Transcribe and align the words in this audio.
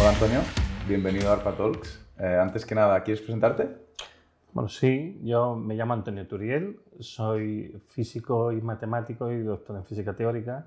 Hola 0.00 0.10
Antonio, 0.10 0.40
bienvenido 0.86 1.30
a 1.30 1.34
ARPA 1.34 1.56
Talks. 1.56 2.06
Eh, 2.18 2.38
antes 2.40 2.66
que 2.66 2.74
nada, 2.74 3.02
¿quieres 3.02 3.22
presentarte? 3.22 3.68
Bueno, 4.52 4.68
sí, 4.68 5.20
yo 5.22 5.56
me 5.56 5.74
llamo 5.74 5.94
Antonio 5.94 6.26
Turiel, 6.26 6.80
soy 7.00 7.80
físico 7.88 8.52
y 8.52 8.60
matemático 8.60 9.30
y 9.30 9.42
doctor 9.42 9.76
en 9.76 9.84
física 9.84 10.14
teórica 10.14 10.66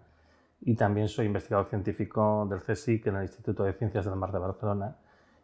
y 0.62 0.76
también 0.76 1.08
soy 1.08 1.28
investigador 1.28 1.68
científico 1.68 2.48
del 2.50 2.62
CSIC 2.62 3.08
en 3.08 3.18
el 3.18 3.24
Instituto 3.24 3.64
de 3.64 3.74
Ciencias 3.74 4.06
del 4.06 4.16
Mar 4.16 4.32
de 4.32 4.40
Barcelona 4.40 4.98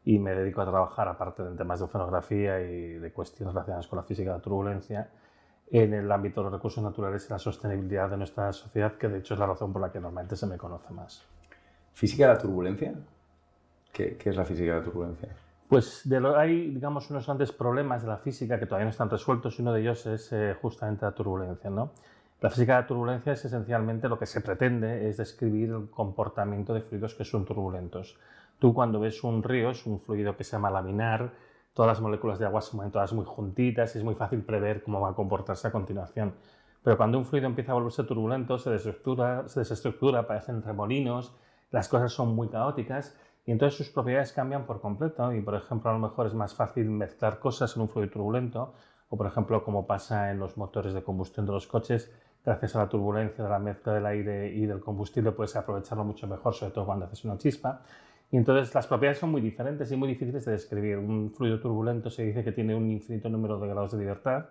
y 0.05 0.19
me 0.19 0.35
dedico 0.35 0.61
a 0.61 0.65
trabajar, 0.65 1.07
aparte 1.07 1.43
de 1.43 1.55
temas 1.55 1.79
de 1.79 1.85
oceanografía 1.85 2.59
y 2.61 2.93
de 2.99 3.13
cuestiones 3.13 3.53
relacionadas 3.53 3.87
con 3.87 3.97
la 3.97 4.03
física 4.03 4.31
de 4.31 4.37
la 4.37 4.41
turbulencia, 4.41 5.09
en 5.73 5.91
el 5.91 6.11
ámbito 6.11 6.41
de 6.41 6.45
los 6.45 6.53
recursos 6.53 6.83
naturales 6.83 7.25
y 7.27 7.33
la 7.33 7.39
sostenibilidad 7.39 8.07
de 8.07 8.17
nuestra 8.17 8.53
sociedad, 8.53 8.93
que 8.93 9.07
de 9.07 9.17
hecho 9.17 9.33
es 9.33 9.39
la 9.39 9.47
razón 9.47 9.73
por 9.73 9.81
la 9.81 9.91
que 9.91 9.99
normalmente 9.99 10.35
se 10.35 10.45
me 10.45 10.55
conoce 10.55 10.93
más. 10.93 11.25
¿Física 11.93 12.27
de 12.27 12.33
la 12.35 12.39
turbulencia? 12.39 12.93
¿Qué, 13.91 14.15
qué 14.15 14.29
es 14.29 14.35
la 14.35 14.45
física 14.45 14.73
de 14.73 14.79
la 14.79 14.85
turbulencia? 14.85 15.29
Pues 15.67 16.01
de 16.07 16.19
lo, 16.19 16.37
hay, 16.37 16.69
digamos, 16.69 17.09
unos 17.09 17.25
grandes 17.25 17.51
problemas 17.51 18.03
de 18.03 18.07
la 18.07 18.17
física 18.17 18.59
que 18.59 18.67
todavía 18.67 18.85
no 18.85 18.91
están 18.91 19.09
resueltos 19.09 19.57
y 19.57 19.63
uno 19.63 19.73
de 19.73 19.81
ellos 19.81 20.05
es 20.05 20.31
eh, 20.31 20.55
justamente 20.61 21.05
la 21.05 21.11
turbulencia. 21.11 21.71
¿no? 21.71 21.89
La 22.39 22.51
física 22.51 22.75
de 22.75 22.81
la 22.81 22.87
turbulencia 22.87 23.33
es 23.33 23.43
esencialmente 23.43 24.07
lo 24.07 24.19
que 24.19 24.27
se 24.27 24.41
pretende 24.41 25.09
es 25.09 25.17
describir 25.17 25.71
el 25.71 25.89
comportamiento 25.89 26.75
de 26.75 26.81
fluidos 26.81 27.15
que 27.15 27.25
son 27.25 27.45
turbulentos. 27.45 28.19
Tú 28.59 28.75
cuando 28.75 28.99
ves 28.99 29.23
un 29.23 29.41
río, 29.41 29.71
es 29.71 29.87
un 29.87 29.99
fluido 29.99 30.37
que 30.37 30.43
se 30.43 30.51
llama 30.51 30.69
laminar, 30.69 31.31
todas 31.73 31.89
las 31.89 32.01
moléculas 32.01 32.39
de 32.39 32.45
agua 32.45 32.61
se 32.61 32.75
mueven 32.75 32.91
todas 32.91 33.13
muy 33.13 33.25
juntitas 33.25 33.95
y 33.95 33.97
es 33.97 34.03
muy 34.03 34.15
fácil 34.15 34.41
prever 34.43 34.83
cómo 34.83 35.01
va 35.01 35.09
a 35.09 35.15
comportarse 35.15 35.67
a 35.67 35.71
continuación. 35.71 36.33
Pero 36.83 36.97
cuando 36.97 37.17
un 37.17 37.25
fluido 37.25 37.47
empieza 37.47 37.71
a 37.71 37.75
volverse 37.75 38.03
turbulento, 38.03 38.57
se 38.59 38.69
desestructura, 38.69 39.47
se 39.47 39.61
desestructura 39.61 40.19
aparecen 40.19 40.61
remolinos, 40.61 41.33
las 41.71 41.87
cosas 41.87 42.11
son 42.11 42.35
muy 42.35 42.49
caóticas 42.49 43.17
y 43.45 43.51
entonces 43.51 43.77
sus 43.77 43.89
propiedades 43.89 44.33
cambian 44.33 44.65
por 44.65 44.81
completo 44.81 45.33
y, 45.33 45.41
por 45.41 45.55
ejemplo, 45.55 45.89
a 45.89 45.93
lo 45.93 45.99
mejor 45.99 46.27
es 46.27 46.33
más 46.33 46.53
fácil 46.53 46.89
mezclar 46.89 47.39
cosas 47.39 47.75
en 47.75 47.81
un 47.81 47.89
fluido 47.89 48.11
turbulento 48.11 48.73
o, 49.09 49.17
por 49.17 49.27
ejemplo, 49.27 49.63
como 49.63 49.87
pasa 49.87 50.31
en 50.31 50.39
los 50.39 50.57
motores 50.57 50.93
de 50.93 51.03
combustión 51.03 51.45
de 51.45 51.53
los 51.53 51.67
coches, 51.67 52.11
gracias 52.43 52.75
a 52.75 52.79
la 52.79 52.89
turbulencia 52.89 53.43
de 53.43 53.49
la 53.49 53.59
mezcla 53.59 53.93
del 53.93 54.05
aire 54.05 54.53
y 54.53 54.65
del 54.65 54.79
combustible 54.79 55.31
puedes 55.31 55.55
aprovecharlo 55.55 56.03
mucho 56.03 56.27
mejor, 56.27 56.53
sobre 56.53 56.73
todo 56.73 56.85
cuando 56.85 57.05
haces 57.05 57.23
una 57.25 57.37
chispa. 57.37 57.81
Y 58.33 58.37
entonces 58.37 58.73
las 58.73 58.87
propiedades 58.87 59.19
son 59.19 59.29
muy 59.29 59.41
diferentes 59.41 59.91
y 59.91 59.95
muy 59.95 60.07
difíciles 60.07 60.43
de 60.43 60.53
describir. 60.53 60.97
Un 60.97 61.31
fluido 61.31 61.59
turbulento 61.59 62.09
se 62.09 62.23
dice 62.23 62.43
que 62.43 62.51
tiene 62.51 62.73
un 62.73 62.89
infinito 62.89 63.29
número 63.29 63.59
de 63.59 63.67
grados 63.67 63.91
de 63.91 63.99
libertad 63.99 64.45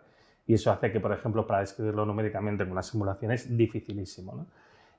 y 0.46 0.54
eso 0.54 0.70
hace 0.70 0.92
que, 0.92 1.00
por 1.00 1.12
ejemplo, 1.12 1.48
para 1.48 1.62
describirlo 1.62 2.06
numéricamente 2.06 2.62
en 2.62 2.70
una 2.70 2.84
simulación 2.84 3.32
es 3.32 3.56
dificilísimo. 3.56 4.46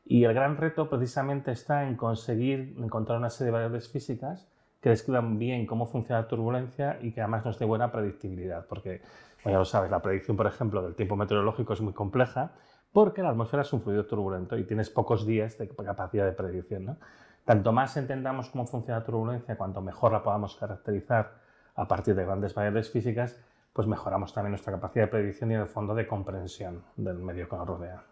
Y 0.03 0.25
el 0.25 0.33
gran 0.33 0.57
reto 0.57 0.89
precisamente 0.89 1.53
está 1.53 1.87
en 1.87 1.95
conseguir 1.95 2.75
encontrar 2.77 3.19
una 3.19 3.29
serie 3.29 3.45
de 3.45 3.51
variables 3.53 3.87
físicas 3.87 4.49
que 4.81 4.89
describan 4.89 5.39
bien 5.39 5.65
cómo 5.65 5.85
funciona 5.85 6.19
la 6.19 6.27
turbulencia 6.27 6.99
y 7.01 7.13
que 7.13 7.21
además 7.21 7.45
nos 7.45 7.57
dé 7.57 7.63
buena 7.63 7.89
predictibilidad, 7.89 8.65
porque, 8.67 9.01
ya 9.45 9.51
lo 9.51 9.63
sabes, 9.63 9.91
la 9.91 10.01
predicción, 10.01 10.35
por 10.35 10.47
ejemplo, 10.47 10.81
del 10.81 10.95
tiempo 10.95 11.15
meteorológico 11.15 11.71
es 11.71 11.79
muy 11.79 11.93
compleja 11.93 12.51
porque 12.91 13.23
la 13.23 13.29
atmósfera 13.29 13.63
es 13.63 13.71
un 13.71 13.81
fluido 13.81 14.05
turbulento 14.05 14.57
y 14.57 14.65
tienes 14.65 14.89
pocos 14.89 15.25
días 15.25 15.57
de 15.57 15.69
capacidad 15.69 16.25
de 16.25 16.33
predicción. 16.33 16.85
¿no? 16.85 16.97
Tanto 17.45 17.71
más 17.73 17.97
entendamos 17.97 18.49
cómo 18.49 18.65
funciona 18.65 18.99
la 18.99 19.05
turbulencia, 19.05 19.57
cuanto 19.57 19.81
mejor 19.81 20.13
la 20.13 20.23
podamos 20.23 20.55
caracterizar 20.55 21.33
a 21.75 21.87
partir 21.87 22.15
de 22.15 22.23
grandes 22.25 22.53
variables 22.53 22.89
físicas, 22.89 23.39
pues 23.73 23.87
mejoramos 23.87 24.33
también 24.33 24.51
nuestra 24.51 24.71
capacidad 24.71 25.05
de 25.05 25.11
predicción 25.11 25.51
y 25.51 25.55
en 25.55 25.61
el 25.61 25.67
fondo 25.67 25.93
de 25.95 26.07
comprensión 26.07 26.83
del 26.95 27.17
medio 27.17 27.49
que 27.49 27.55
nos 27.55 27.67
rodea. 27.67 28.03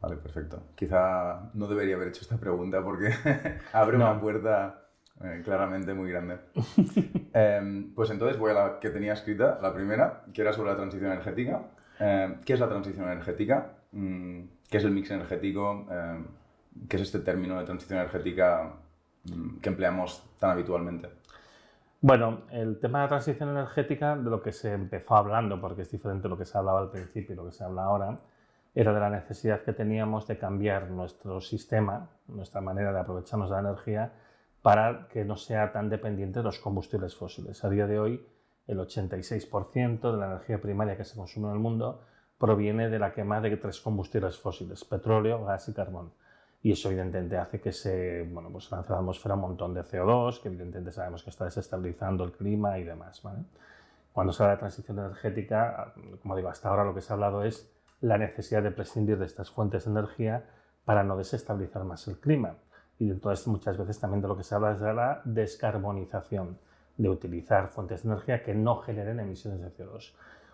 Vale, 0.00 0.16
perfecto. 0.16 0.62
Quizá 0.74 1.50
no 1.54 1.68
debería 1.68 1.94
haber 1.94 2.08
hecho 2.08 2.22
esta 2.22 2.36
pregunta 2.36 2.82
porque 2.82 3.14
abre 3.72 3.96
una 3.96 4.20
puerta 4.20 4.86
eh, 5.22 5.42
claramente 5.44 5.94
muy 5.94 6.10
grande. 6.10 6.38
Em, 7.34 7.94
pues 7.94 8.10
entonces 8.10 8.38
voy 8.38 8.50
a 8.50 8.54
la 8.54 8.78
que 8.78 8.90
tenía 8.90 9.14
escrita, 9.14 9.58
la 9.62 9.72
primera, 9.72 10.24
que 10.34 10.42
era 10.42 10.52
sobre 10.52 10.70
la 10.70 10.76
transición 10.76 11.12
energética. 11.12 11.62
Em, 11.98 12.40
¿Qué 12.44 12.52
es 12.52 12.60
la 12.60 12.68
transición 12.68 13.06
energética? 13.06 13.72
Mm, 13.92 14.42
¿Qué 14.68 14.76
es 14.76 14.84
el 14.84 14.90
mix 14.90 15.10
energético? 15.10 15.86
¿Qué 16.88 16.96
es 16.96 17.02
este 17.02 17.20
término 17.20 17.58
de 17.58 17.64
transición 17.64 17.98
energética 17.98 18.74
mm, 19.24 19.58
que 19.58 19.68
empleamos 19.68 20.22
tan 20.38 20.50
habitualmente? 20.50 21.08
Bueno, 22.00 22.42
el 22.50 22.80
tema 22.80 22.98
de 22.98 23.04
la 23.04 23.08
transición 23.08 23.50
energética, 23.50 24.16
de 24.16 24.28
lo 24.28 24.42
que 24.42 24.52
se 24.52 24.72
empezó 24.72 25.14
hablando, 25.14 25.60
porque 25.60 25.82
es 25.82 25.90
diferente 25.90 26.28
lo 26.28 26.36
que 26.36 26.44
se 26.44 26.58
hablaba 26.58 26.80
al 26.80 26.90
principio 26.90 27.34
y 27.34 27.36
lo 27.36 27.44
que 27.44 27.52
se 27.52 27.62
habla 27.62 27.84
ahora, 27.84 28.16
era 28.74 28.92
de 28.92 29.00
la 29.00 29.10
necesidad 29.10 29.62
que 29.62 29.72
teníamos 29.72 30.26
de 30.26 30.38
cambiar 30.38 30.90
nuestro 30.90 31.40
sistema, 31.40 32.08
nuestra 32.26 32.60
manera 32.60 32.92
de 32.92 33.00
aprovecharnos 33.00 33.50
de 33.50 33.54
la 33.54 33.68
energía, 33.68 34.12
para 34.62 35.08
que 35.08 35.24
no 35.24 35.36
sea 35.36 35.72
tan 35.72 35.90
dependiente 35.90 36.40
de 36.40 36.44
los 36.44 36.58
combustibles 36.58 37.14
fósiles. 37.14 37.62
A 37.64 37.70
día 37.70 37.86
de 37.86 37.98
hoy, 37.98 38.26
el 38.66 38.78
86% 38.78 40.12
de 40.12 40.18
la 40.18 40.26
energía 40.26 40.60
primaria 40.60 40.96
que 40.96 41.04
se 41.04 41.16
consume 41.16 41.48
en 41.48 41.54
el 41.54 41.60
mundo 41.60 42.02
proviene 42.38 42.88
de 42.88 42.98
la 42.98 43.12
quema 43.12 43.40
de 43.40 43.56
tres 43.56 43.80
combustibles 43.80 44.38
fósiles, 44.38 44.84
petróleo, 44.84 45.44
gas 45.44 45.68
y 45.68 45.72
carbón. 45.72 46.12
Y 46.62 46.72
eso 46.72 46.88
evidentemente 46.88 47.36
hace 47.36 47.60
que 47.60 47.72
se 47.72 48.22
bueno, 48.30 48.48
pues 48.50 48.70
lance 48.70 48.92
a 48.92 48.96
la 48.96 48.98
atmósfera 49.00 49.34
un 49.34 49.40
montón 49.40 49.74
de 49.74 49.82
CO2, 49.82 50.40
que 50.40 50.48
evidentemente 50.48 50.92
sabemos 50.92 51.24
que 51.24 51.30
está 51.30 51.44
desestabilizando 51.44 52.24
el 52.24 52.32
clima 52.32 52.78
y 52.78 52.84
demás. 52.84 53.20
Cuando 54.12 54.32
se 54.32 54.42
habla 54.42 54.54
de 54.54 54.60
transición 54.60 54.98
energética, 54.98 55.92
como 56.20 56.36
digo, 56.36 56.48
hasta 56.48 56.68
ahora 56.68 56.84
lo 56.84 56.94
que 56.94 57.00
se 57.00 57.12
ha 57.12 57.14
hablado 57.14 57.42
es 57.42 57.72
la 58.00 58.18
necesidad 58.18 58.62
de 58.62 58.70
prescindir 58.70 59.18
de 59.18 59.26
estas 59.26 59.50
fuentes 59.50 59.84
de 59.84 59.90
energía 59.90 60.44
para 60.84 61.02
no 61.02 61.16
desestabilizar 61.16 61.84
más 61.84 62.06
el 62.08 62.18
clima. 62.18 62.56
Y 62.98 63.10
entonces 63.10 63.46
muchas 63.48 63.76
veces 63.76 63.98
también 63.98 64.22
de 64.22 64.28
lo 64.28 64.36
que 64.36 64.44
se 64.44 64.54
habla 64.54 64.72
es 64.72 64.80
de 64.80 64.94
la 64.94 65.22
descarbonización, 65.24 66.58
de 66.96 67.08
utilizar 67.08 67.68
fuentes 67.68 68.02
de 68.02 68.10
energía 68.10 68.44
que 68.44 68.54
no 68.54 68.76
generen 68.76 69.18
emisiones 69.18 69.60
de 69.60 69.72
CO2. 69.72 70.12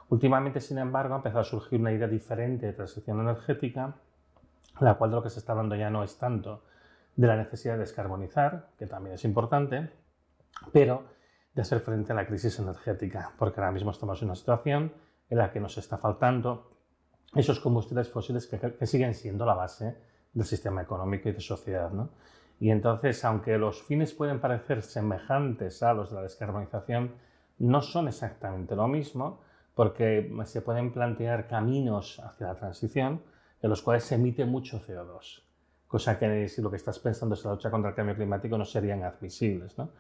Últimamente, 0.09 0.61
sin 0.61 0.79
embargo, 0.79 1.15
ha 1.15 1.17
empezado 1.19 1.41
a 1.41 1.45
surgir 1.45 1.81
una 1.81 1.93
idea 1.93 2.09
diferente 2.09 2.67
de 2.67 2.73
transición 2.73 3.21
energética, 3.21 3.97
la 4.81 4.95
cual 4.95 5.11
de 5.11 5.17
lo 5.17 5.23
que 5.23 5.31
se 5.31 5.39
está 5.39 5.53
hablando 5.53 5.75
ya 5.75 5.91
no 5.91 6.03
es 6.03 6.19
tanto 6.19 6.63
de 7.17 7.27
la 7.27 7.37
necesidad 7.37 7.75
de 7.75 7.81
descarbonizar, 7.81 8.71
que 8.79 8.87
también 8.87 9.15
es 9.15 9.25
importante, 9.25 9.91
pero 10.73 11.05
de 11.55 11.63
hacer 11.63 11.81
frente 11.81 12.13
a 12.13 12.15
la 12.15 12.27
crisis 12.27 12.59
energética, 12.61 13.33
porque 13.39 13.61
ahora 13.61 13.73
mismo 13.73 13.91
estamos 13.91 14.23
en 14.23 14.29
una 14.29 14.37
situación 14.37 14.93
en 15.29 15.39
la 15.39 15.51
que 15.51 15.61
nos 15.61 15.77
está 15.79 15.99
faltando 15.99 16.71
esos 17.35 17.61
combustibles 17.61 18.09
fósiles 18.09 18.47
que, 18.47 18.87
siguen 18.87 19.15
siendo 19.15 19.45
la 19.45 19.55
base 19.55 19.97
del 20.33 20.47
sistema 20.47 20.83
económico 20.83 21.29
y 21.29 21.33
de 21.33 21.41
sociedad. 21.41 21.91
¿no? 21.91 22.11
Y 22.61 22.71
entonces, 22.71 23.25
aunque 23.25 23.59
los 23.59 23.83
fines 23.83 24.15
pueden 24.15 24.41
parecer 24.41 24.83
semejantes 24.83 25.83
a 25.83 25.93
los 25.93 26.11
de 26.11 26.17
la 26.17 26.23
descarbonización, 26.23 27.15
no 27.59 27.83
son 27.83 28.09
exactamente 28.09 28.77
lo 28.77 28.89
mismo 28.89 29.41
porque 29.75 30.33
se 30.45 30.63
pueden 30.63 30.93
plantear 30.93 31.47
caminos 31.47 32.21
hacia 32.21 32.49
la 32.49 32.55
transición 32.55 33.23
en 33.63 33.71
los 33.71 33.83
cuales 33.83 34.05
se 34.05 34.15
emite 34.15 34.45
mucho 34.45 34.81
CO2, 34.81 35.43
cosa 35.87 36.19
que 36.19 36.49
si 36.49 36.63
lo 36.63 36.71
que 36.71 36.77
estás 36.77 36.99
pensando 36.99 37.35
es 37.35 37.45
la 37.45 37.53
lucha 37.53 37.71
contra 37.71 37.91
el 37.91 37.97
cambio 37.97 38.15
climático 38.15 38.57
no 38.57 38.65
serían 38.65 39.03
admisibles. 39.03 39.77
¿no? 39.79 39.91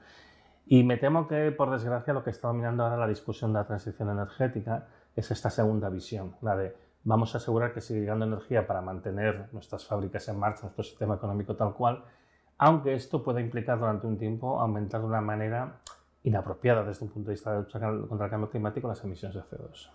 Y 0.66 0.84
me 0.84 0.96
temo 0.96 1.26
que, 1.26 1.50
por 1.50 1.70
desgracia, 1.70 2.12
lo 2.12 2.22
que 2.22 2.30
está 2.30 2.48
dominando 2.48 2.84
ahora 2.84 2.96
la 2.96 3.08
discusión 3.08 3.52
de 3.52 3.60
la 3.60 3.66
transición 3.66 4.10
energética 4.10 4.86
es 5.16 5.30
esta 5.30 5.50
segunda 5.50 5.88
visión, 5.88 6.36
la 6.42 6.56
de 6.56 6.76
vamos 7.04 7.34
a 7.34 7.38
asegurar 7.38 7.72
que 7.72 7.80
sigue 7.80 8.00
llegando 8.00 8.26
energía 8.26 8.66
para 8.66 8.82
mantener 8.82 9.48
nuestras 9.52 9.86
fábricas 9.86 10.28
en 10.28 10.38
marcha, 10.38 10.62
nuestro 10.62 10.84
sistema 10.84 11.14
económico 11.14 11.56
tal 11.56 11.72
cual, 11.72 12.04
aunque 12.58 12.92
esto 12.94 13.22
pueda 13.22 13.40
implicar 13.40 13.78
durante 13.78 14.06
un 14.06 14.18
tiempo 14.18 14.60
aumentar 14.60 15.00
de 15.00 15.06
una 15.06 15.20
manera 15.20 15.80
inapropiada 16.24 16.84
desde 16.84 17.04
un 17.06 17.12
punto 17.12 17.28
de 17.28 17.34
vista 17.34 17.52
de 17.52 17.60
lucha 17.60 17.80
contra 17.80 18.26
el 18.26 18.30
cambio 18.30 18.50
climático 18.50 18.88
las 18.88 19.02
emisiones 19.04 19.36
de 19.36 19.42
CO2. 19.42 19.90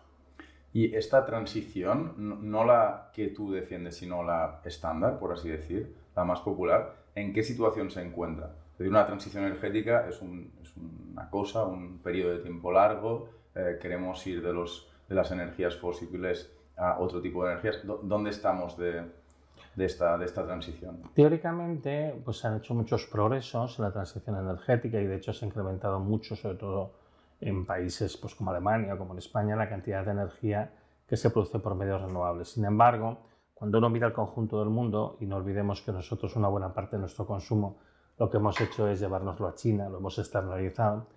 Y 0.74 0.96
esta 0.96 1.24
transición, 1.24 2.16
no 2.18 2.66
la 2.66 3.12
que 3.14 3.28
tú 3.28 3.52
defiendes, 3.52 3.98
sino 3.98 4.24
la 4.24 4.60
estándar, 4.66 5.20
por 5.20 5.32
así 5.32 5.50
decir, 5.50 5.96
la 6.16 6.24
más 6.24 6.42
popular, 6.42 6.96
¿en 7.14 7.32
qué 7.32 7.44
situación 7.44 7.92
se 7.92 8.02
encuentra? 8.02 8.56
Es 8.80 8.88
una 8.88 9.06
transición 9.06 9.46
energética 9.46 10.08
es, 10.10 10.20
una 10.22 11.30
cosa, 11.30 11.64
un 11.66 12.00
periodo 12.00 12.34
de 12.34 12.40
tiempo 12.40 12.72
largo, 12.72 13.30
eh, 13.54 13.78
queremos 13.80 14.26
ir 14.26 14.42
de, 14.42 14.54
las 15.10 15.32
energías 15.32 15.76
fósiles 15.76 16.52
a 16.76 17.00
otro 17.00 17.22
tipo 17.22 17.46
de 17.46 17.52
energías. 17.52 17.82
¿Dónde 17.84 18.32
estamos 18.32 18.76
de, 18.76 19.04
esta, 19.78 20.18
de 20.18 20.26
esta 20.26 20.44
transición? 20.44 21.04
Teóricamente, 21.14 22.20
pues 22.26 22.38
se 22.38 22.48
han 22.48 22.58
hecho 22.58 22.74
muchos 22.74 23.06
progresos 23.06 23.78
en 23.78 23.86
la 23.86 23.92
transición 23.92 24.38
energética 24.38 25.00
y 25.00 25.06
de 25.06 25.18
hecho 25.18 25.34
se 25.34 25.46
ha 25.46 25.48
incrementado 25.48 26.00
mucho, 26.00 26.36
sobre 26.36 26.56
todo 26.56 27.03
en 27.48 27.66
países 27.66 28.18
pues, 28.18 28.36
como 28.36 28.52
Alemania 28.52 28.94
o 28.94 28.98
como 28.98 29.14
en 29.14 29.20
España, 29.20 29.56
la 29.56 29.70
cantidad 29.70 30.06
de 30.06 30.12
energía 30.12 30.74
que 31.08 31.18
se 31.18 31.30
produce 31.30 31.60
por 31.60 31.76
medios 31.76 32.02
renovables. 32.02 32.50
Sin 32.50 32.66
embargo, 32.66 33.20
cuando 33.54 33.78
uno 33.78 33.90
mira 33.90 34.08
el 34.08 34.14
conjunto 34.14 34.60
del 34.60 34.70
mundo, 34.70 35.18
y 35.20 35.26
no 35.26 35.38
olvidemos 35.38 35.82
que 35.82 35.92
nosotros 35.92 36.36
una 36.36 36.48
buena 36.48 36.74
parte 36.74 36.96
de 36.96 37.02
nuestro 37.02 37.26
consumo 37.26 37.78
lo 38.18 38.30
que 38.30 38.38
hemos 38.38 38.60
hecho 38.62 38.88
es 38.88 39.00
llevárnoslo 39.00 39.48
a 39.48 39.56
China, 39.56 39.90
lo 39.90 39.98
hemos 39.98 40.20
externalizado, 40.20 41.08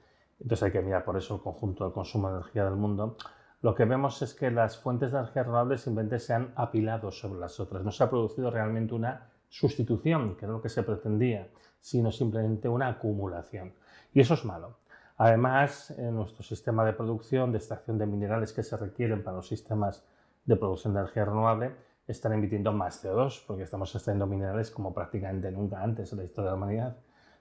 entonces 0.41 0.63
hay 0.65 0.73
que 0.73 0.81
mirar 0.81 1.05
por 1.05 1.17
eso 1.17 1.37
el 1.37 1.41
conjunto 1.41 1.85
del 1.85 1.93
consumo 1.93 2.29
de 2.29 2.37
energía 2.39 2.65
del 2.65 2.77
mundo, 2.77 3.17
lo 3.63 3.75
que 3.75 3.85
vemos 3.85 4.21
es 4.23 4.35
que 4.35 4.51
las 4.51 4.79
fuentes 4.79 5.13
de 5.13 5.19
energía 5.19 5.43
renovable 5.43 5.79
simplemente 5.79 6.19
se 6.19 6.35
han 6.35 6.53
apilado 6.57 7.11
sobre 7.11 7.41
las 7.41 7.59
otras. 7.59 7.83
No 7.83 7.91
se 7.91 8.05
ha 8.05 8.11
producido 8.11 8.51
realmente 8.51 8.95
una 8.95 9.31
sustitución, 9.49 10.37
que 10.37 10.45
es 10.45 10.51
lo 10.51 10.61
que 10.61 10.69
se 10.69 10.83
pretendía, 10.83 11.49
sino 11.81 12.13
simplemente 12.13 12.69
una 12.69 12.89
acumulación. 12.89 13.73
Y 14.13 14.21
eso 14.21 14.35
es 14.35 14.45
malo. 14.45 14.79
Además, 15.19 15.91
en 15.99 16.15
nuestro 16.15 16.43
sistema 16.43 16.85
de 16.85 16.93
producción, 16.93 17.53
de 17.53 17.59
extracción 17.59 17.99
de 17.99 18.07
minerales 18.07 18.53
que 18.53 18.63
se 18.63 18.77
requieren 18.77 19.23
para 19.25 19.37
los 19.37 19.49
sistemas 19.49 20.05
de 20.45 20.57
producción 20.57 20.95
de 20.95 21.01
energía 21.01 21.25
renovable, 21.25 21.75
están 22.07 22.33
emitiendo 22.35 22.73
más 22.73 23.05
CO2, 23.05 23.45
porque 23.47 23.65
estamos 23.65 23.95
extrayendo 23.95 24.27
minerales 24.27 24.71
como 24.71 24.95
prácticamente 24.95 25.51
nunca 25.51 25.83
antes 25.83 26.13
en 26.13 26.19
la 26.19 26.25
historia 26.25 26.51
de 26.51 26.57
la 26.57 26.57
humanidad. 26.57 26.97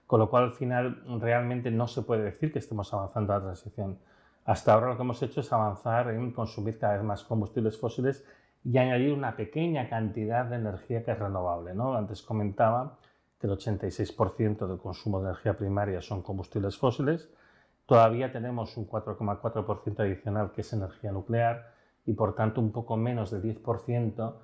Con 0.06 0.20
lo 0.20 0.30
cual, 0.30 0.44
al 0.44 0.52
final, 0.52 1.02
realmente 1.20 1.70
no 1.70 1.86
se 1.86 2.02
puede 2.02 2.22
decir 2.22 2.52
que 2.52 2.58
estemos 2.60 2.92
avanzando 2.94 3.32
a 3.32 3.38
la 3.38 3.44
transición. 3.44 3.98
Hasta 4.44 4.72
ahora 4.72 4.88
lo 4.88 4.96
que 4.96 5.02
hemos 5.02 5.22
hecho 5.22 5.40
es 5.40 5.52
avanzar 5.52 6.10
en 6.10 6.32
consumir 6.32 6.78
cada 6.78 6.94
vez 6.94 7.02
más 7.02 7.24
combustibles 7.24 7.78
fósiles 7.78 8.24
y 8.64 8.78
añadir 8.78 9.12
una 9.12 9.36
pequeña 9.36 9.88
cantidad 9.88 10.44
de 10.46 10.56
energía 10.56 11.04
que 11.04 11.12
es 11.12 11.18
renovable. 11.18 11.74
¿no? 11.74 11.96
Antes 11.96 12.22
comentaba 12.22 12.98
que 13.40 13.48
el 13.48 13.52
86% 13.52 14.66
del 14.66 14.78
consumo 14.78 15.20
de 15.20 15.30
energía 15.30 15.56
primaria 15.56 16.00
son 16.00 16.22
combustibles 16.22 16.78
fósiles. 16.78 17.28
Todavía 17.86 18.32
tenemos 18.32 18.76
un 18.76 18.88
4,4% 18.88 20.00
adicional 20.00 20.52
que 20.52 20.62
es 20.62 20.72
energía 20.72 21.12
nuclear 21.12 21.72
y 22.04 22.12
por 22.12 22.34
tanto 22.34 22.60
un 22.60 22.72
poco 22.72 22.96
menos 22.96 23.30
de 23.30 23.40
10% 23.40 24.34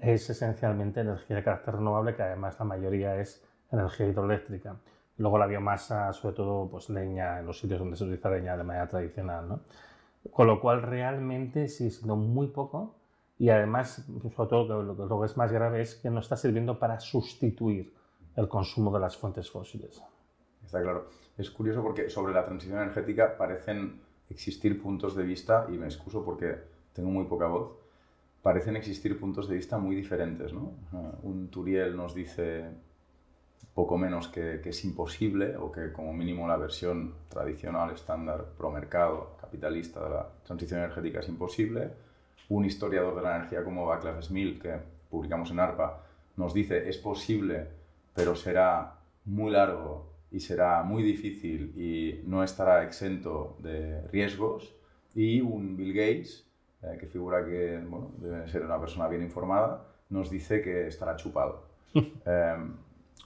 es 0.00 0.30
esencialmente 0.30 1.00
energía 1.00 1.36
de 1.36 1.44
carácter 1.44 1.74
renovable, 1.74 2.14
que 2.14 2.22
además 2.22 2.58
la 2.58 2.64
mayoría 2.64 3.20
es 3.20 3.44
energía 3.70 4.06
hidroeléctrica. 4.06 4.76
Luego 5.18 5.38
la 5.38 5.46
biomasa, 5.46 6.12
sobre 6.12 6.36
todo 6.36 6.68
pues, 6.70 6.88
leña, 6.88 7.40
en 7.40 7.46
los 7.46 7.58
sitios 7.58 7.80
donde 7.80 7.96
se 7.96 8.04
utiliza 8.04 8.30
leña 8.30 8.56
de 8.56 8.64
manera 8.64 8.88
tradicional. 8.88 9.48
¿no? 9.48 9.60
Con 10.30 10.46
lo 10.46 10.60
cual 10.60 10.82
realmente 10.82 11.68
sí, 11.68 11.90
siendo 11.90 12.16
muy 12.16 12.48
poco 12.48 12.94
y 13.38 13.48
además, 13.48 14.06
sobre 14.34 14.48
todo 14.48 14.82
lo 14.82 14.96
que, 14.96 15.02
lo 15.02 15.20
que 15.20 15.26
es 15.26 15.36
más 15.36 15.52
grave 15.52 15.82
es 15.82 15.96
que 15.96 16.10
no 16.10 16.20
está 16.20 16.36
sirviendo 16.36 16.78
para 16.78 17.00
sustituir 17.00 17.92
el 18.36 18.48
consumo 18.48 18.92
de 18.92 19.00
las 19.00 19.16
fuentes 19.16 19.50
fósiles. 19.50 20.02
Está 20.64 20.80
claro. 20.80 21.23
Es 21.36 21.50
curioso 21.50 21.82
porque 21.82 22.10
sobre 22.10 22.32
la 22.32 22.44
transición 22.44 22.78
energética 22.78 23.36
parecen 23.36 24.00
existir 24.28 24.80
puntos 24.80 25.16
de 25.16 25.24
vista, 25.24 25.66
y 25.68 25.72
me 25.72 25.86
excuso 25.86 26.24
porque 26.24 26.56
tengo 26.92 27.10
muy 27.10 27.24
poca 27.24 27.46
voz, 27.46 27.72
parecen 28.42 28.76
existir 28.76 29.18
puntos 29.18 29.48
de 29.48 29.56
vista 29.56 29.78
muy 29.78 29.96
diferentes. 29.96 30.52
¿no? 30.52 30.72
Un 31.22 31.48
Turiel 31.48 31.96
nos 31.96 32.14
dice 32.14 32.70
poco 33.74 33.98
menos 33.98 34.28
que, 34.28 34.60
que, 34.62 34.68
es 34.68 34.84
imposible 34.84 35.56
o 35.56 35.72
que 35.72 35.92
como 35.92 36.12
mínimo 36.12 36.46
la 36.46 36.56
versión 36.56 37.14
tradicional, 37.28 37.90
estándar, 37.90 38.44
pro 38.56 38.70
mercado, 38.70 39.36
capitalista 39.40 40.04
de 40.04 40.10
la 40.10 40.28
transición 40.44 40.80
energética 40.80 41.18
es 41.20 41.28
imposible. 41.28 41.90
Un 42.50 42.64
historiador 42.64 43.16
de 43.16 43.22
la 43.22 43.36
energía 43.36 43.64
como 43.64 43.86
Václav 43.86 44.22
Smil, 44.22 44.60
que 44.60 44.78
publicamos 45.10 45.50
en 45.50 45.58
ARPA, 45.58 46.04
nos 46.36 46.54
dice 46.54 46.88
es 46.88 46.98
posible, 46.98 47.66
pero 48.14 48.36
será 48.36 48.94
muy 49.24 49.50
largo 49.50 50.13
y 50.34 50.40
será 50.40 50.82
muy 50.82 51.04
difícil 51.04 51.72
y 51.76 52.20
no 52.26 52.42
estará 52.42 52.82
exento 52.82 53.56
de 53.60 54.02
riesgos. 54.08 54.74
Y 55.14 55.40
un 55.40 55.76
Bill 55.76 55.92
Gates, 55.92 56.44
eh, 56.82 56.96
que 56.98 57.06
figura 57.06 57.46
que 57.46 57.78
bueno, 57.86 58.10
debe 58.18 58.48
ser 58.48 58.64
una 58.64 58.80
persona 58.80 59.06
bien 59.06 59.22
informada, 59.22 59.86
nos 60.10 60.30
dice 60.30 60.60
que 60.60 60.88
estará 60.88 61.14
chupado. 61.14 61.68
eh, 61.94 62.56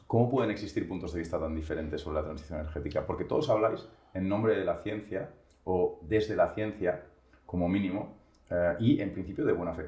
¿Cómo 0.07 0.29
pueden 0.29 0.51
existir 0.51 0.87
puntos 0.87 1.15
de 1.15 1.21
vista 1.21 1.41
tan 1.41 1.57
diferentes 1.57 2.03
sobre 2.03 2.17
la 2.17 2.25
transición 2.25 2.61
energética? 2.61 3.07
Porque 3.07 3.25
todos 3.25 3.49
habláis 3.49 3.89
en 4.13 4.29
nombre 4.29 4.55
de 4.55 4.67
la 4.67 4.77
ciencia 4.77 5.31
o 5.65 6.01
desde 6.03 6.37
la 6.37 6.51
ciencia, 6.51 7.05
como 7.47 7.71
mínimo, 7.71 8.19
eh, 8.51 8.77
y 8.81 9.01
en 9.01 9.15
principio 9.15 9.47
de 9.47 9.55
buena 9.55 9.73
fe. 9.73 9.87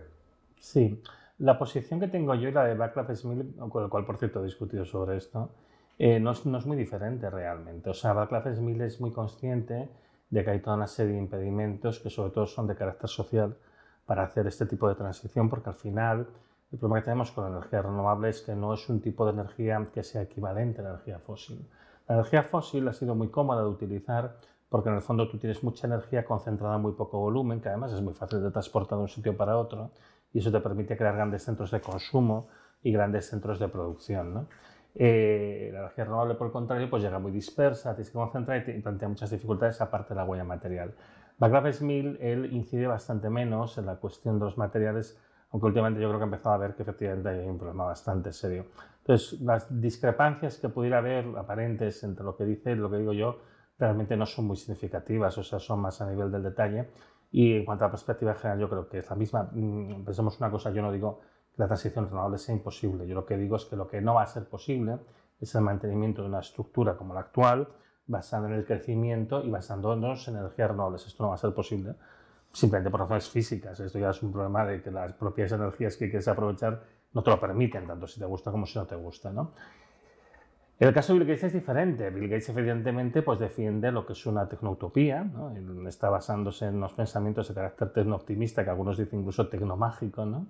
Sí, 0.58 1.02
la 1.36 1.58
posición 1.58 2.00
que 2.00 2.08
tengo 2.08 2.34
yo 2.34 2.48
y 2.48 2.52
la 2.52 2.64
de 2.64 2.74
Václav 2.74 3.14
Smil, 3.14 3.56
con 3.68 3.84
el 3.84 3.90
cual 3.90 4.06
por 4.06 4.16
cierto 4.16 4.40
he 4.40 4.44
discutido 4.44 4.86
sobre 4.86 5.18
esto, 5.18 5.50
eh, 6.02 6.18
no, 6.18 6.30
es, 6.30 6.46
muy 6.46 6.78
diferente 6.78 7.28
realmente. 7.28 7.90
O 7.90 7.92
sea, 7.92 8.14
Václav 8.14 8.56
Smil 8.56 8.80
es 8.80 9.02
muy 9.02 9.12
consciente 9.12 9.90
de 10.30 10.42
que 10.42 10.50
hay 10.50 10.60
toda 10.60 10.76
una 10.76 10.86
serie 10.86 11.12
de 11.12 11.18
impedimentos 11.18 12.00
que 12.00 12.08
sobre 12.08 12.30
todo 12.30 12.46
son 12.46 12.66
de 12.66 12.74
carácter 12.74 13.10
social 13.10 13.54
para 14.06 14.22
hacer 14.22 14.46
este 14.46 14.64
tipo 14.64 14.88
de 14.88 14.94
transición, 14.94 15.50
porque 15.50 15.68
al 15.68 15.74
final 15.74 16.26
el 16.72 16.78
problema 16.78 17.00
que 17.00 17.04
tenemos 17.04 17.30
con 17.32 17.44
la 17.44 17.50
energía 17.50 17.82
renovable 17.82 18.30
es 18.30 18.40
que 18.40 18.54
no 18.54 18.72
es 18.72 18.88
un 18.88 19.02
tipo 19.02 19.26
de 19.26 19.32
energía 19.32 19.88
que 19.92 20.02
sea 20.02 20.22
equivalente 20.22 20.80
a 20.80 20.84
la 20.84 20.90
energía 20.92 21.18
fósil. 21.18 21.68
La 22.08 22.14
energía 22.14 22.44
fósil 22.44 22.88
ha 22.88 22.94
sido 22.94 23.14
muy 23.14 23.28
cómoda 23.28 23.60
de 23.60 23.68
utilizar 23.68 24.38
porque 24.70 24.88
en 24.88 24.94
el 24.94 25.02
fondo 25.02 25.28
tú 25.28 25.36
tienes 25.36 25.62
mucha 25.62 25.86
energía 25.86 26.24
concentrada 26.24 26.76
en 26.76 26.80
muy 26.80 26.92
poco 26.92 27.18
volumen, 27.18 27.60
que 27.60 27.68
además 27.68 27.92
es 27.92 28.00
muy 28.00 28.14
fácil 28.14 28.42
de 28.42 28.50
transportar 28.50 28.96
de 28.96 29.02
un 29.02 29.08
sitio 29.08 29.36
para 29.36 29.58
otro, 29.58 29.90
y 30.32 30.38
eso 30.38 30.50
te 30.50 30.60
permite 30.60 30.96
crear 30.96 31.14
grandes 31.14 31.44
centros 31.44 31.70
de 31.70 31.82
consumo 31.82 32.48
y 32.82 32.90
grandes 32.90 33.28
centros 33.28 33.58
de 33.58 33.68
producción. 33.68 34.32
¿no? 34.32 34.46
Eh, 34.94 35.70
la 35.72 35.80
energía 35.80 36.04
renovable, 36.04 36.34
por 36.34 36.48
el 36.48 36.52
contrario, 36.52 36.90
pues 36.90 37.02
llega 37.02 37.18
muy 37.18 37.32
dispersa, 37.32 37.94
tienes 37.94 38.10
que 38.10 38.18
concentrar 38.18 38.68
y 38.68 38.80
plantea 38.80 39.08
muchas 39.08 39.30
dificultades 39.30 39.80
aparte 39.80 40.14
de 40.14 40.16
la 40.16 40.24
huella 40.24 40.44
material. 40.44 40.94
Václav 41.38 41.72
Smil, 41.72 42.18
él 42.20 42.52
incide 42.52 42.86
bastante 42.86 43.30
menos 43.30 43.78
en 43.78 43.86
la 43.86 43.96
cuestión 43.96 44.38
de 44.38 44.44
los 44.44 44.58
materiales, 44.58 45.18
aunque 45.52 45.66
últimamente 45.66 46.00
yo 46.00 46.08
creo 46.08 46.18
que 46.18 46.24
ha 46.24 46.26
empezado 46.26 46.54
a 46.54 46.58
ver 46.58 46.74
que 46.74 46.82
efectivamente 46.82 47.28
hay 47.28 47.48
un 47.48 47.58
problema 47.58 47.84
bastante 47.84 48.32
serio. 48.32 48.66
Entonces, 48.98 49.40
las 49.40 49.80
discrepancias 49.80 50.58
que 50.58 50.68
pudiera 50.68 50.98
haber 50.98 51.26
aparentes 51.38 52.02
entre 52.04 52.24
lo 52.24 52.36
que 52.36 52.44
dice 52.44 52.72
y 52.72 52.74
lo 52.74 52.90
que 52.90 52.98
digo 52.98 53.12
yo 53.12 53.38
realmente 53.78 54.16
no 54.16 54.26
son 54.26 54.46
muy 54.46 54.56
significativas, 54.56 55.38
o 55.38 55.42
sea, 55.42 55.58
son 55.58 55.80
más 55.80 56.00
a 56.02 56.10
nivel 56.10 56.30
del 56.30 56.42
detalle. 56.42 56.90
Y 57.32 57.54
en 57.54 57.64
cuanto 57.64 57.84
a 57.84 57.88
la 57.88 57.92
perspectiva 57.92 58.34
general, 58.34 58.60
yo 58.60 58.68
creo 58.68 58.88
que 58.88 58.98
es 58.98 59.08
la 59.08 59.16
misma. 59.16 59.48
Mm, 59.52 60.04
pensemos 60.04 60.38
una 60.38 60.50
cosa, 60.50 60.70
yo 60.70 60.82
no 60.82 60.92
digo 60.92 61.20
la 61.56 61.66
transición 61.66 62.06
renovable 62.06 62.38
sea 62.38 62.54
imposible, 62.54 63.06
yo 63.06 63.14
lo 63.14 63.26
que 63.26 63.36
digo 63.36 63.56
es 63.56 63.64
que 63.64 63.76
lo 63.76 63.86
que 63.86 64.00
no 64.00 64.14
va 64.14 64.22
a 64.22 64.26
ser 64.26 64.48
posible 64.48 64.98
es 65.40 65.54
el 65.54 65.62
mantenimiento 65.62 66.22
de 66.22 66.28
una 66.28 66.40
estructura 66.40 66.96
como 66.96 67.14
la 67.14 67.20
actual, 67.20 67.68
basada 68.06 68.48
en 68.48 68.54
el 68.54 68.64
crecimiento 68.64 69.42
y 69.44 69.50
basándonos 69.50 70.26
en 70.28 70.36
energías 70.36 70.70
renovables. 70.70 71.06
Esto 71.06 71.22
no 71.22 71.28
va 71.30 71.36
a 71.36 71.38
ser 71.38 71.54
posible 71.54 71.94
simplemente 72.52 72.90
por 72.90 73.00
razones 73.00 73.28
físicas. 73.28 73.78
Esto 73.78 73.98
ya 73.98 74.10
es 74.10 74.22
un 74.22 74.32
problema 74.32 74.66
de 74.66 74.82
que 74.82 74.90
las 74.90 75.12
propias 75.12 75.52
energías 75.52 75.96
que 75.96 76.10
quieres 76.10 76.26
aprovechar 76.28 76.82
no 77.12 77.22
te 77.22 77.30
lo 77.30 77.40
permiten, 77.40 77.86
tanto 77.86 78.06
si 78.06 78.20
te 78.20 78.26
gusta 78.26 78.50
como 78.50 78.66
si 78.66 78.78
no 78.78 78.86
te 78.86 78.96
gusta. 78.96 79.32
¿no? 79.32 79.52
El 80.78 80.92
caso 80.92 81.12
de 81.12 81.20
Bill 81.20 81.28
Gates 81.28 81.44
es 81.44 81.52
diferente. 81.52 82.10
Bill 82.10 82.28
Gates 82.28 82.48
evidentemente 82.50 83.22
pues, 83.22 83.38
defiende 83.38 83.92
lo 83.92 84.04
que 84.04 84.12
es 84.14 84.26
una 84.26 84.48
tecnoutopía, 84.48 85.22
¿no? 85.24 85.52
está 85.88 86.10
basándose 86.10 86.66
en 86.66 86.76
unos 86.76 86.92
pensamientos 86.92 87.48
de 87.48 87.54
carácter 87.54 87.92
tecno-optimista, 87.92 88.64
que 88.64 88.70
algunos 88.70 88.98
dicen 88.98 89.20
incluso 89.20 89.48
tecnomágico. 89.48 90.24
¿no? 90.26 90.46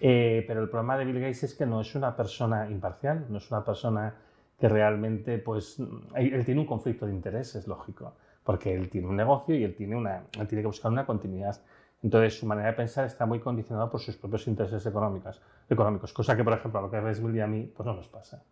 Eh, 0.00 0.44
pero 0.46 0.62
el 0.62 0.68
problema 0.68 0.96
de 0.96 1.04
Bill 1.04 1.20
Gates 1.20 1.44
es 1.44 1.54
que 1.54 1.66
no 1.66 1.80
es 1.80 1.94
una 1.94 2.16
persona 2.16 2.70
imparcial, 2.70 3.26
no 3.28 3.38
es 3.38 3.50
una 3.50 3.64
persona 3.64 4.14
que 4.58 4.68
realmente, 4.68 5.38
pues, 5.38 5.78
él 6.14 6.44
tiene 6.44 6.60
un 6.60 6.66
conflicto 6.66 7.06
de 7.06 7.12
intereses, 7.12 7.66
lógico 7.66 8.14
porque 8.44 8.74
él 8.74 8.88
tiene 8.88 9.06
un 9.06 9.16
negocio 9.16 9.54
y 9.54 9.64
él 9.64 9.74
tiene, 9.74 9.96
una, 9.96 10.24
él 10.38 10.48
tiene 10.48 10.62
que 10.62 10.66
buscar 10.66 10.90
una 10.90 11.06
continuidad. 11.06 11.60
Entonces, 12.02 12.38
su 12.38 12.46
manera 12.46 12.68
de 12.68 12.74
pensar 12.74 13.04
está 13.04 13.26
muy 13.26 13.40
condicionada 13.40 13.90
por 13.90 14.00
sus 14.00 14.16
propios 14.16 14.46
intereses 14.46 14.84
económicos, 14.86 15.40
económicos 15.68 16.12
cosa 16.12 16.36
que, 16.36 16.42
por 16.42 16.54
ejemplo, 16.54 16.80
a 16.80 16.82
lo 16.82 16.90
que 16.90 17.10
es 17.10 17.22
Bill 17.22 17.36
y 17.36 17.40
a 17.40 17.46
mí, 17.46 17.72
pues 17.74 17.86
no 17.86 17.94
nos 17.94 18.08
pasa. 18.08 18.42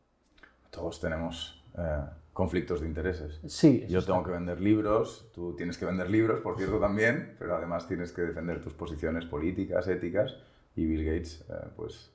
Todos 0.70 1.00
tenemos 1.00 1.64
eh, 1.78 2.00
conflictos 2.34 2.82
de 2.82 2.86
intereses. 2.86 3.40
Sí. 3.46 3.86
Yo 3.88 4.04
tengo 4.04 4.22
que 4.22 4.30
vender 4.30 4.60
libros, 4.60 5.30
tú 5.34 5.56
tienes 5.56 5.78
que 5.78 5.86
vender 5.86 6.10
libros, 6.10 6.40
por 6.42 6.58
cierto, 6.58 6.78
también, 6.78 7.34
pero 7.38 7.56
además 7.56 7.88
tienes 7.88 8.12
que 8.12 8.22
defender 8.22 8.62
tus 8.62 8.74
posiciones 8.74 9.24
políticas, 9.24 9.88
éticas, 9.88 10.36
y 10.78 10.86
Bill 10.86 11.04
Gates, 11.04 11.44
eh, 11.48 11.54
pues, 11.76 12.12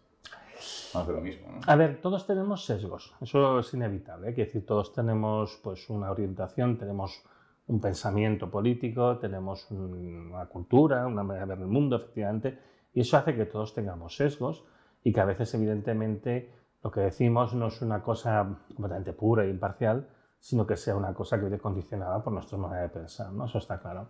hace 0.93 1.11
lo 1.11 1.21
mismo. 1.21 1.51
¿no? 1.51 1.59
A 1.67 1.75
ver, 1.75 1.99
todos 2.01 2.25
tenemos 2.25 2.65
sesgos, 2.65 3.13
eso 3.21 3.59
es 3.59 3.73
inevitable, 3.73 4.29
¿eh? 4.29 4.33
decir, 4.33 4.65
todos 4.65 4.93
tenemos 4.93 5.59
pues, 5.61 5.89
una 5.89 6.09
orientación, 6.11 6.77
tenemos 6.77 7.23
un 7.67 7.81
pensamiento 7.81 8.49
político, 8.49 9.17
tenemos 9.17 9.69
una 9.71 10.45
cultura, 10.45 11.05
una 11.07 11.23
manera 11.23 11.45
de 11.45 11.55
ver 11.55 11.63
el 11.63 11.67
mundo, 11.67 11.97
efectivamente, 11.97 12.57
y 12.93 13.01
eso 13.01 13.17
hace 13.17 13.35
que 13.35 13.45
todos 13.45 13.73
tengamos 13.73 14.15
sesgos 14.15 14.63
y 15.03 15.11
que 15.11 15.19
a 15.19 15.25
veces, 15.25 15.53
evidentemente, 15.53 16.51
lo 16.83 16.91
que 16.91 17.01
decimos 17.01 17.53
no 17.53 17.67
es 17.67 17.81
una 17.81 18.01
cosa 18.01 18.45
completamente 18.67 19.13
pura 19.13 19.45
e 19.45 19.49
imparcial, 19.49 20.07
sino 20.39 20.67
que 20.67 20.75
sea 20.75 20.95
una 20.95 21.13
cosa 21.13 21.37
que 21.37 21.43
viene 21.43 21.57
condicionada 21.57 22.21
por 22.21 22.33
nuestra 22.33 22.57
manera 22.57 22.83
de 22.83 22.89
pensar, 22.89 23.31
¿no? 23.31 23.45
Eso 23.45 23.57
está 23.57 23.79
claro. 23.79 24.09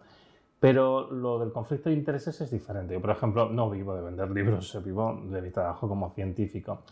Pero 0.64 1.12
lo 1.12 1.40
del 1.40 1.52
conflicto 1.52 1.90
de 1.90 1.96
intereses 1.96 2.40
es 2.40 2.50
diferente. 2.50 2.94
Yo, 2.94 3.02
por 3.02 3.10
ejemplo, 3.10 3.50
no 3.50 3.70
vivo 3.70 3.94
de 3.96 4.02
vender 4.02 4.32
libros, 4.32 4.82
vivo 4.82 5.22
de 5.26 5.42
mi 5.42 5.52
trabajo 5.52 5.90
como 5.90 6.10
científico. 6.12 6.84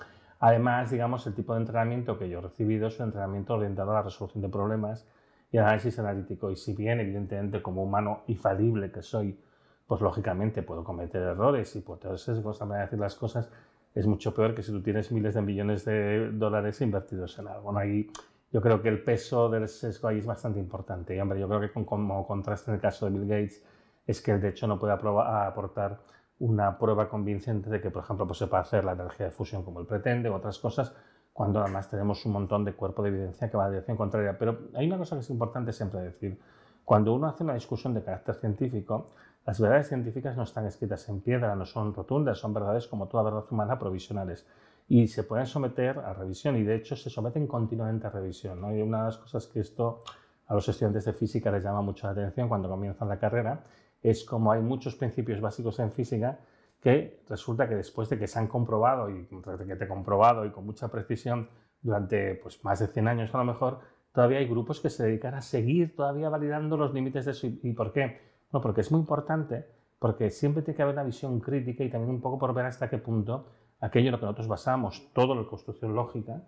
Además, 0.41 0.91
digamos, 0.91 1.25
el 1.25 1.33
tipo 1.33 1.53
de 1.53 1.61
entrenamiento 1.61 2.19
que 2.19 2.27
yo 2.27 2.39
he 2.39 2.41
recibido 2.41 2.89
es 2.89 2.99
un 2.99 3.05
entrenamiento 3.05 3.53
orientado 3.53 3.91
a 3.91 3.93
la 3.93 4.01
resolución 4.01 4.41
de 4.41 4.49
problemas 4.49 5.07
y 5.53 5.57
análisis 5.57 5.97
analítico. 5.99 6.51
Y 6.51 6.57
si 6.57 6.73
bien, 6.73 6.99
evidentemente, 6.99 7.61
como 7.61 7.81
humano 7.81 8.23
infalible 8.27 8.91
que 8.91 9.01
soy, 9.01 9.39
pues 9.87 10.01
lógicamente 10.01 10.63
puedo 10.63 10.83
cometer 10.83 11.21
errores 11.21 11.73
y 11.77 11.79
puedo 11.79 12.17
sesgos 12.17 12.59
de 12.59 12.77
decir 12.77 12.99
las 12.99 13.15
cosas, 13.15 13.49
es 13.95 14.05
mucho 14.05 14.33
peor 14.33 14.53
que 14.53 14.63
si 14.63 14.73
tú 14.73 14.81
tienes 14.81 15.13
miles 15.13 15.33
de 15.33 15.41
millones 15.43 15.85
de 15.85 16.29
dólares 16.33 16.81
invertidos 16.81 17.39
en 17.39 17.47
algo. 17.47 17.77
Ahí 17.77 18.11
yo 18.51 18.61
creo 18.61 18.81
que 18.81 18.89
el 18.89 19.03
peso 19.03 19.49
del 19.49 19.67
sesgo 19.67 20.09
ahí 20.09 20.19
es 20.19 20.25
bastante 20.25 20.59
importante. 20.59 21.15
Y 21.15 21.19
hombre, 21.19 21.39
yo 21.39 21.47
creo 21.47 21.61
que 21.61 21.71
como 21.85 22.27
contraste 22.27 22.71
en 22.71 22.75
el 22.75 22.81
caso 22.81 23.05
de 23.05 23.11
Bill 23.11 23.27
Gates, 23.27 23.63
es 24.05 24.21
que 24.21 24.37
de 24.37 24.49
hecho 24.49 24.67
no 24.67 24.77
puede 24.77 24.93
aportar 24.93 25.99
una 26.39 26.77
prueba 26.77 27.07
convincente 27.07 27.69
de 27.69 27.79
que, 27.79 27.91
por 27.91 28.03
ejemplo, 28.03 28.25
pues 28.25 28.39
se 28.39 28.47
puede 28.47 28.61
hacer 28.61 28.83
la 28.83 28.93
energía 28.93 29.27
de 29.27 29.31
fusión 29.31 29.63
como 29.63 29.79
él 29.79 29.85
pretende 29.85 30.27
o 30.29 30.35
otras 30.35 30.57
cosas, 30.59 30.93
cuando 31.31 31.61
además 31.61 31.89
tenemos 31.89 32.25
un 32.25 32.33
montón 32.33 32.65
de 32.65 32.73
cuerpo 32.73 33.03
de 33.03 33.09
evidencia 33.09 33.49
que 33.49 33.55
va 33.55 33.65
la 33.65 33.69
dirección 33.69 33.95
contraria. 33.95 34.37
Pero 34.37 34.59
hay 34.73 34.87
una 34.87 34.97
cosa 34.97 35.15
que 35.15 35.21
es 35.21 35.29
importante 35.29 35.71
siempre 35.71 36.01
decir. 36.01 36.39
Cuando 36.83 37.13
uno 37.13 37.27
hace 37.27 37.43
una 37.43 37.53
discusión 37.53 37.93
de 37.93 38.03
carácter 38.03 38.35
científico, 38.35 39.11
las 39.45 39.61
verdades 39.61 39.87
científicas 39.87 40.35
no 40.35 40.43
están 40.43 40.65
escritas 40.65 41.07
en 41.09 41.21
piedra, 41.21 41.55
no 41.55 41.65
son 41.65 41.93
rotundas, 41.93 42.39
son 42.39 42.53
verdades 42.53 42.87
como 42.87 43.07
toda 43.07 43.23
verdad 43.23 43.45
humana 43.49 43.79
provisionales 43.79 44.45
y 44.93 45.07
se 45.07 45.23
pueden 45.23 45.45
someter 45.45 45.99
a 45.99 46.13
revisión 46.13 46.57
y 46.57 46.63
de 46.63 46.75
hecho 46.75 46.97
se 46.97 47.09
someten 47.09 47.47
continuamente 47.47 48.07
a 48.07 48.09
revisión. 48.09 48.59
¿no? 48.59 48.75
Y 48.75 48.81
una 48.81 48.97
de 48.97 49.03
las 49.05 49.17
cosas 49.17 49.47
que 49.47 49.61
esto 49.61 50.01
a 50.47 50.53
los 50.53 50.67
estudiantes 50.67 51.05
de 51.05 51.13
física 51.13 51.49
les 51.49 51.63
llama 51.63 51.81
mucho 51.81 52.07
la 52.07 52.11
atención 52.11 52.49
cuando 52.49 52.67
comienzan 52.67 53.07
la 53.07 53.17
carrera 53.17 53.63
es 54.03 54.25
como 54.25 54.51
hay 54.51 54.61
muchos 54.61 54.95
principios 54.95 55.39
básicos 55.39 55.79
en 55.79 55.93
física 55.93 56.39
que 56.81 57.23
resulta 57.29 57.69
que 57.69 57.75
después 57.75 58.09
de 58.09 58.19
que 58.19 58.27
se 58.27 58.37
han 58.37 58.47
comprobado 58.47 59.09
y 59.09 59.27
que 59.27 59.75
te 59.77 59.85
he 59.85 59.87
comprobado 59.87 60.45
y 60.45 60.49
con 60.49 60.65
mucha 60.65 60.89
precisión 60.89 61.47
durante 61.81 62.35
pues, 62.35 62.61
más 62.65 62.79
de 62.79 62.87
100 62.87 63.07
años 63.07 63.33
a 63.33 63.37
lo 63.37 63.45
mejor, 63.45 63.79
todavía 64.11 64.39
hay 64.39 64.47
grupos 64.49 64.81
que 64.81 64.89
se 64.89 65.05
dedican 65.05 65.35
a 65.35 65.41
seguir 65.41 65.95
todavía 65.95 66.27
validando 66.27 66.75
los 66.75 66.93
límites 66.93 67.23
de 67.23 67.31
eso. 67.31 67.47
¿Y 67.47 67.71
por 67.71 67.93
qué? 67.93 68.19
No, 68.51 68.59
porque 68.59 68.81
es 68.81 68.91
muy 68.91 68.99
importante, 68.99 69.65
porque 69.99 70.29
siempre 70.31 70.63
tiene 70.63 70.75
que 70.75 70.83
haber 70.83 70.95
una 70.95 71.03
visión 71.03 71.39
crítica 71.39 71.85
y 71.85 71.89
también 71.89 72.13
un 72.13 72.19
poco 72.19 72.37
por 72.37 72.53
ver 72.53 72.65
hasta 72.65 72.89
qué 72.89 72.97
punto 72.97 73.45
aquello 73.81 74.07
en 74.07 74.11
lo 74.13 74.19
que 74.19 74.25
nosotros 74.25 74.47
basamos 74.47 75.09
toda 75.13 75.35
la 75.35 75.45
construcción 75.45 75.93
lógica 75.93 76.41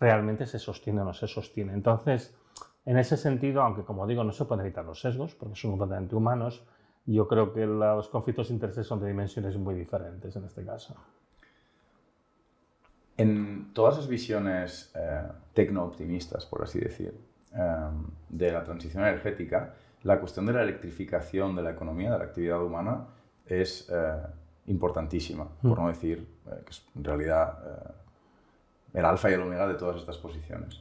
realmente 0.00 0.46
se 0.46 0.58
sostiene 0.58 1.02
o 1.02 1.04
no 1.04 1.14
se 1.14 1.28
sostiene. 1.28 1.72
Entonces, 1.74 2.34
en 2.84 2.98
ese 2.98 3.16
sentido, 3.16 3.62
aunque 3.62 3.82
como 3.82 4.06
digo, 4.06 4.24
no 4.24 4.32
se 4.32 4.44
pueden 4.44 4.64
evitar 4.64 4.84
los 4.84 5.00
sesgos, 5.00 5.34
porque 5.34 5.56
son 5.56 5.72
completamente 5.72 6.16
humanos, 6.16 6.64
yo 7.04 7.26
creo 7.26 7.52
que 7.52 7.66
los 7.66 8.08
conflictos 8.08 8.48
de 8.48 8.54
intereses 8.54 8.86
son 8.86 9.00
de 9.00 9.08
dimensiones 9.08 9.56
muy 9.56 9.74
diferentes 9.74 10.34
en 10.36 10.44
este 10.44 10.64
caso. 10.64 10.94
En 13.16 13.72
todas 13.72 13.96
las 13.96 14.06
visiones 14.06 14.92
eh, 14.94 15.22
tecno-optimistas, 15.52 16.46
por 16.46 16.62
así 16.62 16.78
decir, 16.78 17.18
eh, 17.54 17.88
de 18.28 18.52
la 18.52 18.62
transición 18.62 19.02
energética, 19.02 19.74
la 20.04 20.20
cuestión 20.20 20.46
de 20.46 20.52
la 20.52 20.62
electrificación 20.62 21.56
de 21.56 21.62
la 21.62 21.70
economía, 21.70 22.12
de 22.12 22.18
la 22.18 22.24
actividad 22.24 22.62
humana, 22.62 23.06
es 23.46 23.88
eh, 23.90 24.22
importantísima, 24.68 25.48
por 25.62 25.78
mm. 25.78 25.82
no 25.82 25.88
decir 25.88 26.26
que 26.64 26.70
es 26.70 26.86
en 26.96 27.04
realidad 27.04 27.58
el 28.94 29.04
alfa 29.04 29.30
y 29.30 29.34
el 29.34 29.42
omega 29.42 29.66
de 29.66 29.74
todas 29.74 29.96
estas 29.96 30.16
posiciones. 30.16 30.80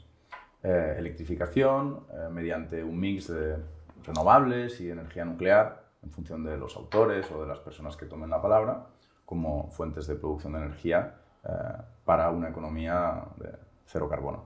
electrificación 0.63 2.05
mediante 2.31 2.83
un 2.83 2.99
mix 2.99 3.27
de 3.27 3.57
renovables 4.05 4.79
y 4.81 4.89
energía 4.89 5.25
nuclear, 5.25 5.87
en 6.03 6.11
función 6.11 6.43
de 6.43 6.57
los 6.57 6.75
autores 6.75 7.29
o 7.31 7.41
de 7.41 7.47
las 7.47 7.59
personas 7.59 7.97
que 7.97 8.05
tomen 8.05 8.29
la 8.29 8.41
palabra, 8.41 8.87
como 9.25 9.69
fuentes 9.71 10.07
de 10.07 10.15
producción 10.15 10.53
de 10.53 10.59
energía 10.59 11.15
eh, 11.43 11.51
para 12.05 12.29
una 12.29 12.49
economía 12.49 13.25
de 13.37 13.49
cero 13.85 14.07
carbono. 14.07 14.45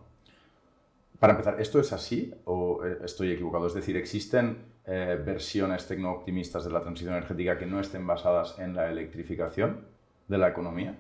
Para 1.20 1.34
empezar, 1.34 1.62
¿esto 1.62 1.80
es 1.80 1.94
así 1.94 2.34
o 2.46 2.84
eh, 2.84 2.98
estoy 3.04 3.32
equivocado? 3.32 3.68
Es 3.68 3.76
decir, 3.76 3.96
¿existen 3.96 4.71
eh, 4.86 5.22
versiones 5.24 5.88
tecno-optimistas 5.88 6.64
de 6.66 6.72
la 6.72 6.82
transición 6.82 7.14
energética 7.16 7.58
que 7.58 7.66
no 7.66 7.80
estén 7.80 8.06
basadas 8.06 8.58
en 8.60 8.76
la 8.76 8.90
electrificación 8.90 9.86
de 10.28 10.38
la 10.38 10.50
economía 10.50 10.96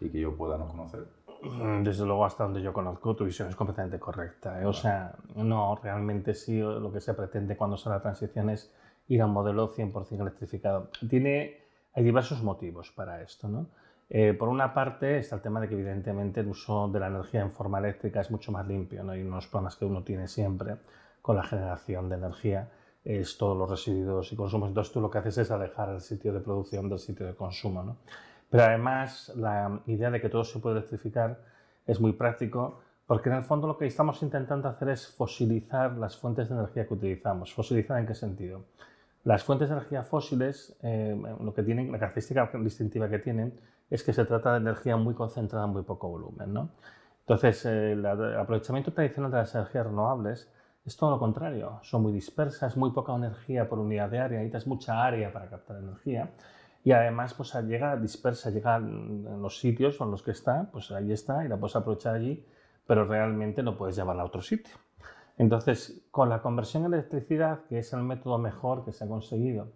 y 0.00 0.08
que 0.08 0.20
yo 0.20 0.36
pueda 0.36 0.56
no 0.56 0.68
conocer? 0.68 1.06
Mm, 1.42 1.82
desde 1.82 2.04
luego, 2.04 2.24
hasta 2.24 2.44
donde 2.44 2.60
yo 2.62 2.72
conozco, 2.72 3.14
tu 3.14 3.24
visión 3.24 3.48
es 3.48 3.56
completamente 3.56 3.98
correcta. 3.98 4.60
O 4.66 4.72
sea, 4.72 5.14
no, 5.36 5.76
realmente 5.76 6.34
sí, 6.34 6.58
lo 6.58 6.92
que 6.92 7.00
se 7.00 7.14
pretende 7.14 7.56
cuando 7.56 7.76
se 7.76 7.88
la 7.88 8.00
transición 8.00 8.50
es 8.50 8.72
ir 9.08 9.22
a 9.22 9.26
un 9.26 9.32
modelo 9.32 9.72
100% 9.72 10.20
electrificado. 10.20 10.90
Tiene, 11.08 11.58
hay 11.94 12.04
diversos 12.04 12.42
motivos 12.42 12.90
para 12.92 13.22
esto. 13.22 13.48
¿no? 13.48 13.66
Eh, 14.10 14.34
por 14.34 14.48
una 14.48 14.74
parte 14.74 15.18
está 15.18 15.36
el 15.36 15.42
tema 15.42 15.60
de 15.60 15.68
que 15.68 15.74
evidentemente 15.74 16.40
el 16.40 16.48
uso 16.48 16.88
de 16.88 17.00
la 17.00 17.06
energía 17.06 17.42
en 17.42 17.52
forma 17.52 17.78
eléctrica 17.78 18.20
es 18.20 18.30
mucho 18.30 18.52
más 18.52 18.66
limpio. 18.66 19.02
¿no? 19.04 19.12
Hay 19.12 19.22
unos 19.22 19.46
problemas 19.46 19.76
que 19.76 19.84
uno 19.84 20.02
tiene 20.02 20.28
siempre 20.28 20.76
con 21.22 21.36
la 21.36 21.42
generación 21.42 22.08
de 22.08 22.16
energía, 22.16 22.68
es 23.04 23.38
todos 23.38 23.56
los 23.56 23.70
residuos 23.70 24.32
y 24.32 24.36
consumos. 24.36 24.68
Entonces 24.68 24.92
tú 24.92 25.00
lo 25.00 25.10
que 25.10 25.18
haces 25.18 25.38
es 25.38 25.50
alejar 25.50 25.90
el 25.90 26.00
sitio 26.00 26.32
de 26.32 26.40
producción 26.40 26.88
del 26.88 26.98
sitio 26.98 27.26
de 27.26 27.34
consumo. 27.34 27.82
¿no? 27.82 27.96
Pero 28.50 28.64
además 28.64 29.32
la 29.36 29.80
idea 29.86 30.10
de 30.10 30.20
que 30.20 30.28
todo 30.28 30.44
se 30.44 30.58
puede 30.58 30.78
electrificar 30.78 31.40
es 31.86 32.00
muy 32.00 32.12
práctico 32.12 32.80
porque 33.06 33.30
en 33.30 33.36
el 33.36 33.42
fondo 33.42 33.66
lo 33.66 33.78
que 33.78 33.86
estamos 33.86 34.22
intentando 34.22 34.68
hacer 34.68 34.90
es 34.90 35.08
fosilizar 35.08 35.96
las 35.96 36.16
fuentes 36.18 36.50
de 36.50 36.54
energía 36.56 36.86
que 36.86 36.92
utilizamos. 36.92 37.54
¿Fosilizar 37.54 37.98
en 37.98 38.06
qué 38.06 38.14
sentido? 38.14 38.64
Las 39.24 39.44
fuentes 39.44 39.70
de 39.70 39.76
energía 39.76 40.02
fósiles, 40.02 40.76
eh, 40.82 41.18
lo 41.40 41.54
que 41.54 41.62
tienen, 41.62 41.90
la 41.90 41.98
característica 41.98 42.50
distintiva 42.62 43.08
que 43.08 43.18
tienen 43.18 43.58
es 43.88 44.02
que 44.02 44.12
se 44.12 44.26
trata 44.26 44.52
de 44.52 44.58
energía 44.58 44.96
muy 44.96 45.14
concentrada 45.14 45.64
en 45.64 45.72
muy 45.72 45.82
poco 45.82 46.08
volumen. 46.08 46.52
¿no? 46.52 46.68
Entonces, 47.20 47.64
el, 47.64 48.04
aprovechamiento 48.04 48.92
tradicional 48.92 49.30
de 49.30 49.38
las 49.38 49.54
energías 49.54 49.86
renovables 49.86 50.50
es 50.88 50.96
todo 50.96 51.10
lo 51.10 51.18
contrario. 51.18 51.80
Son 51.82 52.02
muy 52.02 52.12
dispersas, 52.12 52.76
muy 52.76 52.90
poca 52.92 53.14
energía 53.14 53.68
por 53.68 53.78
unidad 53.78 54.08
de 54.08 54.18
área, 54.18 54.38
necesitas 54.38 54.66
mucha 54.66 55.04
área 55.04 55.30
para 55.32 55.48
captar 55.48 55.76
energía. 55.76 56.30
Y 56.82 56.92
además, 56.92 57.34
pues 57.34 57.52
llega 57.66 57.96
dispersa, 57.96 58.50
llega 58.50 58.76
en 58.76 59.42
los 59.42 59.58
sitios 59.58 60.00
en 60.00 60.10
los 60.10 60.22
que 60.22 60.30
está, 60.30 60.68
pues 60.72 60.90
ahí 60.90 61.12
está 61.12 61.44
y 61.44 61.48
la 61.48 61.58
puedes 61.58 61.76
aprovechar 61.76 62.14
allí, 62.14 62.42
pero 62.86 63.04
realmente 63.04 63.62
no 63.62 63.76
puedes 63.76 63.96
llevarla 63.96 64.22
a 64.22 64.26
otro 64.26 64.40
sitio. 64.40 64.74
Entonces, 65.36 66.06
con 66.10 66.30
la 66.30 66.40
conversión 66.40 66.84
a 66.84 66.86
electricidad, 66.86 67.60
que 67.68 67.80
es 67.80 67.92
el 67.92 68.02
método 68.02 68.38
mejor 68.38 68.84
que 68.84 68.92
se 68.92 69.04
ha 69.04 69.08
conseguido 69.08 69.72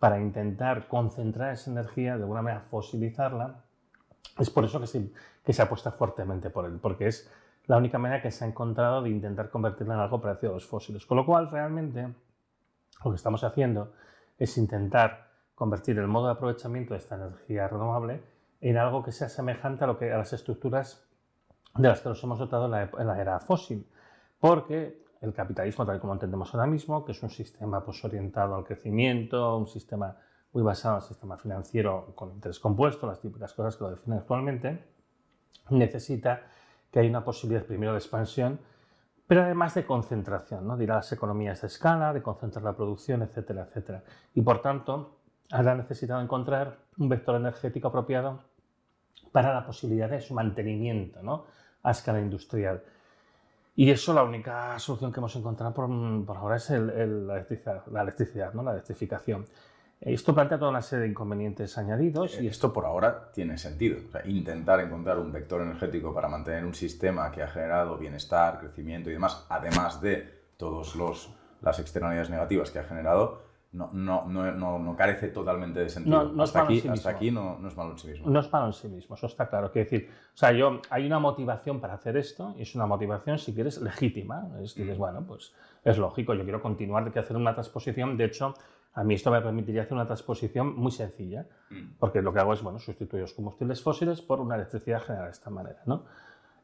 para 0.00 0.20
intentar 0.20 0.88
concentrar 0.88 1.52
esa 1.52 1.70
energía, 1.70 2.16
de 2.16 2.22
alguna 2.22 2.42
manera 2.42 2.62
fosilizarla, 2.62 3.62
es 4.36 4.50
por 4.50 4.64
eso 4.64 4.80
que 4.80 4.88
se, 4.88 5.12
que 5.44 5.52
se 5.52 5.62
apuesta 5.62 5.92
fuertemente 5.92 6.50
por 6.50 6.66
él, 6.66 6.80
porque 6.82 7.06
es 7.06 7.30
la 7.66 7.76
única 7.76 7.98
manera 7.98 8.22
que 8.22 8.30
se 8.30 8.44
ha 8.44 8.48
encontrado 8.48 9.02
de 9.02 9.10
intentar 9.10 9.50
convertirla 9.50 9.94
en 9.94 10.00
algo 10.00 10.20
parecido 10.20 10.52
a 10.52 10.54
los 10.54 10.66
fósiles. 10.66 11.04
Con 11.04 11.16
lo 11.16 11.26
cual, 11.26 11.50
realmente, 11.50 12.08
lo 13.04 13.10
que 13.10 13.16
estamos 13.16 13.42
haciendo 13.44 13.92
es 14.38 14.56
intentar 14.58 15.30
convertir 15.54 15.98
el 15.98 16.06
modo 16.06 16.26
de 16.26 16.32
aprovechamiento 16.32 16.94
de 16.94 16.98
esta 16.98 17.16
energía 17.16 17.66
renovable 17.66 18.22
en 18.60 18.76
algo 18.76 19.02
que 19.02 19.12
sea 19.12 19.28
semejante 19.28 19.84
a, 19.84 19.86
lo 19.86 19.98
que, 19.98 20.12
a 20.12 20.18
las 20.18 20.32
estructuras 20.32 21.08
de 21.74 21.88
las 21.88 22.00
que 22.00 22.08
nos 22.08 22.22
hemos 22.22 22.38
dotado 22.38 22.66
en 22.66 22.70
la, 22.70 22.90
la 23.04 23.20
era 23.20 23.40
fósil. 23.40 23.86
Porque 24.38 25.04
el 25.20 25.32
capitalismo 25.32 25.84
tal 25.84 26.00
como 26.00 26.12
entendemos 26.12 26.54
ahora 26.54 26.66
mismo, 26.66 27.04
que 27.04 27.12
es 27.12 27.22
un 27.22 27.30
sistema 27.30 27.84
pues, 27.84 28.04
orientado 28.04 28.54
al 28.54 28.64
crecimiento, 28.64 29.56
un 29.56 29.66
sistema 29.66 30.16
muy 30.52 30.62
basado 30.62 30.96
en 30.96 31.02
el 31.02 31.08
sistema 31.08 31.36
financiero 31.36 32.12
con 32.14 32.32
interés 32.32 32.60
compuesto, 32.60 33.06
las 33.06 33.20
típicas 33.20 33.52
cosas 33.52 33.76
que 33.76 33.84
lo 33.84 33.90
definen 33.90 34.18
actualmente, 34.18 34.84
necesita 35.70 36.42
que 36.96 37.00
haya 37.00 37.10
una 37.10 37.24
posibilidad 37.24 37.66
primero 37.66 37.92
de 37.92 37.98
expansión, 37.98 38.58
pero 39.26 39.42
además 39.42 39.74
de 39.74 39.84
concentración, 39.84 40.66
¿no? 40.66 40.78
de 40.78 40.86
las 40.86 41.12
economías 41.12 41.60
de 41.60 41.66
escala, 41.66 42.14
de 42.14 42.22
concentrar 42.22 42.64
la 42.64 42.72
producción, 42.72 43.20
etcétera, 43.20 43.64
etcétera. 43.64 44.02
Y 44.34 44.40
por 44.40 44.62
tanto, 44.62 45.18
ahora 45.50 45.74
necesitado 45.74 46.22
encontrar 46.22 46.78
un 46.96 47.10
vector 47.10 47.36
energético 47.36 47.88
apropiado 47.88 48.40
para 49.30 49.52
la 49.52 49.66
posibilidad 49.66 50.08
de 50.08 50.22
su 50.22 50.32
mantenimiento 50.32 51.22
¿no? 51.22 51.44
a 51.82 51.90
escala 51.90 52.18
industrial. 52.18 52.82
Y 53.74 53.90
eso 53.90 54.14
la 54.14 54.22
única 54.22 54.78
solución 54.78 55.12
que 55.12 55.20
hemos 55.20 55.36
encontrado 55.36 55.74
por, 55.74 56.34
ahora 56.34 56.56
es 56.56 56.70
la 56.70 57.34
electricidad, 57.34 57.86
la 57.88 58.00
electricidad, 58.00 58.54
¿no? 58.54 58.62
la 58.62 58.72
electrificación. 58.72 59.44
Esto 60.00 60.34
plantea 60.34 60.58
toda 60.58 60.70
una 60.70 60.82
serie 60.82 61.04
de 61.04 61.10
inconvenientes 61.10 61.78
añadidos. 61.78 62.40
Y 62.40 62.46
esto 62.46 62.72
por 62.72 62.84
ahora 62.84 63.30
tiene 63.32 63.56
sentido. 63.56 63.98
intentar 64.26 64.80
encontrar 64.80 65.18
un 65.18 65.32
vector 65.32 65.62
energético 65.62 66.14
para 66.14 66.28
mantener 66.28 66.64
un 66.64 66.74
sistema 66.74 67.30
que 67.30 67.42
ha 67.42 67.48
generado 67.48 67.96
bienestar, 67.96 68.60
crecimiento 68.60 69.10
y 69.10 69.14
demás, 69.14 69.46
además 69.48 70.00
de 70.00 70.28
todas 70.56 70.94
las 71.62 71.78
externalidades 71.78 72.30
negativas 72.30 72.70
que 72.70 72.78
ha 72.78 72.84
generado, 72.84 73.46
no, 73.76 73.90
no, 73.92 74.24
no, 74.26 74.78
no, 74.78 74.96
carece 74.96 75.28
totalmente 75.28 75.80
de 75.80 75.90
sentido. 75.90 76.32
No, 76.32 76.42
hasta, 76.42 76.62
aquí, 76.62 76.82
hasta 76.88 77.10
aquí 77.10 77.30
no, 77.30 77.58
es 77.66 77.76
malo 77.76 77.92
en 77.92 77.98
sí 77.98 78.08
mismo. 78.08 78.30
No 78.30 78.40
es 78.40 78.50
malo 78.50 78.66
en 78.66 78.72
sí 78.72 78.88
mismo, 78.88 79.16
eso 79.16 79.26
está 79.26 79.48
claro. 79.48 79.70
Quiero 79.70 79.90
decir, 79.90 80.08
o 80.08 80.36
sea, 80.36 80.52
yo, 80.52 80.80
hay 80.88 81.06
una 81.06 81.18
motivación 81.18 81.80
para 81.80 81.94
hacer 81.94 82.16
esto 82.16 82.54
y 82.56 82.62
es 82.62 82.74
una 82.74 82.86
motivación, 82.86 83.38
si 83.38 83.52
quieres, 83.52 83.80
legítima. 83.82 84.48
Es, 84.62 84.74
dices, 84.74 84.96
mm. 84.96 84.98
bueno, 84.98 85.24
pues 85.26 85.52
es 85.84 85.98
lógico, 85.98 86.32
yo 86.32 86.44
quiero 86.44 86.62
continuar, 86.62 87.04
de 87.04 87.10
que 87.10 87.18
hacer 87.18 87.36
una 87.36 87.52
transposición. 87.52 88.16
De 88.16 88.24
hecho, 88.24 88.54
a 88.96 89.04
mí 89.04 89.14
esto 89.14 89.30
me 89.30 89.42
permitiría 89.42 89.82
hacer 89.82 89.92
una 89.92 90.06
transposición 90.06 90.74
muy 90.74 90.90
sencilla, 90.90 91.46
mm. 91.70 91.98
porque 91.98 92.22
lo 92.22 92.32
que 92.32 92.40
hago 92.40 92.54
es, 92.54 92.62
bueno, 92.62 92.78
sustituir 92.78 93.20
los 93.20 93.34
combustibles 93.34 93.82
fósiles 93.82 94.22
por 94.22 94.40
una 94.40 94.56
electricidad 94.56 95.02
generada 95.02 95.26
de 95.26 95.32
esta 95.32 95.50
manera, 95.50 95.82
¿no? 95.84 96.04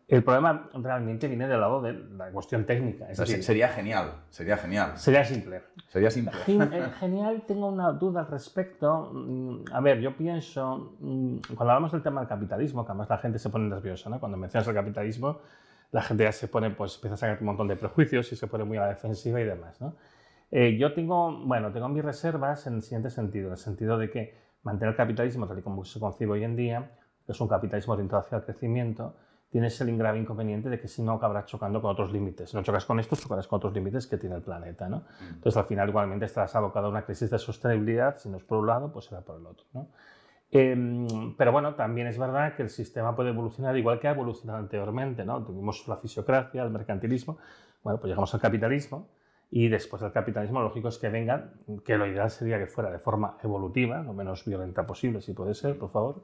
El 0.09 0.25
problema 0.25 0.69
realmente 0.75 1.29
viene 1.29 1.47
del 1.47 1.61
lado 1.61 1.81
de 1.81 1.93
la 1.93 2.31
cuestión 2.31 2.67
técnica. 2.67 3.09
Es 3.11 3.19
sería 3.19 3.69
genial, 3.69 4.13
sería 4.31 4.57
genial. 4.57 4.93
Sería 4.97 5.25
simple. 5.25 5.63
Sería 5.89 6.11
simple. 6.11 6.35
Eh, 6.49 6.91
genial, 6.99 7.45
tengo 7.47 7.69
una 7.69 7.93
duda 7.93 8.21
al 8.21 8.27
respecto. 8.27 9.11
Mm, 9.13 9.65
a 9.73 9.81
ver, 9.81 10.01
yo 10.01 10.17
pienso, 10.17 10.97
mm, 11.01 11.37
cuando 11.55 11.73
hablamos 11.73 11.93
del 11.93 12.03
tema 12.03 12.21
del 12.21 12.29
capitalismo, 12.29 12.85
que 12.85 12.93
además 12.93 13.09
la 13.09 13.19
gente 13.19 13.39
se 13.39 13.49
pone 13.49 13.69
nerviosa, 13.69 14.11
¿no? 14.11 14.19
Cuando 14.19 14.37
mencionas 14.37 14.67
el 14.69 14.75
capitalismo, 14.75 15.39
la 15.93 16.03
gente 16.03 16.25
ya 16.25 16.33
se 16.33 16.49
pone, 16.49 16.71
pues 16.71 16.97
empieza 16.97 17.15
a 17.15 17.19
sacar 17.19 17.39
un 17.41 17.47
montón 17.47 17.69
de 17.69 17.77
prejuicios 17.77 18.33
y 18.33 18.37
se 18.37 18.47
pone 18.47 18.65
muy 18.65 18.79
a 18.79 18.83
la 18.83 18.89
defensiva 18.89 19.41
y 19.41 19.45
demás, 19.45 19.81
¿no? 19.81 19.95
Eh, 20.53 20.77
yo 20.77 20.93
tengo, 20.93 21.45
bueno, 21.47 21.73
tengo 21.73 21.89
mis 21.89 22.05
reservas 22.05 22.67
en 22.67 22.75
el 22.75 22.83
siguiente 22.83 23.09
sentido, 23.09 23.47
en 23.47 23.53
el 23.53 23.59
sentido 23.59 23.97
de 23.97 24.11
que 24.11 24.35
mantener 24.63 24.91
el 24.91 24.97
capitalismo 24.97 25.49
tal 25.49 25.59
y 25.59 25.63
como 25.63 25.83
se 25.85 25.99
concibe 25.99 26.33
hoy 26.33 26.45
en 26.45 26.55
día, 26.55 26.93
que 27.25 27.33
es 27.33 27.41
un 27.41 27.49
capitalismo 27.49 27.95
orientado 27.95 28.21
hacia 28.21 28.37
el 28.37 28.45
crecimiento, 28.45 29.17
tienes 29.51 29.81
el 29.81 29.97
grave 29.97 30.19
inconveniente 30.19 30.69
de 30.69 30.79
que 30.79 30.89
si 30.89 31.03
no 31.03 31.13
acabarás 31.13 31.47
chocando 31.47 31.81
con 31.81 31.91
otros 31.91 32.13
límites. 32.13 32.51
Si 32.51 32.57
no 32.57 32.63
chocas 32.63 32.85
con 32.85 33.01
estos, 33.01 33.21
chocarás 33.21 33.47
con 33.47 33.57
otros 33.57 33.73
límites 33.73 34.07
que 34.07 34.19
tiene 34.19 34.37
el 34.37 34.43
planeta. 34.43 34.91
¿no? 34.91 34.99
Mm. 34.99 35.35
Entonces, 35.35 35.57
al 35.57 35.65
final, 35.65 35.89
igualmente 35.89 36.27
estarás 36.27 36.55
abocado 36.55 36.87
a 36.87 36.91
una 36.91 37.05
crisis 37.05 37.31
de 37.31 37.39
sostenibilidad. 37.39 38.19
Si 38.19 38.29
no 38.29 38.37
es 38.37 38.45
por 38.45 38.59
un 38.59 38.67
lado, 38.67 38.93
pues 38.93 39.07
será 39.07 39.23
por 39.23 39.39
el 39.39 39.47
otro. 39.47 39.67
¿no? 39.73 39.89
Em, 40.51 41.35
pero 41.37 41.53
bueno, 41.53 41.75
también 41.75 42.07
es 42.07 42.19
verdad 42.19 42.55
que 42.57 42.63
el 42.63 42.71
sistema 42.71 43.17
puede 43.17 43.31
evolucionar 43.31 43.77
igual 43.77 44.01
que 44.01 44.09
ha 44.09 44.13
evolucionado 44.13 44.59
anteriormente. 44.59 45.25
¿no? 45.25 45.43
Tuvimos 45.45 45.87
la 45.89 45.97
fisiocracia, 45.97 46.63
el 46.63 46.71
mercantilismo. 46.71 47.39
Bueno, 47.83 47.99
pues 47.99 48.09
llegamos 48.09 48.33
al 48.35 48.41
capitalismo. 48.41 49.09
Y 49.55 49.69
después 49.69 50.01
del 50.01 50.13
capitalismo, 50.13 50.61
lo 50.61 50.69
lógico 50.69 50.89
es 50.89 50.97
que 50.97 51.11
vengan, 51.11 51.53
que 51.85 51.99
lo 51.99 52.07
ideal 52.07 52.31
sería 52.31 52.59
que 52.59 52.67
fuera 52.67 52.91
de 52.91 52.99
forma 52.99 53.37
evolutiva, 53.43 54.03
lo 54.03 54.15
menos 54.15 54.47
violenta 54.47 54.87
posible, 54.87 55.21
si 55.21 55.35
puede 55.35 55.53
ser, 55.53 55.79
por 55.79 55.91
favor, 55.91 56.23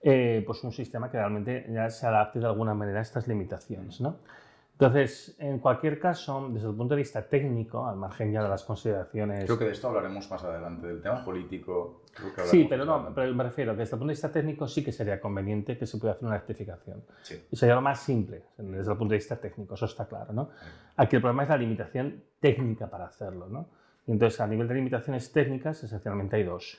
eh, 0.00 0.44
pues 0.46 0.62
un 0.62 0.70
sistema 0.70 1.10
que 1.10 1.16
realmente 1.16 1.66
ya 1.72 1.90
se 1.90 2.06
adapte 2.06 2.38
de 2.38 2.46
alguna 2.46 2.74
manera 2.74 3.00
a 3.00 3.02
estas 3.02 3.26
limitaciones. 3.26 4.00
¿no? 4.00 4.18
Entonces, 4.80 5.34
en 5.40 5.58
cualquier 5.58 5.98
caso, 5.98 6.48
desde 6.52 6.68
el 6.68 6.74
punto 6.76 6.94
de 6.94 6.98
vista 6.98 7.28
técnico, 7.28 7.84
al 7.84 7.96
margen 7.96 8.30
ya 8.30 8.44
de 8.44 8.48
las 8.48 8.62
consideraciones... 8.62 9.44
Creo 9.44 9.58
que 9.58 9.64
de 9.64 9.72
esto 9.72 9.88
hablaremos 9.88 10.30
más 10.30 10.44
adelante, 10.44 10.86
del 10.86 11.02
tema 11.02 11.24
político. 11.24 12.02
sí, 12.44 12.64
pero 12.70 12.84
no, 12.84 13.12
pero 13.12 13.34
me 13.34 13.42
refiero 13.42 13.72
que 13.72 13.78
desde 13.78 13.96
el 13.96 13.98
punto 13.98 14.10
de 14.10 14.12
vista 14.12 14.30
técnico 14.30 14.68
sí 14.68 14.84
que 14.84 14.92
sería 14.92 15.20
conveniente 15.20 15.76
que 15.76 15.84
se 15.84 15.98
pudiera 15.98 16.12
hacer 16.14 16.28
una 16.28 16.36
rectificación. 16.36 17.02
Sí. 17.22 17.44
Y 17.50 17.56
sería 17.56 17.74
lo 17.74 17.80
más 17.80 17.98
simple 17.98 18.44
desde 18.56 18.92
el 18.92 18.96
punto 18.96 19.14
de 19.14 19.16
vista 19.16 19.34
técnico, 19.34 19.74
eso 19.74 19.86
está 19.86 20.06
claro. 20.06 20.32
¿no? 20.32 20.50
Aquí 20.96 21.16
el 21.16 21.22
problema 21.22 21.42
es 21.42 21.48
la 21.48 21.56
limitación 21.56 22.22
técnica 22.38 22.88
para 22.88 23.06
hacerlo. 23.06 23.48
¿no? 23.48 23.66
entonces, 24.06 24.40
a 24.40 24.46
nivel 24.46 24.68
de 24.68 24.76
limitaciones 24.76 25.32
técnicas, 25.32 25.82
esencialmente 25.82 26.36
hay 26.36 26.44
dos 26.44 26.78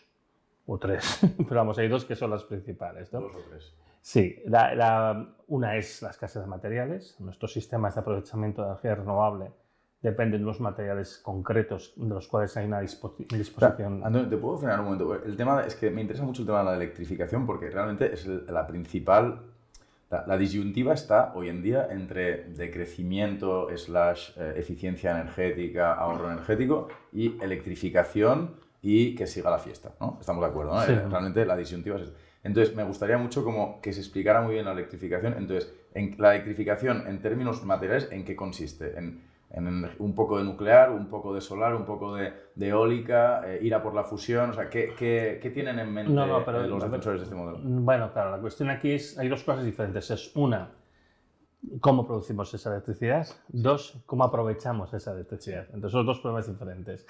o 0.68 0.78
tres, 0.78 1.20
pero 1.38 1.56
vamos, 1.56 1.78
hay 1.78 1.90
dos 1.90 2.06
que 2.06 2.16
son 2.16 2.32
las 2.32 2.46
principales. 2.46 3.12
¿no? 3.12 3.20
Dos 3.20 3.36
o 3.36 3.42
tres. 3.50 3.74
Sí, 4.02 4.42
la, 4.46 5.36
una 5.48 5.76
es 5.76 6.02
la 6.02 6.10
escasez 6.10 6.42
de 6.42 6.48
materiales. 6.48 7.16
Nuestros 7.20 7.54
sistemas 7.54 7.96
de 7.96 8.02
aprovechamiento 8.02 8.62
de 8.62 8.70
energía 8.70 8.96
renovable 8.96 9.52
dependen 10.02 10.40
de 10.40 10.46
unos 10.46 10.62
materiales 10.62 11.18
concretos 11.18 11.94
de 11.98 12.08
los 12.08 12.28
cuales 12.28 12.56
hay 12.56 12.66
una 12.66 12.80
disposición. 12.80 14.04
Antonio, 14.04 14.30
¿te 14.30 14.38
puedo 14.38 14.58
frenar 14.58 14.80
un 14.80 14.86
momento? 14.86 15.14
El 15.14 15.36
tema 15.36 15.64
es 15.66 15.76
que 15.76 15.92
me 15.92 16.02
interesa 16.02 16.24
mucho 16.24 16.44
el 16.44 16.48
tema 16.48 16.60
de 16.60 16.66
la 16.66 16.76
electrificación 16.76 17.46
porque 17.46 17.70
realmente 17.70 18.14
es 18.14 18.26
la 18.26 18.66
principal. 18.66 19.42
La, 20.10 20.38
disyuntiva 20.38 20.94
está 20.94 21.34
hoy 21.36 21.50
en 21.50 21.62
día 21.62 21.88
entre 21.92 22.46
decrecimiento 22.46 23.68
slash 23.78 24.32
eh, 24.38 24.54
eficiencia 24.58 25.12
energética, 25.12 25.94
ahorro 25.94 26.32
energético 26.32 26.88
y 27.14 27.40
electrificación 27.44 28.56
y 28.82 29.14
que 29.14 29.28
siga 29.28 29.52
la 29.52 29.60
fiesta, 29.60 29.92
¿no? 30.00 30.18
Estamos 30.20 30.42
de 30.42 30.50
acuerdo, 30.50 30.74
¿no? 30.74 30.84
Eh, 30.84 31.06
realmente 31.08 31.46
la 31.46 31.56
disyuntiva 31.56 31.98
es 31.98 32.12
Entonces, 32.44 32.76
me 32.76 32.84
gustaría 32.84 33.18
mucho 33.18 33.44
como 33.44 33.82
que 33.82 33.92
se 33.92 34.00
explicara 34.00 34.42
muy 34.42 34.54
bien 34.54 34.66
la 34.66 34.72
electrificación. 34.72 35.36
Entonces, 35.38 35.74
en, 35.94 36.16
la 36.18 36.36
electrificación 36.36 37.06
en 37.08 37.22
términos 37.22 37.64
materiales, 37.66 38.10
¿en 38.12 38.24
qué 38.24 38.36
consiste? 38.36 38.98
En, 38.98 39.22
en 39.52 39.90
un 39.98 40.16
poco 40.16 40.38
de 40.38 40.44
nuclear, 40.44 40.92
un 40.92 41.08
poco 41.08 41.34
de 41.34 41.42
solar, 41.42 41.76
un 41.76 41.86
poco 41.86 42.16
de, 42.16 42.34
de 42.56 42.68
eólica, 42.68 43.42
eh, 43.46 43.60
ir 43.62 43.74
a 43.74 43.82
por 43.82 43.96
la 43.96 44.04
fusión, 44.04 44.52
o 44.52 44.54
sea, 44.54 44.70
¿qué, 44.70 44.94
qué, 44.98 45.40
qué 45.42 45.50
tienen 45.50 45.80
en 45.80 45.92
mente 45.92 46.12
eh, 46.14 46.68
los 46.68 46.84
defensores 46.84 47.22
de 47.22 47.24
este 47.24 47.36
modelo? 47.36 47.60
Bueno, 47.64 48.14
claro, 48.14 48.32
la 48.32 48.38
cuestión 48.40 48.70
aquí 48.70 48.92
es, 48.92 49.18
hay 49.18 49.28
dos 49.28 49.44
cosas 49.44 49.66
diferentes. 49.66 50.12
Es 50.12 50.36
una, 50.36 50.70
cómo 51.82 52.06
producimos 52.06 52.54
esa 52.54 52.72
electricidad. 52.72 53.28
Dos, 53.48 54.02
cómo 54.06 54.24
aprovechamos 54.24 54.94
esa 54.94 55.14
electricidad. 55.14 55.66
Entonces, 55.74 55.92
son 55.92 56.06
dos 56.06 56.20
problemas 56.20 56.48
diferentes. 56.48 57.06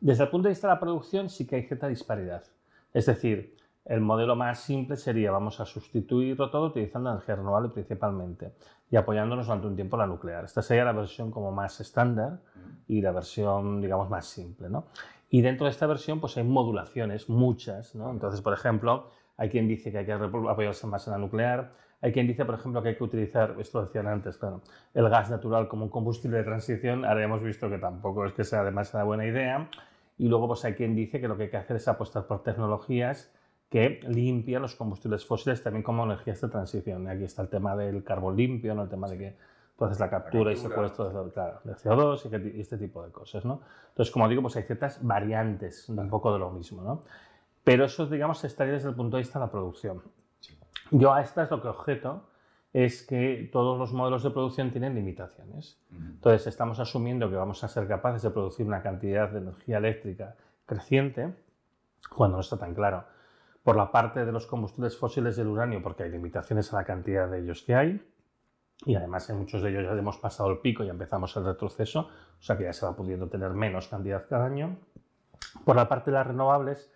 Desde 0.00 0.24
el 0.24 0.30
punto 0.30 0.48
de 0.48 0.52
vista 0.52 0.68
de 0.68 0.74
la 0.74 0.80
producción, 0.80 1.30
sí 1.30 1.46
que 1.46 1.56
hay 1.56 1.62
cierta 1.62 1.88
disparidad. 1.88 2.44
Es 2.92 3.06
decir, 3.06 3.56
el 3.88 4.02
modelo 4.02 4.36
más 4.36 4.60
simple 4.60 4.96
sería 4.96 5.30
vamos 5.30 5.60
a 5.60 5.64
sustituirlo 5.64 6.50
todo 6.50 6.66
utilizando 6.66 7.10
energía 7.10 7.36
renovable 7.36 7.70
principalmente 7.70 8.52
y 8.90 8.96
apoyándonos 8.96 9.46
durante 9.46 9.66
un 9.66 9.76
tiempo 9.76 9.96
la 9.96 10.06
nuclear. 10.06 10.44
Esta 10.44 10.60
sería 10.60 10.84
la 10.84 10.92
versión 10.92 11.30
como 11.30 11.52
más 11.52 11.80
estándar 11.80 12.40
y 12.86 13.00
la 13.00 13.12
versión, 13.12 13.80
digamos, 13.80 14.10
más 14.10 14.26
simple. 14.26 14.68
¿no? 14.68 14.84
Y 15.30 15.40
dentro 15.40 15.64
de 15.64 15.70
esta 15.70 15.86
versión 15.86 16.20
pues 16.20 16.36
hay 16.36 16.44
modulaciones, 16.44 17.30
muchas. 17.30 17.94
¿no? 17.94 18.10
Entonces, 18.10 18.42
por 18.42 18.52
ejemplo, 18.52 19.10
hay 19.38 19.48
quien 19.48 19.66
dice 19.66 19.90
que 19.90 19.98
hay 19.98 20.06
que 20.06 20.12
apoyarse 20.12 20.86
más 20.86 21.06
en 21.06 21.14
la 21.14 21.18
nuclear, 21.18 21.72
hay 22.00 22.12
quien 22.12 22.28
dice, 22.28 22.44
por 22.44 22.54
ejemplo, 22.54 22.80
que 22.82 22.90
hay 22.90 22.96
que 22.96 23.02
utilizar, 23.02 23.56
esto 23.58 23.84
decían 23.84 24.06
antes, 24.06 24.36
claro, 24.36 24.60
el 24.94 25.08
gas 25.08 25.30
natural 25.30 25.66
como 25.66 25.84
un 25.84 25.90
combustible 25.90 26.36
de 26.36 26.44
transición. 26.44 27.04
Ahora 27.04 27.24
hemos 27.24 27.42
visto 27.42 27.68
que 27.68 27.78
tampoco 27.78 28.24
es 28.24 28.34
que 28.34 28.44
sea 28.44 28.62
demasiada 28.62 29.04
buena 29.04 29.26
idea. 29.26 29.68
Y 30.16 30.28
luego 30.28 30.46
pues 30.46 30.64
hay 30.64 30.74
quien 30.74 30.94
dice 30.94 31.20
que 31.20 31.26
lo 31.26 31.36
que 31.36 31.44
hay 31.44 31.50
que 31.50 31.56
hacer 31.56 31.76
es 31.76 31.88
apostar 31.88 32.26
por 32.26 32.42
tecnologías 32.42 33.32
que 33.68 34.00
limpian 34.08 34.62
los 34.62 34.74
combustibles 34.74 35.26
fósiles 35.26 35.62
también 35.62 35.82
como 35.82 36.04
energías 36.04 36.40
de 36.40 36.48
transición. 36.48 37.04
Y 37.04 37.08
aquí 37.08 37.24
está 37.24 37.42
el 37.42 37.48
tema 37.48 37.76
del 37.76 38.02
carbón 38.02 38.36
limpio, 38.36 38.74
¿no? 38.74 38.84
el 38.84 38.88
tema 38.88 39.08
de 39.08 39.18
que 39.18 39.36
tú 39.76 39.84
haces 39.84 40.00
la 40.00 40.08
captura, 40.08 40.52
y 40.52 40.56
secuestro 40.56 41.24
de, 41.24 41.32
claro, 41.32 41.60
de 41.64 41.74
CO2 41.74 42.54
y, 42.54 42.60
este 42.60 42.78
tipo 42.78 43.04
de 43.04 43.12
cosas. 43.12 43.44
¿no? 43.44 43.60
Entonces, 43.90 44.12
como 44.12 44.28
digo, 44.28 44.42
pues 44.42 44.56
hay 44.56 44.62
ciertas 44.62 45.04
variantes 45.04 45.84
de 45.86 46.00
un 46.00 46.08
poco 46.08 46.32
de 46.32 46.38
lo 46.38 46.50
mismo. 46.50 46.82
¿no? 46.82 47.02
Pero 47.62 47.84
eso, 47.84 48.06
digamos, 48.06 48.42
estaría 48.44 48.72
desde 48.72 48.88
el 48.88 48.94
punto 48.94 49.16
de 49.16 49.22
vista 49.22 49.38
de 49.38 49.44
la 49.44 49.50
producción. 49.50 50.02
Yo 50.90 51.12
a 51.12 51.20
estas 51.20 51.50
lo 51.50 51.60
que 51.60 51.68
objeto 51.68 52.22
es 52.72 53.02
que 53.02 53.48
todos 53.52 53.78
los 53.78 53.92
modelos 53.92 54.22
de 54.22 54.30
producción 54.30 54.70
tienen 54.70 54.94
limitaciones. 54.94 55.78
Entonces, 55.90 56.46
estamos 56.46 56.80
asumiendo 56.80 57.28
que 57.28 57.36
vamos 57.36 57.62
a 57.64 57.68
ser 57.68 57.86
capaces 57.86 58.22
de 58.22 58.30
producir 58.30 58.66
una 58.66 58.82
cantidad 58.82 59.28
de 59.28 59.38
energía 59.38 59.78
eléctrica 59.78 60.36
creciente 60.64 61.34
cuando 62.14 62.36
no 62.36 62.40
está 62.40 62.56
tan 62.56 62.74
claro. 62.74 63.04
Por 63.62 63.76
la 63.76 63.90
parte 63.90 64.24
de 64.24 64.32
los 64.32 64.46
combustibles 64.46 64.96
fósiles 64.96 65.36
del 65.36 65.48
uranio, 65.48 65.82
porque 65.82 66.04
hay 66.04 66.10
limitaciones 66.10 66.72
a 66.72 66.76
la 66.76 66.84
cantidad 66.84 67.28
de 67.28 67.40
ellos 67.40 67.62
que 67.62 67.74
hay, 67.74 68.02
y 68.86 68.94
además 68.94 69.28
en 69.30 69.38
muchos 69.38 69.62
de 69.62 69.70
ellos 69.70 69.84
ya 69.84 69.92
hemos 69.92 70.18
pasado 70.18 70.50
el 70.50 70.58
pico 70.58 70.84
y 70.84 70.88
empezamos 70.88 71.36
el 71.36 71.44
retroceso, 71.44 72.00
o 72.00 72.42
sea 72.42 72.56
que 72.56 72.64
ya 72.64 72.72
se 72.72 72.86
va 72.86 72.94
pudiendo 72.94 73.28
tener 73.28 73.50
menos 73.50 73.88
cantidad 73.88 74.26
cada 74.28 74.46
año. 74.46 74.76
Por 75.64 75.76
la 75.76 75.88
parte 75.88 76.10
de 76.10 76.16
las 76.16 76.26
renovables, 76.26 76.92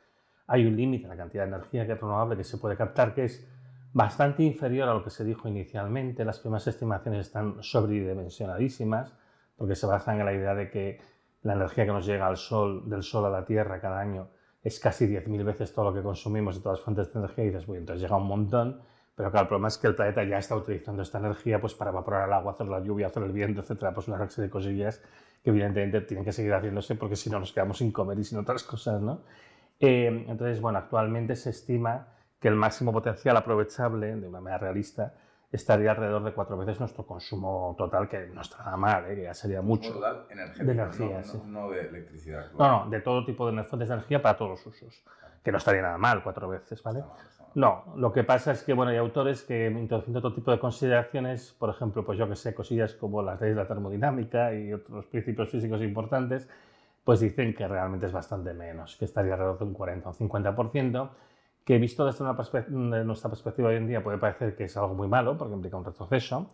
hay 0.46 0.66
un 0.66 0.76
límite 0.76 1.06
a 1.06 1.08
la 1.08 1.16
cantidad 1.16 1.44
de 1.44 1.48
energía 1.48 1.86
que 1.86 1.92
es 1.92 2.00
renovable 2.00 2.36
que 2.36 2.44
se 2.44 2.58
puede 2.58 2.76
captar, 2.76 3.14
que 3.14 3.24
es 3.24 3.48
bastante 3.92 4.42
inferior 4.42 4.88
a 4.88 4.94
lo 4.94 5.02
que 5.02 5.10
se 5.10 5.24
dijo 5.24 5.48
inicialmente. 5.48 6.24
Las 6.24 6.38
primeras 6.40 6.66
estimaciones 6.66 7.26
están 7.26 7.62
sobredimensionadísimas 7.62 9.12
porque 9.56 9.74
se 9.74 9.86
basan 9.86 10.20
en 10.20 10.26
la 10.26 10.32
idea 10.32 10.54
de 10.54 10.70
que 10.70 11.00
la 11.42 11.54
energía 11.54 11.84
que 11.84 11.92
nos 11.92 12.06
llega 12.06 12.26
al 12.26 12.36
sol, 12.36 12.88
del 12.88 13.02
sol 13.02 13.26
a 13.26 13.30
la 13.30 13.44
Tierra 13.44 13.80
cada 13.80 13.98
año 13.98 14.28
es 14.62 14.78
casi 14.78 15.06
10.000 15.06 15.44
veces 15.44 15.72
todo 15.72 15.86
lo 15.86 15.94
que 15.94 16.02
consumimos 16.02 16.56
de 16.56 16.62
todas 16.62 16.78
las 16.78 16.84
fuentes 16.84 17.12
de 17.12 17.18
energía 17.18 17.44
y 17.44 17.46
dices, 17.48 17.66
bueno, 17.66 17.80
entonces 17.80 18.02
llega 18.02 18.16
un 18.16 18.26
montón, 18.26 18.80
pero 19.14 19.30
claro, 19.30 19.44
el 19.44 19.48
problema 19.48 19.68
es 19.68 19.78
que 19.78 19.88
el 19.88 19.94
planeta 19.94 20.24
ya 20.24 20.38
está 20.38 20.56
utilizando 20.56 21.02
esta 21.02 21.18
energía 21.18 21.60
pues, 21.60 21.74
para 21.74 21.90
evaporar 21.90 22.28
el 22.28 22.32
agua, 22.32 22.52
hacer 22.52 22.66
la 22.68 22.80
lluvia, 22.80 23.08
hacer 23.08 23.24
el 23.24 23.32
viento, 23.32 23.60
etcétera, 23.60 23.92
pues 23.92 24.08
una 24.08 24.28
serie 24.28 24.46
de 24.46 24.50
cosillas 24.50 25.02
que 25.42 25.50
evidentemente 25.50 26.00
tienen 26.02 26.24
que 26.24 26.32
seguir 26.32 26.54
haciéndose 26.54 26.94
porque 26.94 27.16
si 27.16 27.28
no 27.28 27.40
nos 27.40 27.52
quedamos 27.52 27.78
sin 27.78 27.90
comer 27.90 28.18
y 28.18 28.24
sin 28.24 28.38
otras 28.38 28.62
cosas, 28.62 29.02
¿no? 29.02 29.22
Eh, 29.80 30.26
entonces, 30.28 30.60
bueno, 30.60 30.78
actualmente 30.78 31.34
se 31.34 31.50
estima 31.50 32.08
que 32.38 32.48
el 32.48 32.54
máximo 32.54 32.92
potencial 32.92 33.36
aprovechable, 33.36 34.14
de 34.14 34.28
una 34.28 34.40
manera 34.40 34.58
realista, 34.58 35.14
estaría 35.52 35.90
alrededor 35.90 36.24
de 36.24 36.32
cuatro 36.32 36.56
veces 36.56 36.80
nuestro 36.80 37.04
consumo 37.04 37.74
total, 37.76 38.08
que 38.08 38.26
no 38.26 38.40
está 38.40 38.58
nada 38.64 38.76
mal, 38.76 39.10
¿eh? 39.10 39.14
que 39.14 39.22
ya 39.24 39.34
sería 39.34 39.60
mucho. 39.60 39.92
Total 39.92 40.26
de 40.26 40.72
energía, 40.72 41.22
no, 41.46 41.70
de 41.70 41.80
electricidad. 41.80 42.50
No, 42.58 42.84
no, 42.84 42.90
de 42.90 43.00
todo 43.00 43.24
tipo 43.24 43.50
de 43.50 43.62
fuentes 43.62 43.88
de 43.88 43.94
energía 43.94 44.22
para 44.22 44.36
todos 44.36 44.52
los 44.52 44.66
usos, 44.66 45.04
que 45.44 45.52
no 45.52 45.58
estaría 45.58 45.82
nada 45.82 45.98
mal 45.98 46.22
cuatro 46.22 46.48
veces, 46.48 46.82
¿vale? 46.82 47.04
No, 47.54 47.84
lo 47.96 48.12
que 48.14 48.24
pasa 48.24 48.52
es 48.52 48.62
que 48.62 48.72
bueno, 48.72 48.92
hay 48.92 48.96
autores 48.96 49.42
que 49.42 49.66
introduciendo 49.66 50.20
otro 50.20 50.32
tipo 50.32 50.50
de 50.50 50.58
consideraciones, 50.58 51.54
por 51.58 51.68
ejemplo, 51.68 52.02
pues 52.02 52.18
yo 52.18 52.26
que 52.26 52.34
sé, 52.34 52.54
cosillas 52.54 52.94
como 52.94 53.22
las 53.22 53.38
leyes 53.38 53.54
de 53.54 53.62
la 53.62 53.68
termodinámica 53.68 54.54
y 54.54 54.72
otros 54.72 55.04
principios 55.06 55.50
físicos 55.50 55.82
importantes, 55.82 56.48
pues 57.04 57.20
dicen 57.20 57.54
que 57.54 57.68
realmente 57.68 58.06
es 58.06 58.12
bastante 58.12 58.54
menos, 58.54 58.96
que 58.96 59.04
estaría 59.04 59.34
alrededor 59.34 59.58
de 59.58 59.64
un 59.64 59.74
40 59.74 60.08
o 60.08 60.14
50%, 60.14 61.10
que 61.64 61.78
visto 61.78 62.04
desde 62.04 62.24
una 62.24 63.04
nuestra 63.04 63.30
perspectiva 63.30 63.68
hoy 63.68 63.76
en 63.76 63.86
día 63.86 64.02
puede 64.02 64.18
parecer 64.18 64.56
que 64.56 64.64
es 64.64 64.76
algo 64.76 64.94
muy 64.94 65.08
malo 65.08 65.36
porque 65.38 65.54
implica 65.54 65.76
un 65.76 65.84
retroceso, 65.84 66.48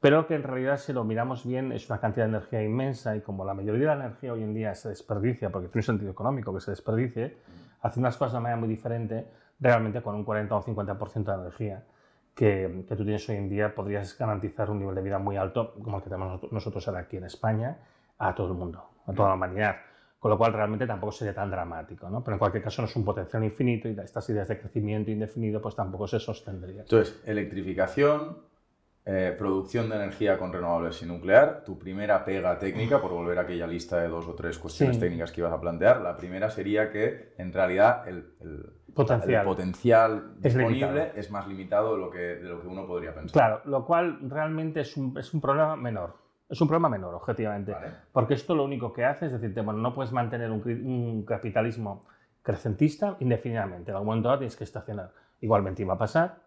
pero 0.00 0.26
que 0.26 0.34
en 0.34 0.42
realidad 0.42 0.78
si 0.78 0.92
lo 0.92 1.04
miramos 1.04 1.46
bien 1.46 1.72
es 1.72 1.88
una 1.90 2.00
cantidad 2.00 2.26
de 2.26 2.30
energía 2.30 2.62
inmensa 2.62 3.16
y 3.16 3.20
como 3.20 3.44
la 3.44 3.54
mayoría 3.54 3.90
de 3.90 3.96
la 3.96 4.06
energía 4.06 4.32
hoy 4.32 4.42
en 4.42 4.54
día 4.54 4.74
se 4.74 4.88
desperdicia, 4.88 5.50
porque 5.50 5.68
tiene 5.68 5.80
un 5.80 5.82
sentido 5.84 6.10
económico 6.10 6.54
que 6.54 6.60
se 6.60 6.70
desperdicie, 6.70 7.36
haciendo 7.82 8.08
las 8.08 8.16
cosas 8.16 8.34
de 8.34 8.40
manera 8.40 8.58
muy 8.58 8.68
diferente, 8.68 9.26
realmente 9.60 10.02
con 10.02 10.14
un 10.14 10.24
40 10.24 10.54
o 10.54 10.62
50% 10.62 11.24
de 11.24 11.34
energía 11.34 11.84
que, 12.34 12.84
que, 12.86 12.96
tú 12.96 13.04
tienes 13.04 13.26
hoy 13.28 13.36
en 13.36 13.48
día 13.48 13.74
podrías 13.74 14.16
garantizar 14.18 14.70
un 14.70 14.78
nivel 14.78 14.94
de 14.94 15.02
vida 15.02 15.18
muy 15.18 15.36
alto 15.36 15.74
como 15.82 15.98
el 15.98 16.02
que 16.02 16.10
tenemos 16.10 16.52
nosotros 16.52 16.86
ahora 16.88 17.00
aquí 17.00 17.16
en 17.16 17.24
España 17.24 17.78
a 18.18 18.34
todo 18.34 18.48
el 18.48 18.54
mundo, 18.54 18.84
a 19.06 19.12
toda 19.12 19.30
la 19.30 19.34
humanidad 19.34 19.76
con 20.26 20.30
lo 20.32 20.38
cual 20.38 20.54
realmente 20.54 20.88
tampoco 20.88 21.12
sería 21.12 21.32
tan 21.32 21.48
dramático, 21.48 22.10
¿no? 22.10 22.24
Pero 22.24 22.34
en 22.34 22.38
cualquier 22.40 22.64
caso 22.64 22.82
no 22.82 22.88
es 22.88 22.96
un 22.96 23.04
potencial 23.04 23.44
infinito 23.44 23.88
y 23.88 23.96
estas 23.96 24.28
ideas 24.28 24.48
de 24.48 24.58
crecimiento 24.58 25.08
indefinido 25.08 25.62
pues 25.62 25.76
tampoco 25.76 26.08
se 26.08 26.18
sostendrían. 26.18 26.80
Entonces, 26.80 27.22
electrificación, 27.24 28.38
eh, 29.04 29.32
producción 29.38 29.88
de 29.88 29.94
energía 29.94 30.36
con 30.36 30.52
renovables 30.52 31.00
y 31.00 31.06
nuclear. 31.06 31.62
Tu 31.64 31.78
primera 31.78 32.24
pega 32.24 32.58
técnica, 32.58 33.00
por 33.00 33.12
volver 33.12 33.38
a 33.38 33.42
aquella 33.42 33.68
lista 33.68 34.00
de 34.00 34.08
dos 34.08 34.26
o 34.26 34.34
tres 34.34 34.58
cuestiones 34.58 34.98
técnicas 34.98 35.30
que 35.30 35.42
ibas 35.42 35.52
a 35.52 35.60
plantear, 35.60 36.00
la 36.00 36.16
primera 36.16 36.50
sería 36.50 36.90
que 36.90 37.34
en 37.38 37.52
realidad 37.52 38.08
el, 38.08 38.24
potencial, 38.92 39.44
potencial 39.44 40.40
disponible 40.40 41.12
es, 41.14 41.30
más 41.30 41.46
limitado 41.46 41.94
de 41.94 42.00
lo, 42.00 42.10
que, 42.10 42.18
de 42.18 42.48
lo 42.48 42.60
que 42.60 42.66
uno 42.66 42.84
podría 42.84 43.14
pensar. 43.14 43.30
Claro, 43.32 43.60
lo 43.66 43.86
cual 43.86 44.18
realmente 44.28 44.80
es 44.80 44.96
un, 44.96 45.16
es 45.16 45.32
un 45.32 45.40
problema 45.40 45.76
menor. 45.76 46.25
Es 46.48 46.60
un 46.60 46.68
problema 46.68 46.88
menor, 46.88 47.14
objetivamente. 47.14 47.74
Porque 48.12 48.34
esto 48.34 48.54
lo 48.54 48.64
único 48.64 48.92
que 48.92 49.04
hace 49.04 49.26
es 49.26 49.32
decirte, 49.32 49.60
bueno, 49.62 49.80
no 49.80 49.94
puedes 49.94 50.12
mantener 50.12 50.50
un, 50.50 51.24
capitalismo 51.26 52.04
crecentista 52.42 53.16
indefinidamente. 53.20 53.90
En 53.90 53.96
algún 53.96 54.08
momento 54.08 54.38
tienes 54.38 54.56
que 54.56 54.64
estacionar. 54.64 55.10
Igualmente 55.40 55.82
iba 55.82 55.94
a 55.94 55.98
pasar, 55.98 56.38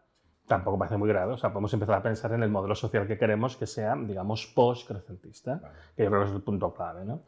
tampoco 0.48 0.80
parece 0.80 0.98
muy 0.98 1.10
grave. 1.10 1.34
O 1.34 1.38
sea, 1.38 1.52
podemos 1.52 1.74
empezar 1.74 1.96
a 1.96 2.02
pensar 2.02 2.32
en 2.32 2.44
el 2.44 2.50
modelo 2.50 2.76
social 2.76 3.06
que 3.06 3.18
queremos 3.18 3.58
que 3.58 3.68
sea, 3.68 3.96
digamos, 3.96 4.48
post-crecentista, 4.48 5.60
que 5.96 6.04
yo 6.04 6.10
creo 6.10 6.22
que 6.22 6.30
es 6.30 6.36
el 6.36 6.42
punto 6.42 6.74
clave. 6.74 7.04
¿no? 7.04 7.22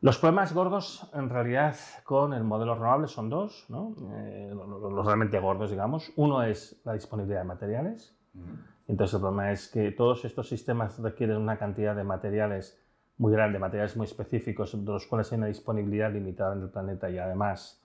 Los 0.00 0.18
problemas 0.18 0.52
gordos, 0.54 1.06
en 1.12 1.28
realidad, 1.28 1.76
con 2.04 2.32
el 2.32 2.42
modelo 2.42 2.74
renovable 2.74 3.06
son 3.06 3.28
dos, 3.28 3.66
¿no? 3.68 3.94
Eh, 4.14 4.50
los 4.50 5.04
realmente 5.04 5.38
gordos, 5.38 5.70
digamos. 5.70 6.10
Uno 6.16 6.42
es 6.42 6.80
la 6.84 6.94
disponibilidad 6.94 7.40
de 7.42 7.46
materiales. 7.46 8.16
Entonces 8.90 9.14
el 9.14 9.20
problema 9.20 9.52
es 9.52 9.68
que 9.68 9.92
todos 9.92 10.24
estos 10.24 10.48
sistemas 10.48 10.98
requieren 10.98 11.36
una 11.36 11.56
cantidad 11.56 11.94
de 11.94 12.02
materiales 12.02 12.76
muy 13.18 13.32
grande, 13.32 13.60
materiales 13.60 13.96
muy 13.96 14.04
específicos, 14.04 14.72
de 14.72 14.92
los 14.92 15.06
cuales 15.06 15.30
hay 15.30 15.38
una 15.38 15.46
disponibilidad 15.46 16.12
limitada 16.12 16.56
en 16.56 16.62
el 16.62 16.70
planeta 16.70 17.08
y 17.08 17.16
además 17.16 17.80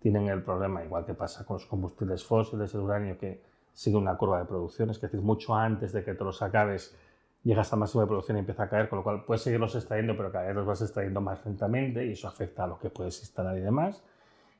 tienen 0.00 0.26
el 0.26 0.42
problema, 0.42 0.84
igual 0.84 1.06
que 1.06 1.14
pasa 1.14 1.46
con 1.46 1.58
los 1.58 1.66
combustibles 1.66 2.24
fósiles, 2.24 2.74
el 2.74 2.80
uranio, 2.80 3.16
que 3.16 3.40
sigue 3.72 3.96
una 3.96 4.16
curva 4.16 4.40
de 4.40 4.46
producción, 4.46 4.90
es 4.90 5.00
decir, 5.00 5.20
mucho 5.20 5.54
antes 5.54 5.92
de 5.92 6.02
que 6.02 6.14
te 6.14 6.24
los 6.24 6.42
acabes, 6.42 6.96
llegas 7.44 7.72
a 7.72 7.76
máximo 7.76 8.00
de 8.00 8.08
producción 8.08 8.38
y 8.38 8.40
empieza 8.40 8.64
a 8.64 8.68
caer, 8.68 8.88
con 8.88 8.98
lo 8.98 9.04
cual 9.04 9.24
puedes 9.24 9.42
seguirlos 9.42 9.76
extrayendo, 9.76 10.16
pero 10.16 10.32
cada 10.32 10.46
vez 10.46 10.56
los 10.56 10.66
vas 10.66 10.82
extrayendo 10.82 11.20
más 11.20 11.46
lentamente 11.46 12.04
y 12.04 12.12
eso 12.12 12.26
afecta 12.26 12.64
a 12.64 12.66
lo 12.66 12.80
que 12.80 12.90
puedes 12.90 13.20
instalar 13.20 13.56
y 13.56 13.60
demás. 13.60 14.02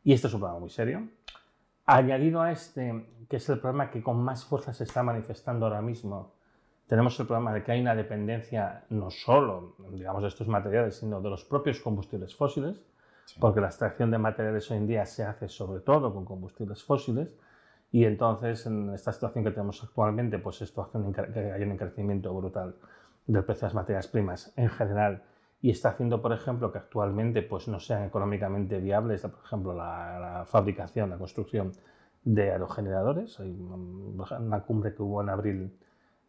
Y 0.04 0.12
este 0.12 0.28
es 0.28 0.34
un 0.34 0.38
problema 0.38 0.60
muy 0.60 0.70
serio. 0.70 1.08
Añadido 1.90 2.42
a 2.42 2.52
este, 2.52 3.06
que 3.30 3.38
es 3.38 3.48
el 3.48 3.60
problema 3.60 3.90
que 3.90 4.02
con 4.02 4.22
más 4.22 4.44
fuerza 4.44 4.74
se 4.74 4.84
está 4.84 5.02
manifestando 5.02 5.64
ahora 5.64 5.80
mismo, 5.80 6.34
tenemos 6.86 7.18
el 7.18 7.26
problema 7.26 7.54
de 7.54 7.64
que 7.64 7.72
hay 7.72 7.80
una 7.80 7.94
dependencia 7.94 8.84
no 8.90 9.10
solo, 9.10 9.74
digamos, 9.92 10.20
de 10.20 10.28
estos 10.28 10.48
materiales, 10.48 10.96
sino 10.96 11.22
de 11.22 11.30
los 11.30 11.46
propios 11.46 11.80
combustibles 11.80 12.36
fósiles, 12.36 12.82
porque 13.40 13.62
la 13.62 13.68
extracción 13.68 14.10
de 14.10 14.18
materiales 14.18 14.70
hoy 14.70 14.76
en 14.76 14.86
día 14.86 15.06
se 15.06 15.24
hace 15.24 15.48
sobre 15.48 15.80
todo 15.80 16.12
con 16.12 16.26
combustibles 16.26 16.84
fósiles, 16.84 17.34
y 17.90 18.04
entonces 18.04 18.66
en 18.66 18.92
esta 18.92 19.10
situación 19.10 19.42
que 19.42 19.50
tenemos 19.50 19.82
actualmente, 19.82 20.38
pues 20.38 20.60
esto 20.60 20.82
hace 20.82 20.98
que 21.32 21.52
haya 21.52 21.64
un 21.64 21.78
crecimiento 21.78 22.34
brutal 22.34 22.74
del 23.26 23.44
precio 23.44 23.62
de 23.62 23.66
las 23.68 23.74
materias 23.74 24.08
primas 24.08 24.52
en 24.56 24.68
general 24.68 25.22
y 25.60 25.70
está 25.70 25.90
haciendo, 25.90 26.22
por 26.22 26.32
ejemplo, 26.32 26.70
que 26.70 26.78
actualmente 26.78 27.42
pues, 27.42 27.66
no 27.68 27.80
sean 27.80 28.04
económicamente 28.04 28.78
viables, 28.78 29.22
por 29.22 29.44
ejemplo, 29.44 29.74
la, 29.74 30.44
fabricación, 30.46 31.10
la 31.10 31.18
construcción 31.18 31.72
de 32.22 32.52
aerogeneradores. 32.52 33.40
Hay 33.40 33.50
una 33.50 34.60
cumbre 34.60 34.94
que 34.94 35.02
hubo 35.02 35.20
en 35.22 35.28
abril 35.30 35.78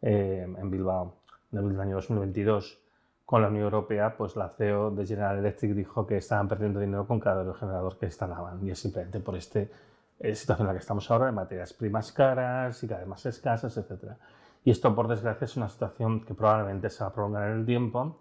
eh, 0.02 0.46
en 0.58 0.70
Bilbao, 0.70 1.14
en 1.52 1.58
abril 1.58 1.72
del 1.72 1.80
año 1.80 1.96
2022, 1.96 2.80
con 3.24 3.42
la 3.42 3.48
Unión 3.48 3.64
Europea, 3.64 4.16
pues 4.16 4.34
la 4.34 4.48
CEO 4.48 4.90
de 4.90 5.06
General 5.06 5.38
Electric 5.38 5.72
dijo 5.74 6.04
que 6.04 6.16
estaban 6.16 6.48
perdiendo 6.48 6.80
dinero 6.80 7.06
con 7.06 7.20
cada 7.20 7.42
aerogenerador 7.42 7.96
que 7.98 8.06
instalaban. 8.06 8.66
Y 8.66 8.72
es 8.72 8.80
simplemente 8.80 9.20
por 9.20 9.36
esta 9.36 9.60
eh, 9.60 10.34
situación 10.34 10.66
en 10.66 10.66
la 10.66 10.72
que 10.72 10.80
estamos 10.80 11.08
ahora, 11.08 11.26
de 11.26 11.32
materias 11.32 11.72
primas 11.72 12.10
caras 12.10 12.82
y 12.82 12.88
cada 12.88 13.00
vez 13.00 13.08
más 13.08 13.24
escasas, 13.26 13.76
etc. 13.76 14.14
Y 14.64 14.72
esto, 14.72 14.92
por 14.92 15.06
desgracia, 15.06 15.44
es 15.44 15.56
una 15.56 15.68
situación 15.68 16.24
que 16.24 16.34
probablemente 16.34 16.90
se 16.90 17.04
va 17.04 17.10
a 17.10 17.12
prolongar 17.12 17.48
en 17.52 17.60
el 17.60 17.66
tiempo 17.66 18.18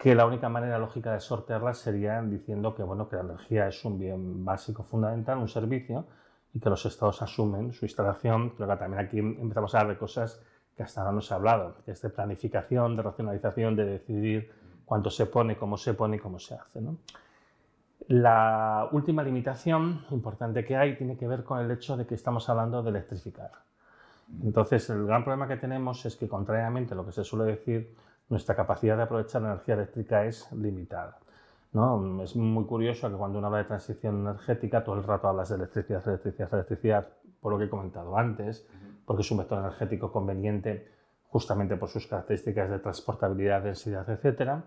que 0.00 0.14
la 0.14 0.24
única 0.24 0.48
manera 0.48 0.78
lógica 0.78 1.12
de 1.12 1.20
sortearla 1.20 1.74
sería 1.74 2.22
diciendo 2.22 2.74
que, 2.74 2.82
bueno, 2.82 3.06
que 3.06 3.16
la 3.16 3.22
energía 3.22 3.68
es 3.68 3.84
un 3.84 3.98
bien 3.98 4.46
básico 4.46 4.82
fundamental, 4.82 5.36
un 5.36 5.46
servicio, 5.46 6.06
y 6.54 6.58
que 6.58 6.70
los 6.70 6.86
estados 6.86 7.20
asumen 7.20 7.74
su 7.74 7.84
instalación, 7.84 8.54
pero 8.56 8.70
que 8.70 8.76
también 8.78 9.04
aquí 9.04 9.18
empezamos 9.18 9.74
a 9.74 9.80
hablar 9.80 9.94
de 9.94 9.98
cosas 9.98 10.40
que 10.74 10.82
hasta 10.82 11.02
ahora 11.02 11.12
no 11.12 11.20
se 11.20 11.34
ha 11.34 11.36
hablado, 11.36 11.74
que 11.84 11.90
es 11.90 12.00
de 12.00 12.08
planificación, 12.08 12.96
de 12.96 13.02
racionalización, 13.02 13.76
de 13.76 13.84
decidir 13.84 14.50
cuánto 14.86 15.10
se 15.10 15.26
pone, 15.26 15.58
cómo 15.58 15.76
se 15.76 15.92
pone 15.92 16.16
y 16.16 16.18
cómo 16.18 16.38
se 16.38 16.54
hace. 16.54 16.80
La 18.08 18.88
última 18.92 19.22
limitación 19.22 20.06
importante 20.12 20.64
que 20.64 20.78
hay 20.78 20.96
tiene 20.96 21.18
que 21.18 21.28
ver 21.28 21.44
con 21.44 21.58
el 21.58 21.70
hecho 21.70 21.98
de 21.98 22.06
que 22.06 22.14
estamos 22.14 22.48
hablando 22.48 22.82
de 22.82 22.88
electrificar. 22.88 23.50
Entonces, 24.42 24.88
el 24.88 25.04
gran 25.04 25.24
problema 25.24 25.46
que 25.46 25.58
tenemos 25.58 26.06
es 26.06 26.16
que, 26.16 26.26
contrariamente 26.26 26.94
a 26.94 26.96
lo 26.96 27.04
que 27.04 27.12
se 27.12 27.22
suele 27.22 27.52
decir, 27.52 27.94
nuestra 28.30 28.54
capacidad 28.54 28.96
de 28.96 29.02
aprovechar 29.02 29.42
la 29.42 29.48
energía 29.48 29.74
eléctrica 29.74 30.24
es 30.24 30.50
limitada. 30.52 31.18
¿no? 31.72 32.22
Es 32.22 32.34
muy 32.36 32.64
curioso 32.64 33.10
que 33.10 33.16
cuando 33.16 33.38
uno 33.38 33.48
habla 33.48 33.58
de 33.58 33.64
transición 33.64 34.20
energética, 34.20 34.82
todo 34.82 34.94
el 34.96 35.04
rato 35.04 35.28
hablas 35.28 35.50
de 35.50 35.56
electricidad, 35.56 36.06
electricidad, 36.06 36.54
electricidad, 36.54 37.08
por 37.40 37.52
lo 37.52 37.58
que 37.58 37.64
he 37.64 37.68
comentado 37.68 38.16
antes, 38.16 38.66
porque 39.04 39.22
es 39.22 39.30
un 39.30 39.38
vector 39.38 39.58
energético 39.58 40.12
conveniente 40.12 40.88
justamente 41.28 41.76
por 41.76 41.88
sus 41.88 42.06
características 42.06 42.70
de 42.70 42.78
transportabilidad, 42.78 43.62
densidad, 43.62 44.08
etc. 44.08 44.62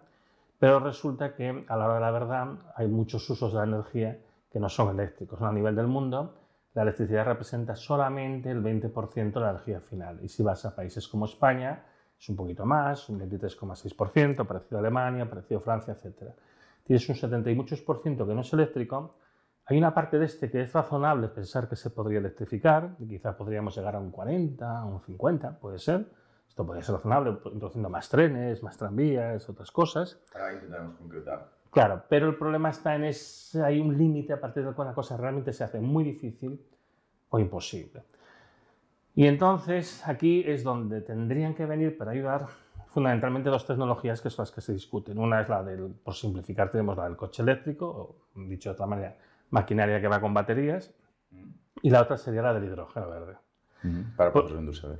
Pero 0.59 0.79
resulta 0.79 1.35
que 1.35 1.65
a 1.67 1.75
la 1.75 1.85
hora 1.85 1.95
de 1.95 2.01
la 2.01 2.11
verdad 2.11 2.47
hay 2.75 2.87
muchos 2.87 3.29
usos 3.29 3.53
de 3.53 3.59
la 3.59 3.65
energía 3.65 4.19
que 4.51 4.59
no 4.59 4.69
son 4.69 4.89
eléctricos. 4.97 5.41
A 5.41 5.51
nivel 5.51 5.75
del 5.75 5.87
mundo, 5.87 6.35
la 6.73 6.83
electricidad 6.83 7.25
representa 7.25 7.75
solamente 7.75 8.51
el 8.51 8.63
20% 8.63 9.33
de 9.33 9.39
la 9.39 9.51
energía 9.51 9.79
final. 9.81 10.19
Y 10.21 10.29
si 10.29 10.41
vas 10.43 10.65
a 10.65 10.75
países 10.75 11.07
como 11.07 11.25
España, 11.25 11.83
es 12.23 12.29
un 12.29 12.37
poquito 12.37 12.65
más, 12.65 13.09
un 13.09 13.19
23,6%, 13.19 14.47
parecido 14.47 14.77
a 14.77 14.79
Alemania, 14.79 15.29
parecido 15.29 15.59
a 15.59 15.61
Francia, 15.63 15.93
etc. 15.93 16.31
Tienes 16.85 17.09
un 17.09 17.15
70 17.15 17.51
y 17.51 17.55
muchos 17.55 17.81
por 17.81 18.01
ciento 18.01 18.25
que 18.25 18.33
no 18.33 18.39
es 18.39 18.53
eléctrico. 18.53 19.17
Hay 19.65 19.77
una 19.77 19.93
parte 19.93 20.17
de 20.17 20.25
este 20.25 20.49
que 20.49 20.61
es 20.61 20.71
razonable 20.71 21.27
pensar 21.27 21.67
que 21.67 21.75
se 21.75 21.89
podría 21.89 22.19
electrificar, 22.19 22.95
y 22.99 23.09
quizás 23.09 23.35
podríamos 23.35 23.75
llegar 23.75 23.97
a 23.97 23.99
un 23.99 24.09
40, 24.09 24.79
a 24.79 24.85
un 24.85 25.01
50, 25.01 25.59
puede 25.59 25.79
ser. 25.79 26.05
Esto 26.47 26.65
podría 26.65 26.81
ser 26.81 26.95
razonable, 26.95 27.31
introduciendo 27.31 27.89
más 27.89 28.07
trenes, 28.07 28.63
más 28.63 28.77
tranvías, 28.77 29.49
otras 29.49 29.69
cosas. 29.69 30.17
Ahora 30.33 30.53
intentaremos 30.53 30.95
concretar. 30.95 31.49
Claro, 31.71 32.03
pero 32.07 32.29
el 32.29 32.37
problema 32.37 32.69
está 32.69 32.95
en 32.95 33.03
ese, 33.03 33.61
hay 33.61 33.81
un 33.81 33.97
límite 33.97 34.31
a 34.31 34.39
partir 34.39 34.63
del 34.63 34.75
cual 34.75 34.87
la 34.87 34.93
cosa 34.93 35.17
realmente 35.17 35.51
se 35.51 35.65
hace 35.65 35.81
muy 35.81 36.05
difícil 36.05 36.57
o 37.27 37.37
imposible. 37.37 38.03
Y 39.15 39.27
entonces 39.27 40.07
aquí 40.07 40.43
es 40.45 40.63
donde 40.63 41.01
tendrían 41.01 41.53
que 41.53 41.65
venir 41.65 41.97
para 41.97 42.11
ayudar 42.11 42.47
fundamentalmente 42.87 43.49
dos 43.49 43.65
tecnologías 43.65 44.21
que 44.21 44.29
son 44.29 44.43
las 44.43 44.51
que 44.51 44.61
se 44.61 44.73
discuten. 44.73 45.17
Una 45.17 45.41
es 45.41 45.49
la 45.49 45.63
del, 45.63 45.93
por 46.03 46.13
simplificar, 46.13 46.71
tenemos 46.71 46.97
la 46.97 47.05
del 47.05 47.15
coche 47.15 47.41
eléctrico, 47.41 47.87
o 47.87 48.15
dicho 48.47 48.69
de 48.69 48.73
otra 48.73 48.85
manera, 48.85 49.15
maquinaria 49.49 49.99
que 49.99 50.07
va 50.07 50.21
con 50.21 50.33
baterías, 50.33 50.93
y 51.81 51.89
la 51.89 52.01
otra 52.01 52.17
sería 52.17 52.41
la 52.41 52.53
del 52.53 52.65
hidrógeno 52.65 53.09
verde. 53.09 53.37
Para 54.15 54.31
por, 54.31 54.49
industria 54.51 54.97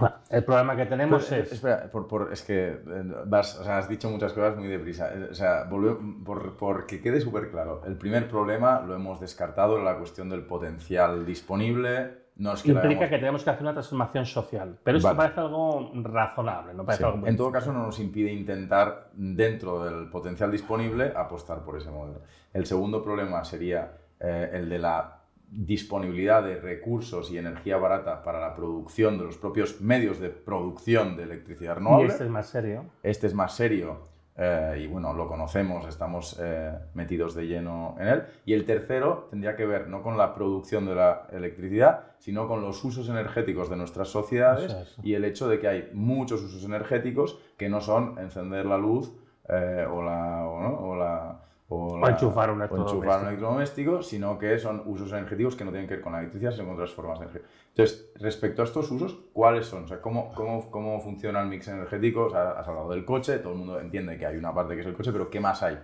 bueno, 0.00 0.16
el 0.30 0.44
problema 0.44 0.76
que 0.76 0.86
tenemos 0.86 1.30
es... 1.30 1.52
Espera, 1.52 1.90
es 2.32 2.42
que 2.42 2.68
eh, 2.68 3.14
vas, 3.26 3.58
o 3.58 3.64
sea, 3.64 3.78
has 3.78 3.88
dicho 3.88 4.08
muchas 4.08 4.32
cosas 4.32 4.56
muy 4.56 4.66
deprisa. 4.66 5.12
Eh, 5.12 5.28
o 5.30 5.34
sea, 5.34 5.68
por, 5.68 6.56
por, 6.56 6.86
que 6.86 7.00
quede 7.02 7.20
súper 7.20 7.50
claro, 7.50 7.82
el 7.86 7.96
primer 7.96 8.26
problema 8.28 8.80
lo 8.80 8.94
hemos 8.94 9.20
descartado, 9.20 9.78
la 9.82 9.98
cuestión 9.98 10.30
del 10.30 10.42
potencial 10.42 11.26
disponible 11.26 12.19
implica 12.64 13.08
que 13.08 13.18
tenemos 13.18 13.44
que 13.44 13.50
hacer 13.50 13.62
una 13.62 13.72
transformación 13.72 14.26
social. 14.26 14.78
Pero 14.82 14.98
eso 14.98 15.14
parece 15.16 15.40
algo 15.40 15.92
razonable, 16.02 16.74
no 16.74 16.84
parece 16.84 17.04
algo 17.04 17.26
En 17.26 17.36
todo 17.36 17.50
caso, 17.52 17.72
no 17.72 17.86
nos 17.86 17.98
impide 18.00 18.32
intentar, 18.32 19.10
dentro 19.12 19.84
del 19.84 20.08
potencial 20.08 20.50
disponible, 20.50 21.12
apostar 21.14 21.62
por 21.62 21.76
ese 21.76 21.90
modelo. 21.90 22.22
El 22.52 22.66
segundo 22.66 23.02
problema 23.02 23.44
sería 23.44 23.92
eh, 24.18 24.50
el 24.54 24.68
de 24.68 24.78
la 24.78 25.16
disponibilidad 25.50 26.44
de 26.44 26.60
recursos 26.60 27.30
y 27.30 27.38
energía 27.38 27.76
barata 27.76 28.22
para 28.22 28.40
la 28.40 28.54
producción 28.54 29.18
de 29.18 29.24
los 29.24 29.36
propios 29.36 29.80
medios 29.80 30.20
de 30.20 30.30
producción 30.30 31.16
de 31.16 31.24
electricidad 31.24 31.76
renovable. 31.76 32.06
Y 32.06 32.10
este 32.10 32.24
es 32.24 32.30
más 32.30 32.48
serio. 32.48 32.84
Este 33.02 33.26
es 33.26 33.34
más 33.34 33.54
serio 33.54 34.09
eh, 34.36 34.82
y 34.84 34.86
bueno, 34.86 35.12
lo 35.12 35.28
conocemos, 35.28 35.86
estamos 35.86 36.38
eh, 36.40 36.72
metidos 36.94 37.34
de 37.34 37.46
lleno 37.46 37.96
en 37.98 38.08
él. 38.08 38.24
Y 38.46 38.54
el 38.54 38.64
tercero 38.64 39.26
tendría 39.30 39.56
que 39.56 39.66
ver 39.66 39.88
no 39.88 40.02
con 40.02 40.16
la 40.16 40.34
producción 40.34 40.86
de 40.86 40.94
la 40.94 41.26
electricidad, 41.32 42.04
sino 42.18 42.48
con 42.48 42.62
los 42.62 42.82
usos 42.84 43.08
energéticos 43.08 43.68
de 43.68 43.76
nuestras 43.76 44.08
sociedades 44.08 44.96
y 45.02 45.14
el 45.14 45.24
hecho 45.24 45.48
de 45.48 45.58
que 45.58 45.68
hay 45.68 45.90
muchos 45.92 46.42
usos 46.42 46.64
energéticos 46.64 47.38
que 47.58 47.68
no 47.68 47.80
son 47.80 48.18
encender 48.18 48.66
la 48.66 48.78
luz 48.78 49.12
eh, 49.48 49.86
o 49.90 50.02
la... 50.02 50.46
O, 50.46 50.96
la 50.96 51.40
o, 51.72 52.08
enchufar 52.08 52.50
un 52.50 52.60
electrodoméstico, 52.62 54.02
sino 54.02 54.36
que 54.36 54.58
son 54.58 54.82
usos 54.86 55.12
energéticos 55.12 55.54
que 55.54 55.64
no 55.64 55.70
tienen 55.70 55.88
que 55.88 55.94
ver 55.94 56.02
con 56.02 56.12
la 56.12 56.18
electricidad, 56.18 56.50
sino 56.50 56.64
con 56.64 56.74
otras 56.74 56.90
formas 56.90 57.20
de 57.20 57.26
energía. 57.26 57.48
Entonces, 57.68 58.10
respecto 58.16 58.62
a 58.62 58.64
estos 58.64 58.90
usos, 58.90 59.16
¿cuáles 59.32 59.66
son? 59.66 59.84
O 59.84 59.86
sea, 59.86 60.00
¿cómo, 60.00 60.32
cómo, 60.34 60.68
cómo 60.68 61.00
funciona 61.00 61.40
el 61.40 61.48
mix 61.48 61.68
energético? 61.68 62.24
O 62.24 62.30
sea, 62.30 62.52
has 62.52 62.66
hablado 62.66 62.90
del 62.90 63.04
coche, 63.04 63.38
todo 63.38 63.52
el 63.52 63.60
mundo 63.60 63.78
entiende 63.78 64.18
que 64.18 64.26
hay 64.26 64.36
una 64.36 64.52
parte 64.52 64.74
que 64.74 64.80
es 64.80 64.86
el 64.88 64.94
coche, 64.94 65.12
pero 65.12 65.30
¿qué 65.30 65.38
más 65.38 65.62
hay? 65.62 65.78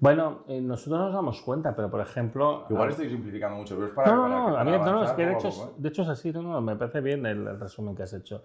Bueno, 0.00 0.42
eh, 0.48 0.60
nosotros 0.60 1.00
nos 1.00 1.14
damos 1.14 1.40
cuenta, 1.42 1.76
pero 1.76 1.88
por 1.88 2.00
ejemplo... 2.00 2.66
Igual 2.68 2.90
estoy 2.90 3.08
simplificando 3.08 3.56
mucho, 3.56 3.76
pero 3.76 3.86
es 3.86 3.92
para... 3.92 4.12
No, 4.12 4.28
no, 4.28 4.38
no, 4.40 4.46
para 4.46 4.60
a 4.62 4.64
mí, 4.64 4.72
no, 4.72 4.78
no, 4.78 4.84
es 4.84 4.90
avanzar 4.90 5.16
que 5.16 5.26
de 5.26 5.32
hecho, 5.32 5.48
es, 5.48 5.54
poco, 5.54 5.70
¿eh? 5.70 5.74
de 5.78 5.88
hecho 5.88 6.02
es 6.02 6.08
así, 6.08 6.32
no, 6.32 6.42
no, 6.42 6.60
me 6.60 6.74
parece 6.74 7.00
bien 7.00 7.24
el, 7.24 7.46
el 7.46 7.60
resumen 7.60 7.94
que 7.94 8.02
has 8.02 8.12
hecho. 8.14 8.42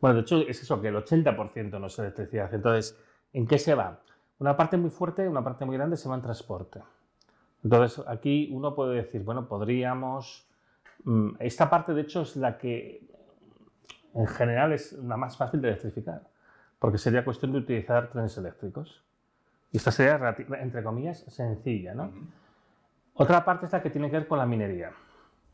Bueno, 0.00 0.16
de 0.16 0.22
hecho 0.22 0.38
es 0.38 0.62
eso, 0.62 0.80
que 0.80 0.88
el 0.88 0.96
80% 0.96 1.80
no 1.80 1.86
es 1.88 1.98
electricidad. 1.98 2.54
Entonces, 2.54 2.96
¿en 3.32 3.48
qué 3.48 3.58
se 3.58 3.74
va? 3.74 3.98
Una 4.38 4.56
parte 4.56 4.76
muy 4.76 4.90
fuerte, 4.90 5.28
una 5.28 5.42
parte 5.44 5.64
muy 5.64 5.76
grande 5.76 5.96
se 5.96 6.08
va 6.08 6.14
en 6.16 6.22
transporte. 6.22 6.80
Entonces, 7.62 8.04
aquí 8.08 8.48
uno 8.52 8.74
puede 8.74 8.96
decir, 8.96 9.22
bueno, 9.22 9.46
podríamos... 9.46 10.48
mm, 11.04 11.36
Esta 11.38 11.70
parte, 11.70 11.94
de 11.94 12.02
hecho, 12.02 12.22
es 12.22 12.36
la 12.36 12.58
que 12.58 13.06
en 14.14 14.26
general 14.26 14.72
es 14.72 14.92
la 14.94 15.16
más 15.16 15.36
fácil 15.36 15.60
de 15.60 15.68
electrificar, 15.68 16.22
porque 16.78 16.98
sería 16.98 17.24
cuestión 17.24 17.52
de 17.52 17.58
utilizar 17.58 18.10
trenes 18.10 18.36
eléctricos. 18.36 19.02
Y 19.70 19.76
esta 19.78 19.90
sería, 19.90 20.36
entre 20.60 20.82
comillas, 20.82 21.20
sencilla, 21.28 21.94
¿no? 21.94 22.10
Otra 23.14 23.44
parte 23.44 23.66
es 23.66 23.72
la 23.72 23.82
que 23.82 23.90
tiene 23.90 24.10
que 24.10 24.16
ver 24.18 24.26
con 24.28 24.38
la 24.38 24.44
minería. 24.46 24.90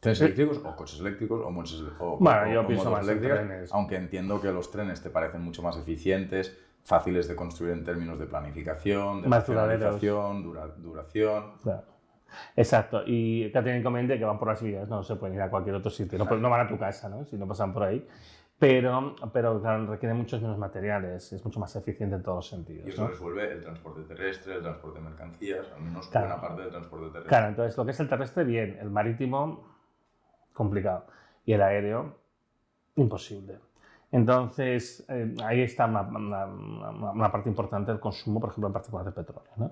¿Trenes 0.00 0.20
eléctricos 0.20 0.58
o 0.64 0.76
coches 0.76 1.00
eléctricos 1.00 1.44
o 1.44 1.50
motos, 1.50 1.84
o, 1.98 2.16
Bueno, 2.18 2.42
o- 2.42 2.52
yo 2.52 2.60
o 2.62 2.66
pienso 2.66 2.84
motos 2.90 3.06
más 3.06 3.08
en 3.16 3.20
trenes. 3.20 3.72
Aunque 3.72 3.96
entiendo 3.96 4.40
que 4.40 4.50
los 4.52 4.70
trenes 4.70 5.02
te 5.02 5.10
parecen 5.10 5.42
mucho 5.42 5.62
más 5.62 5.76
eficientes, 5.76 6.56
fáciles 6.84 7.28
de 7.28 7.36
construir 7.36 7.72
en 7.72 7.84
términos 7.84 8.18
de 8.18 8.26
planificación, 8.26 9.22
de 9.22 9.28
racionalización, 9.28 10.42
dura- 10.42 10.66
duración. 10.76 11.58
Claro. 11.62 11.84
Exacto, 12.56 13.02
y 13.06 13.44
que 13.50 13.62
tienen 13.62 13.80
inconveniente 13.80 14.18
que 14.18 14.24
van 14.24 14.38
por 14.38 14.48
las 14.48 14.62
vías, 14.62 14.86
no 14.88 15.02
se 15.02 15.16
pueden 15.16 15.36
ir 15.36 15.42
a 15.42 15.48
cualquier 15.50 15.76
otro 15.76 15.90
sitio, 15.90 16.18
no, 16.18 16.24
no 16.36 16.50
van 16.50 16.66
a 16.66 16.68
tu 16.68 16.78
casa, 16.78 17.08
¿no? 17.08 17.24
si 17.24 17.36
no 17.36 17.46
pasan 17.48 17.72
por 17.72 17.84
ahí. 17.84 18.06
Pero, 18.58 19.14
pero 19.32 19.60
claro, 19.60 19.86
requiere 19.86 20.14
muchos 20.14 20.42
menos 20.42 20.58
materiales, 20.58 21.32
es 21.32 21.44
mucho 21.44 21.60
más 21.60 21.74
eficiente 21.76 22.16
en 22.16 22.22
todos 22.24 22.36
los 22.38 22.46
Y 22.46 22.50
sentidos. 22.50 22.88
eso 22.88 23.02
¿no? 23.02 23.08
resuelve 23.08 23.52
el 23.52 23.62
transporte 23.62 24.02
terrestre, 24.02 24.56
el 24.56 24.62
transporte 24.62 24.98
de 24.98 25.04
mercancías, 25.04 25.66
al 25.76 25.80
menos 25.82 26.08
Claro. 26.08 26.26
buena 26.26 26.40
parte 26.42 26.62
del 26.62 26.70
transporte 26.70 27.06
terrestre. 27.06 27.28
Claro, 27.28 27.48
entonces 27.48 27.76
lo 27.78 27.84
que 27.84 27.90
es 27.92 28.00
el 28.00 28.08
terrestre, 28.08 28.44
bien, 28.44 28.78
el 28.80 28.90
marítimo, 28.90 29.64
complicado, 30.52 31.06
y 31.46 31.52
el 31.52 31.62
aéreo, 31.62 32.16
imposible. 32.96 33.58
Entonces, 34.10 35.04
eh, 35.08 35.34
ahí 35.44 35.60
está 35.62 35.86
una, 35.86 36.02
una- 36.02 36.46
una- 37.12 37.30
parte 37.32 37.48
importante 37.48 37.90
del 37.92 38.00
consumo, 38.00 38.40
por 38.40 38.50
ejemplo, 38.50 38.68
en 38.68 38.72
particular 38.72 39.04
de 39.04 39.12
petróleo. 39.12 39.50
¿no? 39.56 39.70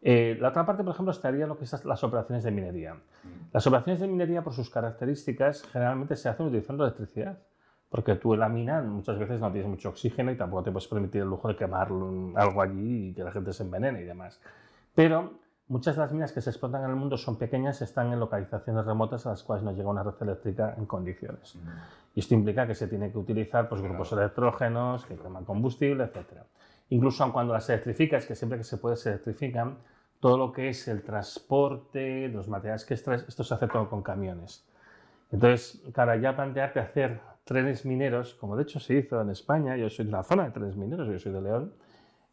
Eh, 0.00 0.36
la 0.40 0.48
otra 0.48 0.64
parte, 0.64 0.82
por 0.84 0.92
ejemplo, 0.94 1.12
estaría 1.12 1.46
lo 1.46 1.58
que 1.58 1.66
son 1.66 1.80
las 1.84 2.02
operaciones 2.02 2.44
de 2.44 2.50
minería. 2.50 2.96
Las 3.52 3.66
operaciones 3.66 4.00
de 4.00 4.08
minería, 4.08 4.42
por 4.42 4.52
sus 4.54 4.70
características, 4.70 5.62
generalmente 5.64 6.16
se 6.16 6.28
hacen 6.28 6.46
utilizando 6.46 6.84
electricidad. 6.84 7.38
Porque 7.90 8.16
tú 8.16 8.34
en 8.34 8.40
la 8.40 8.48
mina 8.48 8.82
muchas 8.82 9.18
veces 9.18 9.38
no 9.40 9.52
tienes 9.52 9.70
mucho 9.70 9.90
oxígeno 9.90 10.32
y 10.32 10.36
tampoco 10.36 10.64
te 10.64 10.72
puedes 10.72 10.88
permitir 10.88 11.22
el 11.22 11.28
lujo 11.28 11.46
de 11.48 11.54
quemar 11.56 11.88
algo 12.34 12.60
allí 12.62 13.08
y 13.10 13.14
que 13.14 13.22
la 13.22 13.30
gente 13.30 13.52
se 13.52 13.62
envenene 13.62 14.00
y 14.00 14.04
demás. 14.04 14.40
Pero 14.94 15.34
muchas 15.68 15.96
de 15.96 16.02
las 16.02 16.12
minas 16.12 16.32
que 16.32 16.40
se 16.40 16.50
explotan 16.50 16.84
en 16.84 16.90
el 16.90 16.96
mundo 16.96 17.16
son 17.16 17.36
pequeñas, 17.36 17.80
están 17.82 18.12
en 18.12 18.20
localizaciones 18.20 18.84
remotas 18.84 19.26
a 19.26 19.30
las 19.30 19.42
cuales 19.42 19.64
no 19.64 19.72
llega 19.72 19.88
una 19.88 20.02
red 20.02 20.14
eléctrica 20.20 20.74
en 20.76 20.86
condiciones. 20.86 21.56
Mm. 21.56 21.68
Y 22.14 22.20
esto 22.20 22.34
implica 22.34 22.66
que 22.66 22.74
se 22.74 22.86
tiene 22.86 23.10
que 23.10 23.18
utilizar 23.18 23.68
pues, 23.68 23.80
grupos 23.80 24.12
electrógenos 24.12 25.04
que 25.06 25.16
queman 25.16 25.44
combustible, 25.44 26.04
etc. 26.04 26.42
Incluso 26.90 27.24
aun 27.24 27.32
cuando 27.32 27.52
las 27.52 27.68
electrificas, 27.68 28.26
que 28.26 28.34
siempre 28.34 28.58
que 28.58 28.64
se 28.64 28.76
puede 28.76 28.96
se 28.96 29.10
electrifican, 29.10 29.78
todo 30.20 30.38
lo 30.38 30.52
que 30.52 30.68
es 30.68 30.88
el 30.88 31.02
transporte, 31.02 32.28
los 32.28 32.48
materiales 32.48 32.84
que 32.84 32.94
extraes, 32.94 33.24
esto 33.28 33.44
se 33.44 33.54
hace 33.54 33.68
todo 33.68 33.88
con 33.90 34.02
camiones. 34.02 34.64
Entonces, 35.32 35.82
claro, 35.92 36.14
ya 36.16 36.36
plantearte 36.36 36.80
hacer 36.80 37.20
trenes 37.44 37.84
mineros, 37.84 38.34
como 38.34 38.56
de 38.56 38.62
hecho 38.62 38.80
se 38.80 38.94
hizo 38.94 39.20
en 39.20 39.30
España, 39.30 39.76
yo 39.76 39.90
soy 39.90 40.06
de 40.06 40.10
una 40.10 40.22
zona 40.22 40.44
de 40.44 40.50
trenes 40.52 40.76
mineros, 40.76 41.08
yo 41.08 41.18
soy 41.18 41.32
de 41.32 41.42
León, 41.42 41.72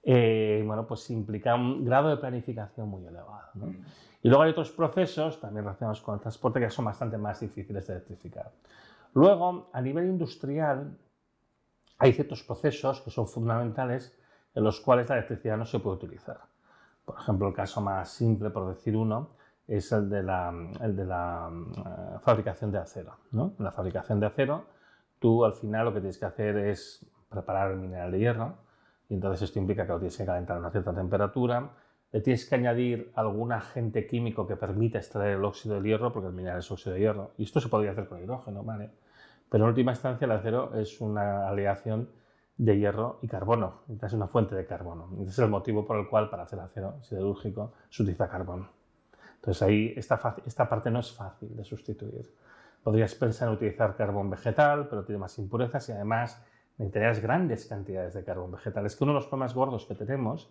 eh, 0.03 0.63
bueno, 0.65 0.87
pues 0.87 1.09
implica 1.09 1.55
un 1.55 1.85
grado 1.85 2.09
de 2.09 2.17
planificación 2.17 2.89
muy 2.89 3.05
elevado. 3.05 3.49
¿no? 3.55 3.67
Mm. 3.67 3.85
Y 4.23 4.29
luego 4.29 4.43
hay 4.43 4.51
otros 4.51 4.71
procesos, 4.71 5.39
también 5.39 5.63
relacionados 5.65 6.01
con 6.01 6.15
el 6.15 6.21
transporte, 6.21 6.59
que 6.59 6.69
son 6.69 6.85
bastante 6.85 7.17
más 7.17 7.39
difíciles 7.39 7.87
de 7.87 7.93
electrificar. 7.93 8.51
Luego, 9.13 9.69
a 9.73 9.81
nivel 9.81 10.05
industrial, 10.05 10.97
hay 11.97 12.13
ciertos 12.13 12.43
procesos 12.43 13.01
que 13.01 13.11
son 13.11 13.27
fundamentales 13.27 14.17
en 14.53 14.63
los 14.63 14.79
cuales 14.79 15.09
la 15.09 15.17
electricidad 15.17 15.57
no 15.57 15.65
se 15.65 15.79
puede 15.79 15.97
utilizar. 15.97 16.39
Por 17.05 17.17
ejemplo, 17.17 17.47
el 17.47 17.53
caso 17.53 17.81
más 17.81 18.09
simple, 18.09 18.49
por 18.49 18.67
decir 18.69 18.95
uno, 18.95 19.29
es 19.67 19.91
el 19.91 20.09
de 20.09 20.23
la, 20.23 20.53
el 20.81 20.95
de 20.95 21.05
la 21.05 21.49
eh, 21.51 22.19
fabricación 22.21 22.71
de 22.71 22.79
acero. 22.79 23.17
¿no? 23.31 23.53
En 23.57 23.65
la 23.65 23.71
fabricación 23.71 24.19
de 24.19 24.27
acero, 24.27 24.65
tú 25.19 25.45
al 25.45 25.53
final 25.53 25.85
lo 25.85 25.93
que 25.93 25.99
tienes 25.99 26.17
que 26.17 26.25
hacer 26.25 26.57
es 26.57 27.05
preparar 27.29 27.71
el 27.71 27.77
mineral 27.77 28.11
de 28.11 28.19
hierro, 28.19 28.55
y 29.11 29.15
entonces 29.15 29.41
esto 29.41 29.59
implica 29.59 29.85
que 29.85 29.91
lo 29.91 29.99
tienes 29.99 30.15
que 30.15 30.25
calentar 30.25 30.55
a 30.55 30.59
una 30.61 30.71
cierta 30.71 30.93
temperatura, 30.93 31.69
le 32.13 32.21
tienes 32.21 32.45
que 32.45 32.55
añadir 32.55 33.11
algún 33.13 33.51
agente 33.51 34.07
químico 34.07 34.47
que 34.47 34.55
permita 34.55 34.99
extraer 34.99 35.35
el 35.35 35.43
óxido 35.43 35.75
del 35.75 35.83
hierro, 35.83 36.13
porque 36.13 36.29
el 36.29 36.33
mineral 36.33 36.59
es 36.59 36.71
óxido 36.71 36.93
de 36.93 37.01
hierro, 37.01 37.31
y 37.37 37.43
esto 37.43 37.59
se 37.59 37.67
podría 37.67 37.91
hacer 37.91 38.07
con 38.07 38.23
hidrógeno, 38.23 38.63
¿vale? 38.63 38.89
Pero 39.49 39.65
en 39.65 39.67
última 39.67 39.91
instancia 39.91 40.23
el 40.23 40.31
acero 40.31 40.73
es 40.75 41.01
una 41.01 41.49
aleación 41.49 42.07
de 42.55 42.77
hierro 42.79 43.19
y 43.21 43.27
carbono, 43.27 43.81
es 44.01 44.13
una 44.13 44.27
fuente 44.27 44.55
de 44.55 44.65
carbono. 44.65 45.09
Ese 45.19 45.31
es 45.31 45.39
el 45.39 45.49
motivo 45.49 45.85
por 45.85 45.97
el 45.97 46.07
cual 46.07 46.29
para 46.29 46.43
hacer 46.43 46.61
acero 46.61 46.95
siderúrgico 47.01 47.73
se 47.89 48.03
utiliza 48.03 48.29
carbón. 48.29 48.69
Entonces 49.35 49.61
ahí 49.61 49.93
esta, 49.97 50.37
esta 50.45 50.69
parte 50.69 50.89
no 50.89 50.99
es 50.99 51.11
fácil 51.11 51.53
de 51.53 51.65
sustituir. 51.65 52.33
Podrías 52.81 53.13
pensar 53.15 53.49
en 53.49 53.55
utilizar 53.55 53.93
carbón 53.97 54.29
vegetal, 54.29 54.87
pero 54.87 55.03
tiene 55.03 55.19
más 55.19 55.37
impurezas 55.37 55.89
y 55.89 55.91
además 55.91 56.41
necesitarías 56.81 57.19
grandes 57.19 57.65
cantidades 57.65 58.13
de 58.13 58.23
carbón 58.23 58.51
vegetal. 58.51 58.85
Es 58.85 58.95
que 58.95 59.03
uno 59.03 59.13
de 59.13 59.19
los 59.19 59.27
problemas 59.27 59.53
gordos 59.53 59.85
que 59.85 59.95
tenemos 59.95 60.49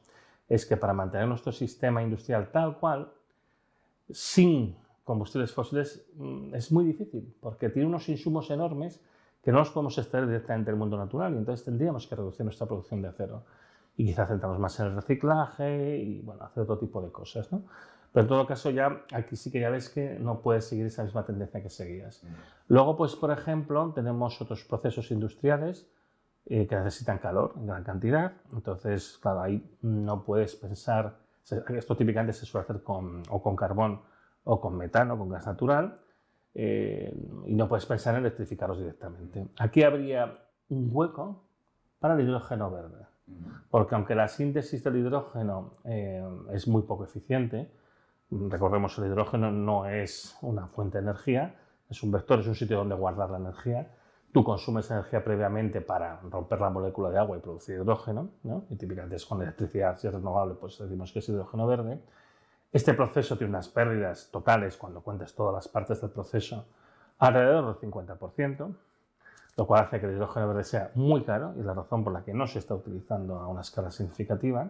es 0.48 0.64
que 0.64 0.76
para 0.76 0.92
mantener 0.92 1.26
nuestro 1.26 1.52
sistema 1.52 2.02
industrial 2.02 2.50
tal 2.50 2.78
cual, 2.78 3.12
sin 4.10 4.76
combustibles 5.04 5.52
fósiles, 5.52 6.06
mm, 6.16 6.54
es 6.54 6.70
muy 6.70 6.84
difícil, 6.84 7.34
porque 7.40 7.68
tiene 7.68 7.88
unos 7.88 8.08
insumos 8.08 8.50
enormes 8.50 9.00
que 9.42 9.50
no 9.50 9.58
los 9.58 9.70
podemos 9.70 9.96
extraer 9.98 10.26
directamente 10.26 10.70
del 10.70 10.78
mundo 10.78 10.96
natural 10.96 11.34
y 11.34 11.38
entonces 11.38 11.64
tendríamos 11.64 12.06
que 12.06 12.14
reducir 12.14 12.44
nuestra 12.44 12.66
producción 12.66 13.02
de 13.02 13.08
acero 13.08 13.44
y 13.96 14.06
quizás 14.06 14.28
centrarnos 14.28 14.60
más 14.60 14.78
en 14.80 14.86
el 14.86 14.94
reciclaje 14.94 15.96
y 15.98 16.20
bueno, 16.20 16.44
hacer 16.44 16.62
otro 16.62 16.78
tipo 16.78 17.00
de 17.00 17.10
cosas. 17.10 17.50
¿no? 17.50 17.64
Pero 18.12 18.22
en 18.22 18.28
todo 18.28 18.46
caso 18.46 18.70
ya 18.70 19.04
aquí 19.12 19.36
sí 19.36 19.50
que 19.50 19.60
ya 19.60 19.70
ves 19.70 19.88
que 19.88 20.18
no 20.18 20.42
puedes 20.42 20.66
seguir 20.66 20.86
esa 20.86 21.04
misma 21.04 21.24
tendencia 21.24 21.62
que 21.62 21.70
seguías. 21.70 22.22
Luego, 22.68 22.96
pues 22.96 23.16
por 23.16 23.30
ejemplo, 23.30 23.92
tenemos 23.94 24.40
otros 24.40 24.64
procesos 24.64 25.10
industriales 25.10 25.90
eh, 26.46 26.66
que 26.66 26.76
necesitan 26.76 27.18
calor 27.18 27.54
en 27.56 27.66
gran 27.66 27.84
cantidad. 27.84 28.32
Entonces, 28.52 29.18
claro, 29.20 29.42
ahí 29.42 29.76
no 29.82 30.24
puedes 30.24 30.56
pensar, 30.56 31.18
esto 31.74 31.96
típicamente 31.96 32.32
se 32.32 32.46
suele 32.46 32.64
hacer 32.64 32.82
con, 32.82 33.22
o 33.30 33.42
con 33.42 33.56
carbón 33.56 34.00
o 34.44 34.60
con 34.60 34.76
metano, 34.76 35.18
con 35.18 35.28
gas 35.28 35.46
natural, 35.46 36.00
eh, 36.54 37.14
y 37.46 37.54
no 37.54 37.68
puedes 37.68 37.86
pensar 37.86 38.14
en 38.14 38.20
electrificarlos 38.20 38.78
directamente. 38.78 39.48
Aquí 39.58 39.82
habría 39.82 40.38
un 40.68 40.88
hueco 40.90 41.44
para 41.98 42.14
el 42.14 42.20
hidrógeno 42.20 42.70
verde. 42.70 43.06
Porque 43.70 43.94
aunque 43.94 44.14
la 44.14 44.26
síntesis 44.26 44.82
del 44.82 44.96
hidrógeno 44.96 45.74
eh, 45.84 46.22
es 46.52 46.66
muy 46.66 46.82
poco 46.82 47.04
eficiente, 47.04 47.70
recordemos 48.30 48.98
el 48.98 49.06
hidrógeno 49.06 49.52
no 49.52 49.86
es 49.86 50.36
una 50.42 50.66
fuente 50.66 50.98
de 50.98 51.04
energía, 51.04 51.54
es 51.88 52.02
un 52.02 52.10
vector, 52.10 52.40
es 52.40 52.46
un 52.46 52.54
sitio 52.54 52.78
donde 52.78 52.94
guardar 52.94 53.30
la 53.30 53.38
energía. 53.38 53.88
Tú 54.32 54.44
consumes 54.44 54.88
energía 54.90 55.24
previamente 55.24 55.80
para 55.80 56.20
romper 56.20 56.60
la 56.60 56.70
molécula 56.70 57.10
de 57.10 57.18
agua 57.18 57.36
y 57.36 57.40
producir 57.40 57.76
hidrógeno, 57.76 58.30
¿no? 58.44 58.64
y 58.70 58.76
típicamente 58.76 59.16
es 59.16 59.26
con 59.26 59.42
electricidad, 59.42 59.98
si 59.98 60.06
es 60.06 60.14
renovable, 60.14 60.54
pues 60.54 60.78
decimos 60.78 61.12
que 61.12 61.18
es 61.18 61.28
hidrógeno 61.28 61.66
verde. 61.66 62.00
Este 62.72 62.94
proceso 62.94 63.36
tiene 63.36 63.50
unas 63.50 63.68
pérdidas 63.68 64.30
totales, 64.30 64.76
cuando 64.76 65.00
cuentes 65.00 65.34
todas 65.34 65.52
las 65.52 65.66
partes 65.66 66.00
del 66.00 66.10
proceso, 66.10 66.64
alrededor 67.18 67.80
del 67.80 67.90
50%, 67.90 68.74
lo 69.56 69.66
cual 69.66 69.84
hace 69.84 69.98
que 69.98 70.06
el 70.06 70.12
hidrógeno 70.12 70.46
verde 70.46 70.62
sea 70.62 70.92
muy 70.94 71.24
caro 71.24 71.52
y 71.56 71.60
es 71.60 71.66
la 71.66 71.74
razón 71.74 72.04
por 72.04 72.12
la 72.12 72.22
que 72.22 72.32
no 72.32 72.46
se 72.46 72.60
está 72.60 72.76
utilizando 72.76 73.40
a 73.40 73.48
una 73.48 73.62
escala 73.62 73.90
significativa. 73.90 74.68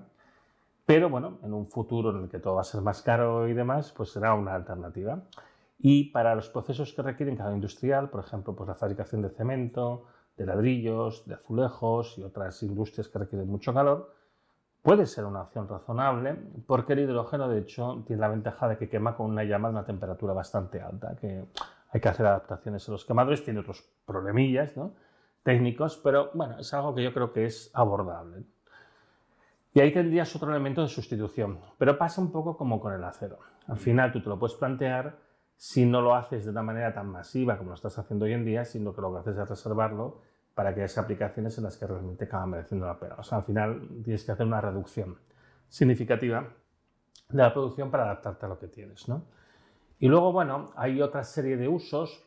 Pero 0.86 1.10
bueno, 1.10 1.38
en 1.42 1.52
un 1.52 1.66
futuro 1.68 2.10
en 2.10 2.24
el 2.24 2.30
que 2.30 2.38
todo 2.38 2.54
va 2.54 2.62
a 2.62 2.64
ser 2.64 2.80
más 2.80 3.02
caro 3.02 3.46
y 3.46 3.52
demás, 3.52 3.92
pues 3.94 4.10
será 4.10 4.32
una 4.32 4.54
alternativa. 4.54 5.20
Y 5.82 6.10
para 6.10 6.34
los 6.34 6.48
procesos 6.50 6.92
que 6.92 7.02
requieren 7.02 7.36
calor 7.36 7.54
industrial, 7.54 8.10
por 8.10 8.24
ejemplo, 8.24 8.54
pues 8.54 8.68
la 8.68 8.74
fabricación 8.74 9.22
de 9.22 9.30
cemento, 9.30 10.04
de 10.36 10.46
ladrillos, 10.46 11.26
de 11.26 11.34
azulejos 11.34 12.18
y 12.18 12.22
otras 12.22 12.62
industrias 12.62 13.08
que 13.08 13.18
requieren 13.18 13.48
mucho 13.48 13.72
calor, 13.72 14.14
puede 14.82 15.06
ser 15.06 15.24
una 15.24 15.42
opción 15.42 15.68
razonable 15.68 16.36
porque 16.66 16.92
el 16.92 17.00
hidrógeno, 17.00 17.48
de 17.48 17.60
hecho, 17.60 18.02
tiene 18.06 18.20
la 18.20 18.28
ventaja 18.28 18.68
de 18.68 18.76
que 18.76 18.88
quema 18.88 19.16
con 19.16 19.30
una 19.30 19.44
llama 19.44 19.68
de 19.68 19.74
una 19.74 19.84
temperatura 19.84 20.34
bastante 20.34 20.80
alta, 20.80 21.16
que 21.16 21.44
hay 21.92 22.00
que 22.00 22.08
hacer 22.08 22.26
adaptaciones 22.26 22.86
en 22.86 22.92
los 22.92 23.04
quemadores, 23.04 23.42
tiene 23.42 23.60
otros 23.60 23.82
problemillas 24.04 24.76
¿no? 24.76 24.92
técnicos, 25.42 25.96
pero 25.96 26.30
bueno, 26.34 26.58
es 26.58 26.72
algo 26.74 26.94
que 26.94 27.02
yo 27.02 27.12
creo 27.12 27.32
que 27.32 27.46
es 27.46 27.70
abordable. 27.72 28.44
Y 29.72 29.80
ahí 29.80 29.92
tendrías 29.92 30.34
otro 30.34 30.50
elemento 30.50 30.82
de 30.82 30.88
sustitución, 30.88 31.58
pero 31.78 31.96
pasa 31.96 32.20
un 32.20 32.32
poco 32.32 32.56
como 32.56 32.80
con 32.80 32.92
el 32.92 33.04
acero. 33.04 33.38
Al 33.66 33.78
final 33.78 34.12
tú 34.12 34.20
te 34.20 34.28
lo 34.28 34.38
puedes 34.38 34.56
plantear 34.56 35.29
si 35.62 35.84
no 35.84 36.00
lo 36.00 36.14
haces 36.14 36.46
de 36.46 36.52
una 36.52 36.62
manera 36.62 36.94
tan 36.94 37.08
masiva 37.08 37.58
como 37.58 37.68
lo 37.68 37.74
estás 37.74 37.98
haciendo 37.98 38.24
hoy 38.24 38.32
en 38.32 38.46
día, 38.46 38.64
sino 38.64 38.94
que 38.94 39.02
lo 39.02 39.12
que 39.12 39.18
haces 39.18 39.36
es 39.36 39.46
reservarlo 39.46 40.22
para 40.54 40.74
que 40.74 40.82
haya 40.82 41.02
aplicaciones 41.02 41.58
en 41.58 41.64
las 41.64 41.76
que 41.76 41.86
realmente 41.86 42.24
acaban 42.24 42.48
mereciendo 42.48 42.86
la 42.86 42.98
pena. 42.98 43.16
O 43.18 43.22
sea, 43.22 43.36
al 43.36 43.44
final 43.44 43.86
tienes 44.02 44.24
que 44.24 44.32
hacer 44.32 44.46
una 44.46 44.62
reducción 44.62 45.18
significativa 45.68 46.48
de 47.28 47.42
la 47.42 47.52
producción 47.52 47.90
para 47.90 48.04
adaptarte 48.04 48.46
a 48.46 48.48
lo 48.48 48.58
que 48.58 48.68
tienes. 48.68 49.06
¿no? 49.06 49.26
Y 49.98 50.08
luego, 50.08 50.32
bueno, 50.32 50.70
hay 50.76 51.02
otra 51.02 51.24
serie 51.24 51.58
de 51.58 51.68
usos 51.68 52.24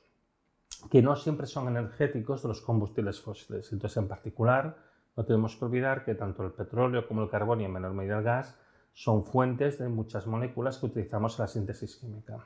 que 0.92 1.02
no 1.02 1.16
siempre 1.16 1.48
son 1.48 1.68
energéticos 1.70 2.44
de 2.44 2.50
los 2.50 2.62
combustibles 2.62 3.20
fósiles. 3.20 3.74
Entonces, 3.74 3.98
en 3.98 4.08
particular, 4.08 4.78
no 5.18 5.26
tenemos 5.26 5.56
que 5.56 5.66
olvidar 5.66 6.06
que 6.06 6.14
tanto 6.14 6.44
el 6.44 6.52
petróleo 6.52 7.08
como 7.08 7.24
el 7.24 7.32
carbón 7.32 7.62
y 7.62 7.66
en 7.66 7.74
menor 7.74 7.94
medida 7.94 8.20
el 8.20 8.24
gas 8.24 8.56
son 8.94 9.26
fuentes 9.26 9.80
de 9.80 9.90
muchas 9.90 10.28
moléculas 10.28 10.78
que 10.78 10.86
utilizamos 10.86 11.40
en 11.40 11.44
la 11.44 11.48
síntesis 11.48 11.96
química. 11.96 12.46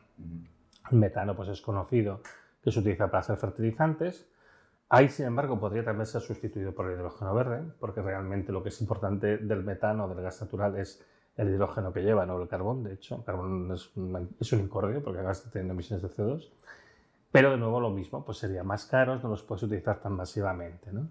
Metano 0.92 1.36
pues, 1.36 1.50
es 1.50 1.62
conocido 1.62 2.22
que 2.64 2.72
se 2.72 2.80
utiliza 2.80 3.08
para 3.08 3.20
hacer 3.20 3.38
fertilizantes. 3.38 4.28
Ahí, 4.90 5.10
sin 5.10 5.26
embargo, 5.26 5.60
podría 5.60 5.84
también 5.84 6.06
ser 6.06 6.22
sustituido 6.22 6.74
por 6.74 6.90
el 6.90 6.98
hidrógeno 6.98 7.34
verde, 7.34 7.62
porque 7.80 8.02
realmente 8.02 8.52
lo 8.52 8.64
que 8.64 8.70
es 8.70 8.80
importante 8.82 9.38
del 9.38 9.64
metano, 9.64 10.08
del 10.08 10.22
gas 10.22 10.42
natural, 10.42 10.78
es 10.78 11.04
el 11.36 11.50
hidrógeno 11.50 11.92
que 11.92 12.02
lleva, 12.02 12.26
no 12.26 12.42
el 12.42 12.48
carbón. 12.48 12.84
De 12.84 12.94
hecho, 12.94 13.16
el 13.16 13.24
carbón 13.24 13.72
es 13.74 13.96
un, 13.96 14.36
es 14.40 14.54
un 14.54 14.60
incordio 14.60 15.04
porque 15.04 15.22
gas 15.22 15.50
tiene 15.52 15.72
emisiones 15.72 16.04
de 16.04 16.10
CO2. 16.10 16.50
Pero 17.32 17.52
de 17.52 17.58
nuevo 17.58 17.80
lo 17.80 17.90
mismo, 17.90 18.24
pues 18.24 18.38
serían 18.38 18.66
más 18.66 18.86
caros, 18.86 19.22
no 19.22 19.30
los 19.30 19.44
puedes 19.44 19.64
utilizar 19.64 20.00
tan 20.00 20.14
masivamente. 20.14 20.92
¿no? 20.92 21.10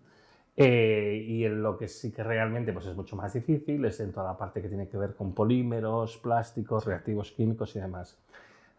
Eh, 0.57 1.23
y 1.29 1.45
en 1.45 1.63
lo 1.63 1.77
que 1.77 1.87
sí 1.87 2.11
que 2.11 2.25
realmente 2.25 2.73
pues 2.73 2.87
es 2.87 2.97
mucho 2.97 3.15
más 3.15 3.35
difícil 3.35 3.85
es 3.85 4.01
en 4.01 4.11
toda 4.11 4.33
la 4.33 4.39
parte 4.39 4.63
que 4.63 4.69
tiene 4.69 4.89
que 4.89 4.97
ver 4.97 5.15
con 5.15 5.35
polímeros, 5.35 6.17
plásticos, 6.17 6.87
reactivos 6.87 7.33
químicos 7.33 7.77
y 7.77 7.81
demás. 7.81 8.17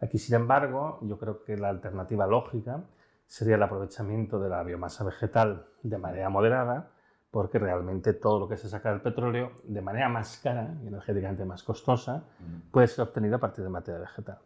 Aquí, 0.00 0.18
sin 0.18 0.36
embargo, 0.36 0.98
yo 1.02 1.18
creo 1.18 1.42
que 1.42 1.56
la 1.56 1.68
alternativa 1.68 2.26
lógica 2.26 2.84
sería 3.26 3.56
el 3.56 3.62
aprovechamiento 3.62 4.38
de 4.38 4.48
la 4.48 4.62
biomasa 4.62 5.04
vegetal 5.04 5.66
de 5.82 5.98
manera 5.98 6.30
moderada, 6.30 6.90
porque 7.30 7.58
realmente 7.58 8.14
todo 8.14 8.40
lo 8.40 8.48
que 8.48 8.56
se 8.56 8.68
saca 8.68 8.90
del 8.90 9.02
petróleo 9.02 9.52
de 9.64 9.82
manera 9.82 10.08
más 10.08 10.38
cara 10.38 10.74
y 10.82 10.86
energéticamente 10.86 11.44
más 11.44 11.62
costosa 11.62 12.24
puede 12.70 12.86
ser 12.86 13.02
obtenido 13.02 13.36
a 13.36 13.38
partir 13.38 13.64
de 13.64 13.70
materia 13.70 14.00
vegetal. 14.00 14.38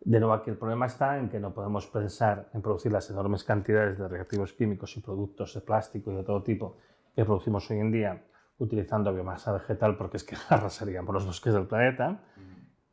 De 0.00 0.18
nuevo, 0.18 0.34
aquí 0.34 0.50
el 0.50 0.56
problema 0.56 0.86
está 0.86 1.18
en 1.18 1.28
que 1.28 1.38
no 1.38 1.52
podemos 1.52 1.86
pensar 1.86 2.48
en 2.54 2.62
producir 2.62 2.90
las 2.90 3.08
enormes 3.10 3.44
cantidades 3.44 3.98
de 3.98 4.08
reactivos 4.08 4.52
químicos 4.52 4.96
y 4.96 5.00
productos 5.00 5.54
de 5.54 5.60
plástico 5.60 6.10
y 6.12 6.16
de 6.16 6.24
todo 6.24 6.42
tipo 6.42 6.76
que 7.14 7.24
producimos 7.24 7.70
hoy 7.70 7.78
en 7.78 7.92
día 7.92 8.24
utilizando 8.58 9.12
biomasa 9.12 9.52
vegetal 9.52 9.96
porque 9.96 10.16
es 10.16 10.24
que 10.24 10.36
arrasarían 10.48 11.04
por 11.04 11.14
los 11.14 11.26
bosques 11.26 11.52
del 11.52 11.66
planeta, 11.66 12.20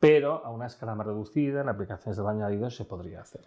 pero 0.06 0.44
a 0.44 0.50
una 0.50 0.66
escala 0.66 0.94
más 0.94 1.04
reducida, 1.04 1.62
en 1.62 1.68
aplicaciones 1.68 2.16
de 2.16 2.22
baño 2.22 2.46
añadido, 2.46 2.70
se 2.70 2.84
podría 2.84 3.22
hacer. 3.22 3.40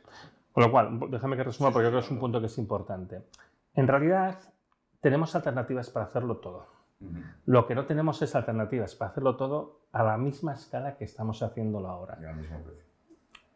Con 0.51 0.65
lo 0.65 0.71
cual, 0.71 0.99
déjame 1.09 1.37
que 1.37 1.43
resuma 1.45 1.71
porque 1.71 1.87
creo 1.87 2.01
que 2.01 2.05
es 2.05 2.11
un 2.11 2.19
punto 2.19 2.41
que 2.41 2.47
es 2.47 2.57
importante. 2.57 3.21
En 3.75 3.87
realidad, 3.87 4.35
tenemos 4.99 5.33
alternativas 5.35 5.89
para 5.89 6.07
hacerlo 6.07 6.37
todo. 6.37 6.67
Lo 7.45 7.65
que 7.65 7.75
no 7.75 7.85
tenemos 7.85 8.21
es 8.21 8.35
alternativas 8.35 8.93
para 8.95 9.11
hacerlo 9.11 9.37
todo 9.37 9.79
a 9.93 10.03
la 10.03 10.17
misma 10.17 10.53
escala 10.53 10.97
que 10.97 11.05
estamos 11.05 11.41
haciéndolo 11.41 11.87
ahora. 11.87 12.17
Y 12.21 12.25
al 12.25 12.35
mismo 12.35 12.57
precio. 12.59 12.83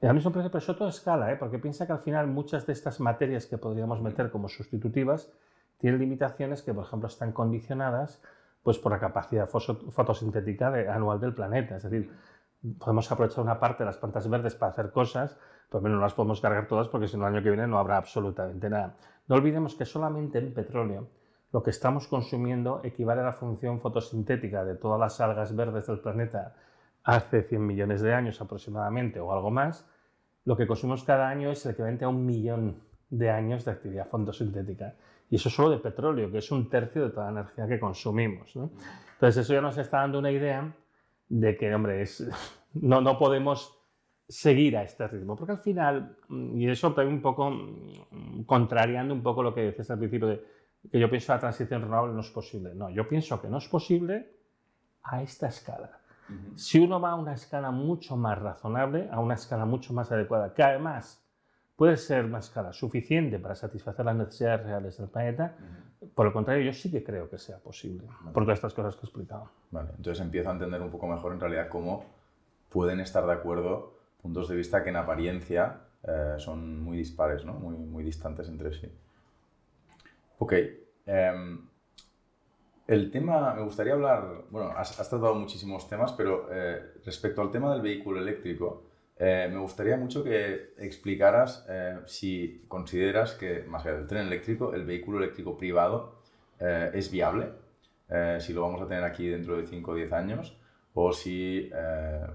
Y 0.01 0.05
al 0.05 0.15
mismo 0.15 0.31
precio, 0.31 0.49
pero 0.49 0.59
eso 0.59 0.75
todo 0.77 0.87
escala, 0.87 1.29
¿eh? 1.29 1.35
porque 1.35 1.59
piensa 1.59 1.85
que 1.85 1.91
al 1.91 1.99
final 1.99 2.27
muchas 2.27 2.65
de 2.65 2.71
estas 2.71 3.01
materias 3.01 3.45
que 3.47 3.57
podríamos 3.57 4.01
meter 4.01 4.31
como 4.31 4.47
sustitutivas 4.47 5.29
tienen 5.77 5.99
limitaciones 5.99 6.61
que, 6.61 6.73
por 6.73 6.85
ejemplo, 6.85 7.07
están 7.07 7.33
condicionadas 7.33 8.21
pues, 8.63 8.77
por 8.77 8.93
la 8.93 8.99
capacidad 8.99 9.49
fotosintética 9.49 10.67
anual 10.93 11.19
del 11.19 11.33
planeta. 11.33 11.75
Es 11.75 11.83
decir, 11.83 12.09
podemos 12.79 13.11
aprovechar 13.11 13.43
una 13.43 13.59
parte 13.59 13.83
de 13.83 13.87
las 13.87 13.97
plantas 13.97 14.29
verdes 14.29 14.55
para 14.55 14.71
hacer 14.71 14.91
cosas, 14.91 15.37
pero 15.69 15.89
no 15.89 15.99
las 15.99 16.13
podemos 16.13 16.39
cargar 16.39 16.67
todas 16.67 16.87
porque 16.87 17.07
si 17.07 17.17
no 17.17 17.27
el 17.27 17.33
año 17.33 17.43
que 17.43 17.49
viene 17.49 17.67
no 17.67 17.79
habrá 17.79 17.97
absolutamente 17.97 18.69
nada. 18.69 18.95
No 19.27 19.35
olvidemos 19.35 19.75
que 19.75 19.85
solamente 19.85 20.39
en 20.39 20.53
petróleo 20.53 21.07
lo 21.51 21.61
que 21.61 21.69
estamos 21.69 22.07
consumiendo 22.07 22.81
equivale 22.83 23.21
a 23.21 23.25
la 23.25 23.33
función 23.33 23.79
fotosintética 23.79 24.63
de 24.63 24.75
todas 24.75 24.99
las 24.99 25.19
algas 25.21 25.55
verdes 25.55 25.87
del 25.87 25.99
planeta 25.99 26.55
hace 27.03 27.43
100 27.43 27.65
millones 27.65 28.01
de 28.01 28.13
años 28.13 28.41
aproximadamente 28.41 29.19
o 29.19 29.31
algo 29.31 29.51
más, 29.51 29.87
lo 30.45 30.57
que 30.57 30.67
consumimos 30.67 31.03
cada 31.03 31.27
año 31.27 31.51
es 31.51 31.65
el 31.65 31.73
equivalente 31.73 32.05
a 32.05 32.09
un 32.09 32.25
millón 32.25 32.81
de 33.09 33.29
años 33.29 33.65
de 33.65 33.71
actividad 33.71 34.07
fotosintética. 34.07 34.95
Y 35.29 35.35
eso 35.35 35.49
solo 35.49 35.69
de 35.69 35.77
petróleo, 35.77 36.31
que 36.31 36.39
es 36.39 36.51
un 36.51 36.69
tercio 36.69 37.03
de 37.03 37.09
toda 37.11 37.25
la 37.31 37.41
energía 37.41 37.67
que 37.67 37.79
consumimos. 37.79 38.55
Entonces 38.55 39.37
eso 39.37 39.53
ya 39.53 39.61
nos 39.61 39.77
está 39.77 39.99
dando 39.99 40.19
una 40.19 40.31
idea 40.31 40.73
de 41.39 41.57
que, 41.57 41.73
hombre, 41.73 42.01
es, 42.01 42.27
no, 42.73 43.01
no 43.01 43.17
podemos 43.17 43.75
seguir 44.27 44.77
a 44.77 44.83
este 44.83 45.07
ritmo, 45.07 45.35
porque 45.35 45.53
al 45.53 45.59
final, 45.59 46.17
y 46.29 46.69
eso 46.69 46.93
también 46.93 47.17
un 47.17 47.21
poco 47.21 47.49
mm, 47.49 48.43
contrariando 48.45 49.13
un 49.13 49.23
poco 49.23 49.43
lo 49.43 49.53
que 49.53 49.61
decías 49.61 49.89
al 49.91 49.97
principio 49.97 50.27
de 50.27 50.45
que 50.91 50.99
yo 50.99 51.09
pienso 51.09 51.27
que 51.27 51.33
la 51.33 51.39
transición 51.39 51.81
renovable 51.81 52.13
no 52.13 52.21
es 52.21 52.29
posible. 52.29 52.75
No, 52.75 52.89
yo 52.89 53.07
pienso 53.07 53.41
que 53.41 53.47
no 53.47 53.57
es 53.57 53.67
posible 53.67 54.35
a 55.03 55.21
esta 55.21 55.47
escala. 55.47 55.99
Si 56.55 56.79
uno 56.79 56.99
va 56.99 57.11
a 57.11 57.15
una 57.15 57.33
escala 57.33 57.71
mucho 57.71 58.15
más 58.15 58.39
razonable, 58.39 59.09
a 59.11 59.19
una 59.19 59.33
escala 59.35 59.65
mucho 59.65 59.93
más 59.93 60.11
adecuada, 60.11 60.53
que 60.53 60.63
además 60.63 61.23
puede 61.75 61.97
ser 61.97 62.25
una 62.25 62.39
escala 62.39 62.73
suficiente 62.73 63.39
para 63.39 63.55
satisfacer 63.55 64.05
las 64.05 64.15
necesidades 64.15 64.65
reales 64.65 64.97
del 64.97 65.09
planeta, 65.09 65.55
por 66.13 66.27
el 66.27 66.33
contrario, 66.33 66.63
yo 66.63 66.73
sí 66.73 66.91
que 66.91 67.03
creo 67.03 67.29
que 67.29 67.37
sea 67.37 67.57
posible, 67.57 68.07
por 68.33 68.43
todas 68.43 68.57
estas 68.57 68.73
cosas 68.73 68.95
que 68.95 69.01
he 69.01 69.05
explicado. 69.05 69.49
Vale, 69.71 69.89
entonces 69.97 70.23
empiezo 70.23 70.49
a 70.49 70.53
entender 70.53 70.81
un 70.81 70.89
poco 70.89 71.07
mejor 71.07 71.33
en 71.33 71.39
realidad 71.39 71.69
cómo 71.69 72.05
pueden 72.69 72.99
estar 72.99 73.25
de 73.25 73.33
acuerdo 73.33 73.93
puntos 74.21 74.47
de 74.47 74.55
vista 74.55 74.83
que 74.83 74.89
en 74.89 74.95
apariencia 74.95 75.81
eh, 76.03 76.35
son 76.37 76.81
muy 76.81 76.97
dispares, 76.97 77.43
¿no? 77.45 77.53
muy, 77.53 77.75
muy 77.75 78.03
distantes 78.03 78.47
entre 78.47 78.73
sí. 78.73 78.89
Ok. 80.39 80.53
Em, 81.05 81.67
el 82.87 83.11
tema, 83.11 83.53
me 83.53 83.63
gustaría 83.63 83.93
hablar, 83.93 84.45
bueno, 84.49 84.71
has, 84.75 84.95
tratado 84.95 85.35
muchísimos 85.35 85.87
temas, 85.87 86.13
pero 86.13 86.47
eh, 86.51 86.93
respecto 87.05 87.41
al 87.41 87.51
tema 87.51 87.73
del 87.73 87.81
vehículo 87.81 88.19
eléctrico, 88.19 88.83
eh, 89.25 89.47
me 89.49 89.59
gustaría 89.59 89.95
mucho 89.95 90.21
que 90.21 90.73
explicaras 90.77 91.65
eh, 91.69 91.99
si 92.05 92.65
consideras 92.67 93.35
que, 93.35 93.63
más 93.63 93.85
allá 93.85 93.95
del 93.95 94.07
tren 94.07 94.27
eléctrico, 94.27 94.73
el 94.73 94.83
vehículo 94.83 95.19
eléctrico 95.19 95.57
privado 95.57 96.21
es 96.59 97.11
viable, 97.11 97.49
si 98.39 98.53
lo 98.53 98.61
vamos 98.61 98.81
a 98.81 98.87
tener 98.87 99.03
aquí 99.03 99.27
dentro 99.27 99.57
de 99.57 99.65
5 99.65 99.91
o 99.91 99.95
10 99.95 100.13
años, 100.13 100.57
o 100.93 101.11
si, 101.11 101.69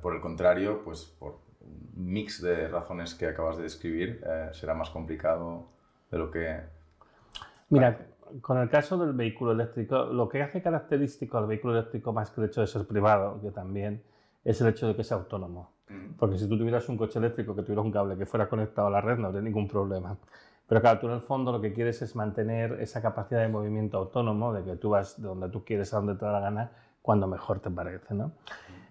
por 0.03 0.15
el 0.15 0.21
contrario, 0.21 0.83
pues 0.85 1.05
por 1.19 1.39
un 1.63 2.13
mix 2.13 2.43
de 2.43 2.69
razones 2.69 3.15
que 3.15 3.27
acabas 3.27 3.57
de 3.57 3.63
describir, 3.63 4.23
será 4.53 4.75
más 4.75 4.91
complicado 4.91 5.71
de 6.11 6.19
lo 6.19 6.31
que... 6.31 6.61
Mira, 7.71 7.99
con 8.43 8.59
el 8.59 8.69
caso 8.69 8.99
del 8.99 9.15
vehículo 9.15 9.53
eléctrico, 9.53 10.05
lo 10.05 10.29
que 10.29 10.43
hace 10.43 10.61
característico 10.61 11.39
al 11.39 11.47
vehículo 11.47 11.79
eléctrico 11.79 12.13
más 12.13 12.31
que 12.31 12.43
el 12.43 12.49
hecho 12.49 12.61
de 12.61 12.67
ser 12.67 12.87
privado, 12.87 13.41
que 13.41 13.51
también 13.51 14.03
es 14.45 14.61
el 14.61 14.69
hecho 14.69 14.89
de 14.89 14.97
que 14.97 15.05
sea 15.05 15.17
autónomo. 15.17 15.78
Porque 16.19 16.37
si 16.39 16.49
tú 16.49 16.59
tuvieras 16.59 16.89
un 16.89 16.97
coche 16.97 17.19
eléctrico 17.19 17.55
que 17.55 17.63
tuviera 17.63 17.81
un 17.81 17.91
cable 17.91 18.17
que 18.17 18.27
fuera 18.27 18.49
conectado 18.49 18.89
a 18.89 18.91
la 18.91 19.01
red, 19.01 19.19
no 19.19 19.29
habría 19.29 19.43
ningún 19.43 19.69
problema. 19.69 20.17
Pero 20.67 20.81
claro, 20.81 21.01
tú 21.01 21.07
en 21.07 21.15
el 21.15 21.21
fondo 21.21 21.51
lo 21.51 21.61
que 21.61 21.73
quieres 21.73 22.03
es 22.03 22.15
mantener 22.15 22.81
esa 22.81 23.01
capacidad 23.01 23.41
de 23.41 23.49
movimiento 23.49 23.97
autónomo, 23.97 24.53
de 24.53 24.65
que 24.65 24.77
tú 24.77 24.91
vas 24.91 25.21
de 25.21 25.27
donde 25.27 25.49
tú 25.49 25.65
quieres 25.65 25.95
a 25.95 25.97
donde 25.97 26.15
te 26.15 26.27
da 26.27 26.33
la 26.33 26.41
gana, 26.41 26.71
cuando 27.01 27.27
mejor 27.27 27.61
te 27.61 27.71
parece. 27.71 28.15
¿no? 28.15 28.33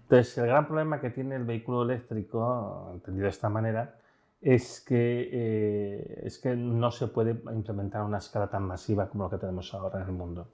Entonces, 0.02 0.36
el 0.38 0.46
gran 0.46 0.66
problema 0.66 1.00
que 1.00 1.10
tiene 1.10 1.36
el 1.36 1.44
vehículo 1.44 1.82
eléctrico, 1.82 2.90
entendido 2.94 3.24
de 3.24 3.30
esta 3.30 3.48
manera, 3.48 3.94
es 4.40 4.80
que, 4.80 5.28
eh, 5.32 6.22
es 6.24 6.38
que 6.38 6.56
no 6.56 6.90
se 6.90 7.08
puede 7.08 7.40
implementar 7.52 8.02
a 8.02 8.04
una 8.04 8.18
escala 8.18 8.48
tan 8.48 8.64
masiva 8.64 9.08
como 9.08 9.24
lo 9.24 9.30
que 9.30 9.38
tenemos 9.38 9.72
ahora 9.74 10.00
en 10.00 10.06
el 10.06 10.12
mundo. 10.12 10.48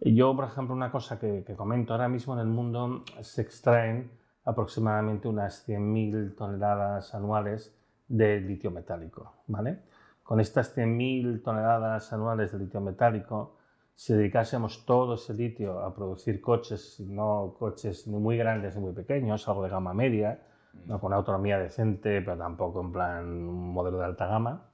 Yo, 0.00 0.34
por 0.34 0.46
ejemplo, 0.46 0.74
una 0.74 0.90
cosa 0.90 1.18
que, 1.18 1.44
comento, 1.56 1.92
ahora 1.92 2.08
mismo 2.08 2.34
en 2.34 2.40
el 2.40 2.46
mundo 2.46 3.04
se 3.20 3.42
extraen 3.42 4.10
aproximadamente 4.44 5.28
unas 5.28 5.66
100.000 5.68 6.34
toneladas 6.36 7.14
anuales 7.14 7.74
de 8.08 8.40
litio 8.40 8.70
metálico. 8.70 9.32
¿vale? 9.46 9.80
Con 10.22 10.40
estas 10.40 10.76
100.000 10.76 11.42
toneladas 11.42 12.12
anuales 12.12 12.52
de 12.52 12.58
litio 12.58 12.80
metálico, 12.80 13.56
si 13.94 14.14
dedicásemos 14.14 14.84
todo 14.84 15.14
ese 15.14 15.34
litio 15.34 15.80
a 15.80 15.94
producir 15.94 16.40
coches, 16.40 17.00
no 17.00 17.54
coches 17.58 18.06
ni 18.06 18.18
muy 18.18 18.36
grandes 18.36 18.74
ni 18.74 18.82
muy 18.82 18.92
pequeños, 18.92 19.46
algo 19.48 19.62
de 19.62 19.70
gama 19.70 19.94
media, 19.94 20.42
¿no? 20.86 21.00
con 21.00 21.12
autonomía 21.12 21.58
decente, 21.58 22.20
pero 22.22 22.36
tampoco 22.36 22.80
en 22.80 22.92
plan 22.92 23.26
un 23.26 23.72
modelo 23.72 23.98
de 23.98 24.04
alta 24.04 24.26
gama. 24.26 24.70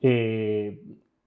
Eh, 0.00 0.82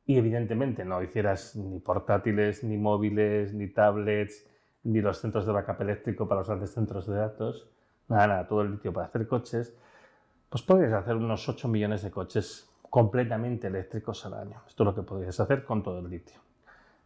y 0.06 0.18
evidentemente 0.18 0.86
no 0.86 1.04
hicieras 1.04 1.56
ni 1.56 1.80
portátiles, 1.80 2.63
ni 2.63 2.78
móviles, 2.78 3.54
ni 3.54 3.68
tablets, 3.68 4.48
ni 4.88 5.02
los 5.02 5.19
centros 5.19 5.45
de 5.45 5.52
backup 5.52 5.82
eléctrico 5.82 6.28
para 6.28 6.39
los 6.39 6.47
grandes 6.47 6.71
centros 6.71 7.08
de 7.08 7.15
datos, 7.15 7.67
nada, 8.08 8.28
nada, 8.28 8.47
todo 8.47 8.62
el 8.62 8.71
litio 8.71 8.93
para 8.93 9.08
hacer 9.08 9.28
coches, 9.28 9.76
pues 10.49 10.64
podrías 10.64 10.93
hacer 10.93 11.16
unos 11.16 11.47
8 11.47 11.68
millones 11.68 12.03
de 12.03 12.12
coches 12.12 12.70
completamente 12.89 13.68
eléctricos 13.68 14.26
al 14.26 14.36
año. 14.36 14.62
Esto 14.66 14.84
es 14.84 14.86
lo 14.86 14.95
que 14.95 15.01
podrías 15.01 15.38
hacer 15.39 15.66
con 15.66 15.84
todo 15.84 15.99
el 15.99 16.09
litio. 16.09 16.39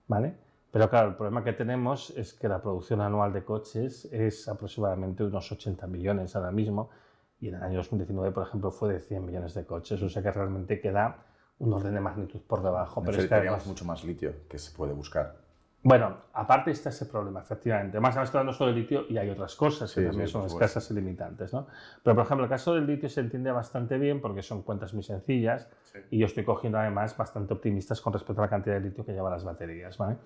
¿Vale? 0.07 0.35
Pero 0.71 0.89
claro, 0.89 1.09
el 1.09 1.15
problema 1.15 1.43
que 1.43 1.53
tenemos 1.53 2.11
es 2.11 2.33
que 2.33 2.47
la 2.47 2.61
producción 2.61 3.01
anual 3.01 3.33
de 3.33 3.43
coches 3.43 4.05
es 4.05 4.47
aproximadamente 4.47 5.23
unos 5.23 5.51
80 5.51 5.87
millones 5.87 6.35
ahora 6.35 6.51
mismo 6.51 6.91
y 7.39 7.47
en 7.47 7.55
el 7.55 7.63
año 7.63 7.77
2019, 7.77 8.31
por 8.31 8.47
ejemplo, 8.47 8.69
fue 8.69 8.93
de 8.93 8.99
100 8.99 9.25
millones 9.25 9.55
de 9.55 9.65
coches, 9.65 9.99
o 10.03 10.07
sea 10.07 10.21
que 10.21 10.31
realmente 10.31 10.79
queda 10.79 11.25
un 11.57 11.73
orden 11.73 11.95
de 11.95 11.99
magnitud 11.99 12.41
por 12.41 12.61
debajo. 12.61 13.01
Pero 13.01 13.13
necesitaríamos 13.13 13.65
mucho 13.65 13.85
más 13.85 14.03
litio 14.03 14.47
que 14.47 14.59
se 14.59 14.71
puede 14.71 14.93
buscar. 14.93 15.40
Bueno, 15.83 16.15
aparte 16.33 16.69
está 16.69 16.89
ese 16.89 17.07
problema, 17.07 17.39
efectivamente. 17.41 17.97
Además, 17.97 18.11
estamos 18.11 18.29
hablando 18.29 18.53
solo 18.53 18.71
de 18.71 18.79
litio 18.79 19.05
y 19.09 19.17
hay 19.17 19.29
otras 19.31 19.55
cosas 19.55 19.91
que 19.91 20.03
también 20.03 20.27
son 20.27 20.45
escasas 20.45 20.91
y 20.91 20.93
limitantes. 20.93 21.51
¿no? 21.53 21.65
Pero, 22.03 22.15
por 22.15 22.25
ejemplo, 22.25 22.43
el 22.43 22.49
caso 22.49 22.75
del 22.75 22.85
litio 22.85 23.09
se 23.09 23.21
entiende 23.21 23.51
bastante 23.51 23.97
bien 23.97 24.21
porque 24.21 24.43
son 24.43 24.61
cuentas 24.61 24.93
muy 24.93 25.01
sencillas 25.01 25.67
y 26.11 26.19
yo 26.19 26.27
estoy 26.27 26.43
cogiendo 26.43 26.77
además 26.77 27.17
bastante 27.17 27.53
optimistas 27.53 27.99
con 27.99 28.13
respecto 28.13 28.41
a 28.43 28.45
la 28.45 28.49
cantidad 28.49 28.75
de 28.75 28.81
litio 28.81 29.03
que 29.03 29.11
llevan 29.11 29.31
las 29.31 29.43
baterías. 29.43 29.97
¿vale? 29.97 30.17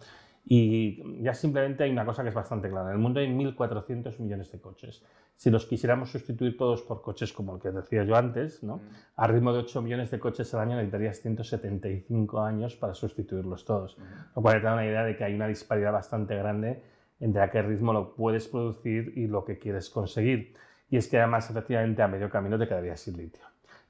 Y 0.48 1.24
ya 1.24 1.34
simplemente 1.34 1.84
hay 1.84 1.90
una 1.90 2.06
cosa 2.06 2.22
que 2.22 2.30
es 2.30 2.36
bastante 2.36 2.70
clara. 2.70 2.90
En 2.90 2.94
el 2.94 3.02
mundo 3.02 3.20
hay 3.20 3.28
1.400 3.28 4.20
millones 4.20 4.52
de 4.52 4.60
coches. 4.60 5.04
Si 5.36 5.50
los 5.50 5.66
quisiéramos 5.66 6.12
sustituir 6.12 6.56
todos 6.56 6.84
por 6.84 7.02
coches 7.02 7.34
como 7.34 7.56
el 7.56 7.62
que 7.62 7.72
decía 7.72 8.04
yo 8.04 8.16
antes, 8.16 8.64
¿no? 8.64 8.78
Mm. 8.78 8.82
a 9.16 9.28
ritmo 9.28 9.54
de 9.54 9.60
8 9.60 9.82
millones 9.82 10.12
de 10.12 10.20
coches 10.20 10.54
al 10.54 10.62
año 10.62 10.76
necesitarías 10.76 11.20
175 11.20 12.42
años 12.42 12.76
para 12.76 12.94
sustituirlos 12.94 13.66
todos. 13.66 13.98
Mm. 13.98 14.02
Lo 14.36 14.42
cual 14.44 14.60
te 14.60 14.62
da 14.62 14.74
una 14.74 14.86
idea 14.86 15.04
de 15.04 15.18
que 15.18 15.24
hay 15.24 15.34
una 15.34 15.48
disparidad 15.48 15.92
bastante 15.92 16.36
grande 16.36 16.84
entre 17.20 17.42
a 17.42 17.50
qué 17.50 17.64
ritmo 17.64 17.92
lo 17.92 18.14
puedes 18.14 18.48
producir 18.48 19.14
y 19.16 19.28
lo 19.28 19.46
que 19.46 19.58
quieres 19.58 19.90
conseguir. 19.90 20.56
Y 20.90 20.98
es 20.98 21.08
que 21.08 21.18
además, 21.18 21.50
efectivamente, 21.50 22.04
a 22.04 22.08
medio 22.08 22.30
camino 22.30 22.60
te 22.60 22.68
quedarías 22.68 23.00
sin 23.00 23.18
litio. 23.18 23.44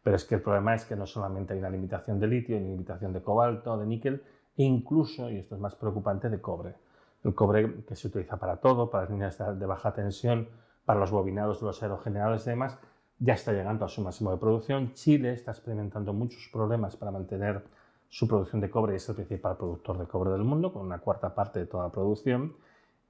Pero 0.03 0.15
es 0.15 0.23
que 0.23 0.35
el 0.35 0.41
problema 0.41 0.75
es 0.75 0.85
que 0.85 0.95
no 0.95 1.05
solamente 1.05 1.53
hay 1.53 1.59
una 1.59 1.69
limitación 1.69 2.19
de 2.19 2.27
litio, 2.27 2.55
hay 2.55 2.61
una 2.61 2.71
limitación 2.71 3.11
de 3.11 3.21
cobalto, 3.21 3.77
de 3.77 3.85
níquel, 3.85 4.23
incluso, 4.57 5.29
y 5.29 5.37
esto 5.37 5.55
es 5.55 5.61
más 5.61 5.75
preocupante, 5.75 6.29
de 6.29 6.41
cobre. 6.41 6.75
El 7.23 7.33
cobre 7.33 7.83
que 7.87 7.95
se 7.95 8.07
utiliza 8.07 8.37
para 8.37 8.57
todo, 8.57 8.89
para 8.89 9.03
las 9.03 9.11
líneas 9.11 9.37
de 9.37 9.65
baja 9.65 9.93
tensión, 9.93 10.47
para 10.85 10.99
los 10.99 11.11
bobinados 11.11 11.59
de 11.59 11.65
los 11.65 11.81
aerogeneradores 11.81 12.45
y 12.45 12.51
demás, 12.51 12.77
ya 13.19 13.33
está 13.33 13.51
llegando 13.51 13.85
a 13.85 13.89
su 13.89 14.01
máximo 14.01 14.31
de 14.31 14.37
producción. 14.37 14.93
Chile 14.93 15.33
está 15.33 15.51
experimentando 15.51 16.13
muchos 16.13 16.49
problemas 16.51 16.95
para 16.95 17.11
mantener 17.11 17.63
su 18.09 18.27
producción 18.27 18.61
de 18.61 18.69
cobre 18.69 18.93
y 18.93 18.95
es 18.97 19.09
el 19.09 19.15
principal 19.15 19.57
productor 19.57 19.97
de 19.97 20.05
cobre 20.05 20.31
del 20.31 20.43
mundo, 20.43 20.71
con 20.71 20.85
una 20.85 20.99
cuarta 20.99 21.33
parte 21.33 21.59
de 21.59 21.65
toda 21.65 21.85
la 21.85 21.91
producción. 21.91 22.55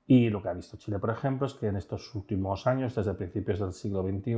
Y 0.07 0.29
lo 0.29 0.41
que 0.41 0.49
ha 0.49 0.53
visto 0.53 0.77
Chile, 0.77 0.99
por 0.99 1.09
ejemplo, 1.09 1.47
es 1.47 1.53
que 1.55 1.67
en 1.67 1.75
estos 1.75 2.13
últimos 2.15 2.67
años, 2.67 2.95
desde 2.95 3.13
principios 3.13 3.59
del 3.59 3.73
siglo 3.73 4.03
XXI, 4.03 4.35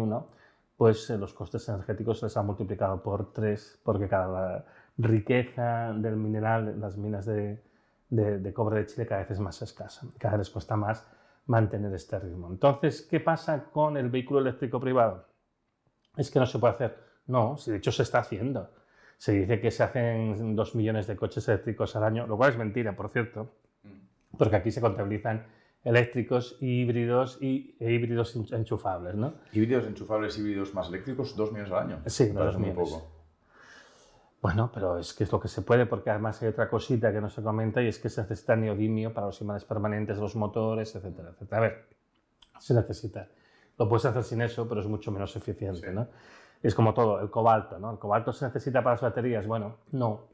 pues 0.77 1.09
eh, 1.09 1.17
los 1.17 1.33
costes 1.33 1.67
energéticos 1.67 2.19
se 2.19 2.27
les 2.27 2.37
han 2.37 2.45
multiplicado 2.45 3.01
por 3.01 3.33
tres, 3.33 3.79
porque 3.83 4.07
cada 4.07 4.65
riqueza 4.97 5.93
del 5.93 6.15
mineral, 6.15 6.79
las 6.79 6.97
minas 6.97 7.25
de, 7.25 7.61
de, 8.09 8.53
cobre 8.53 8.79
de 8.79 8.85
Chile 8.85 9.05
cada 9.05 9.21
vez 9.21 9.31
es 9.31 9.39
más 9.39 9.61
escasa, 9.61 10.07
cada 10.17 10.37
vez 10.37 10.49
cuesta 10.49 10.75
más 10.75 11.07
mantener 11.45 11.93
este 11.93 12.19
ritmo. 12.19 12.49
Entonces, 12.49 13.01
¿qué 13.09 13.19
pasa 13.19 13.65
con 13.65 13.97
el 13.97 14.09
vehículo 14.09 14.39
eléctrico 14.39 14.79
privado? 14.79 15.25
Es 16.15 16.31
que 16.31 16.39
no 16.39 16.45
se 16.45 16.59
puede 16.59 16.73
hacer. 16.73 16.97
No, 17.27 17.55
de 17.65 17.77
hecho 17.77 17.91
se 17.91 18.03
está 18.03 18.19
haciendo. 18.19 18.71
Se 19.17 19.33
dice 19.33 19.59
que 19.59 19.71
se 19.71 19.83
hacen 19.83 20.55
dos 20.55 20.75
millones 20.75 21.07
de 21.07 21.15
coches 21.15 21.47
eléctricos 21.47 21.95
al 21.95 22.03
año, 22.03 22.27
lo 22.27 22.37
cual 22.37 22.51
es 22.51 22.57
mentira, 22.57 22.95
por 22.95 23.09
cierto, 23.09 23.55
porque 24.37 24.55
aquí 24.55 24.71
se 24.71 24.81
contabilizan 24.81 25.45
eléctricos, 25.83 26.57
híbridos 26.59 27.41
y, 27.41 27.75
e 27.79 27.91
híbridos 27.93 28.35
enchufables, 28.51 29.15
¿no? 29.15 29.35
Híbridos 29.53 29.87
enchufables, 29.87 30.37
híbridos 30.37 30.73
más 30.73 30.89
eléctricos, 30.89 31.35
dos 31.35 31.51
millones 31.51 31.71
al 31.71 31.79
año. 31.79 32.01
Sí, 32.05 32.27
dos 32.29 32.57
millones. 32.57 32.77
Muy 32.77 32.85
poco. 32.85 33.16
Bueno, 34.41 34.69
pero 34.71 34.99
es 34.99 35.13
que 35.13 35.23
es 35.23 35.31
lo 35.31 35.39
que 35.39 35.47
se 35.47 35.63
puede, 35.63 35.87
porque 35.87 36.11
además 36.11 36.41
hay 36.41 36.49
otra 36.49 36.69
cosita 36.69 37.11
que 37.11 37.19
no 37.19 37.29
se 37.29 37.41
comenta 37.41 37.81
y 37.81 37.87
es 37.87 37.97
que 37.97 38.09
se 38.09 38.21
necesita 38.21 38.55
neodimio 38.55 39.13
para 39.13 39.27
los 39.27 39.41
imanes 39.41 39.65
permanentes 39.65 40.17
de 40.17 40.21
los 40.21 40.35
motores, 40.35 40.95
etcétera, 40.95 41.29
etcétera. 41.29 41.57
A 41.57 41.61
ver, 41.61 41.85
se 42.59 42.73
necesita. 42.75 43.27
Lo 43.77 43.89
puedes 43.89 44.05
hacer 44.05 44.23
sin 44.23 44.41
eso, 44.41 44.67
pero 44.67 44.81
es 44.81 44.87
mucho 44.87 45.11
menos 45.11 45.35
eficiente, 45.35 45.91
¿no? 45.91 46.07
Es 46.61 46.75
como 46.75 46.93
todo, 46.93 47.19
el 47.19 47.29
cobalto, 47.29 47.79
¿no? 47.79 47.91
¿El 47.91 47.99
cobalto 47.99 48.31
se 48.31 48.45
necesita 48.45 48.83
para 48.83 48.93
las 48.93 49.01
baterías? 49.01 49.45
Bueno, 49.47 49.77
no. 49.91 50.27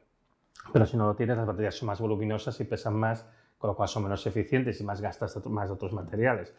Pero 0.72 0.86
si 0.86 0.98
no 0.98 1.08
lo 1.08 1.16
tienes, 1.16 1.38
las 1.38 1.48
baterías 1.48 1.76
son 1.76 1.88
más 1.88 2.00
voluminosas 2.00 2.60
y 2.60 2.64
pesan 2.66 2.96
más, 2.96 3.28
con 3.58 3.70
lo 3.70 3.76
cual 3.76 3.90
son 3.90 4.04
menos 4.04 4.26
eficientes 4.28 4.80
y 4.80 4.84
más 4.84 5.02
gastas 5.02 5.46
más 5.48 5.70
de 5.70 5.74
otros 5.74 5.94
materiales. 5.94 6.54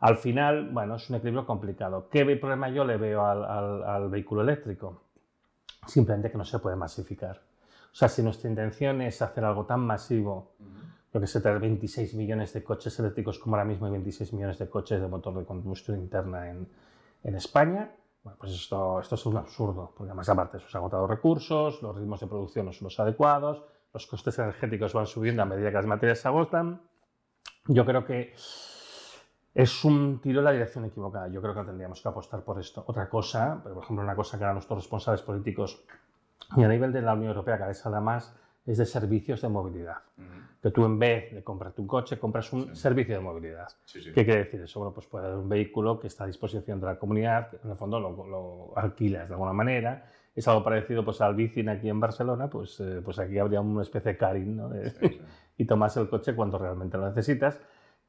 Al 0.00 0.16
final, 0.16 0.70
bueno, 0.70 0.96
es 0.96 1.08
un 1.10 1.16
equilibrio 1.16 1.46
complicado. 1.46 2.08
¿Qué 2.10 2.24
problema 2.36 2.68
yo 2.70 2.84
le 2.84 2.96
veo 2.96 3.24
al, 3.24 3.84
al 3.84 4.08
vehículo 4.08 4.42
eléctrico? 4.42 5.02
Simplemente 5.86 6.30
que 6.30 6.38
no 6.38 6.44
se 6.44 6.58
puede 6.58 6.76
masificar. 6.76 7.42
O 7.92 7.94
sea, 7.94 8.08
si 8.08 8.22
nuestra 8.22 8.48
intención 8.48 9.02
es 9.02 9.20
hacer 9.20 9.44
algo 9.44 9.66
tan 9.66 9.80
masivo, 9.80 10.52
lo 11.12 11.20
que 11.20 11.26
se 11.26 11.40
trae 11.40 11.58
26 11.58 12.14
millones 12.14 12.52
de 12.54 12.64
coches 12.64 12.98
eléctricos 12.98 13.38
como 13.38 13.56
ahora 13.56 13.66
mismo 13.66 13.86
hay 13.86 13.92
26 13.92 14.32
millones 14.32 14.58
de 14.58 14.68
coches 14.68 15.00
de 15.00 15.08
motor 15.08 15.34
de 15.38 15.44
combustión 15.44 15.98
interna 15.98 16.48
en, 16.48 16.66
en 17.22 17.34
España, 17.34 17.90
bueno, 18.22 18.38
pues 18.38 18.52
esto, 18.52 19.00
esto 19.00 19.16
es 19.16 19.26
un 19.26 19.36
absurdo, 19.36 19.92
porque 19.96 20.10
además 20.10 20.28
aparte 20.28 20.58
se 20.60 20.66
han 20.72 20.76
agotado 20.76 21.06
recursos, 21.06 21.82
los 21.82 21.96
ritmos 21.96 22.20
de 22.20 22.28
producción 22.28 22.66
no 22.66 22.72
son 22.72 22.86
los 22.86 23.00
adecuados, 23.00 23.64
los 23.92 24.06
costes 24.06 24.38
energéticos 24.38 24.92
van 24.92 25.06
subiendo 25.06 25.42
a 25.42 25.44
medida 25.44 25.68
que 25.68 25.76
las 25.76 25.86
materias 25.86 26.20
se 26.20 26.28
agotan. 26.28 26.80
Yo 27.66 27.84
creo 27.84 28.04
que 28.04 28.32
es 29.54 29.84
un 29.84 30.20
tiro 30.20 30.38
en 30.38 30.44
la 30.46 30.52
dirección 30.52 30.84
equivocada. 30.86 31.28
Yo 31.28 31.42
creo 31.42 31.54
que 31.54 31.62
tendríamos 31.62 32.00
que 32.00 32.08
apostar 32.08 32.42
por 32.42 32.58
esto. 32.58 32.84
Otra 32.86 33.08
cosa, 33.08 33.60
por 33.62 33.82
ejemplo, 33.82 34.02
una 34.02 34.16
cosa 34.16 34.38
que 34.38 34.44
eran 34.44 34.54
nuestros 34.54 34.78
responsables 34.78 35.22
políticos 35.22 35.84
y 36.56 36.62
a 36.62 36.68
nivel 36.68 36.92
de 36.92 37.02
la 37.02 37.12
Unión 37.12 37.28
Europea 37.28 37.56
cada 37.56 37.68
vez 37.68 37.84
habla 37.84 38.00
más 38.00 38.34
es 38.64 38.78
de 38.78 38.86
servicios 38.86 39.42
de 39.42 39.48
movilidad. 39.48 39.98
Que 40.62 40.70
tú 40.70 40.84
en 40.84 40.98
vez 40.98 41.34
de 41.34 41.42
comprarte 41.42 41.80
un 41.80 41.88
coche, 41.88 42.18
compras 42.18 42.52
un 42.52 42.76
servicio 42.76 43.16
de 43.16 43.20
movilidad. 43.20 43.68
¿Qué 43.92 44.24
quiere 44.24 44.44
decir 44.44 44.60
eso? 44.60 44.78
Bueno, 44.78 44.94
pues 44.94 45.06
puede 45.06 45.26
haber 45.26 45.38
un 45.38 45.48
vehículo 45.48 45.98
que 45.98 46.06
está 46.06 46.24
a 46.24 46.28
disposición 46.28 46.78
de 46.80 46.86
la 46.86 46.96
comunidad, 46.96 47.48
en 47.64 47.70
el 47.70 47.76
fondo 47.76 47.98
lo, 47.98 48.72
alquilas 48.76 49.28
de 49.28 49.34
alguna 49.34 49.52
manera. 49.52 50.08
Es 50.34 50.46
algo 50.46 50.62
parecido 50.62 51.04
pues, 51.04 51.20
al 51.20 51.34
bicing 51.34 51.68
aquí 51.68 51.88
en 51.88 51.98
Barcelona, 51.98 52.48
pues, 52.48 52.78
eh, 52.80 53.02
pues 53.04 53.18
aquí 53.18 53.38
habría 53.38 53.60
una 53.60 53.82
especie 53.82 54.12
de 54.12 54.18
caring, 54.18 54.56
¿no? 54.56 54.70
y 55.58 55.64
tomas 55.64 55.96
el 55.96 56.08
coche 56.08 56.34
cuando 56.34 56.56
realmente 56.56 56.96
lo 56.96 57.08
necesitas 57.08 57.58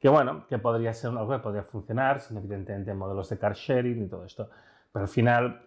que 0.04 0.10
bueno, 0.10 0.46
que 0.50 0.60
podría 0.60 0.94
ser 0.94 1.12
algo 1.12 1.32
que 1.32 1.40
podría 1.40 1.64
funcionar, 1.64 2.20
sin 2.20 2.36
evidentemente 2.36 2.94
modelos 2.94 3.30
de 3.30 3.38
car 3.38 3.54
sharing 3.54 4.04
y 4.04 4.08
todo 4.10 4.26
esto. 4.26 4.50
Pero 4.92 5.04
al 5.04 5.08
final 5.08 5.66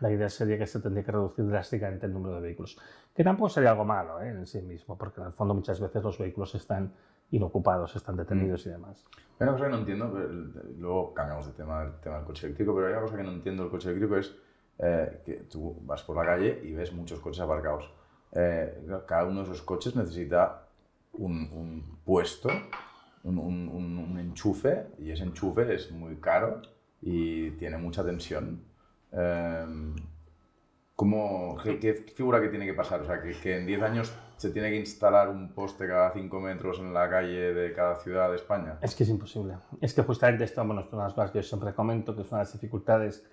la 0.00 0.08
idea 0.08 0.28
sería 0.28 0.56
que 0.56 0.68
se 0.68 0.78
tendría 0.78 1.04
que 1.04 1.10
reducir 1.10 1.44
drásticamente 1.48 2.06
el 2.06 2.12
número 2.12 2.36
de 2.36 2.42
vehículos, 2.42 2.78
que 3.12 3.24
tampoco 3.24 3.48
sería 3.48 3.70
algo 3.72 3.84
malo 3.84 4.22
¿eh? 4.22 4.28
en 4.28 4.46
sí 4.46 4.62
mismo, 4.62 4.96
porque 4.96 5.20
en 5.20 5.26
el 5.26 5.32
fondo 5.32 5.52
muchas 5.52 5.80
veces 5.80 6.00
los 6.00 6.16
vehículos 6.16 6.54
están 6.54 6.92
inocupados, 7.32 7.96
están 7.96 8.16
detenidos 8.16 8.64
mm. 8.64 8.68
y 8.68 8.72
demás. 8.72 9.04
Hay 9.40 9.48
una 9.48 9.52
cosa 9.54 9.64
que 9.64 9.70
no 9.72 9.78
entiendo, 9.78 10.14
luego 10.78 11.12
cambiamos 11.12 11.46
de 11.48 11.52
tema, 11.54 11.82
del 11.82 11.94
tema 11.98 12.16
del 12.18 12.24
coche 12.24 12.46
eléctrico, 12.46 12.76
pero 12.76 12.86
hay 12.86 12.92
una 12.92 13.02
cosa 13.02 13.16
que 13.16 13.24
no 13.24 13.32
entiendo 13.32 13.64
del 13.64 13.72
coche 13.72 13.88
eléctrico 13.88 14.16
es 14.16 14.32
eh, 14.78 15.22
que 15.26 15.34
tú 15.50 15.76
vas 15.82 16.04
por 16.04 16.14
la 16.14 16.24
calle 16.24 16.60
y 16.62 16.72
ves 16.72 16.92
muchos 16.92 17.18
coches 17.18 17.40
aparcados. 17.40 17.92
Eh, 18.30 18.86
cada 19.08 19.24
uno 19.24 19.38
de 19.38 19.46
esos 19.46 19.62
coches 19.62 19.96
necesita 19.96 20.68
un, 21.14 21.50
un 21.52 21.98
puesto 22.04 22.48
un, 23.24 23.38
un, 23.38 24.18
enchufe 24.18 24.86
y 24.98 25.10
ese 25.10 25.24
enchufe 25.24 25.74
es 25.74 25.90
muy 25.90 26.16
caro 26.16 26.62
y 27.00 27.50
tiene 27.52 27.78
mucha 27.78 28.04
tensión. 28.04 28.64
Em, 29.12 29.94
¿cómo, 30.96 31.56
qué, 31.62 32.04
figura 32.14 32.40
que 32.40 32.48
tiene 32.48 32.66
que 32.66 32.74
pasar? 32.74 33.00
O 33.02 33.06
sea, 33.06 33.22
que, 33.22 33.32
que 33.32 33.58
en 33.58 33.66
10 33.66 33.82
años 33.82 34.12
se 34.36 34.50
tiene 34.50 34.70
que 34.70 34.76
instalar 34.76 35.28
un 35.28 35.52
poste 35.54 35.86
cada 35.86 36.12
5 36.12 36.40
metros 36.40 36.78
en 36.80 36.92
la 36.92 37.08
calle 37.08 37.54
de 37.54 37.72
cada 37.72 37.96
ciudad 37.96 38.30
de 38.30 38.36
España. 38.36 38.78
Es 38.82 38.94
que 38.94 39.04
es 39.04 39.08
imposible. 39.08 39.54
Es 39.80 39.94
que 39.94 40.02
justamente 40.02 40.44
esto, 40.44 40.64
bueno, 40.64 40.80
es 40.82 40.92
una 40.92 41.02
de 41.02 41.08
las 41.08 41.14
cosas 41.14 41.30
que 41.30 41.38
yo 41.38 41.44
siempre 41.44 41.72
comento, 41.74 42.16
que 42.16 42.24
son 42.24 42.38
las 42.38 42.52
dificultades 42.52 43.24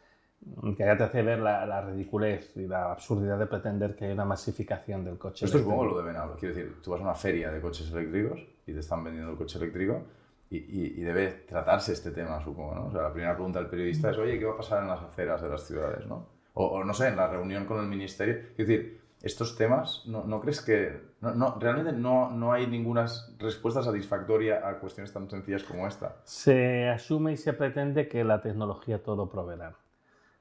que 0.75 0.85
ya 0.85 0.97
te 0.97 1.03
hace 1.03 1.21
ver 1.21 1.39
la, 1.39 1.65
la, 1.65 1.81
ridiculez 1.81 2.55
y 2.55 2.67
la 2.67 2.91
absurdidad 2.91 3.37
de 3.37 3.45
pretender 3.45 3.95
que 3.95 4.05
hay 4.05 4.11
una 4.11 4.25
masificación 4.25 5.03
del 5.03 5.17
coche 5.17 5.45
Esto 5.45 5.57
eléctrico. 5.57 5.83
es 5.83 5.87
como 5.87 5.95
lo 5.95 6.01
de 6.01 6.07
Venado. 6.07 6.35
Quiero 6.37 6.55
decir, 6.55 6.81
tú 6.81 6.91
vas 6.91 7.01
a 7.01 7.03
una 7.03 7.15
feria 7.15 7.51
de 7.51 7.61
coches 7.61 7.91
eléctricos 7.91 8.39
y 8.65 8.73
te 8.73 8.79
están 8.79 9.03
vendiendo 9.03 9.31
el 9.31 9.37
coche 9.37 9.57
eléctrico 9.57 10.03
y, 10.49 10.57
y, 10.99 11.01
debe 11.01 11.27
tratarse 11.47 11.93
este 11.93 12.09
tema, 12.11 12.43
supongo, 12.43 12.73
¿no? 12.73 12.85
O 12.87 12.91
sea, 12.91 13.03
la 13.03 13.13
primera 13.13 13.35
pregunta 13.35 13.59
del 13.59 13.69
periodista 13.69 14.09
es, 14.09 14.17
oye, 14.17 14.39
¿qué 14.39 14.45
va 14.45 14.53
a 14.53 14.57
pasar 14.57 14.81
en 14.81 14.89
las 14.89 15.01
aceras 15.01 15.41
de 15.41 15.49
las 15.49 15.61
ciudades, 15.67 16.07
no? 16.07 16.25
O, 16.55 16.65
o 16.65 16.83
no 16.83 16.93
sé, 16.93 17.09
en 17.09 17.17
la 17.17 17.27
reunión 17.27 17.65
con 17.65 17.79
el 17.79 17.85
ministerio. 17.85 18.39
Quiero 18.55 18.71
decir, 18.71 19.01
estos 19.21 19.55
temas, 19.55 20.03
¿no, 20.07 20.23
no 20.23 20.39
crees 20.41 20.61
que... 20.61 21.01
No, 21.21 21.35
no, 21.35 21.57
realmente 21.59 21.91
no, 21.91 22.31
no 22.31 22.51
hay 22.51 22.65
ninguna 22.65 23.05
respuesta 23.37 23.83
satisfactoria 23.83 24.67
a 24.67 24.79
cuestiones 24.79 25.13
tan 25.13 25.29
sencillas 25.29 25.63
como 25.63 25.85
esta? 25.85 26.15
Se 26.23 26.87
asume 26.87 27.33
y 27.33 27.37
se 27.37 27.53
pretende 27.53 28.07
que 28.07 28.23
la 28.23 28.41
tecnología 28.41 29.03
todo 29.03 29.29
proveerá. 29.29 29.75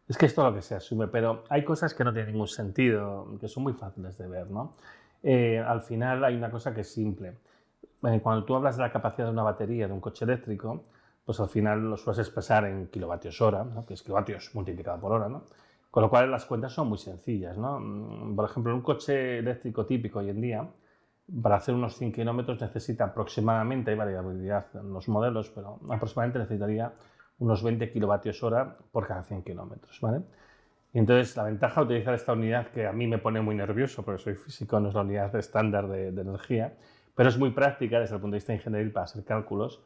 Es 0.09 0.17
que 0.17 0.27
es 0.27 0.37
lo 0.37 0.55
que 0.55 0.63
se 0.63 0.75
asume, 0.75 1.07
pero 1.09 1.45
hay 1.51 1.65
cosas 1.65 1.93
que 1.93 2.03
no 2.03 2.13
tienen 2.13 2.33
ningún 2.33 2.49
sentido, 2.49 3.37
que 3.39 3.47
son 3.47 3.63
muy 3.63 3.75
fáciles 3.75 4.17
de 4.17 4.27
ver, 4.27 4.51
¿no? 4.51 4.73
Eh, 5.23 5.59
al 5.59 5.83
final 5.83 6.25
hay 6.25 6.35
una 6.35 6.51
cosa 6.51 6.75
que 6.75 6.81
es 6.81 6.91
simple. 6.91 7.35
Eh, 8.05 8.21
cuando 8.23 8.45
tú 8.45 8.57
hablas 8.57 8.77
de 8.77 8.83
la 8.83 8.93
capacidad 8.93 9.27
de 9.27 9.33
una 9.33 9.43
batería 9.43 9.87
de 9.87 9.93
un 9.93 10.01
coche 10.01 10.25
eléctrico, 10.25 10.85
pues 11.27 11.41
al 11.41 11.49
final 11.49 11.91
lo 11.91 11.97
sueles 11.99 12.21
expresar 12.21 12.65
en 12.65 12.87
kilovatios 12.87 13.39
hora, 13.43 13.65
¿no? 13.65 13.85
que 13.85 13.95
es 13.95 14.03
kilovatios 14.03 14.55
multiplicado 14.55 14.99
por 14.99 15.13
hora, 15.13 15.29
¿no? 15.29 15.43
Con 15.91 16.03
lo 16.03 16.11
cual 16.11 16.31
las 16.31 16.47
cuentas 16.47 16.73
son 16.73 16.89
muy 16.89 16.99
sencillas, 16.99 17.59
¿no? 17.59 17.79
Mm, 17.79 18.35
por 18.35 18.49
ejemplo, 18.49 18.75
un 18.75 18.83
coche 18.83 19.39
eléctrico 19.39 19.85
típico 19.85 20.21
hoy 20.21 20.31
en 20.31 20.41
día, 20.41 20.67
para 21.43 21.57
hacer 21.57 21.75
unos 21.75 21.97
100 21.97 22.13
kilómetros 22.13 22.61
necesita 22.61 23.05
aproximadamente, 23.05 23.91
hay 23.91 23.97
variabilidad 23.97 24.65
en 24.75 24.93
los 24.93 25.09
modelos, 25.09 25.51
pero 25.55 25.79
aproximadamente 25.91 26.39
necesitaría 26.39 26.93
unos 27.39 27.63
20 27.63 27.91
kilovatios 27.91 28.43
hora 28.43 28.77
por 28.93 29.07
cada 29.07 29.23
100 29.23 29.43
kilómetros. 29.43 30.01
¿vale? 30.01 30.23
Entonces 30.93 31.37
la 31.37 31.45
ventaja 31.45 31.81
de 31.81 31.87
utilizar 31.87 32.15
esta 32.15 32.33
unidad, 32.33 32.69
que 32.69 32.87
a 32.87 32.93
mí 32.93 33.07
me 33.07 33.19
pone 33.19 33.41
muy 33.41 33.55
nervioso 33.55 34.05
porque 34.05 34.23
soy 34.23 34.35
físico, 34.35 34.81
no 34.81 34.89
es 34.89 34.95
la 34.95 35.03
unidad 35.03 35.35
estándar 35.37 35.89
de, 35.89 36.13
de 36.13 36.23
energía, 36.23 36.75
pero 37.15 37.29
es 37.29 37.39
muy 37.39 37.51
práctica 37.51 38.01
desde 38.01 38.15
el 38.15 38.21
punto 38.21 38.35
de 38.35 38.39
vista 38.39 38.55
ingenieril 38.55 38.93
para 38.93 39.05
hacer 39.05 39.25
cálculos, 39.25 39.83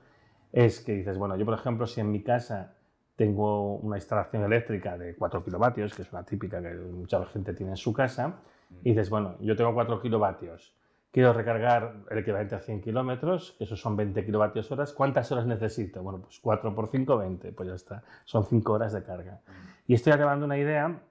es 0.52 0.80
que 0.80 0.92
dices, 0.92 1.16
bueno, 1.16 1.36
yo 1.36 1.44
por 1.44 1.54
ejemplo, 1.54 1.86
si 1.86 2.00
en 2.00 2.10
mi 2.10 2.22
casa 2.22 2.74
tengo 3.16 3.76
una 3.76 3.96
instalación 3.96 4.42
eléctrica 4.44 4.98
de 4.98 5.14
4 5.16 5.44
kilovatios, 5.44 5.94
que 5.94 6.02
es 6.02 6.12
una 6.12 6.24
típica 6.24 6.60
que 6.60 6.74
mucha 6.74 7.24
gente 7.26 7.54
tiene 7.54 7.72
en 7.72 7.76
su 7.76 7.92
casa, 7.92 8.40
y 8.82 8.90
dices, 8.90 9.10
bueno, 9.10 9.36
yo 9.40 9.56
tengo 9.56 9.72
4 9.74 10.00
kilovatios, 10.00 10.74
quiero 11.12 11.34
recargar 11.34 11.94
el 12.10 12.18
equivalente 12.18 12.54
a 12.54 12.58
100 12.58 12.80
kilómetros, 12.80 13.54
que 13.58 13.64
eso 13.64 13.76
son 13.76 13.96
20 13.96 14.24
kilovatios 14.24 14.72
horas, 14.72 14.92
¿cuántas 14.92 15.30
horas 15.30 15.46
necesito? 15.46 16.02
Bueno, 16.02 16.22
pues 16.22 16.40
4 16.40 16.74
por 16.74 16.88
5, 16.88 17.18
20, 17.18 17.52
pues 17.52 17.68
ya 17.68 17.74
está, 17.74 18.02
son 18.24 18.46
5 18.46 18.72
horas 18.72 18.92
de 18.94 19.04
carga. 19.04 19.40
Y 19.86 19.94
estoy 19.94 20.14
llevando 20.14 20.46
una 20.46 20.56
idea 20.56 21.02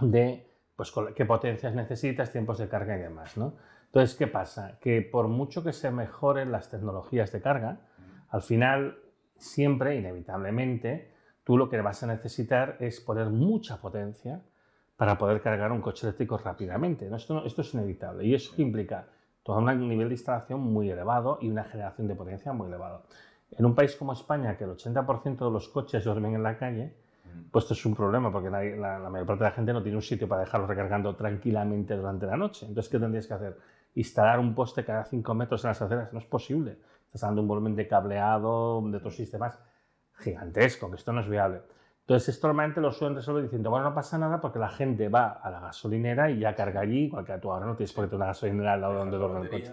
de 0.00 0.48
pues, 0.76 0.94
qué 1.14 1.24
potencias 1.24 1.74
necesitas, 1.74 2.30
tiempos 2.30 2.58
de 2.58 2.68
carga 2.68 2.96
y 2.96 3.00
demás, 3.00 3.36
¿no? 3.36 3.56
Entonces, 3.86 4.16
¿qué 4.16 4.26
pasa? 4.26 4.78
Que 4.80 5.02
por 5.02 5.26
mucho 5.26 5.64
que 5.64 5.72
se 5.72 5.90
mejoren 5.90 6.52
las 6.52 6.70
tecnologías 6.70 7.32
de 7.32 7.40
carga, 7.40 7.80
al 8.28 8.42
final, 8.42 8.98
siempre, 9.36 9.96
inevitablemente, 9.96 11.14
tú 11.42 11.56
lo 11.56 11.68
que 11.68 11.80
vas 11.80 12.02
a 12.02 12.06
necesitar 12.06 12.76
es 12.78 13.00
poner 13.00 13.30
mucha 13.30 13.80
potencia 13.80 14.42
para 14.96 15.18
poder 15.18 15.40
cargar 15.40 15.72
un 15.72 15.80
coche 15.80 16.06
eléctrico 16.06 16.38
rápidamente. 16.38 17.08
Esto, 17.14 17.44
esto 17.44 17.62
es 17.62 17.74
inevitable 17.74 18.24
y 18.24 18.34
eso 18.34 18.52
implica 18.58 19.06
todo 19.46 19.58
un 19.58 19.88
nivel 19.88 20.08
de 20.08 20.14
instalación 20.14 20.60
muy 20.60 20.90
elevado 20.90 21.38
y 21.40 21.48
una 21.48 21.62
generación 21.62 22.08
de 22.08 22.16
potencia 22.16 22.52
muy 22.52 22.66
elevado. 22.66 23.04
En 23.52 23.64
un 23.64 23.76
país 23.76 23.94
como 23.94 24.12
España, 24.12 24.56
que 24.56 24.64
el 24.64 24.70
80% 24.70 25.38
de 25.38 25.50
los 25.52 25.68
coches 25.68 26.02
duermen 26.02 26.34
en 26.34 26.42
la 26.42 26.58
calle, 26.58 26.96
pues 27.52 27.64
esto 27.64 27.74
es 27.74 27.86
un 27.86 27.94
problema 27.94 28.32
porque 28.32 28.50
la, 28.50 28.98
la, 28.98 29.08
mayor 29.08 29.24
parte 29.24 29.44
de 29.44 29.50
la 29.50 29.54
gente 29.54 29.72
no 29.72 29.84
tiene 29.84 29.96
un 29.96 30.02
sitio 30.02 30.26
para 30.26 30.40
dejarlo 30.40 30.66
recargando 30.66 31.14
tranquilamente 31.14 31.94
durante 31.94 32.26
la 32.26 32.36
noche. 32.36 32.66
Entonces, 32.66 32.90
¿qué 32.90 32.98
tendrías 32.98 33.28
que 33.28 33.34
hacer? 33.34 33.56
Instalar 33.94 34.40
un 34.40 34.52
poste 34.52 34.84
cada 34.84 35.04
5 35.04 35.34
metros 35.34 35.64
en 35.64 35.68
las 35.68 35.80
aceras. 35.80 36.12
No 36.12 36.18
es 36.18 36.24
posible. 36.24 36.78
Estás 37.06 37.20
dando 37.20 37.40
un 37.40 37.46
volumen 37.46 37.76
de 37.76 37.86
cableado, 37.86 38.82
de 38.84 38.96
otros 38.96 39.14
sistemas 39.14 39.60
gigantesco, 40.18 40.90
que 40.90 40.96
esto 40.96 41.12
no 41.12 41.20
es 41.20 41.28
viable. 41.28 41.60
Entonces, 42.06 42.36
esto 42.36 42.46
normalmente 42.46 42.80
lo 42.80 42.92
suelen 42.92 43.16
resolver 43.16 43.42
diciendo, 43.42 43.68
bueno, 43.68 43.86
no 43.88 43.94
pasa 43.94 44.16
nada 44.16 44.40
porque 44.40 44.60
la 44.60 44.68
gente 44.68 45.08
va 45.08 45.26
a 45.42 45.50
la 45.50 45.58
gasolinera 45.58 46.30
y 46.30 46.38
ya 46.38 46.54
carga 46.54 46.82
allí, 46.82 47.06
igual 47.06 47.24
que 47.24 47.36
tú 47.38 47.50
ahora 47.50 47.66
no 47.66 47.74
tienes 47.74 47.92
por 47.92 48.04
qué 48.04 48.10
tener 48.10 48.18
una 48.18 48.26
gasolinera 48.26 48.74
al 48.74 48.80
lado 48.80 48.94
donde 48.94 49.16
duerme 49.16 49.40
el 49.40 49.50
coche. 49.50 49.72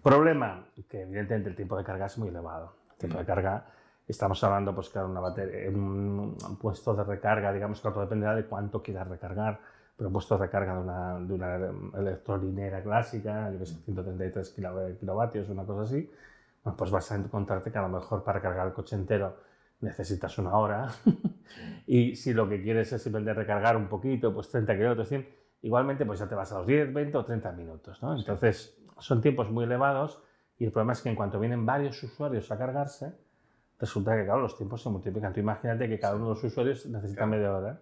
Problema, 0.00 0.64
que 0.88 1.02
evidentemente 1.02 1.48
el 1.48 1.56
tiempo 1.56 1.76
de 1.76 1.82
carga 1.82 2.06
es 2.06 2.18
muy 2.18 2.28
elevado. 2.28 2.72
El 2.92 2.96
tiempo 2.98 3.18
de 3.18 3.24
mm. 3.24 3.26
carga, 3.26 3.66
estamos 4.06 4.44
hablando, 4.44 4.76
pues 4.76 4.90
claro, 4.90 5.08
una 5.08 5.18
batería, 5.18 5.68
un, 5.70 6.36
puesto 6.60 6.94
de 6.94 7.02
recarga, 7.02 7.52
digamos 7.52 7.80
que 7.80 7.88
todo 7.88 8.02
dependerá 8.02 8.36
de 8.36 8.44
cuánto 8.44 8.80
quieras 8.80 9.08
recargar, 9.08 9.58
pero 9.96 10.06
un 10.08 10.12
puesto 10.12 10.38
de 10.38 10.44
recarga 10.44 10.72
de 10.72 10.80
una, 10.80 11.18
de 11.18 11.34
una 11.34 11.56
electrolinera 11.98 12.80
clásica, 12.80 13.50
yo 13.50 13.58
que 13.58 13.66
sé, 13.66 13.74
133 13.74 14.54
kilovatios, 15.00 15.48
una 15.48 15.64
cosa 15.64 15.82
así, 15.82 16.08
pues 16.76 16.92
vas 16.92 17.10
a 17.10 17.16
encontrarte 17.16 17.72
que 17.72 17.78
a 17.78 17.82
lo 17.82 17.88
mejor 17.88 18.22
para 18.22 18.40
cargar 18.40 18.68
el 18.68 18.72
coche 18.72 18.94
entero 18.94 19.45
necesitas 19.80 20.38
una 20.38 20.54
hora. 20.54 20.88
y 21.86 22.16
si 22.16 22.32
lo 22.32 22.48
que 22.48 22.62
quieres 22.62 22.92
es 22.92 23.02
simplemente 23.02 23.34
recargar 23.34 23.76
un 23.76 23.88
poquito, 23.88 24.32
pues 24.32 24.48
30 24.48 24.76
kilómetros, 24.76 25.08
100, 25.08 25.28
igualmente 25.62 26.04
pues 26.06 26.18
ya 26.18 26.28
te 26.28 26.34
vas 26.34 26.52
a 26.52 26.58
los 26.58 26.66
10, 26.66 26.92
20 26.92 27.18
o 27.18 27.24
30 27.24 27.52
minutos. 27.52 28.02
¿no? 28.02 28.16
Entonces 28.16 28.78
son 28.98 29.20
tiempos 29.20 29.50
muy 29.50 29.64
elevados 29.64 30.22
y 30.58 30.64
el 30.64 30.72
problema 30.72 30.92
es 30.92 31.02
que 31.02 31.10
en 31.10 31.16
cuanto 31.16 31.38
vienen 31.38 31.66
varios 31.66 32.02
usuarios 32.02 32.50
a 32.50 32.58
cargarse, 32.58 33.14
resulta 33.78 34.16
que 34.16 34.24
claro, 34.24 34.40
los 34.40 34.56
tiempos 34.56 34.82
se 34.82 34.88
multiplican. 34.88 35.32
Tú 35.32 35.40
imagínate 35.40 35.88
que 35.88 35.98
cada 35.98 36.16
uno 36.16 36.24
de 36.24 36.30
los 36.30 36.44
usuarios 36.44 36.86
necesita 36.86 37.26
media 37.26 37.52
hora 37.52 37.80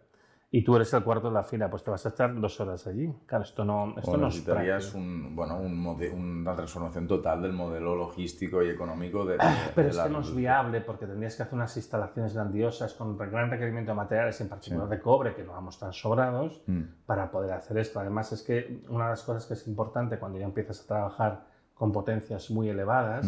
y 0.54 0.62
tú 0.62 0.76
eres 0.76 0.94
el 0.94 1.02
cuarto 1.02 1.26
de 1.26 1.34
la 1.34 1.42
fila, 1.42 1.68
pues 1.68 1.82
te 1.82 1.90
vas 1.90 2.06
a 2.06 2.10
estar 2.10 2.32
dos 2.40 2.60
horas 2.60 2.86
allí. 2.86 3.12
Claro, 3.26 3.42
esto 3.42 3.64
no, 3.64 3.92
esto 3.98 4.16
no 4.16 4.26
necesitarías 4.26 4.94
un, 4.94 5.34
bueno, 5.34 5.58
un 5.58 5.84
una 5.84 6.54
transformación 6.54 7.08
total 7.08 7.42
del 7.42 7.52
modelo 7.52 7.96
logístico 7.96 8.62
y 8.62 8.68
económico 8.68 9.24
de, 9.24 9.36
Pero 9.74 9.88
es 9.88 9.98
que 9.98 10.08
no 10.08 10.20
es 10.20 10.32
viable 10.32 10.80
porque 10.80 11.06
tendrías 11.06 11.34
que 11.34 11.42
hacer 11.42 11.54
unas 11.54 11.76
instalaciones 11.76 12.34
grandiosas 12.34 12.94
con 12.94 13.18
gran 13.18 13.50
requerimiento 13.50 13.90
de 13.90 13.96
materiales, 13.96 14.40
en 14.42 14.48
particular 14.48 14.88
de 14.88 15.00
cobre, 15.00 15.34
que 15.34 15.42
no 15.42 15.54
vamos 15.54 15.76
tan 15.76 15.92
sobrados, 15.92 16.62
mm. 16.68 16.82
para 17.04 17.32
poder 17.32 17.50
hacer 17.50 17.76
esto. 17.78 17.98
Además, 17.98 18.30
es 18.30 18.44
que 18.44 18.84
una 18.88 19.06
de 19.06 19.10
las 19.10 19.24
cosas 19.24 19.46
que 19.46 19.54
es 19.54 19.66
importante 19.66 20.20
cuando 20.20 20.38
ya 20.38 20.44
empiezas 20.44 20.82
a 20.82 20.86
trabajar 20.86 21.46
con 21.74 21.90
potencias 21.90 22.48
muy 22.52 22.68
elevadas 22.68 23.26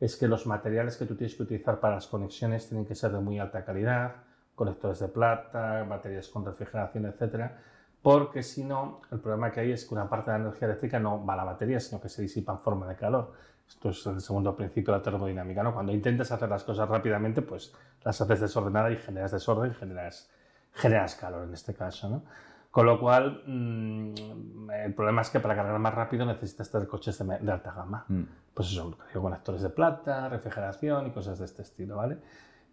es 0.00 0.16
que 0.16 0.26
los 0.26 0.44
materiales 0.44 0.96
que 0.96 1.06
tú 1.06 1.14
tienes 1.14 1.36
que 1.36 1.44
utilizar 1.44 1.78
para 1.78 1.94
las 1.94 2.08
conexiones 2.08 2.68
tienen 2.68 2.84
que 2.84 2.96
ser 2.96 3.12
de 3.12 3.20
muy 3.20 3.38
alta 3.38 3.64
calidad 3.64 4.23
conectores 4.54 5.00
de 5.00 5.08
plata, 5.08 5.82
baterías 5.84 6.28
con 6.28 6.44
refrigeración, 6.44 7.06
etcétera, 7.06 7.58
porque 8.02 8.42
si 8.42 8.64
no, 8.64 9.00
el 9.10 9.18
problema 9.18 9.50
que 9.50 9.60
hay 9.60 9.72
es 9.72 9.86
que 9.86 9.94
una 9.94 10.08
parte 10.08 10.30
de 10.30 10.38
la 10.38 10.44
energía 10.44 10.68
eléctrica 10.68 11.00
no 11.00 11.24
va 11.24 11.32
a 11.32 11.36
la 11.38 11.44
batería, 11.44 11.80
sino 11.80 12.00
que 12.00 12.10
se 12.10 12.20
disipa 12.20 12.52
en 12.52 12.58
forma 12.58 12.86
de 12.86 12.96
calor. 12.96 13.32
Esto 13.66 13.88
es 13.88 14.06
el 14.06 14.20
segundo 14.20 14.54
principio 14.54 14.92
de 14.92 14.98
la 14.98 15.02
termodinámica. 15.02 15.62
¿no? 15.62 15.72
Cuando 15.72 15.90
intentas 15.90 16.30
hacer 16.30 16.50
las 16.50 16.64
cosas 16.64 16.86
rápidamente, 16.86 17.40
pues 17.40 17.74
las 18.04 18.20
haces 18.20 18.40
desordenadas 18.40 18.92
y 18.92 18.96
generas 18.96 19.32
desorden, 19.32 19.72
generas, 19.72 20.30
generas 20.74 21.14
calor 21.14 21.44
en 21.44 21.54
este 21.54 21.72
caso. 21.72 22.10
¿no? 22.10 22.22
Con 22.70 22.86
lo 22.86 23.00
cual, 23.00 23.42
mm, 23.46 24.70
el 24.84 24.94
problema 24.94 25.22
es 25.22 25.30
que 25.30 25.40
para 25.40 25.54
cargar 25.54 25.78
más 25.78 25.94
rápido 25.94 26.26
necesitas 26.26 26.70
tener 26.70 26.86
coches 26.86 27.16
de, 27.18 27.50
alta 27.50 27.72
gama. 27.72 28.04
Mm. 28.08 28.22
Pues 28.52 28.68
eso, 28.68 28.98
conectores 29.14 29.62
de 29.62 29.70
plata, 29.70 30.28
refrigeración 30.28 31.06
y 31.06 31.10
cosas 31.10 31.38
de 31.38 31.46
este 31.46 31.62
estilo, 31.62 31.96
¿vale? 31.96 32.18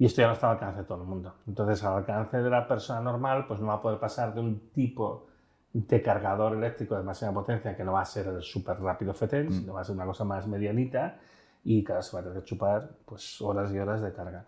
Y 0.02 0.06
esto 0.06 0.20
ya 0.20 0.30
no 0.30 0.34
está 0.34 0.48
al 0.48 0.54
alcance 0.54 0.80
de 0.80 0.88
todo 0.88 1.04
el 1.04 1.08
mundo. 1.08 1.36
Entonces, 1.48 1.84
al 1.84 1.98
alcance 1.98 2.42
de 2.42 2.50
la 2.50 2.68
persona 2.68 3.00
normal, 3.02 3.46
pues 3.48 3.60
no 3.60 3.68
va 3.68 3.76
a 3.76 3.82
poder 3.84 4.00
pasar 4.00 4.34
de 4.34 4.40
un 4.40 4.72
tipo 4.72 5.28
de 5.74 6.02
cargador 6.02 6.58
eléctrico 6.58 6.98
de 6.98 7.04
máxima 7.04 7.32
potencia 7.32 7.78
que 7.78 7.84
no 7.84 7.94
va 7.94 8.02
a 8.02 8.06
ser 8.06 8.26
el 8.26 8.42
súper 8.42 8.82
rápido 8.82 9.14
FETEN, 9.14 9.50
mm. 9.50 9.52
sino 9.52 9.74
va 9.74 9.82
a 9.82 9.84
ser 9.84 9.96
una 9.96 10.08
cosa 10.08 10.24
más 10.24 10.48
medianita 10.48 11.20
y 11.64 11.84
cada 11.84 12.02
se 12.02 12.16
va 12.16 12.22
a 12.22 12.24
tener 12.24 12.40
que 12.40 12.46
chupar 12.46 12.90
pues, 13.06 13.40
horas 13.44 13.72
y 13.72 13.78
horas 13.78 14.02
de 14.02 14.12
carga. 14.12 14.44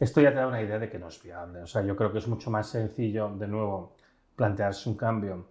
Esto 0.00 0.20
ya 0.20 0.30
te 0.30 0.40
da 0.40 0.48
una 0.48 0.60
idea 0.60 0.80
de 0.80 0.90
que 0.90 0.98
no 0.98 1.06
es 1.06 1.22
viable. 1.22 1.62
O 1.62 1.68
sea, 1.68 1.82
yo 1.82 1.94
creo 1.94 2.10
que 2.10 2.18
es 2.18 2.26
mucho 2.26 2.50
más 2.50 2.66
sencillo, 2.66 3.28
de 3.28 3.46
nuevo, 3.46 3.94
plantearse 4.34 4.88
un 4.88 4.96
cambio 4.96 5.46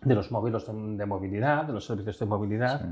de 0.00 0.14
los 0.14 0.30
móviles 0.30 0.64
de, 0.64 1.06
movilidad, 1.06 1.64
de 1.64 1.72
los 1.72 1.84
servicios 1.84 2.20
de 2.20 2.26
movilidad 2.26 2.82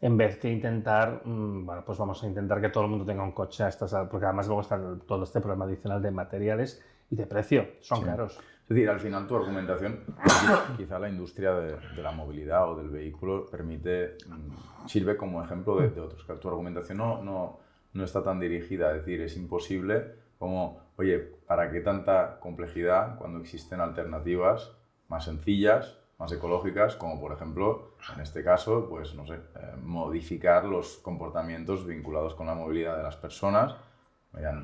en 0.00 0.16
vez 0.16 0.38
que 0.38 0.50
intentar, 0.50 1.22
mm, 1.24 1.66
bueno, 1.66 1.84
pues 1.84 1.98
vamos 1.98 2.22
a 2.22 2.26
intentar 2.26 2.60
que 2.60 2.68
todo 2.68 2.84
el 2.84 2.90
mundo 2.90 3.04
tenga 3.04 3.22
un 3.22 3.32
coche 3.32 3.64
a 3.64 3.68
estas, 3.68 3.94
porque 4.10 4.26
además 4.26 4.46
luego 4.46 4.62
está 4.62 4.78
todo 5.06 5.24
este 5.24 5.40
problema 5.40 5.64
adicional 5.64 6.02
de 6.02 6.10
materiales 6.10 6.84
y 7.10 7.16
de 7.16 7.26
precio, 7.26 7.66
son 7.80 8.02
caros. 8.02 8.38
Es 8.62 8.70
decir, 8.70 8.90
al 8.90 8.98
final 8.98 9.26
tu 9.28 9.36
argumentación, 9.36 10.00
quizá 10.76 10.98
la 10.98 11.08
industria 11.08 11.54
de, 11.54 12.02
la 12.02 12.10
movilidad 12.10 12.68
o 12.70 12.76
del 12.76 12.88
vehículo 12.88 13.46
permite, 13.46 14.16
mm, 14.26 14.88
sirve 14.88 15.16
como 15.16 15.42
ejemplo 15.42 15.76
de, 15.76 16.00
otros. 16.00 16.24
Que 16.24 16.34
tu 16.34 16.48
argumentación 16.48 16.98
no, 16.98 17.22
no, 17.22 17.60
no 17.92 18.04
está 18.04 18.22
tan 18.22 18.40
dirigida 18.40 18.88
a 18.88 18.92
decir 18.92 19.20
es 19.20 19.36
imposible 19.36 20.16
como, 20.38 20.80
oye, 20.96 21.18
¿para 21.46 21.70
qué 21.70 21.80
tanta 21.80 22.38
complejidad 22.40 23.16
cuando 23.18 23.38
existen 23.38 23.80
alternativas 23.80 24.72
más 25.08 25.24
sencillas 25.24 25.96
más 26.18 26.32
ecológicas, 26.32 26.96
como 26.96 27.20
por 27.20 27.32
ejemplo, 27.32 27.96
en 28.14 28.22
este 28.22 28.42
caso, 28.42 28.88
pues 28.88 29.14
no 29.14 29.26
sé, 29.26 29.34
eh, 29.34 29.76
modificar 29.82 30.64
los 30.64 30.96
comportamientos 30.98 31.86
vinculados 31.86 32.34
con 32.34 32.46
la 32.46 32.54
movilidad 32.54 32.96
de 32.96 33.02
las 33.02 33.16
personas, 33.16 33.76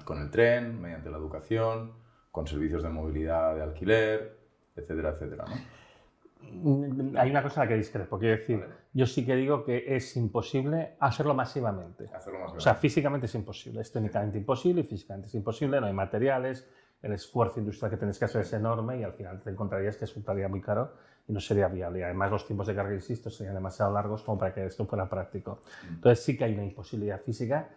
con 0.05 0.20
el 0.20 0.30
tren, 0.30 0.80
mediante 0.80 1.11
la 1.11 1.16
educación, 1.16 1.92
con 2.30 2.46
servicios 2.46 2.82
de 2.82 2.90
movilidad 2.90 3.55
de 3.55 3.62
alquiler, 3.62 4.38
etcétera, 4.76 5.11
etcétera. 5.11 5.44
¿no? 5.46 7.18
Hay 7.18 7.30
una 7.30 7.42
cosa 7.42 7.62
a 7.62 7.64
la 7.64 7.68
que 7.68 7.76
discrepo, 7.76 8.18
quiero 8.18 8.36
decir, 8.36 8.66
yo 8.92 9.07
sí 9.07 9.24
que 9.24 9.34
digo 9.36 9.64
que 9.64 9.94
es 9.94 10.16
imposible 10.16 10.96
hacerlo 11.00 11.34
masivamente. 11.34 12.05
hacerlo 12.05 12.40
masivamente. 12.40 12.59
O 12.59 12.61
sea, 12.61 12.74
físicamente 12.74 13.26
es 13.26 13.34
imposible, 13.34 13.80
es 13.80 13.92
técnicamente 13.92 14.38
imposible 14.38 14.82
y 14.82 14.84
físicamente 14.84 15.28
es 15.28 15.34
imposible, 15.34 15.80
no 15.80 15.86
hay 15.86 15.94
materiales, 15.94 16.68
el 17.00 17.12
esfuerzo 17.12 17.61
industrial 17.61 17.90
que 17.90 17.96
tienes 17.96 18.18
que 18.18 18.26
hacer 18.26 18.42
es 18.42 18.53
enorme 18.53 18.98
y 18.98 19.05
al 19.05 19.12
final 19.12 19.40
te 19.40 19.50
encontrarías 19.50 19.96
que 19.96 20.07
resultaría 20.07 20.48
muy 20.48 20.61
caro 20.61 20.92
y 21.27 21.33
no 21.33 21.41
sería 21.41 21.68
viable. 21.68 22.01
Y 22.01 22.03
además 22.03 22.31
los 22.31 22.47
tiempos 22.47 22.66
de 22.66 22.75
carga, 22.75 22.95
insisto, 22.95 23.31
serían 23.31 23.55
demasiado 23.55 23.93
largos 23.93 24.23
como 24.23 24.39
para 24.39 24.53
que 24.53 24.66
esto 24.66 24.87
fuera 24.87 25.09
práctico. 25.09 25.61
Entonces 25.89 26.25
sí 26.25 26.37
que 26.37 26.45
hay 26.45 26.55
una 26.55 26.64
imposibilidad 26.64 27.20
física 27.20 27.68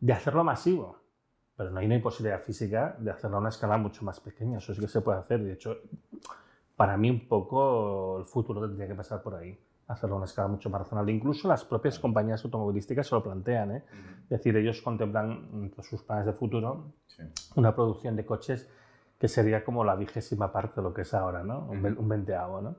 de 0.00 0.12
hacerlo 0.12 0.44
masivo, 0.44 0.98
pero 1.56 1.70
no 1.70 1.80
hay 1.80 1.86
una 1.86 1.96
imposibilidad 1.96 2.40
física 2.40 2.96
de 2.98 3.10
hacerlo 3.10 3.36
a 3.36 3.40
una 3.40 3.48
escala 3.50 3.76
mucho 3.76 4.04
más 4.04 4.20
pequeña. 4.20 4.58
Eso 4.58 4.74
sí 4.74 4.80
que 4.80 4.88
se 4.88 5.00
puede 5.00 5.18
hacer. 5.18 5.42
De 5.42 5.52
hecho, 5.52 5.76
para 6.76 6.96
mí 6.96 7.10
un 7.10 7.28
poco 7.28 8.18
el 8.18 8.24
futuro 8.24 8.60
tendría 8.66 8.88
que 8.88 8.94
pasar 8.94 9.22
por 9.22 9.34
ahí 9.34 9.58
hacerlo 9.88 10.14
a 10.14 10.18
una 10.18 10.26
escala 10.26 10.48
mucho 10.48 10.70
más 10.70 10.82
razonable. 10.82 11.12
Incluso 11.12 11.48
las 11.48 11.64
propias 11.64 11.98
compañías 11.98 12.44
automovilísticas 12.44 13.06
se 13.06 13.14
lo 13.14 13.22
plantean. 13.22 13.72
¿eh? 13.72 13.84
Es 14.24 14.30
decir, 14.30 14.56
ellos 14.56 14.80
contemplan 14.80 15.48
entre 15.54 15.82
sus 15.82 16.02
planes 16.02 16.26
de 16.26 16.32
futuro 16.32 16.92
una 17.56 17.74
producción 17.74 18.16
de 18.16 18.24
coches 18.24 18.68
que 19.22 19.28
sería 19.28 19.62
como 19.62 19.84
la 19.84 19.94
vigésima 19.94 20.50
parte 20.50 20.80
de 20.80 20.82
lo 20.82 20.92
que 20.92 21.02
es 21.02 21.14
ahora, 21.14 21.44
¿no? 21.44 21.68
Un, 21.70 22.08
veinteavo, 22.08 22.60
¿no? 22.60 22.74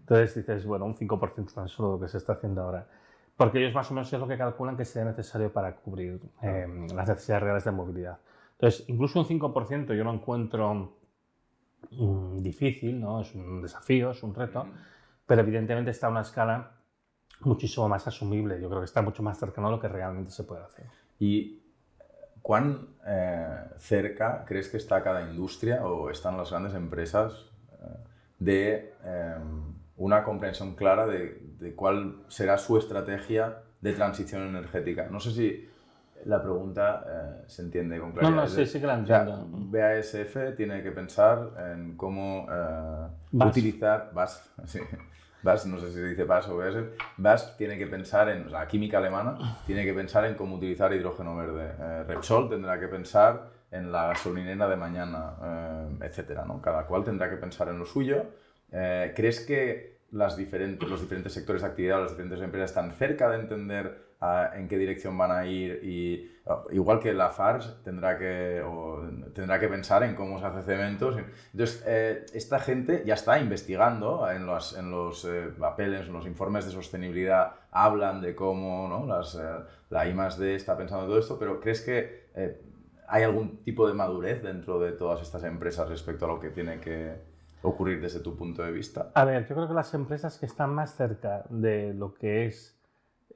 Entonces 0.00 0.34
dices, 0.34 0.66
bueno, 0.66 0.84
un 0.84 0.94
5% 0.94 1.54
tan 1.54 1.68
solo 1.68 1.88
de 1.88 1.94
lo 1.94 2.00
que 2.02 2.08
se 2.08 2.18
está 2.18 2.34
haciendo 2.34 2.60
ahora. 2.60 2.86
Porque 3.34 3.60
ellos 3.60 3.72
más 3.72 3.90
o 3.90 3.94
menos 3.94 4.12
es 4.12 4.20
lo 4.20 4.28
que 4.28 4.36
calculan 4.36 4.76
que 4.76 4.84
sería 4.84 5.08
necesario 5.08 5.50
para 5.50 5.74
cubrir 5.74 6.20
em, 6.42 6.86
las 6.88 7.08
necesidades 7.08 7.44
reales 7.44 7.64
de 7.64 7.70
movilidad. 7.70 8.18
Entonces, 8.58 8.86
incluso 8.90 9.20
un 9.20 9.24
5% 9.24 9.94
yo 9.94 10.04
lo 10.04 10.12
encuentro 10.12 10.98
mm, 11.92 12.42
difícil, 12.42 13.00
¿no? 13.00 13.22
Es 13.22 13.34
un 13.34 13.62
desafío, 13.62 14.10
es 14.10 14.22
un 14.22 14.34
reto, 14.34 14.66
pero 15.24 15.40
evidentemente 15.40 15.92
está 15.92 16.08
a 16.08 16.10
una 16.10 16.20
escala 16.20 16.72
muchísimo 17.40 17.88
más 17.88 18.06
asumible. 18.06 18.60
Yo 18.60 18.68
creo 18.68 18.82
que 18.82 18.84
está 18.84 19.00
mucho 19.00 19.22
más 19.22 19.38
cercano 19.38 19.68
a 19.68 19.70
lo 19.70 19.80
que 19.80 19.88
realmente 19.88 20.30
se 20.30 20.44
puede 20.44 20.62
hacer. 20.62 20.90
¿Y 21.18 21.62
cuán 22.46 22.86
eh, 23.04 23.58
cerca 23.78 24.44
crees 24.46 24.68
que 24.68 24.76
está 24.76 25.02
cada 25.02 25.28
industria 25.28 25.84
o 25.84 26.10
están 26.10 26.36
las 26.36 26.50
grandes 26.50 26.74
empresas 26.74 27.32
eh, 27.72 27.86
de 28.38 28.94
em, 29.02 29.74
una 29.96 30.22
comprensión 30.22 30.76
clara 30.76 31.08
de, 31.08 31.42
de, 31.58 31.74
cuál 31.74 32.22
será 32.28 32.56
su 32.56 32.78
estrategia 32.78 33.62
de 33.80 33.92
transición 33.94 34.42
energética? 34.42 35.08
No 35.10 35.18
sé 35.18 35.32
si 35.32 35.68
la 36.24 36.40
pregunta 36.40 37.04
eh, 37.08 37.44
se 37.48 37.62
entiende 37.62 37.98
con 37.98 38.12
claridad. 38.12 38.36
No, 38.36 38.42
no, 38.42 38.46
sí, 38.46 38.64
sí 38.64 38.78
que 38.78 38.86
la 38.86 38.94
entiendo. 38.94 39.44
BASF 39.50 40.54
tiene 40.56 40.84
que 40.84 40.92
pensar 40.92 41.50
en 41.72 41.96
cómo 41.96 42.46
utilizar... 43.32 44.12
VAS, 44.14 44.48
sí. 44.66 44.78
BAS, 45.42 45.66
no 45.66 45.78
sé 45.78 45.88
si 45.88 45.94
se 45.94 46.04
dice 46.04 46.24
BAS 46.24 46.48
o 46.48 46.56
BASF, 46.56 46.88
BAS 47.16 47.56
tiene 47.56 47.78
que 47.78 47.86
pensar 47.86 48.28
en, 48.28 48.50
la 48.50 48.66
química 48.66 48.98
alemana 48.98 49.58
tiene 49.66 49.84
que 49.84 49.94
pensar 49.94 50.24
en 50.24 50.34
cómo 50.34 50.56
utilizar 50.56 50.92
hidrógeno 50.92 51.36
verde. 51.36 51.72
Eh, 51.78 52.04
Repsol 52.04 52.48
tendrá 52.48 52.80
que 52.80 52.88
pensar 52.88 53.50
en 53.70 53.92
la 53.92 54.08
gasolinera 54.08 54.68
de 54.68 54.76
mañana, 54.76 55.34
eh, 55.42 55.88
etcétera, 56.02 56.44
¿no? 56.44 56.60
Cada 56.60 56.86
cual 56.86 57.04
tendrá 57.04 57.28
que 57.28 57.36
pensar 57.36 57.68
en 57.68 57.78
lo 57.78 57.86
suyo. 57.86 58.24
Eh, 58.72 59.12
¿Crees 59.14 59.40
que 59.40 59.98
las 60.12 60.36
diferentes, 60.36 60.88
los 60.88 61.00
diferentes 61.00 61.32
sectores 61.32 61.62
de 61.62 61.68
actividad, 61.68 62.00
las 62.00 62.12
diferentes 62.12 62.40
empresas 62.40 62.70
están 62.70 62.92
cerca 62.92 63.28
de 63.30 63.40
entender 63.40 64.05
en 64.20 64.68
qué 64.68 64.78
dirección 64.78 65.16
van 65.16 65.30
a 65.30 65.46
ir 65.46 65.80
y 65.84 66.30
igual 66.70 67.00
que 67.00 67.12
la 67.12 67.30
FARS 67.30 67.82
tendrá 67.82 68.16
que, 68.18 68.62
tendrá 69.34 69.58
que 69.58 69.68
pensar 69.68 70.02
en 70.04 70.14
cómo 70.14 70.38
se 70.38 70.46
hace 70.46 70.62
cementos. 70.62 71.16
Entonces, 71.52 71.82
eh, 71.86 72.24
esta 72.32 72.60
gente 72.60 73.02
ya 73.04 73.14
está 73.14 73.38
investigando 73.40 74.30
en 74.30 74.46
los, 74.46 74.76
en 74.76 74.90
los 74.90 75.24
eh, 75.24 75.50
papeles, 75.58 76.06
en 76.06 76.12
los 76.12 76.26
informes 76.26 76.64
de 76.64 76.70
sostenibilidad, 76.70 77.54
hablan 77.72 78.20
de 78.20 78.34
cómo 78.34 78.88
¿no? 78.88 79.06
Las, 79.06 79.34
eh, 79.34 79.40
la 79.90 80.06
I+.D. 80.06 80.54
está 80.54 80.76
pensando 80.76 81.04
en 81.04 81.10
todo 81.10 81.18
esto, 81.18 81.38
pero 81.38 81.60
¿crees 81.60 81.80
que 81.80 82.26
hay 83.08 83.22
algún 83.22 83.62
tipo 83.62 83.86
de 83.88 83.94
madurez 83.94 84.42
dentro 84.42 84.78
de 84.78 84.92
todas 84.92 85.22
estas 85.22 85.42
empresas 85.44 85.88
respecto 85.88 86.26
a 86.26 86.28
lo 86.28 86.40
que 86.40 86.50
tiene 86.50 86.80
que 86.80 87.14
ocurrir 87.62 88.00
desde 88.00 88.20
tu 88.20 88.36
punto 88.36 88.62
de 88.62 88.72
vista? 88.72 89.10
A 89.14 89.24
ver, 89.24 89.46
yo 89.48 89.54
creo 89.54 89.68
que 89.68 89.74
las 89.74 89.94
empresas 89.94 90.38
que 90.38 90.46
están 90.46 90.74
más 90.74 90.94
cerca 90.94 91.44
de 91.48 91.94
lo 91.94 92.14
que 92.14 92.46
es 92.46 92.75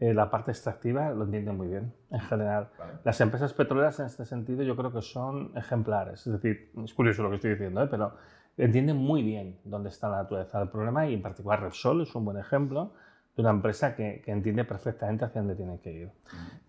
eh, 0.01 0.15
la 0.15 0.31
parte 0.31 0.51
extractiva 0.51 1.11
lo 1.11 1.25
entienden 1.25 1.59
muy 1.59 1.69
bien, 1.69 1.93
en 2.11 2.21
general. 2.21 2.71
Las 3.05 3.21
empresas 3.21 3.53
petroleras 3.53 4.01
en 4.01 4.07
este 4.07 4.25
sentido 4.25 4.63
yo 4.63 4.75
creo 4.75 4.91
que 4.91 5.03
son 5.03 5.53
ejemplares. 5.55 6.27
Es 6.27 6.33
decir, 6.33 6.73
es 6.83 6.95
curioso 6.95 7.23
lo 7.23 7.29
que 7.29 7.37
estoy 7.37 7.51
diciendo, 7.51 7.83
¿eh? 7.83 7.89
pero 7.91 8.15
entienden 8.57 8.97
muy 8.97 9.23
bien 9.23 9.59
dónde 9.63 9.91
está 9.91 10.09
la 10.09 10.23
naturaleza 10.23 10.59
del 10.59 10.71
problema 10.71 11.07
y 11.07 11.13
en 11.13 11.21
particular 11.21 11.61
Repsol 11.61 12.01
es 12.01 12.15
un 12.15 12.25
buen 12.25 12.39
ejemplo 12.39 12.95
de 13.37 13.43
una 13.43 13.51
empresa 13.51 13.95
que, 13.95 14.23
que 14.25 14.33
entiende 14.33 14.65
perfectamente 14.65 15.27
hacia 15.27 15.43
dónde 15.43 15.55
tiene 15.55 15.79
que 15.81 15.93
ir. 15.93 16.11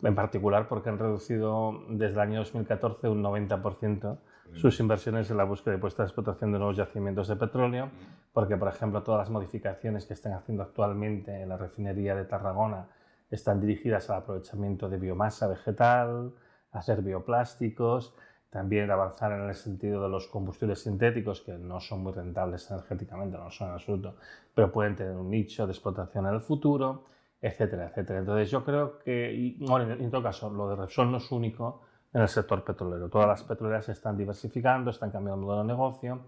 En 0.03 0.13
particular 0.13 0.67
porque 0.67 0.89
han 0.89 0.99
reducido 0.99 1.85
desde 1.89 2.15
el 2.15 2.19
año 2.19 2.39
2014 2.39 3.07
un 3.07 3.23
90% 3.23 4.17
sus 4.55 4.77
inversiones 4.81 5.31
en 5.31 5.37
la 5.37 5.45
búsqueda 5.45 5.75
y 5.75 5.77
puesta 5.77 6.03
de 6.03 6.07
explotación 6.07 6.51
de 6.51 6.57
nuevos 6.57 6.75
yacimientos 6.75 7.29
de 7.29 7.37
petróleo, 7.37 7.89
porque, 8.33 8.57
por 8.57 8.67
ejemplo, 8.67 9.01
todas 9.01 9.19
las 9.19 9.29
modificaciones 9.29 10.05
que 10.05 10.13
están 10.13 10.33
haciendo 10.33 10.63
actualmente 10.63 11.41
en 11.41 11.47
la 11.47 11.55
refinería 11.55 12.15
de 12.15 12.25
Tarragona 12.25 12.87
están 13.31 13.61
dirigidas 13.61 14.09
al 14.09 14.17
aprovechamiento 14.17 14.89
de 14.89 14.97
biomasa 14.97 15.47
vegetal, 15.47 16.33
hacer 16.71 17.01
bioplásticos, 17.01 18.13
también 18.49 18.91
avanzar 18.91 19.31
en 19.31 19.47
el 19.47 19.55
sentido 19.55 20.03
de 20.03 20.09
los 20.09 20.27
combustibles 20.27 20.83
sintéticos, 20.83 21.41
que 21.41 21.53
no 21.53 21.79
son 21.79 22.03
muy 22.03 22.11
rentables 22.11 22.69
energéticamente, 22.69 23.37
no 23.37 23.49
son 23.49 23.69
en 23.69 23.73
absoluto, 23.75 24.15
pero 24.53 24.71
pueden 24.71 24.95
tener 24.95 25.15
un 25.15 25.29
nicho 25.29 25.65
de 25.65 25.71
explotación 25.71 26.27
en 26.27 26.33
el 26.33 26.41
futuro, 26.41 27.05
etcétera, 27.41 27.87
etcétera. 27.87 28.19
Entonces 28.19 28.51
yo 28.51 28.63
creo 28.65 28.99
que, 28.99 29.55
en 29.57 30.11
todo 30.11 30.21
caso, 30.21 30.49
lo 30.49 30.69
de 30.69 30.75
Repsol 30.75 31.09
no 31.09 31.17
es 31.17 31.31
único 31.31 31.81
en 32.13 32.21
el 32.21 32.27
sector 32.27 32.63
petrolero. 32.63 33.07
Todas 33.09 33.27
las 33.27 33.43
petroleras 33.43 33.85
se 33.85 33.93
están 33.93 34.17
diversificando, 34.17 34.91
están 34.91 35.11
cambiando 35.11 35.39
el 35.39 35.45
modelo 35.45 35.61
de 35.63 35.67
negocio 35.67 36.19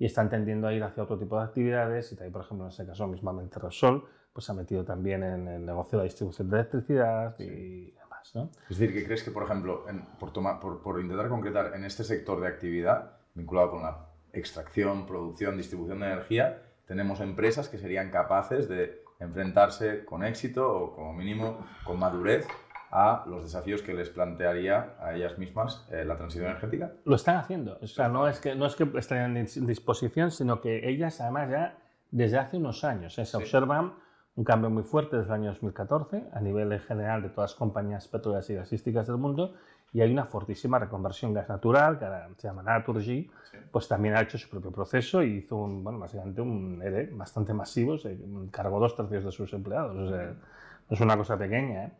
y 0.00 0.06
están 0.06 0.30
tendiendo 0.30 0.66
a 0.66 0.72
ir 0.72 0.82
hacia 0.82 1.02
otro 1.02 1.18
tipo 1.18 1.36
de 1.36 1.44
actividades 1.44 2.10
y 2.10 2.16
también, 2.16 2.32
por 2.32 2.42
ejemplo, 2.42 2.64
en 2.64 2.72
ese 2.72 2.86
caso 2.86 3.06
mismamente 3.06 3.60
Repsol, 3.60 4.08
pues 4.32 4.46
se 4.46 4.52
ha 4.52 4.54
metido 4.54 4.82
también 4.82 5.22
en 5.22 5.46
el 5.46 5.66
negocio 5.66 5.98
de 5.98 6.04
la 6.04 6.04
distribución 6.04 6.48
de 6.48 6.56
electricidad 6.56 7.38
y 7.38 7.90
demás. 7.90 8.34
¿no? 8.34 8.50
Es 8.70 8.78
decir, 8.78 8.94
que 8.94 9.04
crees 9.04 9.22
que, 9.22 9.30
por 9.30 9.42
ejemplo, 9.42 9.84
por, 10.18 10.32
por, 10.32 10.80
por, 10.82 11.00
intentar 11.00 11.28
concretar 11.28 11.74
en 11.74 11.84
este 11.84 12.02
sector 12.02 12.40
de 12.40 12.48
actividad 12.48 13.12
vinculado 13.34 13.72
con 13.72 13.82
la 13.82 14.06
extracción, 14.32 15.04
producción, 15.04 15.58
distribución 15.58 16.00
de 16.00 16.06
energía, 16.06 16.62
tenemos 16.86 17.20
empresas 17.20 17.68
que 17.68 17.76
serían 17.76 18.10
capaces 18.10 18.70
de 18.70 19.04
enfrentarse 19.18 20.06
con 20.06 20.24
éxito 20.24 20.66
o 20.66 20.94
como 20.94 21.12
mínimo 21.12 21.66
con 21.84 21.98
madurez 21.98 22.46
a 22.90 23.24
los 23.26 23.44
desafíos 23.44 23.82
que 23.82 23.94
les 23.94 24.10
plantearía 24.10 24.94
a 25.00 25.14
ellas 25.14 25.38
mismas 25.38 25.86
eh, 25.90 26.04
la 26.04 26.16
transición 26.16 26.46
energética? 26.46 26.92
Lo 27.04 27.16
están 27.16 27.36
haciendo. 27.36 27.78
O 27.80 27.86
sea, 27.86 28.08
no 28.08 28.26
es 28.26 28.40
que, 28.40 28.54
no 28.54 28.66
es 28.66 28.74
que 28.74 28.88
estén 28.96 29.36
en 29.36 29.66
disposición, 29.66 30.30
sino 30.30 30.60
que 30.60 30.88
ellas 30.88 31.20
además 31.20 31.50
ya 31.50 31.78
desde 32.10 32.38
hace 32.38 32.56
unos 32.56 32.82
años 32.84 33.16
eh, 33.18 33.24
se 33.24 33.36
observan 33.36 33.94
un 34.36 34.44
cambio 34.44 34.70
muy 34.70 34.82
fuerte 34.82 35.16
desde 35.16 35.28
el 35.28 35.34
año 35.34 35.50
2014 35.50 36.24
a 36.32 36.40
nivel 36.40 36.78
general 36.80 37.22
de 37.22 37.28
todas 37.28 37.52
las 37.52 37.58
compañías 37.58 38.08
petroleras 38.08 38.48
y 38.50 38.54
gasísticas 38.54 39.06
del 39.06 39.16
mundo 39.16 39.54
y 39.92 40.00
hay 40.00 40.12
una 40.12 40.24
fortísima 40.24 40.78
reconversión 40.78 41.34
gas 41.34 41.48
natural 41.48 41.98
que 41.98 42.04
ahora 42.04 42.28
se 42.36 42.46
llama 42.46 42.62
Naturgy, 42.62 43.28
pues 43.72 43.88
también 43.88 44.16
ha 44.16 44.20
hecho 44.20 44.38
su 44.38 44.48
propio 44.48 44.70
proceso 44.70 45.22
y 45.22 45.38
hizo 45.38 45.56
un, 45.56 45.82
bueno, 45.82 45.98
básicamente 45.98 46.40
un 46.40 46.80
ERE 46.82 47.10
bastante 47.12 47.52
masivo, 47.52 47.98
se 47.98 48.16
cargó 48.50 48.78
dos 48.78 48.96
tercios 48.96 49.24
de 49.24 49.32
sus 49.32 49.52
empleados, 49.52 49.96
o 49.96 50.08
sea, 50.08 50.26
no 50.26 50.94
es 50.94 51.00
una 51.00 51.16
cosa 51.16 51.36
pequeña, 51.36 51.84
¿eh? 51.84 51.92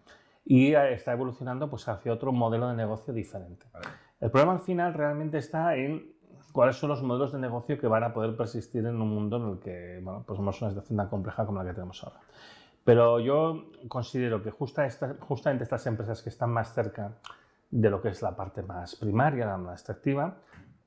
Y 0.44 0.74
está 0.74 1.12
evolucionando 1.12 1.68
pues 1.70 1.86
hacia 1.88 2.12
otro 2.12 2.32
modelo 2.32 2.68
de 2.68 2.76
negocio 2.76 3.12
diferente. 3.12 3.66
El 4.20 4.30
problema 4.30 4.54
al 4.54 4.60
final 4.60 4.94
realmente 4.94 5.38
está 5.38 5.76
en 5.76 6.12
cuáles 6.52 6.76
son 6.76 6.90
los 6.90 7.02
modelos 7.02 7.32
de 7.32 7.38
negocio 7.38 7.78
que 7.78 7.86
van 7.86 8.04
a 8.04 8.12
poder 8.12 8.36
persistir 8.36 8.84
en 8.84 9.00
un 9.00 9.08
mundo 9.08 9.36
en 9.36 9.52
el 9.52 9.58
que 9.60 10.00
bueno, 10.02 10.24
pues 10.26 10.36
somos 10.36 10.60
una 10.60 10.70
situación 10.70 10.96
tan 10.96 11.08
compleja 11.08 11.46
como 11.46 11.62
la 11.62 11.68
que 11.68 11.74
tenemos 11.74 12.02
ahora. 12.02 12.20
Pero 12.84 13.20
yo 13.20 13.70
considero 13.88 14.42
que 14.42 14.50
justa 14.50 14.86
esta, 14.86 15.16
justamente 15.20 15.64
estas 15.64 15.86
empresas 15.86 16.22
que 16.22 16.30
están 16.30 16.50
más 16.50 16.74
cerca 16.74 17.18
de 17.70 17.90
lo 17.90 18.00
que 18.00 18.08
es 18.08 18.20
la 18.22 18.34
parte 18.34 18.62
más 18.62 18.96
primaria, 18.96 19.46
la 19.46 19.58
más 19.58 19.80
extractiva, 19.80 20.38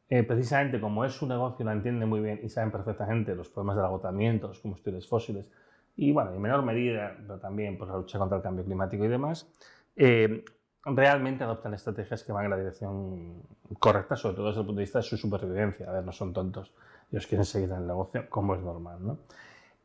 eh, 0.09 0.23
precisamente 0.23 0.81
como 0.81 1.05
es 1.05 1.13
su 1.13 1.25
negocio, 1.27 1.65
la 1.65 1.71
entienden 1.71 2.09
muy 2.09 2.19
bien 2.19 2.39
y 2.43 2.49
saben 2.49 2.71
perfectamente 2.71 3.35
los 3.35 3.49
problemas 3.49 3.77
del 3.77 3.85
agotamiento, 3.85 4.47
los 4.47 4.59
combustibles 4.59 5.07
fósiles 5.07 5.49
y, 5.95 6.11
bueno, 6.11 6.33
en 6.33 6.41
menor 6.41 6.63
medida, 6.63 7.15
pero 7.19 7.39
también 7.39 7.77
pues, 7.77 7.89
la 7.89 7.97
lucha 7.97 8.17
contra 8.17 8.37
el 8.37 8.43
cambio 8.43 8.65
climático 8.65 9.05
y 9.05 9.07
demás, 9.07 9.47
eh, 9.95 10.43
realmente 10.85 11.43
adoptan 11.43 11.73
estrategias 11.73 12.23
que 12.23 12.31
van 12.31 12.45
en 12.45 12.51
la 12.51 12.57
dirección 12.57 13.43
correcta, 13.79 14.15
sobre 14.15 14.35
todo 14.35 14.47
desde 14.47 14.61
el 14.61 14.65
punto 14.65 14.79
de 14.79 14.83
vista 14.83 14.99
de 14.99 15.03
su 15.03 15.17
supervivencia. 15.17 15.89
A 15.89 15.93
ver, 15.93 16.03
no 16.03 16.11
son 16.11 16.33
tontos, 16.33 16.73
ellos 17.11 17.27
quieren 17.27 17.45
seguir 17.45 17.69
en 17.69 17.77
el 17.77 17.87
negocio 17.87 18.29
como 18.29 18.55
es 18.55 18.61
normal. 18.61 18.97
¿no? 19.01 19.19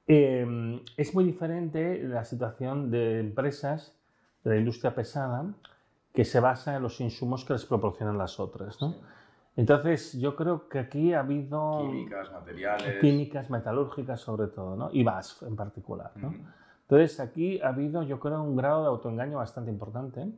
Eh, 0.06 0.80
es 0.96 1.14
muy 1.14 1.24
diferente 1.24 2.02
la 2.02 2.24
situación 2.24 2.90
de 2.90 3.20
empresas 3.20 3.94
de 4.44 4.50
la 4.50 4.56
industria 4.56 4.94
pesada 4.94 5.44
que 6.14 6.24
se 6.24 6.40
basa 6.40 6.76
en 6.76 6.82
los 6.82 7.00
insumos 7.00 7.44
que 7.44 7.52
les 7.52 7.64
proporcionan 7.64 8.18
las 8.18 8.40
otras. 8.40 8.80
¿no? 8.80 8.96
Entonces, 9.58 10.12
yo 10.12 10.36
creo 10.36 10.68
que 10.68 10.78
aquí 10.78 11.12
ha 11.12 11.18
habido... 11.18 11.80
Químicas, 11.80 12.30
materiales... 12.30 13.00
Químicas, 13.00 13.50
metalúrgicas 13.50 14.20
sobre 14.20 14.46
todo, 14.46 14.76
¿no? 14.76 14.88
y 14.92 15.02
BASF 15.02 15.42
en 15.42 15.56
particular. 15.56 16.12
¿no? 16.14 16.32
Entonces, 16.82 17.18
aquí 17.18 17.60
ha 17.60 17.70
habido, 17.70 18.04
yo 18.04 18.20
creo, 18.20 18.40
un 18.40 18.54
grado 18.54 18.82
de 18.82 18.88
autoengaño 18.88 19.38
bastante 19.38 19.72
importante 19.72 20.28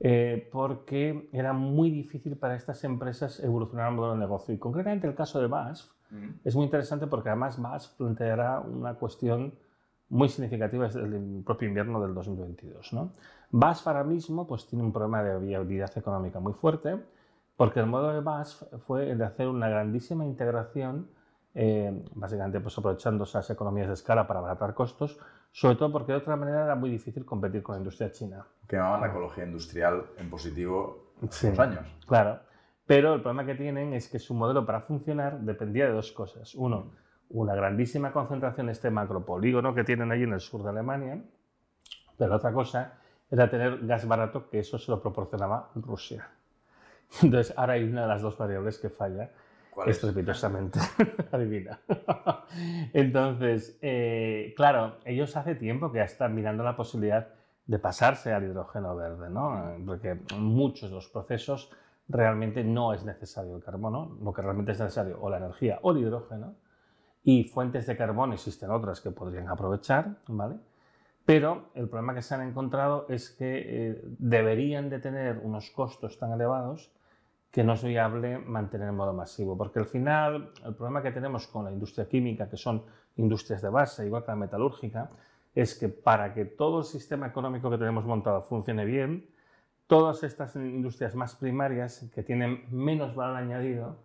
eh, 0.00 0.48
porque 0.50 1.28
era 1.34 1.52
muy 1.52 1.90
difícil 1.90 2.34
para 2.34 2.54
estas 2.54 2.82
empresas 2.84 3.40
evolucionar 3.40 3.90
un 3.90 3.96
modelo 3.96 4.14
de 4.14 4.20
negocio. 4.20 4.54
Y 4.54 4.58
concretamente 4.58 5.06
el 5.06 5.14
caso 5.14 5.38
de 5.38 5.46
BASF 5.46 5.90
es 6.42 6.56
muy 6.56 6.64
interesante 6.64 7.06
porque 7.06 7.28
además 7.28 7.60
BASF 7.60 7.92
planteará 7.98 8.60
una 8.60 8.94
cuestión 8.94 9.52
muy 10.08 10.30
significativa 10.30 10.86
desde 10.86 11.02
el 11.02 11.42
propio 11.44 11.68
invierno 11.68 12.00
del 12.00 12.14
2022. 12.14 12.94
¿no? 12.94 13.12
BASF 13.50 13.86
ahora 13.86 14.04
mismo 14.04 14.46
pues, 14.46 14.66
tiene 14.66 14.82
un 14.82 14.92
problema 14.94 15.22
de 15.22 15.38
viabilidad 15.38 15.92
económica 15.98 16.40
muy 16.40 16.54
fuerte 16.54 16.96
porque 17.60 17.78
el 17.78 17.84
modelo 17.84 18.14
de 18.14 18.20
BASF 18.20 18.62
fue 18.86 19.10
el 19.10 19.18
de 19.18 19.26
hacer 19.26 19.46
una 19.46 19.68
grandísima 19.68 20.24
integración 20.24 21.10
eh, 21.54 21.92
básicamente 22.14 22.58
pues 22.58 22.78
aprovechando 22.78 23.24
esas 23.24 23.50
economías 23.50 23.88
de 23.88 23.92
escala 23.92 24.26
para 24.26 24.40
abaratar 24.40 24.72
costos, 24.72 25.18
sobre 25.52 25.76
todo 25.76 25.92
porque 25.92 26.12
de 26.12 26.18
otra 26.18 26.36
manera 26.36 26.64
era 26.64 26.74
muy 26.74 26.88
difícil 26.88 27.26
competir 27.26 27.62
con 27.62 27.74
la 27.74 27.80
industria 27.80 28.10
china. 28.12 28.46
Que 28.66 28.76
llamaban 28.76 29.02
la 29.02 29.08
ecología 29.08 29.44
industrial 29.44 30.06
en 30.16 30.30
positivo 30.30 31.12
hace 31.22 31.48
unos 31.48 31.58
años. 31.58 31.98
Claro, 32.06 32.40
pero 32.86 33.12
el 33.12 33.20
problema 33.20 33.44
que 33.44 33.56
tienen 33.56 33.92
es 33.92 34.08
que 34.08 34.18
su 34.18 34.32
modelo 34.32 34.64
para 34.64 34.80
funcionar 34.80 35.38
dependía 35.40 35.84
de 35.84 35.92
dos 35.92 36.12
cosas. 36.12 36.54
Uno, 36.54 36.92
una 37.28 37.54
grandísima 37.54 38.10
concentración 38.10 38.68
en 38.68 38.72
este 38.72 38.90
macropolígono 38.90 39.74
que 39.74 39.84
tienen 39.84 40.10
allí 40.10 40.22
en 40.22 40.32
el 40.32 40.40
sur 40.40 40.62
de 40.62 40.70
Alemania, 40.70 41.22
pero 42.16 42.36
otra 42.36 42.54
cosa 42.54 42.94
era 43.30 43.50
tener 43.50 43.86
gas 43.86 44.08
barato, 44.08 44.48
que 44.48 44.60
eso 44.60 44.78
se 44.78 44.90
lo 44.90 45.02
proporcionaba 45.02 45.68
Rusia. 45.74 46.26
Entonces, 47.22 47.52
ahora 47.56 47.74
hay 47.74 47.84
una 47.84 48.02
de 48.02 48.08
las 48.08 48.22
dos 48.22 48.36
variables 48.36 48.78
que 48.78 48.88
falla 48.88 49.30
estrepitosamente. 49.86 50.78
Adivina. 51.32 51.80
Entonces, 52.92 53.78
eh, 53.82 54.52
claro, 54.56 54.96
ellos 55.04 55.36
hace 55.36 55.54
tiempo 55.54 55.90
que 55.90 55.98
ya 55.98 56.04
están 56.04 56.34
mirando 56.34 56.62
la 56.62 56.76
posibilidad 56.76 57.28
de 57.66 57.78
pasarse 57.78 58.32
al 58.32 58.44
hidrógeno 58.44 58.96
verde, 58.96 59.30
¿no? 59.30 59.76
Porque 59.86 60.18
muchos 60.36 60.90
de 60.90 60.96
los 60.96 61.08
procesos 61.08 61.70
realmente 62.08 62.64
no 62.64 62.92
es 62.92 63.04
necesario 63.04 63.56
el 63.56 63.62
carbono, 63.62 64.18
lo 64.20 64.32
que 64.32 64.42
realmente 64.42 64.72
es 64.72 64.80
necesario 64.80 65.18
o 65.20 65.30
la 65.30 65.36
energía 65.36 65.78
o 65.82 65.92
el 65.92 65.98
hidrógeno, 65.98 66.56
y 67.22 67.44
fuentes 67.44 67.86
de 67.86 67.96
carbón 67.96 68.32
existen 68.32 68.70
otras 68.70 69.00
que 69.00 69.10
podrían 69.10 69.48
aprovechar, 69.48 70.16
¿vale? 70.26 70.56
Pero 71.24 71.70
el 71.74 71.88
problema 71.88 72.14
que 72.14 72.22
se 72.22 72.34
han 72.34 72.42
encontrado 72.42 73.06
es 73.08 73.30
que 73.30 73.90
eh, 73.90 74.02
deberían 74.18 74.90
de 74.90 74.98
tener 74.98 75.38
unos 75.38 75.70
costos 75.70 76.18
tan 76.18 76.32
elevados 76.32 76.90
que 77.50 77.64
no 77.64 77.72
es 77.72 77.82
viable 77.82 78.38
mantener 78.38 78.88
el 78.88 78.94
modo 78.94 79.12
masivo, 79.12 79.56
porque 79.56 79.80
al 79.80 79.86
final 79.86 80.52
el 80.64 80.74
problema 80.74 81.02
que 81.02 81.10
tenemos 81.10 81.46
con 81.48 81.64
la 81.64 81.72
industria 81.72 82.08
química, 82.08 82.48
que 82.48 82.56
son 82.56 82.84
industrias 83.16 83.60
de 83.60 83.68
base, 83.68 84.06
igual 84.06 84.24
que 84.24 84.30
la 84.30 84.36
metalúrgica, 84.36 85.10
es 85.54 85.74
que 85.74 85.88
para 85.88 86.32
que 86.32 86.44
todo 86.44 86.78
el 86.78 86.84
sistema 86.84 87.26
económico 87.26 87.68
que 87.70 87.78
tenemos 87.78 88.04
montado 88.04 88.42
funcione 88.42 88.84
bien, 88.84 89.26
todas 89.88 90.22
estas 90.22 90.54
industrias 90.54 91.16
más 91.16 91.34
primarias 91.34 92.08
que 92.14 92.22
tienen 92.22 92.64
menos 92.70 93.16
valor 93.16 93.36
añadido 93.36 93.96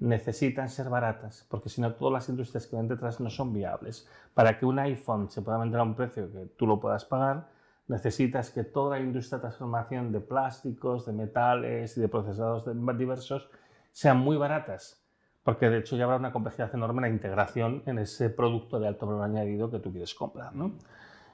necesitan 0.00 0.70
ser 0.70 0.88
baratas, 0.88 1.46
porque 1.50 1.68
si 1.68 1.82
no 1.82 1.92
todas 1.92 2.14
las 2.14 2.28
industrias 2.30 2.66
que 2.66 2.76
ven 2.76 2.88
detrás 2.88 3.20
no 3.20 3.28
son 3.28 3.52
viables. 3.52 4.08
Para 4.32 4.58
que 4.58 4.64
un 4.64 4.78
iPhone 4.78 5.30
se 5.30 5.42
pueda 5.42 5.58
vender 5.58 5.80
a 5.80 5.82
un 5.82 5.94
precio 5.94 6.32
que 6.32 6.46
tú 6.56 6.66
lo 6.66 6.80
puedas 6.80 7.04
pagar, 7.04 7.48
necesitas 7.88 8.50
que 8.50 8.64
toda 8.64 8.98
la 8.98 9.04
industria 9.04 9.38
de 9.38 9.42
transformación 9.42 10.12
de 10.12 10.20
plásticos, 10.20 11.06
de 11.06 11.12
metales 11.12 11.96
y 11.96 12.00
de 12.00 12.08
procesados 12.08 12.64
diversos 12.96 13.48
sean 13.92 14.18
muy 14.18 14.36
baratas, 14.36 15.04
porque 15.42 15.68
de 15.68 15.78
hecho 15.78 15.96
ya 15.96 16.04
habrá 16.04 16.16
una 16.16 16.32
complejidad 16.32 16.74
enorme 16.74 16.98
en 16.98 17.02
la 17.02 17.08
integración 17.08 17.82
en 17.86 17.98
ese 17.98 18.30
producto 18.30 18.80
de 18.80 18.88
alto 18.88 19.06
valor 19.06 19.22
añadido 19.22 19.70
que 19.70 19.78
tú 19.78 19.90
quieres 19.90 20.14
comprar. 20.14 20.54
¿no? 20.54 20.72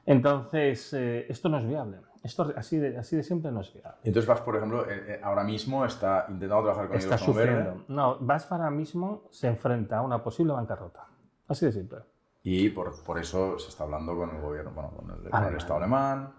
Entonces, 0.06 0.92
eh, 0.92 1.26
esto 1.28 1.48
no 1.48 1.58
es 1.58 1.66
viable. 1.66 1.98
Esto 2.22 2.52
así 2.54 2.76
de, 2.76 2.98
así 2.98 3.16
de 3.16 3.22
siempre 3.22 3.50
no 3.50 3.60
es 3.60 3.72
viable. 3.72 3.98
Entonces 4.04 4.28
VASF, 4.28 4.42
por 4.42 4.56
ejemplo, 4.56 4.84
eh, 4.90 5.04
eh, 5.14 5.20
ahora 5.22 5.42
mismo 5.42 5.86
está 5.86 6.26
intentando 6.28 6.64
trabajar 6.64 6.88
con 6.88 6.98
está 6.98 7.16
sufriendo. 7.16 7.84
No, 7.88 8.18
VASF 8.20 8.52
ahora 8.52 8.70
mismo 8.70 9.22
se 9.30 9.48
enfrenta 9.48 9.98
a 9.98 10.02
una 10.02 10.22
posible 10.22 10.52
bancarrota. 10.52 11.06
Así 11.48 11.64
de 11.64 11.72
simple. 11.72 12.00
Y 12.42 12.70
por, 12.70 13.02
por 13.04 13.18
eso 13.18 13.58
se 13.58 13.68
está 13.68 13.84
hablando 13.84 14.16
con 14.16 14.30
el 14.34 14.40
gobierno, 14.40 14.70
bueno, 14.72 14.90
con 14.90 15.10
el, 15.10 15.56
Estado 15.56 15.76
alemán. 15.76 16.32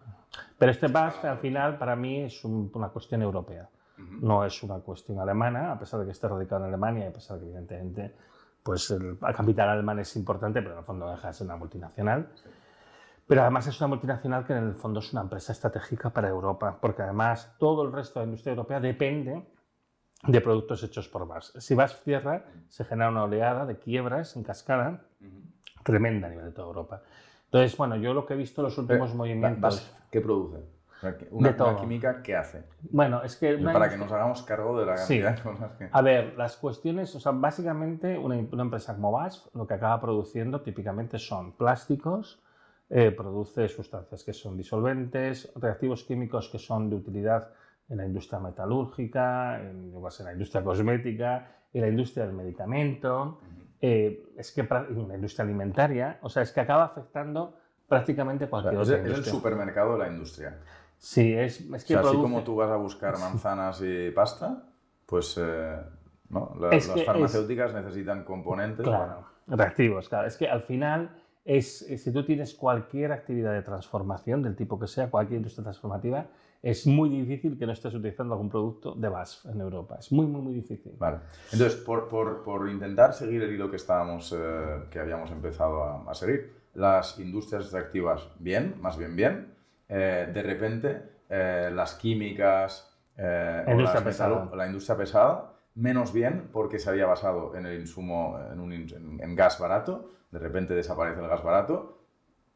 Pero 0.58 0.72
este 0.72 0.88
VASF 0.88 1.26
al 1.26 1.38
final 1.40 1.78
para 1.78 1.96
mí 1.96 2.22
es 2.22 2.44
una 2.46 2.90
cuestión 2.90 3.22
europea. 3.22 3.70
No 3.98 4.44
es 4.46 4.64
una 4.64 4.80
cuestión 4.80 5.20
alemana, 5.20 5.74
a 5.74 5.80
pesar 5.80 6.00
de 6.00 6.06
que 6.08 6.12
esté 6.12 6.28
radicado 6.28 6.64
en 6.64 6.70
Alemania 6.70 7.06
y 7.06 7.08
a 7.10 7.14
pesar 7.14 7.38
de 7.38 7.44
que 7.44 7.50
evidentemente 7.50 8.16
pues 8.64 8.92
el, 8.92 9.18
capital 9.20 9.70
alemán 9.70 10.00
es 10.00 10.16
importante, 10.16 10.62
pero 10.62 10.74
en 10.74 10.80
el 10.80 10.86
fondo 10.86 11.10
deja 11.10 11.28
de 11.28 11.34
ser 11.34 11.46
una 11.46 11.56
multinacional. 11.56 12.30
Pero 13.28 13.42
además 13.42 13.68
es 13.68 13.80
una 13.80 13.88
multinacional 13.88 14.46
que 14.46 14.54
en 14.54 14.70
el 14.70 14.76
fondo 14.76 15.00
es 15.00 15.12
una 15.14 15.22
empresa 15.22 15.52
estratégica 15.52 16.10
para 16.10 16.30
Europa, 16.30 16.78
porque 16.82 17.02
además 17.02 17.56
todo 17.58 17.84
el 17.84 17.92
resto 17.92 18.20
de 18.20 18.26
la 18.26 18.30
industria 18.30 18.52
europea 18.52 18.80
depende 18.80 19.46
de 20.24 20.42
productos 20.42 20.84
hechos 20.84 21.08
por 21.08 21.28
BAS. 21.28 21.54
Si 21.58 21.74
BAS 21.74 22.02
cierra, 22.04 22.46
se 22.68 22.84
genera 22.86 23.10
una 23.10 23.24
oleada 23.24 23.66
de 23.66 23.78
quiebras 23.78 24.36
en 24.36 24.44
cascada 24.44 25.02
tremenda 25.84 26.28
a 26.28 26.30
nivel 26.30 26.46
de 26.46 26.52
toda 26.52 26.68
Europa. 26.68 27.02
Entonces, 27.52 27.76
bueno, 27.76 27.98
yo 27.98 28.14
lo 28.14 28.26
que 28.26 28.34
he 28.34 28.38
visto 28.38 28.62
en 28.62 28.66
los 28.66 28.78
últimos 28.78 29.14
movimientos... 29.14 29.92
¿Qué 30.10 30.22
produce? 30.22 30.60
Una, 31.32 31.54
química, 31.82 32.22
¿qué 32.24 32.38
hace? 32.38 32.64
Bueno, 32.90 33.22
es 33.24 33.36
que... 33.36 33.58
Para 33.58 33.90
que 33.90 33.98
nos 33.98 34.10
hagamos 34.10 34.42
cargo 34.44 34.80
de 34.80 34.86
la 34.86 34.96
cantidad 34.96 35.36
de 35.36 35.42
cosas 35.42 35.72
que... 35.74 35.90
A 35.92 36.02
ver, 36.02 36.38
las 36.38 36.56
cuestiones, 36.56 37.14
o 37.14 37.20
sea, 37.20 37.34
básicamente 37.34 38.18
una, 38.18 38.36
una 38.36 38.64
empresa 38.64 38.96
como 38.96 39.12
BASF 39.12 39.54
lo 39.54 39.68
que 39.68 39.74
acaba 39.74 40.00
produciendo 40.00 40.62
típicamente 40.62 41.20
son 41.20 41.52
plásticos, 41.58 42.42
eh, 42.90 43.12
produce 43.12 43.68
sustancias 43.68 44.24
que 44.24 44.32
son 44.32 44.56
disolventes, 44.56 45.52
reactivos 45.56 46.06
químicos 46.06 46.48
que 46.48 46.60
son 46.60 46.90
de 46.90 46.96
utilidad 46.96 47.50
en 47.90 47.98
la 47.98 48.06
industria 48.06 48.40
metalúrgica, 48.40 49.60
en, 49.60 49.94
en 49.94 50.26
la 50.26 50.32
industria 50.32 50.64
cosmética, 50.64 51.52
en 51.74 51.82
la 51.82 51.88
industria 51.90 52.26
del 52.26 52.34
medicamento, 52.34 53.40
eh, 53.82 54.32
es 54.38 54.52
que 54.52 54.64
la 54.64 55.16
industria 55.16 55.44
alimentaria, 55.44 56.20
o 56.22 56.30
sea, 56.30 56.44
es 56.44 56.52
que 56.52 56.60
acaba 56.60 56.86
afectando 56.86 57.58
prácticamente 57.88 58.48
cualquier 58.48 58.78
o 58.78 58.86
sea, 58.86 58.98
es, 58.98 59.18
el 59.18 59.26
supermercado 59.26 59.94
de 59.94 60.00
la 60.00 60.08
industria. 60.08 60.60
Sí, 60.98 61.34
es, 61.34 61.62
es 61.62 61.84
que 61.84 61.96
o 61.96 62.02
sea, 62.02 62.12
así 62.12 62.22
como 62.22 62.44
tú 62.44 62.56
vas 62.56 62.70
a 62.70 62.76
buscar 62.76 63.18
manzanas 63.18 63.82
y 63.84 64.12
pasta, 64.12 64.64
pues 65.06 65.36
eh, 65.42 65.78
¿no? 66.30 66.56
las, 66.60 66.88
farmacéuticas 67.06 67.74
necesitan 67.74 68.24
componentes. 68.24 68.86
Claro, 68.86 69.26
reactivos, 69.48 70.08
claro. 70.08 70.28
Es 70.28 70.38
que 70.38 70.48
al 70.48 70.62
final 70.62 71.10
es, 71.44 71.80
si 71.80 72.14
tú 72.14 72.24
tienes 72.24 72.54
cualquier 72.54 73.12
actividad 73.12 73.52
de 73.52 73.64
transformación, 73.64 74.44
del 74.44 74.56
tipo 74.56 74.80
que 74.80 74.88
sea, 74.88 75.10
cualquier 75.10 75.38
industria 75.38 75.64
transformativa, 75.64 76.28
es 76.62 76.86
muy 76.86 77.10
difícil 77.10 77.58
que 77.58 77.66
no 77.66 77.74
estés 77.74 77.94
utilizando 77.94 78.34
algún 78.34 78.50
producto 78.50 78.94
de 78.94 79.10
BASF 79.10 79.48
en 79.48 79.62
Europa. 79.62 79.98
Es 80.00 80.12
muy, 80.12 80.26
muy, 80.28 80.42
muy 80.42 80.54
difícil. 80.54 80.94
Vale. 80.98 81.18
Entonces, 81.52 81.80
por, 81.80 82.08
por, 82.08 82.44
por 82.44 82.70
intentar 82.70 83.14
seguir 83.14 83.42
el 83.44 83.54
hilo 83.54 83.70
que, 83.70 83.78
estábamos, 83.78 84.36
eh, 84.38 84.84
que 84.90 85.00
habíamos 85.00 85.32
empezado 85.32 85.84
a, 85.84 86.14
seguir, 86.14 86.54
las 86.74 87.20
industrias 87.20 87.64
extractivas, 87.64 88.30
bien, 88.40 88.76
más 88.80 88.98
bien 88.98 89.16
bien. 89.16 89.54
Eh, 89.90 90.30
de 90.34 90.44
repente, 90.44 91.02
las 91.30 91.96
químicas, 91.96 92.94
la 93.18 94.66
industria 94.68 94.98
pesada, 94.98 95.54
menos 95.76 96.12
bien 96.14 96.50
porque 96.52 96.80
se 96.80 96.90
había 96.90 97.06
basado 97.06 97.56
en 97.56 97.66
el 97.66 97.80
insumo, 97.80 98.38
en, 98.52 98.60
un, 98.60 98.74
en 98.74 99.36
gas 99.36 99.58
barato 99.58 100.12
de 100.32 100.40
repente 100.40 100.74
desaparece 100.74 101.22
el 101.22 101.28
gas 101.28 101.44
barato. 101.44 102.01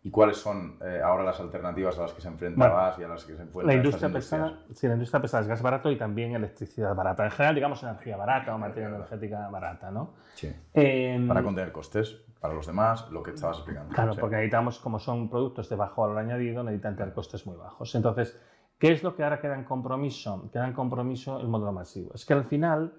¿Y 0.05 0.11
cuáles 0.11 0.37
son 0.37 0.77
eh, 0.85 1.01
ahora 1.03 1.23
las 1.23 1.39
alternativas 1.39 1.97
a 1.97 2.03
las 2.03 2.13
que 2.13 2.21
se 2.21 2.27
enfrenta 2.27 2.69
gas 2.69 2.99
y 2.99 3.03
a 3.03 3.07
las 3.07 3.25
que 3.25 3.35
se 3.35 3.41
enfrenta 3.41 3.65
la 3.65 3.73
industria 3.73 4.13
pesada? 4.13 4.59
Sí, 4.71 4.87
la 4.87 4.93
industria 4.93 5.19
pesada 5.19 5.41
es 5.41 5.47
gas 5.47 5.63
barato 5.63 5.89
y 5.89 5.97
también 5.97 6.35
electricidad 6.35 6.93
barata. 6.93 7.25
En 7.25 7.31
general, 7.31 7.55
digamos, 7.55 7.81
energía 7.81 8.15
barata 8.15 8.53
o 8.53 8.59
materia 8.59 8.89
energética 8.89 9.49
barata, 9.49 9.89
¿no? 9.89 10.13
Sí. 10.35 10.53
Em, 10.75 11.27
para 11.27 11.41
contener 11.41 11.71
costes 11.71 12.21
para 12.39 12.53
los 12.53 12.67
demás, 12.67 13.09
lo 13.09 13.23
que 13.23 13.31
estabas 13.31 13.57
explicando. 13.57 13.95
Claro, 13.95 14.13
porque 14.19 14.35
necesitamos, 14.35 14.77
como 14.77 14.99
son 14.99 15.27
productos 15.27 15.67
de 15.69 15.75
bajo 15.75 16.03
valor 16.03 16.19
añadido, 16.19 16.63
necesitan 16.63 16.95
tener 16.95 17.11
costes 17.11 17.47
muy 17.47 17.55
bajos. 17.55 17.95
Entonces, 17.95 18.39
¿qué 18.77 18.91
es 18.91 19.01
lo 19.01 19.15
que 19.15 19.23
ahora 19.23 19.41
queda 19.41 19.55
en 19.55 19.63
compromiso? 19.63 20.51
Queda 20.53 20.67
en 20.67 20.73
compromiso 20.73 21.39
el 21.39 21.47
modelo 21.47 21.71
masivo. 21.71 22.11
Es 22.13 22.25
que 22.25 22.33
al 22.33 22.45
final 22.45 22.93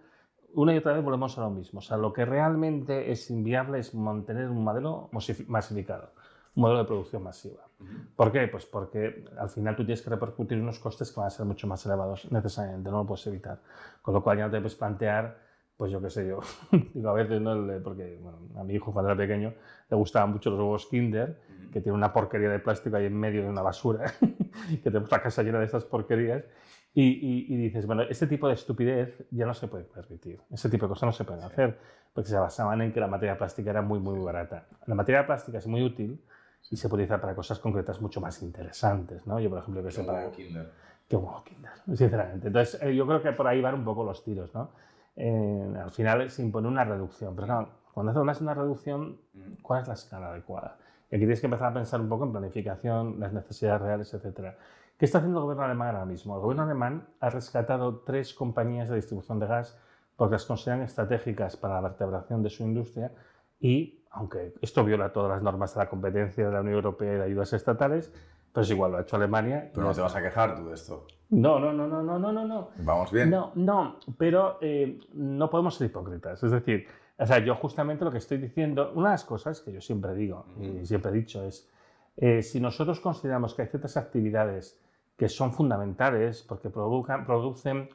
una 0.54 0.74
y 0.74 0.78
otra 0.78 0.94
vez 0.94 1.04
volvemos 1.04 1.36
a 1.38 1.42
lo 1.42 1.50
mismo. 1.50 1.78
O 1.78 1.82
sea, 1.82 1.96
lo 1.96 2.12
que 2.12 2.24
realmente 2.24 3.12
es 3.12 3.30
inviable 3.30 3.78
es 3.78 3.94
mantener 3.94 4.48
un 4.48 4.64
modelo 4.64 5.08
masificado, 5.12 6.10
un 6.56 6.62
modelo 6.62 6.80
de 6.80 6.84
producción 6.86 7.22
masiva. 7.22 7.62
¿Por 8.16 8.32
qué? 8.32 8.48
Pues 8.48 8.64
porque 8.64 9.24
al 9.38 9.50
final 9.50 9.76
tú 9.76 9.84
tienes 9.84 10.00
que 10.02 10.10
repercutir 10.10 10.58
unos 10.58 10.78
costes 10.78 11.12
que 11.12 11.20
van 11.20 11.26
a 11.26 11.30
ser 11.30 11.44
mucho 11.44 11.66
más 11.66 11.84
elevados 11.84 12.30
necesariamente, 12.32 12.90
no 12.90 12.98
lo 12.98 13.06
puedes 13.06 13.26
evitar. 13.26 13.60
Con 14.00 14.14
lo 14.14 14.22
cual 14.22 14.38
ya 14.38 14.46
no 14.46 14.50
te 14.50 14.58
puedes 14.58 14.74
plantear, 14.74 15.38
pues 15.76 15.92
yo 15.92 16.00
qué 16.00 16.08
sé 16.08 16.26
yo, 16.26 16.40
digo 16.94 17.10
a 17.10 17.12
veces, 17.12 17.40
¿no? 17.40 17.54
porque 17.84 18.18
a 18.56 18.64
mi 18.64 18.74
hijo 18.74 18.92
cuando 18.92 19.10
era 19.10 19.18
pequeño 19.18 19.52
le 19.90 19.96
gustaban 19.96 20.32
mucho 20.32 20.50
los 20.50 20.58
huevos 20.58 20.86
Kinder, 20.86 21.38
que 21.70 21.82
tiene 21.82 21.96
una 21.96 22.12
porquería 22.12 22.48
de 22.48 22.58
plástico 22.58 22.96
ahí 22.96 23.04
en 23.04 23.16
medio 23.16 23.42
de 23.42 23.50
una 23.50 23.60
basura, 23.60 24.10
que 24.70 24.90
tenemos 24.90 25.10
la 25.10 25.20
casa 25.20 25.42
llena 25.42 25.58
de 25.58 25.66
estas 25.66 25.84
porquerías, 25.84 26.42
y, 26.98 27.54
dices, 27.58 27.86
bueno, 27.86 28.04
este 28.04 28.26
tipo 28.26 28.48
de 28.48 28.54
estupidez 28.54 29.26
ya 29.30 29.44
no 29.44 29.52
se 29.52 29.68
puede 29.68 29.84
permitir. 29.84 30.40
Ese 30.50 30.70
tipo 30.70 30.86
de 30.86 30.88
cosas 30.88 31.06
no 31.08 31.12
se 31.12 31.24
pueden 31.24 31.44
hacer 31.44 31.78
porque 32.14 32.30
se 32.30 32.38
basaban 32.38 32.80
en 32.80 32.90
que 32.90 33.00
la 33.00 33.06
materia 33.06 33.36
plástica 33.36 33.68
era 33.68 33.82
muy, 33.82 33.98
muy 33.98 34.18
barata. 34.18 34.66
La 34.86 34.94
materia 34.94 35.26
plástica 35.26 35.58
es 35.58 35.66
muy 35.66 35.82
útil 35.82 36.18
y 36.70 36.76
se 36.76 36.88
puede 36.88 37.04
utilizar 37.04 37.20
para 37.20 37.34
cosas 37.34 37.58
concretas 37.58 38.00
mucho 38.00 38.20
más 38.20 38.42
interesantes, 38.42 39.26
¿no? 39.26 39.38
Yo, 39.38 39.50
por 39.50 39.60
ejemplo, 39.60 39.82
que 39.82 39.90
sé 39.90 40.04
para... 40.04 40.30
Kinder. 40.30 40.72
Qué 41.08 41.16
huevo 41.16 41.42
Kinder, 41.44 41.70
sinceramente. 41.86 42.48
Entonces, 42.48 42.82
eh, 42.82 42.94
yo 42.94 43.06
creo 43.06 43.22
que 43.22 43.32
por 43.32 43.46
ahí 43.46 43.60
van 43.60 43.74
un 43.74 43.84
poco 43.84 44.04
los 44.04 44.24
tiros, 44.24 44.52
¿no? 44.54 44.70
Eh, 45.14 45.74
al 45.82 45.90
final 45.90 46.28
se 46.30 46.42
impone 46.42 46.68
una 46.68 46.84
reducción, 46.84 47.34
pero 47.34 47.46
claro, 47.46 47.68
cuando 47.94 48.12
haces 48.12 48.42
una 48.42 48.54
reducción, 48.54 49.18
¿cuál 49.62 49.82
es 49.82 49.88
la 49.88 49.94
escala 49.94 50.28
adecuada? 50.28 50.76
Y 51.10 51.16
aquí 51.16 51.20
tienes 51.20 51.40
que 51.40 51.46
empezar 51.46 51.70
a 51.70 51.74
pensar 51.74 52.00
un 52.00 52.08
poco 52.08 52.24
en 52.24 52.32
planificación, 52.32 53.20
las 53.20 53.32
necesidades 53.32 53.80
reales, 53.80 54.12
etcétera. 54.12 54.58
¿Qué 54.98 55.04
está 55.04 55.18
haciendo 55.18 55.38
el 55.38 55.44
gobierno 55.44 55.64
alemán 55.64 55.94
ahora 55.94 56.04
mismo? 56.04 56.34
El 56.34 56.40
gobierno 56.40 56.64
alemán 56.64 57.06
ha 57.20 57.30
rescatado 57.30 58.00
tres 58.00 58.34
compañías 58.34 58.88
de 58.88 58.96
distribución 58.96 59.38
de 59.38 59.46
gas 59.46 59.78
porque 60.16 60.32
las 60.32 60.44
consideran 60.44 60.82
estratégicas 60.82 61.56
para 61.56 61.74
la 61.74 61.88
vertebración 61.88 62.42
de 62.42 62.50
su 62.50 62.62
industria 62.62 63.12
y, 63.60 64.04
aunque 64.16 64.54
esto 64.62 64.82
viola 64.82 65.12
todas 65.12 65.30
las 65.30 65.42
normas 65.42 65.74
de 65.74 65.80
la 65.80 65.88
competencia 65.88 66.46
de 66.46 66.52
la 66.52 66.60
Unión 66.60 66.76
Europea 66.76 67.14
y 67.14 67.16
de 67.16 67.24
ayudas 67.24 67.52
estatales, 67.52 68.12
pues 68.52 68.70
igual 68.70 68.92
lo 68.92 68.98
ha 68.98 69.02
hecho 69.02 69.16
Alemania. 69.16 69.70
Pero 69.74 69.86
no 69.86 69.94
te 69.94 70.00
vas 70.00 70.16
a 70.16 70.22
quejar 70.22 70.56
tú 70.56 70.68
de 70.68 70.74
esto. 70.74 71.06
No, 71.28 71.60
no, 71.60 71.72
no, 71.72 71.86
no, 71.86 72.02
no, 72.02 72.18
no, 72.18 72.44
no. 72.46 72.70
Vamos 72.78 73.12
bien. 73.12 73.28
No, 73.28 73.52
no, 73.54 73.98
pero 74.16 74.58
eh, 74.62 74.98
no 75.12 75.50
podemos 75.50 75.76
ser 75.76 75.88
hipócritas. 75.88 76.42
Es 76.42 76.50
decir, 76.50 76.86
o 77.18 77.26
sea, 77.26 77.38
yo 77.38 77.54
justamente 77.56 78.04
lo 78.04 78.10
que 78.10 78.18
estoy 78.18 78.38
diciendo, 78.38 78.92
una 78.94 79.08
de 79.08 79.14
las 79.14 79.24
cosas 79.24 79.60
que 79.60 79.72
yo 79.72 79.80
siempre 79.82 80.14
digo 80.14 80.46
y 80.58 80.86
siempre 80.86 81.10
he 81.10 81.14
dicho 81.14 81.44
es, 81.44 81.68
eh, 82.16 82.42
si 82.42 82.60
nosotros 82.60 83.00
consideramos 83.00 83.54
que 83.54 83.62
hay 83.62 83.68
ciertas 83.68 83.98
actividades 83.98 84.80
que 85.18 85.28
son 85.28 85.52
fundamentales 85.52 86.42
porque 86.42 86.70
provocan, 86.70 87.26
producen 87.26 87.90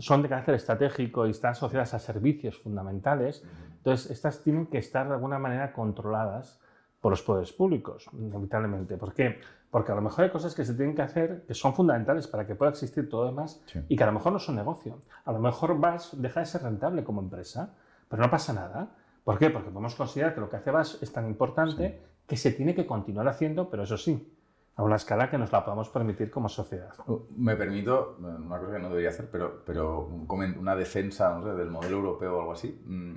son 0.00 0.22
de 0.22 0.28
carácter 0.28 0.54
estratégico 0.54 1.26
y 1.26 1.30
están 1.30 1.52
asociadas 1.52 1.94
a 1.94 1.98
servicios 1.98 2.58
fundamentales, 2.58 3.44
entonces 3.80 4.10
estas 4.10 4.42
tienen 4.42 4.66
que 4.66 4.76
estar 4.76 5.08
de 5.08 5.14
alguna 5.14 5.38
manera 5.38 5.72
controladas 5.72 6.60
por 7.00 7.12
los 7.12 7.22
poderes 7.22 7.50
públicos, 7.52 8.08
inevitablemente. 8.12 8.98
¿Por 8.98 9.14
qué? 9.14 9.40
Porque 9.70 9.90
a 9.90 9.94
lo 9.94 10.02
mejor 10.02 10.24
hay 10.24 10.30
cosas 10.30 10.54
que 10.54 10.66
se 10.66 10.74
tienen 10.74 10.94
que 10.94 11.00
hacer 11.00 11.44
que 11.46 11.54
son 11.54 11.74
fundamentales 11.74 12.26
para 12.26 12.46
que 12.46 12.54
pueda 12.54 12.72
existir 12.72 13.08
todo 13.08 13.24
demás 13.24 13.62
y 13.88 13.96
que 13.96 14.02
a 14.02 14.06
lo 14.06 14.12
mejor 14.12 14.32
no 14.32 14.38
son 14.38 14.56
negocio. 14.56 14.98
A 15.24 15.32
lo 15.32 15.38
mejor 15.38 15.80
VAS 15.80 16.20
deja 16.20 16.40
de 16.40 16.46
ser 16.46 16.62
rentable 16.62 17.02
como 17.02 17.22
empresa, 17.22 17.74
pero 18.08 18.22
no 18.22 18.30
pasa 18.30 18.52
nada. 18.52 18.90
¿Por 19.24 19.38
qué? 19.38 19.48
Porque 19.48 19.70
podemos 19.70 19.94
considerar 19.94 20.34
que 20.34 20.40
lo 20.40 20.50
que 20.50 20.56
hace 20.56 20.70
VAS 20.70 20.98
es 21.00 21.10
tan 21.10 21.26
importante 21.26 22.02
que 22.26 22.36
se 22.36 22.52
tiene 22.52 22.74
que 22.74 22.86
continuar 22.86 23.28
haciendo, 23.28 23.70
pero 23.70 23.84
eso 23.84 23.96
sí, 23.96 24.30
a 24.76 24.82
una 24.82 24.96
escala 24.96 25.30
que 25.30 25.38
nos 25.38 25.52
la 25.52 25.64
podamos 25.64 25.88
permitir 25.88 26.30
como 26.30 26.48
sociedad. 26.48 26.92
Uh, 27.06 27.20
me 27.36 27.56
permito, 27.56 28.16
una 28.18 28.58
cosa 28.58 28.72
que 28.72 28.78
no 28.78 28.88
debería 28.88 29.10
hacer, 29.10 29.28
pero, 29.30 29.62
pero 29.64 30.06
una 30.06 30.76
defensa 30.76 31.36
no 31.38 31.44
sé, 31.44 31.54
del 31.54 31.70
modelo 31.70 31.96
europeo 31.96 32.36
o 32.36 32.40
algo 32.40 32.52
así. 32.52 32.80
Mm, 32.86 33.14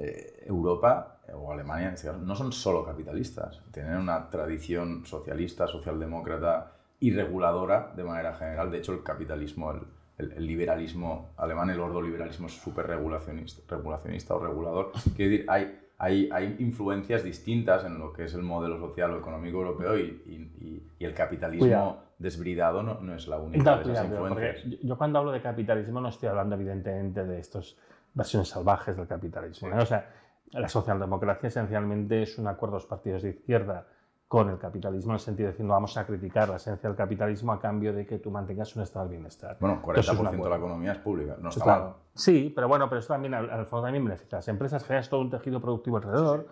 eh, 0.00 0.44
Europa 0.46 1.18
o 1.34 1.52
Alemania 1.52 1.92
no 2.22 2.36
son 2.36 2.52
solo 2.52 2.84
capitalistas, 2.84 3.60
tienen 3.72 3.96
una 3.96 4.30
tradición 4.30 5.04
socialista, 5.04 5.66
socialdemócrata 5.66 6.70
y 7.00 7.10
reguladora 7.10 7.92
de 7.96 8.04
manera 8.04 8.34
general. 8.34 8.70
De 8.70 8.78
hecho, 8.78 8.92
el 8.92 9.02
capitalismo, 9.02 9.74
el, 10.16 10.46
liberalismo 10.46 11.30
alemán, 11.36 11.70
el 11.70 11.80
ordoliberalismo 11.80 12.46
es 12.46 12.54
súper 12.54 12.86
regulacionista, 12.86 13.62
regulacionista 13.74 14.36
o 14.36 14.38
regulador. 14.38 14.92
Quiere 15.16 15.30
decir, 15.32 15.46
hay, 15.48 15.80
hay, 15.98 16.28
hay, 16.32 16.56
influencias 16.60 17.24
distintas 17.24 17.84
en 17.84 17.98
lo 17.98 18.12
que 18.12 18.26
es 18.26 18.34
el 18.34 18.42
modelo 18.42 18.78
social 18.78 19.14
o 19.14 19.18
económico 19.18 19.58
europeo 19.58 19.98
y, 19.98 20.82
y, 21.00 21.04
el 21.04 21.12
capitalismo 21.12 22.04
desbridado 22.18 22.84
no, 22.84 23.00
no, 23.00 23.14
es 23.16 23.26
la 23.26 23.38
única 23.38 23.78
de 23.78 23.92
esas 23.92 24.06
influencias. 24.06 24.64
Yo 24.80 24.96
cuando 24.96 25.18
hablo 25.18 25.32
de 25.32 25.42
capitalismo 25.42 26.00
no 26.00 26.08
estoy 26.08 26.28
hablando 26.28 26.54
evidentemente 26.54 27.24
de 27.24 27.40
estos 27.40 27.76
versiones 28.14 28.48
salvajes 28.48 28.96
del 28.96 29.06
capitalismo. 29.06 29.68
O 29.76 29.86
sea, 29.86 30.08
la 30.52 30.68
socialdemocracia 30.68 31.48
esencialmente 31.48 32.22
es 32.22 32.38
un 32.38 32.46
acuerdo 32.46 32.76
de 32.76 32.82
los 32.82 32.86
partidos 32.86 33.22
de 33.22 33.30
izquierda 33.30 33.86
con 34.28 34.50
el 34.50 34.58
capitalismo, 34.58 35.12
en 35.12 35.14
el 35.14 35.20
sentido 35.20 35.46
de 35.46 35.52
decir, 35.52 35.64
no 35.64 35.72
vamos 35.72 35.96
a 35.96 36.06
criticar 36.06 36.50
la 36.50 36.56
esencia 36.56 36.86
del 36.86 36.96
capitalismo 36.96 37.50
a 37.50 37.58
cambio 37.58 37.94
de 37.94 38.06
que 38.06 38.18
tú 38.18 38.30
mantengas 38.30 38.76
un 38.76 38.82
estado 38.82 39.06
de 39.06 39.12
bienestar. 39.12 39.56
Bueno, 39.58 39.80
40% 39.82 40.42
de 40.42 40.50
la 40.50 40.56
economía 40.56 40.92
es 40.92 40.98
pública, 40.98 41.36
no 41.40 41.48
está 41.48 41.64
mal. 41.64 41.94
Sí, 42.12 42.52
pero 42.54 42.68
bueno, 42.68 42.90
pero 42.90 42.98
eso 42.98 43.08
también 43.08 43.32
al, 43.32 43.64
fondo 43.64 43.84
también 43.84 44.04
beneficia. 44.04 44.36
Las 44.36 44.48
empresas 44.48 44.84
generan 44.84 45.08
todo 45.08 45.20
un 45.22 45.30
tejido 45.30 45.62
productivo 45.62 45.96
alrededor 45.96 46.46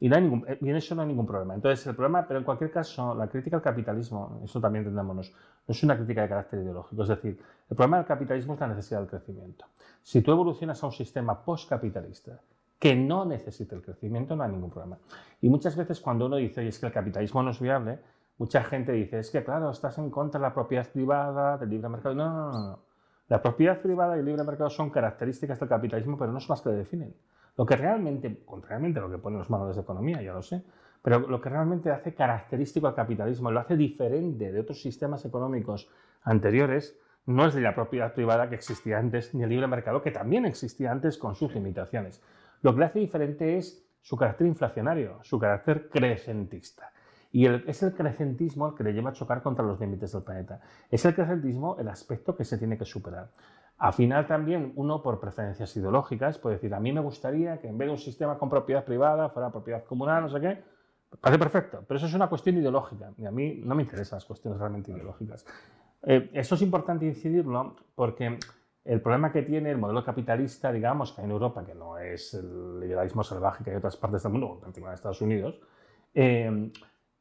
y, 0.00 0.08
no 0.08 0.16
hay 0.16 0.22
ningún, 0.22 0.44
eh, 0.48 0.58
en 0.60 0.76
eso 0.76 0.94
no 0.94 1.02
hay 1.02 1.08
ningún 1.08 1.26
problema. 1.26 1.54
Entonces, 1.54 1.86
el 1.86 1.94
problema, 1.94 2.26
pero 2.26 2.38
en 2.38 2.44
cualquier 2.44 2.70
caso, 2.70 3.14
la 3.14 3.28
crítica 3.28 3.56
al 3.56 3.62
capitalismo, 3.62 4.40
eso 4.42 4.58
también 4.60 4.84
entendámonos, 4.84 5.30
no 5.30 5.72
es 5.72 5.82
una 5.82 5.94
crítica 5.94 6.22
de 6.22 6.28
carácter 6.28 6.60
ideológico. 6.60 7.02
Es 7.02 7.08
decir, 7.08 7.38
el 7.68 7.76
problema 7.76 7.98
del 7.98 8.06
capitalismo 8.06 8.54
es 8.54 8.60
la 8.60 8.68
necesidad 8.68 9.00
del 9.00 9.08
crecimiento. 9.08 9.66
Si 10.02 10.22
tú 10.22 10.32
evolucionas 10.32 10.82
a 10.82 10.86
un 10.86 10.92
sistema 10.92 11.44
postcapitalista 11.44 12.40
que 12.78 12.96
no 12.96 13.26
necesite 13.26 13.74
el 13.74 13.82
crecimiento, 13.82 14.34
no 14.34 14.42
hay 14.42 14.50
ningún 14.50 14.70
problema. 14.70 14.96
Y 15.42 15.50
muchas 15.50 15.76
veces 15.76 16.00
cuando 16.00 16.26
uno 16.26 16.36
dice, 16.36 16.66
es 16.66 16.78
que 16.78 16.86
el 16.86 16.92
capitalismo 16.92 17.42
no 17.42 17.50
es 17.50 17.60
viable, 17.60 17.98
mucha 18.38 18.64
gente 18.64 18.92
dice, 18.92 19.18
es 19.18 19.30
que 19.30 19.44
claro, 19.44 19.70
estás 19.70 19.98
en 19.98 20.08
contra 20.08 20.40
de 20.40 20.46
la 20.46 20.54
propiedad 20.54 20.88
privada, 20.88 21.58
del 21.58 21.68
libre 21.68 21.90
mercado. 21.90 22.14
No, 22.14 22.30
no, 22.30 22.52
no. 22.52 22.68
no. 22.68 22.78
La 23.28 23.42
propiedad 23.42 23.80
privada 23.80 24.16
y 24.16 24.20
el 24.20 24.24
libre 24.24 24.42
mercado 24.44 24.70
son 24.70 24.88
características 24.88 25.60
del 25.60 25.68
capitalismo, 25.68 26.16
pero 26.16 26.32
no 26.32 26.40
son 26.40 26.54
las 26.54 26.62
que 26.62 26.70
le 26.70 26.76
definen. 26.76 27.14
Lo 27.56 27.66
que 27.66 27.76
realmente, 27.76 28.42
contrariamente 28.44 28.98
a 28.98 29.02
lo 29.02 29.10
que 29.10 29.18
ponen 29.18 29.38
los 29.38 29.50
manuales 29.50 29.76
de 29.76 29.82
economía, 29.82 30.22
ya 30.22 30.32
lo 30.32 30.42
sé, 30.42 30.62
pero 31.02 31.20
lo 31.20 31.40
que 31.40 31.48
realmente 31.48 31.90
hace 31.90 32.14
característico 32.14 32.86
al 32.86 32.94
capitalismo, 32.94 33.50
lo 33.50 33.60
hace 33.60 33.76
diferente 33.76 34.52
de 34.52 34.60
otros 34.60 34.82
sistemas 34.82 35.24
económicos 35.24 35.88
anteriores, 36.22 36.98
no 37.26 37.46
es 37.46 37.54
de 37.54 37.60
la 37.60 37.74
propiedad 37.74 38.12
privada 38.14 38.48
que 38.48 38.54
existía 38.54 38.98
antes, 38.98 39.34
ni 39.34 39.42
el 39.42 39.50
libre 39.50 39.66
mercado, 39.66 40.02
que 40.02 40.10
también 40.10 40.44
existía 40.44 40.90
antes 40.90 41.16
con 41.18 41.34
sus 41.34 41.54
limitaciones. 41.54 42.22
Lo 42.62 42.72
que 42.74 42.80
le 42.80 42.86
hace 42.86 42.98
diferente 42.98 43.56
es 43.56 43.86
su 44.02 44.16
carácter 44.16 44.46
inflacionario, 44.46 45.18
su 45.22 45.38
carácter 45.38 45.88
crecentista. 45.90 46.92
Y 47.32 47.46
es 47.46 47.82
el 47.82 47.94
crecentismo 47.94 48.68
el 48.68 48.74
que 48.74 48.82
le 48.82 48.92
lleva 48.92 49.10
a 49.10 49.12
chocar 49.12 49.42
contra 49.42 49.64
los 49.64 49.78
límites 49.78 50.12
del 50.12 50.22
planeta. 50.22 50.60
Es 50.90 51.04
el 51.04 51.14
crecentismo 51.14 51.76
el 51.78 51.88
aspecto 51.88 52.34
que 52.34 52.44
se 52.44 52.58
tiene 52.58 52.76
que 52.76 52.84
superar. 52.84 53.30
Al 53.80 53.94
final 53.94 54.26
también 54.26 54.72
uno 54.76 55.02
por 55.02 55.18
preferencias 55.18 55.74
ideológicas 55.74 56.38
puede 56.38 56.56
decir, 56.56 56.74
a 56.74 56.80
mí 56.80 56.92
me 56.92 57.00
gustaría 57.00 57.58
que 57.58 57.66
en 57.66 57.78
vez 57.78 57.88
de 57.88 57.92
un 57.92 57.98
sistema 57.98 58.36
con 58.36 58.50
propiedad 58.50 58.84
privada 58.84 59.30
fuera 59.30 59.50
propiedad 59.50 59.84
comunal, 59.84 60.24
no 60.24 60.28
sé 60.28 60.38
qué. 60.38 60.62
Parece 61.18 61.38
perfecto, 61.38 61.82
pero 61.88 61.96
eso 61.96 62.06
es 62.06 62.12
una 62.12 62.28
cuestión 62.28 62.58
ideológica 62.58 63.10
y 63.16 63.24
a 63.24 63.30
mí 63.30 63.62
no 63.64 63.74
me 63.74 63.82
interesan 63.82 64.18
las 64.18 64.26
cuestiones 64.26 64.60
realmente 64.60 64.92
ideológicas. 64.92 65.46
Eh, 66.02 66.30
eso 66.34 66.56
es 66.56 66.62
importante 66.62 67.06
incidirlo 67.06 67.74
porque 67.94 68.38
el 68.84 69.00
problema 69.00 69.32
que 69.32 69.42
tiene 69.42 69.70
el 69.70 69.78
modelo 69.78 70.04
capitalista, 70.04 70.70
digamos, 70.70 71.12
que 71.12 71.22
hay 71.22 71.24
en 71.24 71.30
Europa, 71.30 71.64
que 71.64 71.74
no 71.74 71.96
es 71.96 72.34
el 72.34 72.80
liberalismo 72.80 73.24
salvaje 73.24 73.64
que 73.64 73.70
hay 73.70 73.74
en 73.74 73.78
otras 73.78 73.96
partes 73.96 74.22
del 74.22 74.32
mundo, 74.32 74.60
en 74.62 74.92
Estados 74.92 75.22
Unidos, 75.22 75.58
eh, 76.12 76.70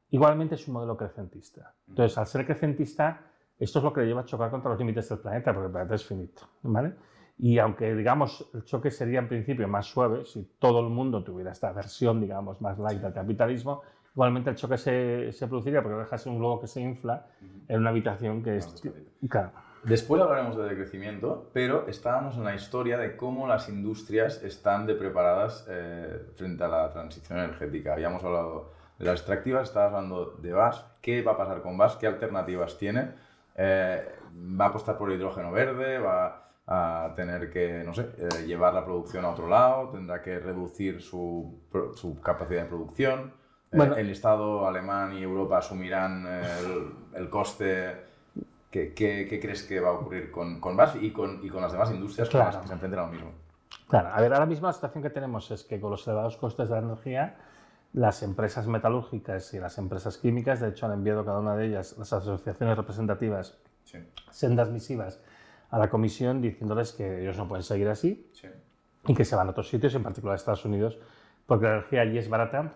igualmente 0.10 0.56
es 0.56 0.68
un 0.68 0.74
modelo 0.74 0.98
crecentista. 0.98 1.74
Entonces, 1.88 2.18
al 2.18 2.28
ser 2.28 2.46
crecentista, 2.46 3.29
esto 3.60 3.80
es 3.80 3.86
lo 3.86 3.94
que 3.94 4.02
le 4.02 4.08
lleva 4.08 4.22
a 4.22 4.26
chocar 4.26 4.50
contra 4.50 4.72
los 4.72 4.80
límites 4.80 5.10
del 5.10 5.20
planeta, 5.20 5.54
porque 5.54 5.68
el 5.68 5.72
planeta 5.72 5.96
es 5.96 6.06
finito. 6.06 6.44
¿vale? 6.64 6.94
Y 7.38 7.58
aunque, 7.60 7.96
digamos, 7.96 8.50
el 8.54 8.64
choque 8.66 8.92
sería 8.92 9.20
en 9.20 9.28
principio 9.28 9.68
más 9.68 9.86
suave, 9.86 10.26
si 10.26 10.44
todo 10.60 10.80
el 10.80 10.90
mundo 10.90 11.24
tuviera 11.24 11.52
esta 11.52 11.72
versión, 11.72 12.20
digamos, 12.20 12.62
más 12.62 12.78
light 12.80 13.02
del 13.02 13.14
capitalismo, 13.14 13.82
igualmente 14.14 14.50
el 14.50 14.56
choque 14.56 14.78
se, 14.78 15.32
se 15.32 15.48
produciría 15.48 15.82
porque 15.82 15.98
dejas 15.98 16.26
un 16.26 16.38
globo 16.38 16.62
que 16.62 16.68
se 16.68 16.82
infla 16.82 17.28
en 17.68 17.80
una 17.80 17.90
habitación 17.92 18.44
que 18.44 18.58
es... 18.58 18.84
Claro. 19.30 19.52
Después 19.84 20.22
hablaremos 20.22 20.58
de 20.58 20.64
decrecimiento, 20.64 21.50
pero 21.54 21.88
estábamos 21.88 22.36
en 22.36 22.44
la 22.44 22.54
historia 22.54 22.98
de 22.98 23.16
cómo 23.16 23.48
las 23.48 23.70
industrias 23.70 24.44
están 24.44 24.86
de 24.86 24.96
preparadas 24.96 25.66
eh, 25.70 26.32
frente 26.36 26.66
a 26.66 26.68
la 26.68 26.90
transición 26.90 27.40
energética. 27.40 27.94
Habíamos 27.94 28.22
hablado 28.26 28.74
de 28.98 29.06
las 29.06 29.20
extractivas, 29.20 29.70
estabas 29.70 29.94
hablando 29.94 30.36
de 30.42 30.52
VAS, 30.52 30.86
qué 31.02 31.22
va 31.22 31.34
a 31.34 31.38
pasar 31.38 31.62
con 31.62 31.78
VAS, 31.78 31.96
qué 31.96 32.08
alternativas 32.08 32.78
tiene, 32.78 33.12
eh, 33.60 34.08
va 34.60 34.66
a 34.66 34.68
apostar 34.70 34.98
por 34.98 35.12
el 35.12 35.18
hidrógeno 35.18 35.52
verde, 35.52 36.00
va 36.00 36.46
a 36.66 37.14
tener 37.16 37.50
que, 37.50 37.84
no 37.84 37.94
sé, 37.94 38.10
eh, 38.18 38.46
llevar 38.46 38.74
la 38.74 38.86
producción 38.86 39.26
a 39.26 39.32
otro 39.32 39.48
lado, 39.48 39.90
tendrá 39.90 40.22
que 40.22 40.40
reducir 40.40 41.02
su, 41.02 41.60
su 41.96 42.22
capacidad 42.22 42.64
de 42.64 42.70
producción. 42.70 43.34
el 43.72 44.10
Estado 44.10 44.68
alemán 44.68 45.14
y 45.14 45.24
Europa 45.24 45.58
asumirán 45.58 46.26
el, 46.26 46.92
el 47.14 47.30
coste 47.30 48.10
¿Qué, 48.72 48.94
qué, 48.94 49.40
crees 49.42 49.64
que 49.64 49.80
va 49.80 49.90
a 49.90 49.94
ocurrir 49.94 50.30
con, 50.30 50.60
con 50.60 50.78
BAS 50.78 50.98
y 51.02 51.12
con, 51.12 51.44
y 51.44 51.50
con 51.50 51.62
las 51.62 51.72
demás 51.72 51.90
industrias 51.90 52.30
con 52.30 52.40
las 52.40 52.56
que 52.58 52.68
se 52.68 52.74
enfrentan 52.74 53.00
a 53.00 53.06
lo 53.08 53.12
mismo? 53.12 53.32
Claro, 53.88 54.10
a 54.14 54.22
ver, 54.22 54.32
ahora 54.32 54.46
mismo 54.46 54.68
la 54.68 54.74
situación 54.74 55.02
que 55.02 55.10
tenemos 55.10 55.50
es 55.50 55.64
que 55.64 55.82
con 55.82 55.90
los 55.90 56.08
elevados 56.08 56.38
costes 56.38 56.70
de 56.70 56.76
la 56.76 56.82
energía, 56.82 57.38
las 57.94 58.22
empresas 58.22 58.68
metalúrgicas 58.68 59.54
y 59.54 59.60
las 59.60 59.78
empresas 59.78 60.18
químicas, 60.18 60.60
de 60.60 60.70
hecho, 60.70 60.86
han 60.86 60.94
enviado 60.94 61.26
cada 61.26 61.40
una 61.40 61.56
de 61.56 61.68
ellas, 61.68 61.96
las 61.98 62.14
asociaciones 62.14 62.78
representativas, 62.78 63.58
sendas 64.30 64.70
misivas 64.70 65.22
a 65.72 65.80
la 65.80 65.90
comisión 65.90 66.42
diciéndoles 66.42 66.94
que 66.94 67.22
ellos 67.22 67.38
no 67.38 67.48
pueden 67.48 67.64
seguir 67.64 67.88
así 67.90 68.32
y 69.08 69.14
que 69.14 69.26
se 69.26 69.36
van 69.36 69.48
a 69.48 69.52
otros 69.52 69.70
sitios, 69.70 69.96
en 69.96 70.04
particular 70.04 70.34
a 70.34 70.36
Estados 70.36 70.66
Unidos, 70.66 71.00
porque 71.46 71.66
la 71.66 71.72
energía 71.74 72.02
allí 72.02 72.18
es 72.18 72.30
barata 72.30 72.76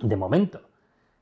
de 0.00 0.16
momento. 0.16 0.60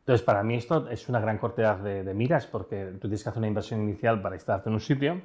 Entonces, 0.00 0.24
para 0.24 0.42
mí 0.42 0.56
esto 0.56 0.88
es 0.88 1.08
una 1.08 1.20
gran 1.20 1.38
cortedad 1.38 1.76
de, 1.78 2.14
miras 2.14 2.46
porque 2.46 2.92
tú 2.92 3.02
tienes 3.02 3.22
que 3.22 3.28
hacer 3.28 3.38
una 3.38 3.48
inversión 3.48 3.82
inicial 3.82 4.20
para 4.22 4.36
instalarte 4.36 4.70
en 4.70 4.74
un 4.74 4.80
sitio 4.80 5.20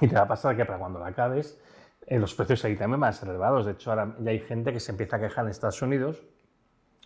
y 0.00 0.08
te 0.08 0.14
va 0.14 0.22
a 0.22 0.28
pasar 0.28 0.56
que 0.56 0.64
para 0.64 0.78
cuando 0.78 0.98
la 0.98 1.08
acabes, 1.08 1.60
eh, 2.06 2.18
los 2.18 2.34
precios 2.34 2.64
ahí 2.64 2.76
también 2.76 2.98
van 2.98 3.10
a 3.10 3.12
ser 3.12 3.28
elevados. 3.28 3.66
De 3.66 3.72
hecho, 3.72 3.90
ahora 3.90 4.16
ya 4.18 4.30
hay 4.30 4.40
gente 4.40 4.72
que 4.72 4.80
se 4.80 4.92
empieza 4.92 5.16
a 5.16 5.20
quejar 5.20 5.44
en 5.44 5.50
Estados 5.50 5.82
Unidos 5.82 6.22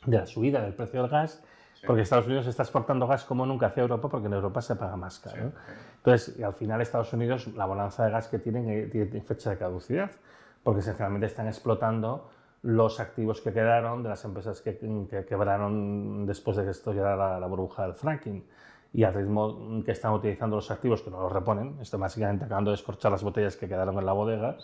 de 0.06 0.18
la 0.18 0.26
subida 0.26 0.60
del 0.62 0.74
precio 0.74 1.02
del 1.02 1.10
gas 1.10 1.42
porque 1.86 2.02
Estados 2.02 2.26
Unidos 2.26 2.46
está 2.46 2.62
exportando 2.62 3.06
gas 3.06 3.24
como 3.24 3.44
nunca 3.46 3.66
hacia 3.66 3.82
Europa 3.82 4.08
porque 4.08 4.26
en 4.26 4.32
Europa 4.32 4.62
se 4.62 4.76
paga 4.76 4.96
más 4.96 5.18
caro. 5.18 5.52
Entonces, 5.96 6.40
al 6.42 6.54
final 6.54 6.80
Estados 6.80 7.12
Unidos, 7.12 7.48
la 7.48 7.66
balanza 7.66 8.04
de 8.04 8.10
gas 8.10 8.28
que 8.28 8.38
tienen 8.38 8.68
eh, 8.68 8.88
tiene 8.90 9.20
fecha 9.20 9.50
de 9.50 9.58
caducidad 9.58 10.10
porque 10.62 10.80
esencialmente 10.80 11.26
están 11.26 11.46
explotando 11.46 12.30
los 12.62 12.98
activos 12.98 13.42
que 13.42 13.52
quedaron 13.52 14.02
de 14.02 14.08
las 14.08 14.24
empresas 14.24 14.62
que, 14.62 14.78
quebraron 15.28 16.24
después 16.24 16.56
de 16.56 16.64
que 16.64 16.70
esto 16.70 16.94
ya 16.94 17.14
la, 17.14 17.38
la, 17.38 17.46
burbuja 17.46 17.82
del 17.82 17.94
fracking. 17.94 18.42
Y 18.94 19.02
al 19.02 19.12
ritmo 19.12 19.82
que 19.84 19.92
están 19.92 20.14
utilizando 20.14 20.56
los 20.56 20.70
activos, 20.70 21.02
que 21.02 21.10
no 21.10 21.20
los 21.20 21.32
reponen, 21.32 21.76
esto 21.82 21.98
básicamente 21.98 22.44
acabando 22.44 22.70
de 22.70 22.76
escorchar 22.76 23.12
las 23.12 23.22
botellas 23.22 23.56
que 23.56 23.68
quedaron 23.68 23.98
en 23.98 24.06
la 24.06 24.12
bodega, 24.12 24.56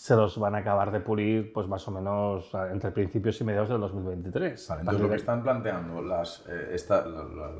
se 0.00 0.16
los 0.16 0.38
van 0.38 0.54
a 0.54 0.58
acabar 0.58 0.90
de 0.92 1.00
pulir 1.00 1.52
pues 1.52 1.68
más 1.68 1.86
o 1.86 1.90
menos 1.90 2.50
entre 2.72 2.90
principios 2.90 3.38
y 3.42 3.44
mediados 3.44 3.68
del 3.68 3.80
2023. 3.80 4.68
Vale, 4.70 4.80
entonces 4.80 5.02
lo 5.02 5.10
que 5.10 5.16
están 5.16 5.42
planteando 5.42 6.00
las, 6.00 6.42
eh, 6.48 6.74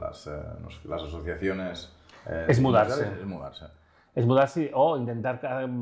las, 0.01 0.27
eh, 0.27 0.43
las, 0.85 1.03
asociaciones... 1.03 1.95
Eh, 2.25 2.47
es 2.49 2.59
mudarse. 2.59 3.13
Es 3.21 3.27
mudarse. 3.27 3.67
Es 4.15 4.25
mudarse 4.25 4.71
o 4.73 4.97
intentar 4.97 5.39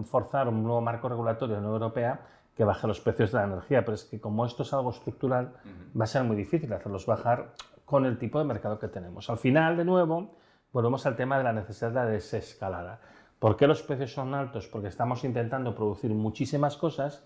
forzar 0.07 0.49
un 0.49 0.65
nuevo 0.65 0.81
marco 0.81 1.09
regulatorio 1.09 1.55
de 1.55 1.61
la 1.61 1.69
Unión 1.69 1.81
Europea 1.81 2.21
que 2.57 2.65
baje 2.65 2.89
los 2.89 3.01
precios 3.01 3.31
de 3.31 3.39
la 3.39 3.45
energía, 3.45 3.85
pero 3.85 3.95
es 3.95 4.03
que 4.03 4.21
como 4.21 4.45
esto 4.45 4.65
es 4.65 4.73
algo 4.73 4.91
estructural, 4.91 5.53
va 5.99 6.05
a 6.05 6.09
ser 6.09 6.25
muy 6.25 6.35
difícil 6.35 6.73
hacerlos 6.73 7.07
bajar 7.07 7.53
con 7.85 8.05
el 8.05 8.19
tipo 8.19 8.41
de 8.41 8.45
mercado 8.45 8.81
que 8.81 8.89
tenemos. 8.89 9.31
Al 9.31 9.39
final, 9.39 9.77
de 9.77 9.85
nuevo, 9.85 10.35
volvemos 10.73 11.07
al 11.07 11.15
tema 11.15 11.39
de 11.39 11.45
la 11.45 11.53
necesidad 11.53 11.93
de 11.93 12.11
desescalada. 12.11 12.99
¿Por 13.39 13.57
qué 13.57 13.67
los 13.67 13.83
precios 13.83 14.13
son 14.13 14.35
altos? 14.35 14.67
Porque 14.67 14.89
estamos 14.89 15.23
intentando 15.25 15.75
producir 15.75 16.11
muchísimas 16.11 16.77
cosas, 16.77 17.25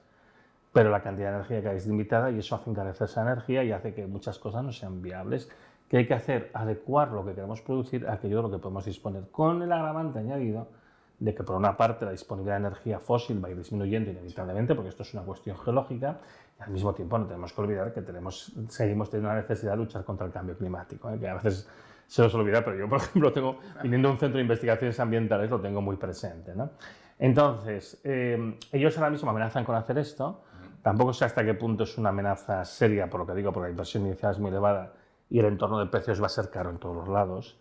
pero 0.72 0.90
la 0.90 1.02
cantidad 1.02 1.30
de 1.30 1.36
energía 1.36 1.62
que 1.62 1.68
hay 1.68 1.76
es 1.76 1.86
limitada 1.86 2.30
y 2.30 2.38
eso 2.38 2.54
hace 2.54 2.70
encarecer 2.70 3.06
esa 3.06 3.22
energía 3.22 3.64
y 3.64 3.72
hace 3.72 3.94
que 3.94 4.06
muchas 4.06 4.38
cosas 4.38 4.62
no 4.62 4.72
sean 4.72 5.00
viables. 5.00 5.48
¿Qué 5.88 5.98
hay 5.98 6.06
que 6.06 6.14
hacer? 6.14 6.50
Adecuar 6.54 7.12
lo 7.12 7.24
que 7.24 7.34
queremos 7.34 7.60
producir 7.62 8.06
a 8.06 8.14
aquello 8.14 8.36
de 8.38 8.42
lo 8.42 8.50
que 8.50 8.58
podemos 8.58 8.84
disponer, 8.84 9.28
con 9.30 9.62
el 9.62 9.72
agravante 9.72 10.18
añadido 10.18 10.68
de 11.18 11.34
que 11.34 11.44
por 11.44 11.54
una 11.54 11.76
parte 11.76 12.04
la 12.04 12.10
disponibilidad 12.10 12.56
de 12.58 12.66
energía 12.66 12.98
fósil 12.98 13.42
va 13.42 13.48
a 13.48 13.50
ir 13.52 13.58
disminuyendo 13.58 14.10
inevitablemente, 14.10 14.74
porque 14.74 14.88
esto 14.88 15.04
es 15.04 15.14
una 15.14 15.22
cuestión 15.22 15.56
geológica, 15.56 16.18
y 16.58 16.62
al 16.62 16.70
mismo 16.70 16.92
tiempo 16.94 17.16
no 17.16 17.26
tenemos 17.26 17.52
que 17.52 17.60
olvidar 17.60 17.92
que 17.92 18.02
tenemos, 18.02 18.52
seguimos 18.68 19.08
teniendo 19.08 19.28
la 19.28 19.40
necesidad 19.40 19.72
de 19.72 19.76
luchar 19.78 20.04
contra 20.04 20.26
el 20.26 20.32
cambio 20.32 20.56
climático, 20.56 21.10
¿eh? 21.10 21.18
que 21.20 21.28
a 21.28 21.34
veces 21.34 21.68
se 22.12 22.20
os 22.20 22.34
olvida, 22.34 22.62
pero 22.62 22.76
yo, 22.76 22.86
por 22.90 22.98
ejemplo, 23.00 23.32
tengo, 23.32 23.56
viniendo 23.82 24.08
a 24.08 24.12
un 24.12 24.18
centro 24.18 24.36
de 24.36 24.42
investigaciones 24.42 25.00
ambientales, 25.00 25.48
lo 25.48 25.58
tengo 25.58 25.80
muy 25.80 25.96
presente. 25.96 26.54
¿no? 26.54 26.72
Entonces, 27.18 28.02
eh, 28.04 28.58
ellos 28.70 28.98
ahora 28.98 29.08
mismo 29.08 29.30
amenazan 29.30 29.64
con 29.64 29.76
hacer 29.76 29.96
esto, 29.96 30.44
tampoco 30.82 31.14
sé 31.14 31.24
hasta 31.24 31.42
qué 31.42 31.54
punto 31.54 31.84
es 31.84 31.96
una 31.96 32.10
amenaza 32.10 32.66
seria, 32.66 33.08
por 33.08 33.20
lo 33.20 33.26
que 33.26 33.32
digo, 33.32 33.50
porque 33.50 33.68
la 33.68 33.70
inversión 33.70 34.04
inicial 34.04 34.32
es 34.32 34.38
muy 34.38 34.50
elevada 34.50 34.92
y 35.30 35.38
el 35.38 35.46
entorno 35.46 35.78
de 35.78 35.86
precios 35.86 36.20
va 36.20 36.26
a 36.26 36.28
ser 36.28 36.50
caro 36.50 36.68
en 36.68 36.76
todos 36.76 36.94
los 36.94 37.08
lados. 37.08 37.58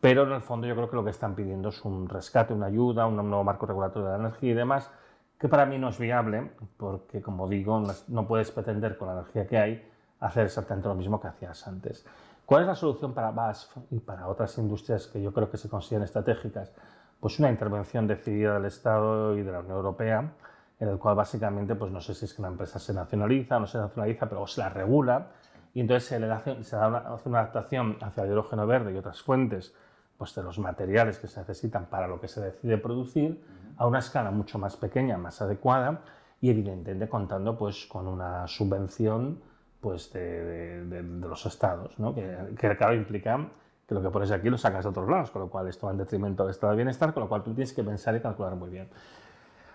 Pero 0.00 0.22
en 0.22 0.32
el 0.32 0.40
fondo 0.40 0.66
yo 0.66 0.74
creo 0.74 0.88
que 0.88 0.96
lo 0.96 1.04
que 1.04 1.10
están 1.10 1.34
pidiendo 1.34 1.68
es 1.68 1.84
un 1.84 2.08
rescate, 2.08 2.54
una 2.54 2.68
ayuda, 2.68 3.06
un 3.06 3.16
nuevo 3.16 3.44
marco 3.44 3.66
regulatorio 3.66 4.08
de 4.08 4.16
la 4.16 4.24
energía 4.28 4.52
y 4.52 4.54
demás, 4.54 4.90
que 5.38 5.46
para 5.46 5.66
mí 5.66 5.76
no 5.76 5.90
es 5.90 5.98
viable, 5.98 6.52
porque 6.78 7.20
como 7.20 7.46
digo, 7.46 7.82
no 8.08 8.26
puedes 8.26 8.50
pretender 8.50 8.96
con 8.96 9.08
la 9.08 9.14
energía 9.20 9.46
que 9.46 9.58
hay 9.58 9.90
hacer 10.20 10.46
exactamente 10.46 10.88
lo 10.88 10.94
mismo 10.94 11.20
que 11.20 11.28
hacías 11.28 11.66
antes. 11.66 12.06
¿Cuál 12.50 12.62
es 12.62 12.66
la 12.66 12.74
solución 12.74 13.14
para 13.14 13.30
BASF 13.30 13.76
y 13.92 14.00
para 14.00 14.26
otras 14.26 14.58
industrias 14.58 15.06
que 15.06 15.22
yo 15.22 15.32
creo 15.32 15.48
que 15.48 15.56
se 15.56 15.68
consideran 15.68 16.02
estratégicas? 16.02 16.72
Pues 17.20 17.38
una 17.38 17.48
intervención 17.48 18.08
decidida 18.08 18.54
del 18.54 18.64
Estado 18.64 19.38
y 19.38 19.42
de 19.42 19.52
la 19.52 19.60
Unión 19.60 19.76
Europea, 19.76 20.32
en 20.80 20.88
el 20.88 20.98
cual 20.98 21.14
básicamente, 21.14 21.76
pues 21.76 21.92
no 21.92 22.00
sé 22.00 22.12
si 22.12 22.24
es 22.24 22.34
que 22.34 22.42
la 22.42 22.48
empresa 22.48 22.80
se 22.80 22.92
nacionaliza 22.92 23.56
o 23.56 23.60
no 23.60 23.68
se 23.68 23.78
nacionaliza, 23.78 24.28
pero 24.28 24.48
se 24.48 24.62
la 24.62 24.68
regula 24.68 25.28
y 25.74 25.80
entonces 25.80 26.08
se, 26.08 26.18
le 26.18 26.28
hace, 26.28 26.64
se 26.64 26.74
hace 26.74 27.28
una 27.28 27.38
adaptación 27.38 27.98
hacia 28.00 28.24
el 28.24 28.30
hidrógeno 28.30 28.66
verde 28.66 28.94
y 28.94 28.96
otras 28.96 29.22
fuentes 29.22 29.72
pues, 30.18 30.34
de 30.34 30.42
los 30.42 30.58
materiales 30.58 31.20
que 31.20 31.28
se 31.28 31.38
necesitan 31.38 31.86
para 31.86 32.08
lo 32.08 32.20
que 32.20 32.26
se 32.26 32.40
decide 32.40 32.78
producir 32.78 33.40
a 33.76 33.86
una 33.86 34.00
escala 34.00 34.32
mucho 34.32 34.58
más 34.58 34.76
pequeña, 34.76 35.16
más 35.18 35.40
adecuada 35.40 36.00
y 36.40 36.50
evidentemente 36.50 37.08
contando 37.08 37.56
pues, 37.56 37.86
con 37.86 38.08
una 38.08 38.48
subvención 38.48 39.38
pues, 39.80 40.12
de, 40.12 40.84
de, 40.84 41.02
los 41.02 41.46
estados, 41.46 41.98
¿no? 41.98 42.14
que, 42.14 42.54
que, 42.58 42.76
claro 42.76 42.94
implica 42.94 43.48
que 43.86 43.94
lo 43.94 44.02
que 44.02 44.10
pones 44.10 44.30
aquí 44.30 44.48
lo 44.50 44.58
sacas 44.58 44.84
de 44.84 44.90
otros 44.90 45.08
lados, 45.08 45.30
con 45.30 45.42
lo 45.42 45.48
cual 45.48 45.68
esto 45.68 45.86
va 45.86 45.92
en 45.92 45.98
detrimento 45.98 46.44
del 46.44 46.50
estado 46.50 46.72
de 46.72 46.76
bienestar, 46.76 47.12
con 47.12 47.22
lo 47.22 47.28
cual 47.28 47.42
tú 47.42 47.54
tienes 47.54 47.72
que 47.72 47.82
pensar 47.82 48.14
y 48.14 48.20
calcular 48.20 48.54
muy 48.54 48.70
bien. 48.70 48.88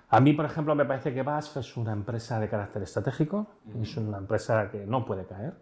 A 0.09 0.19
mí, 0.19 0.33
por 0.33 0.45
ejemplo, 0.45 0.75
me 0.75 0.85
parece 0.85 1.13
que 1.13 1.23
BASF 1.23 1.57
es 1.57 1.77
una 1.77 1.91
empresa 1.91 2.39
de 2.39 2.47
carácter 2.47 2.83
estratégico, 2.83 3.47
es 3.81 3.97
una 3.97 4.19
empresa 4.19 4.69
que 4.69 4.85
no 4.85 5.03
puede 5.05 5.25
caer 5.25 5.53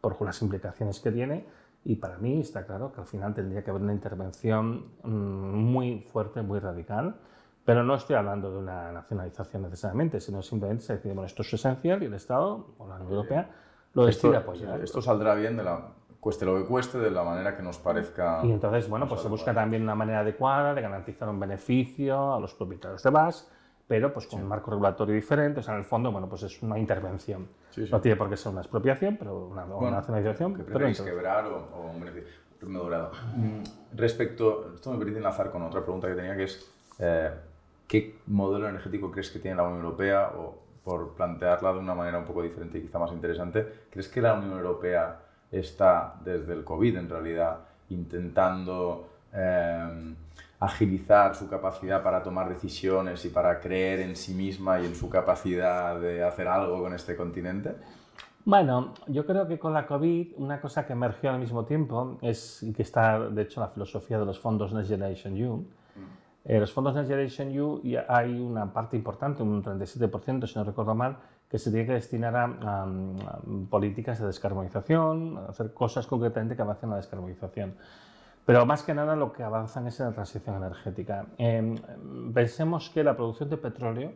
por 0.00 0.20
las 0.22 0.40
implicaciones 0.42 0.98
que 1.00 1.12
tiene 1.12 1.44
y 1.84 1.96
para 1.96 2.18
mí 2.18 2.40
está 2.40 2.64
claro 2.64 2.92
que 2.92 3.00
al 3.00 3.06
final 3.06 3.34
tendría 3.34 3.62
que 3.62 3.70
haber 3.70 3.82
una 3.82 3.92
intervención 3.92 4.86
mm, 5.02 5.08
muy 5.08 6.00
fuerte, 6.00 6.42
muy 6.42 6.58
radical, 6.58 7.16
pero 7.64 7.84
no 7.84 7.94
estoy 7.94 8.16
hablando 8.16 8.50
de 8.50 8.58
una 8.58 8.90
nacionalización 8.92 9.62
necesariamente, 9.62 10.20
sino 10.20 10.42
simplemente 10.42 10.84
se 10.84 10.94
decide, 10.94 11.12
bueno, 11.12 11.26
esto 11.26 11.42
es 11.42 11.52
esencial 11.52 12.02
y 12.02 12.06
el 12.06 12.14
Estado 12.14 12.74
o 12.78 12.88
la 12.88 12.96
Unión 12.96 13.12
Europea 13.12 13.50
lo 13.94 14.06
decide 14.06 14.36
apoyar. 14.36 14.80
Esto 14.82 15.02
saldrá 15.02 15.34
bien 15.34 15.56
de 15.56 15.64
la, 15.64 15.88
cueste 16.20 16.44
lo 16.44 16.56
que 16.56 16.64
cueste, 16.64 16.98
de 16.98 17.10
la 17.10 17.24
manera 17.24 17.56
que 17.56 17.62
nos 17.62 17.78
parezca. 17.78 18.40
Y 18.44 18.50
entonces, 18.52 18.88
bueno, 18.88 19.08
pues 19.08 19.20
se 19.20 19.28
busca 19.28 19.52
también 19.52 19.82
una 19.82 19.94
manera 19.94 20.20
adecuada 20.20 20.74
de 20.74 20.82
garantizar 20.82 21.28
un 21.28 21.40
beneficio 21.40 22.34
a 22.34 22.40
los 22.40 22.54
propietarios 22.54 23.02
de 23.02 23.10
BAS 23.10 23.50
pero 23.90 24.12
pues 24.12 24.28
con 24.28 24.40
un 24.40 24.46
marco 24.46 24.70
regulatorio 24.70 25.16
diferente, 25.16 25.58
o 25.58 25.62
sea, 25.64 25.74
en 25.74 25.80
el 25.80 25.84
fondo, 25.84 26.12
bueno, 26.12 26.28
pues 26.28 26.44
es 26.44 26.62
una 26.62 26.78
intervención. 26.78 27.48
No 27.90 28.00
tiene 28.00 28.14
por 28.14 28.30
qué 28.30 28.36
ser 28.36 28.52
una 28.52 28.60
expropiación, 28.60 29.16
pero 29.16 29.48
una, 29.48 29.66
nacionalización. 29.90 30.54
Que 30.54 30.62
pero 30.62 30.86
quebrar 31.04 31.46
o, 31.46 31.66
o, 31.74 31.90
un 31.90 31.98
beneficio 31.98 32.30
dorado. 32.60 33.10
Mm, 33.34 33.96
respecto, 33.96 34.74
esto 34.76 34.92
me 34.92 34.98
permite 34.98 35.18
enlazar 35.18 35.50
con 35.50 35.62
otra 35.62 35.82
pregunta 35.82 36.06
que 36.06 36.14
tenía, 36.14 36.36
que 36.36 36.44
es, 36.44 36.70
eh, 37.00 37.32
¿qué 37.88 38.20
modelo 38.28 38.68
energético 38.68 39.10
crees 39.10 39.28
que 39.28 39.40
tiene 39.40 39.56
la 39.56 39.64
Unión 39.64 39.82
Europea? 39.82 40.34
O 40.36 40.54
por 40.84 41.14
plantearla 41.14 41.72
de 41.72 41.78
una 41.78 41.94
manera 41.94 42.18
un 42.18 42.24
poco 42.24 42.42
diferente 42.42 42.78
y 42.78 42.82
quizá 42.82 42.98
más 42.98 43.12
interesante, 43.12 43.86
¿crees 43.90 44.08
que 44.08 44.20
la 44.20 44.34
Unión 44.34 44.52
Europea 44.52 45.20
está, 45.50 46.14
desde 46.24 46.52
el 46.52 46.64
COVID 46.64 46.96
en 46.96 47.08
realidad, 47.08 47.58
intentando... 47.88 49.08
Eh, 49.32 50.14
agilizar 50.60 51.34
su 51.34 51.48
capacidad 51.48 52.02
para 52.02 52.22
tomar 52.22 52.48
decisiones 52.48 53.24
y 53.24 53.30
para 53.30 53.58
creer 53.58 54.00
en 54.00 54.14
sí 54.14 54.34
misma 54.34 54.78
y 54.78 54.84
en 54.84 54.94
su 54.94 55.08
capacidad 55.08 55.98
de 55.98 56.22
hacer 56.22 56.46
algo 56.46 56.82
con 56.82 56.92
este 56.92 57.16
continente? 57.16 57.74
Bueno, 58.44 58.92
yo 59.06 59.24
creo 59.24 59.48
que 59.48 59.58
con 59.58 59.72
la 59.72 59.86
COVID 59.86 60.34
una 60.36 60.60
cosa 60.60 60.86
que 60.86 60.92
emergió 60.92 61.30
al 61.30 61.38
mismo 61.38 61.64
tiempo 61.64 62.18
es, 62.20 62.64
que 62.76 62.82
está 62.82 63.18
de 63.18 63.42
hecho 63.42 63.60
la 63.60 63.68
filosofía 63.68 64.18
de 64.18 64.26
los 64.26 64.38
fondos 64.38 64.72
Next 64.72 64.90
Generation 64.90 65.36
EU, 65.36 65.64
mm. 66.50 66.56
eh, 66.56 66.60
los 66.60 66.72
fondos 66.72 66.94
Next 66.94 67.08
Generation 67.08 67.50
EU 67.50 67.80
hay 68.08 68.40
una 68.40 68.72
parte 68.72 68.96
importante, 68.96 69.42
un 69.42 69.62
37%, 69.62 70.46
si 70.46 70.58
no 70.58 70.64
recuerdo 70.64 70.94
mal, 70.94 71.16
que 71.50 71.58
se 71.58 71.70
tiene 71.70 71.86
que 71.86 71.94
destinar 71.94 72.36
a, 72.36 72.86
políticas 73.68 74.20
de 74.20 74.26
descarbonización, 74.26 75.38
a 75.38 75.50
hacer 75.50 75.74
cosas 75.74 76.06
concretamente 76.06 76.54
que 76.54 76.62
avancen 76.62 76.90
la 76.90 76.96
descarbonización. 76.96 77.74
Pero 78.46 78.64
más 78.66 78.82
que 78.82 78.94
nada 78.94 79.16
lo 79.16 79.32
que 79.32 79.42
avanzan 79.42 79.86
es 79.88 79.98
en 80.00 80.06
la 80.06 80.12
transición 80.12 80.56
energética. 80.56 81.26
Em, 81.38 81.76
pensemos 82.32 82.88
que 82.90 83.02
la 83.02 83.16
producción 83.16 83.50
de 83.50 83.56
petróleo, 83.56 84.12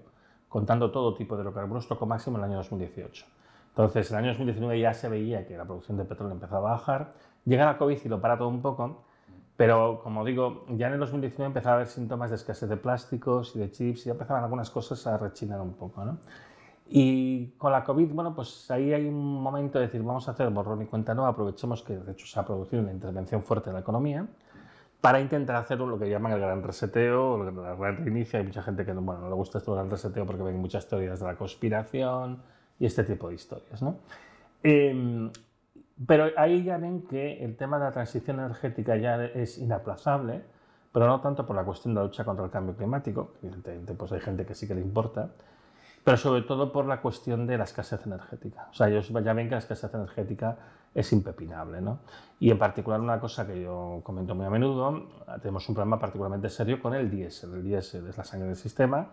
contando 0.48 0.90
todo 0.90 1.14
tipo 1.14 1.36
de 1.36 1.42
hidrocarburos, 1.42 1.88
tocó 1.88 2.06
máximo 2.06 2.38
en 2.38 2.44
el 2.44 2.50
año 2.50 2.56
2018. 2.58 3.26
Entonces, 3.70 4.10
en 4.10 4.18
el 4.18 4.24
año 4.24 4.28
2019 4.30 4.80
ya 4.80 4.94
se 4.94 5.08
veía 5.08 5.46
que 5.46 5.56
la 5.56 5.64
producción 5.64 5.98
de 5.98 6.04
petróleo 6.04 6.34
empezaba 6.34 6.70
a 6.70 6.72
bajar. 6.74 7.14
Llega 7.44 7.64
la 7.64 7.76
COVID 7.76 7.98
y 8.04 8.08
lo 8.08 8.20
para 8.20 8.38
todo 8.38 8.48
un 8.48 8.62
poco, 8.62 9.04
pero 9.56 10.00
como 10.02 10.24
digo, 10.24 10.64
ya 10.70 10.88
en 10.88 10.94
el 10.94 11.00
2019 11.00 11.46
empezaba 11.46 11.74
a 11.74 11.76
haber 11.76 11.88
síntomas 11.88 12.30
de 12.30 12.36
escasez 12.36 12.68
de 12.68 12.76
plásticos 12.76 13.54
y 13.54 13.60
de 13.60 13.70
chips 13.70 14.02
y 14.02 14.04
ya 14.06 14.12
empezaban 14.12 14.42
algunas 14.42 14.70
cosas 14.70 15.06
a 15.06 15.16
rechinar 15.16 15.60
un 15.60 15.74
poco. 15.74 16.04
¿no? 16.04 16.18
Y 16.88 17.46
con 17.56 17.72
la 17.72 17.84
COVID, 17.84 18.08
bueno, 18.12 18.34
pues 18.34 18.70
ahí 18.70 18.92
hay 18.92 19.06
un 19.06 19.42
momento 19.42 19.78
de 19.78 19.86
decir, 19.86 20.02
vamos 20.02 20.28
a 20.28 20.32
hacer 20.32 20.50
borrón 20.50 20.82
y 20.82 20.86
cuenta 20.86 21.14
nueva, 21.14 21.30
aprovechemos 21.30 21.82
que 21.82 21.96
de 21.96 22.12
hecho 22.12 22.26
se 22.26 22.38
ha 22.38 22.44
producido 22.44 22.82
una 22.82 22.92
intervención 22.92 23.42
fuerte 23.42 23.70
en 23.70 23.74
la 23.74 23.80
economía 23.80 24.26
para 25.00 25.20
intentar 25.20 25.56
hacer 25.56 25.78
lo 25.78 25.98
que 25.98 26.08
llaman 26.08 26.32
el 26.32 26.40
gran 26.40 26.62
reseteo, 26.62 27.46
el 27.46 27.54
gran 27.54 28.04
reinicio. 28.04 28.38
Hay 28.38 28.46
mucha 28.46 28.62
gente 28.62 28.84
que 28.84 28.92
bueno, 28.92 29.20
no 29.20 29.28
le 29.28 29.34
gusta 29.34 29.58
esto 29.58 29.72
del 29.72 29.80
gran 29.80 29.90
reseteo 29.90 30.26
porque 30.26 30.42
ven 30.42 30.56
muchas 30.56 30.88
teorías 30.88 31.20
de 31.20 31.26
la 31.26 31.36
conspiración 31.36 32.42
y 32.78 32.86
este 32.86 33.04
tipo 33.04 33.28
de 33.28 33.34
historias, 33.34 33.82
¿no? 33.82 33.98
Em, 34.62 35.30
pero 36.06 36.26
ahí 36.36 36.64
ya 36.64 36.78
ven 36.78 37.02
que 37.02 37.44
el 37.44 37.56
tema 37.56 37.78
de 37.78 37.84
la 37.84 37.92
transición 37.92 38.40
energética 38.40 38.96
ya 38.96 39.24
es 39.24 39.58
inaplazable, 39.58 40.44
pero 40.92 41.06
no 41.06 41.20
tanto 41.20 41.46
por 41.46 41.56
la 41.56 41.64
cuestión 41.64 41.94
de 41.94 42.00
la 42.00 42.06
lucha 42.06 42.24
contra 42.24 42.44
el 42.44 42.50
cambio 42.50 42.76
climático, 42.76 43.34
evidentemente 43.42 43.94
pues 43.94 44.12
hay 44.12 44.20
gente 44.20 44.44
que 44.46 44.54
sí 44.54 44.66
que 44.66 44.74
le 44.74 44.80
importa, 44.80 45.30
pero 46.04 46.16
sobre 46.16 46.42
todo 46.42 46.70
por 46.70 46.86
la 46.86 47.00
cuestión 47.00 47.46
de 47.46 47.58
la 47.58 47.64
escasez 47.64 48.06
energética. 48.06 48.68
O 48.70 48.74
sea, 48.74 48.88
ellos 48.88 49.08
ya 49.08 49.32
ven 49.32 49.48
que 49.48 49.52
la 49.52 49.58
escasez 49.58 49.92
energética 49.94 50.56
es 50.94 51.12
impepinable. 51.12 51.80
¿no? 51.80 52.00
Y 52.38 52.50
en 52.50 52.58
particular 52.58 53.00
una 53.00 53.18
cosa 53.18 53.46
que 53.46 53.60
yo 53.60 54.00
comento 54.04 54.34
muy 54.34 54.46
a 54.46 54.50
menudo, 54.50 55.08
tenemos 55.40 55.68
un 55.68 55.74
problema 55.74 55.98
particularmente 55.98 56.48
serio 56.48 56.80
con 56.80 56.94
el 56.94 57.10
diésel. 57.10 57.54
El 57.54 57.64
diésel 57.64 58.06
es 58.06 58.16
la 58.16 58.24
sangre 58.24 58.48
del 58.48 58.56
sistema 58.56 59.08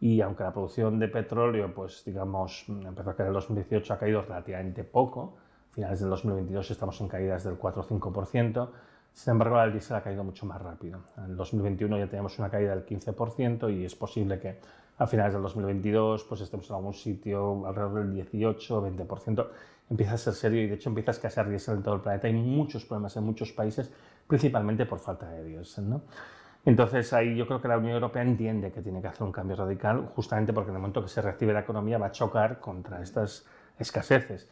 y 0.00 0.20
aunque 0.22 0.42
la 0.42 0.52
producción 0.52 0.98
de 0.98 1.08
petróleo, 1.08 1.72
pues 1.74 2.02
digamos, 2.04 2.64
empezó 2.68 3.10
a 3.10 3.16
caer 3.16 3.28
en 3.28 3.34
el 3.34 3.34
2018, 3.34 3.92
ha 3.92 3.98
caído 3.98 4.22
relativamente 4.22 4.82
poco, 4.82 5.36
finales 5.72 6.00
del 6.00 6.10
2022 6.10 6.70
estamos 6.70 7.00
en 7.00 7.08
caídas 7.08 7.44
del 7.44 7.54
4 7.54 7.82
o 7.82 7.84
5%, 7.84 8.68
sin 9.12 9.30
embargo 9.30 9.62
el 9.62 9.72
diésel 9.72 9.96
ha 9.96 10.02
caído 10.02 10.24
mucho 10.24 10.46
más 10.46 10.60
rápido. 10.60 11.00
En 11.18 11.24
el 11.24 11.36
2021 11.36 11.98
ya 11.98 12.06
tenemos 12.08 12.38
una 12.38 12.50
caída 12.50 12.74
del 12.74 12.84
15% 12.84 13.72
y 13.74 13.84
es 13.84 13.94
posible 13.94 14.38
que 14.38 14.58
a 14.98 15.06
finales 15.06 15.32
del 15.32 15.42
2022 15.42 16.24
pues 16.24 16.40
estemos 16.42 16.68
en 16.68 16.76
algún 16.76 16.94
sitio 16.94 17.66
alrededor 17.66 18.04
del 18.04 18.12
18 18.12 18.78
o 18.78 18.86
20%. 18.86 19.46
Empieza 19.88 20.14
a 20.14 20.18
ser 20.18 20.34
serio 20.34 20.62
y 20.62 20.66
de 20.68 20.74
hecho 20.74 20.88
empieza 20.88 21.10
a 21.10 21.14
escasear 21.14 21.48
diésel 21.48 21.76
en 21.76 21.82
todo 21.82 21.94
el 21.94 22.00
planeta. 22.00 22.26
Hay 22.26 22.34
muchos 22.34 22.84
problemas 22.84 23.16
en 23.16 23.24
muchos 23.24 23.50
países, 23.52 23.90
principalmente 24.26 24.86
por 24.86 24.98
falta 24.98 25.28
de 25.30 25.42
diésel. 25.42 25.88
¿no? 25.88 26.02
Entonces 26.64 27.12
ahí 27.12 27.34
yo 27.34 27.46
creo 27.46 27.60
que 27.60 27.68
la 27.68 27.78
Unión 27.78 27.94
Europea 27.94 28.22
entiende 28.22 28.70
que 28.70 28.82
tiene 28.82 29.00
que 29.00 29.08
hacer 29.08 29.22
un 29.22 29.32
cambio 29.32 29.56
radical, 29.56 30.06
justamente 30.14 30.52
porque 30.52 30.70
en 30.70 30.76
el 30.76 30.82
momento 30.82 31.02
que 31.02 31.08
se 31.08 31.22
reactive 31.22 31.52
la 31.52 31.60
economía 31.60 31.98
va 31.98 32.06
a 32.06 32.12
chocar 32.12 32.60
contra 32.60 33.02
estas 33.02 33.46
escaseces. 33.78 34.48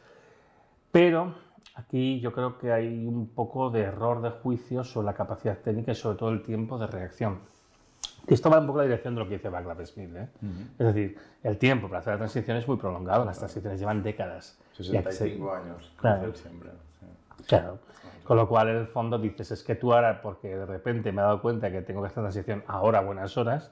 Pero 0.90 1.34
aquí 1.74 2.20
yo 2.20 2.32
creo 2.32 2.58
que 2.58 2.72
hay 2.72 3.06
un 3.06 3.28
poco 3.28 3.70
de 3.70 3.82
error 3.82 4.22
de 4.22 4.30
juicio 4.30 4.84
sobre 4.84 5.06
la 5.06 5.14
capacidad 5.14 5.58
técnica 5.58 5.92
y 5.92 5.94
sobre 5.94 6.16
todo 6.16 6.30
el 6.30 6.42
tiempo 6.42 6.78
de 6.78 6.86
reacción. 6.86 7.40
Esto 8.26 8.50
va 8.50 8.58
un 8.58 8.66
poco 8.66 8.80
en 8.80 8.84
la 8.84 8.88
dirección 8.90 9.14
de 9.14 9.20
lo 9.20 9.28
que 9.28 9.36
dice 9.36 9.48
Václav 9.48 9.84
Smith. 9.86 10.14
¿eh? 10.14 10.28
Es 10.78 10.86
decir, 10.86 11.18
el 11.42 11.56
tiempo 11.56 11.88
para 11.88 12.00
hacer 12.00 12.14
la 12.14 12.18
transición 12.18 12.56
es 12.58 12.68
muy 12.68 12.76
prolongado, 12.76 13.24
las 13.24 13.38
transiciones 13.38 13.80
llevan 13.80 14.02
décadas. 14.02 14.58
65 14.74 15.52
años, 15.52 15.92
claro. 15.96 16.34
siempre. 16.34 16.70
Claro. 17.46 17.78
Con 18.24 18.36
lo 18.36 18.46
cual, 18.46 18.68
en 18.68 18.76
el 18.76 18.86
fondo, 18.86 19.18
dices, 19.18 19.50
es 19.50 19.62
que 19.62 19.74
tú 19.74 19.94
ahora, 19.94 20.20
porque 20.20 20.48
de 20.54 20.66
repente 20.66 21.10
me 21.12 21.22
he 21.22 21.24
dado 21.24 21.40
cuenta 21.40 21.72
que 21.72 21.80
tengo 21.80 22.02
que 22.02 22.08
hacer 22.08 22.22
transición 22.22 22.62
ahora, 22.66 23.00
buenas 23.00 23.38
horas, 23.38 23.70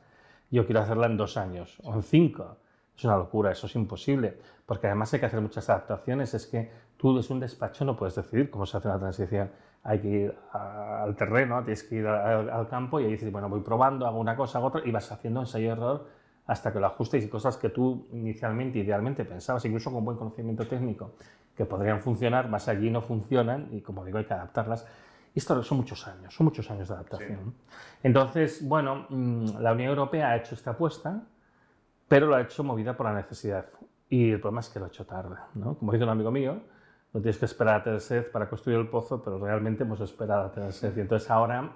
yo 0.51 0.65
quiero 0.65 0.81
hacerla 0.81 1.07
en 1.07 1.19
dos 1.19 1.37
años 1.37 1.77
o 1.85 1.93
en 1.93 2.03
cinco. 2.03 2.57
Es 2.97 3.05
una 3.05 3.19
locura, 3.19 3.53
eso 3.53 3.67
es 3.67 3.75
imposible, 3.77 4.39
porque 4.65 4.87
además 4.87 5.13
hay 5.13 5.21
que 5.21 5.27
hacer 5.27 5.43
muchas 5.43 5.69
adaptaciones. 5.69 6.33
Es 6.33 6.47
que 6.47 6.71
tú 6.97 7.17
desde 7.17 7.35
un 7.35 7.41
despacho 7.41 7.85
no 7.85 7.97
puedes 7.97 8.15
decidir 8.15 8.51
cómo 8.51 8.67
se 8.67 8.77
hace 8.77 8.89
una 8.89 8.99
transición. 8.99 9.51
Hay 9.83 10.01
que 10.01 10.09
ir 10.09 10.35
al 10.53 11.15
terreno, 11.15 11.63
tienes 11.63 11.85
que 11.85 11.97
ir 11.97 12.07
al, 12.07 12.69
campo 12.69 12.99
y 12.99 13.05
ahí 13.05 13.13
dices, 13.13 13.31
bueno, 13.31 13.49
voy 13.49 13.61
probando, 13.61 14.07
hago 14.07 14.19
una 14.19 14.35
cosa, 14.35 14.59
hago 14.59 14.69
otra, 14.69 14.83
y 14.85 14.91
vas 14.91 15.11
haciendo 15.13 15.41
ensayo-error 15.41 16.07
hasta 16.47 16.73
que 16.73 16.81
lo 16.81 16.87
ajustes 16.87 17.25
y 17.25 17.29
cosas 17.29 17.57
que 17.57 17.69
tú 17.69 18.09
inicialmente, 18.13 18.79
idealmente 18.79 19.25
pensabas, 19.25 19.65
incluso 19.65 19.93
con 19.93 20.05
buen 20.05 20.17
conocimiento 20.17 20.67
técnico, 20.67 21.13
que 21.57 21.65
podrían 21.65 22.01
funcionar, 22.01 22.49
más 22.49 22.69
allí 22.69 22.91
no 22.91 23.01
funcionan 23.01 23.69
y 23.73 23.81
como 23.81 24.05
digo 24.05 24.19
hay 24.19 24.25
que 24.25 24.35
adaptarlas. 24.35 24.87
Y 25.35 25.39
esto 25.39 25.63
son 25.63 25.79
muchos 25.79 26.07
años, 26.07 26.35
son 26.35 26.47
muchos 26.47 26.71
años 26.71 26.89
de 26.89 26.95
adaptación. 26.95 27.55
Entonces, 28.03 28.67
bueno, 28.67 29.07
mm, 29.09 29.59
la 29.61 29.73
Unión 29.73 29.91
Europea 29.91 30.31
ha 30.31 30.37
hecho 30.37 30.55
esta 30.55 30.71
apuesta, 30.73 31.23
pero 32.09 32.27
lo 32.27 32.37
ha 32.37 32.41
hecho 32.41 32.65
movida 32.65 32.97
por 32.97 33.07
la 33.07 33.15
necesidad. 33.15 33.67
Y 34.09 34.31
el 34.31 34.41
problema 34.41 34.61
es 34.61 34.69
que 34.69 34.79
lo 34.79 34.87
ha 34.87 34.89
hecho 34.89 35.05
tarde. 35.05 35.37
¿no? 35.55 35.75
Como 35.77 35.93
dice 35.93 36.05
un 36.05 36.11
amigo 36.11 36.31
mío, 36.31 36.61
no 37.17 37.23
tienes 37.23 37.39
que 37.39 37.47
esperar 37.47 37.81
a 37.81 37.83
tener 37.83 38.01
sed 38.03 38.31
para 38.31 38.47
construir 38.47 38.79
el 38.79 38.89
pozo, 38.89 39.23
pero 39.23 39.39
realmente 39.39 39.85
hemos 39.85 39.99
esperado 40.03 40.45
a 40.45 40.53
tener 40.53 40.71
sed. 40.75 40.95
Y 40.99 41.01
entonces 41.01 41.31
ahora, 41.31 41.73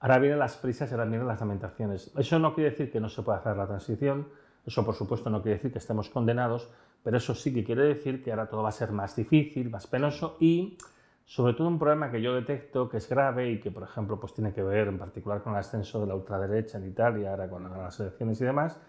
ahora 0.00 0.18
vienen 0.18 0.38
las 0.38 0.56
prisas 0.56 0.90
y 0.90 0.94
ahora 0.94 1.04
vienen 1.04 1.28
las 1.28 1.40
lamentaciones. 1.40 2.10
Eso 2.16 2.38
no 2.38 2.54
quiere 2.54 2.70
decir 2.70 2.90
que 2.90 2.98
no 2.98 3.10
se 3.10 3.20
pueda 3.20 3.36
hacer 3.36 3.54
la 3.54 3.66
transición, 3.66 4.28
eso 4.64 4.86
por 4.86 4.94
supuesto 4.94 5.28
no 5.28 5.42
quiere 5.42 5.58
decir 5.58 5.72
que 5.72 5.78
estemos 5.78 6.08
condenados, 6.08 6.70
pero 7.04 7.18
eso 7.18 7.34
sí 7.34 7.52
que 7.52 7.64
quiere 7.64 7.82
decir 7.82 8.24
que 8.24 8.30
ahora 8.30 8.48
todo 8.48 8.62
va 8.62 8.70
a 8.70 8.72
ser 8.72 8.90
más 8.90 9.14
difícil, 9.14 9.68
más 9.68 9.86
penoso 9.86 10.38
y 10.40 10.78
sobre 11.26 11.52
todo 11.52 11.68
un 11.68 11.78
problema 11.78 12.10
que 12.10 12.22
yo 12.22 12.32
detecto 12.32 12.88
que 12.88 12.96
es 12.96 13.10
grave 13.10 13.50
y 13.50 13.60
que 13.60 13.70
por 13.70 13.82
ejemplo 13.82 14.18
pues 14.18 14.32
tiene 14.32 14.54
que 14.54 14.62
ver 14.62 14.88
en 14.88 14.96
particular 14.96 15.42
con 15.42 15.52
el 15.52 15.58
ascenso 15.58 16.00
de 16.00 16.06
la 16.06 16.14
ultraderecha 16.14 16.78
en 16.78 16.88
Italia, 16.88 17.32
ahora 17.32 17.46
con 17.50 17.70
las 17.70 18.00
elecciones 18.00 18.40
y 18.40 18.44
demás, 18.46 18.80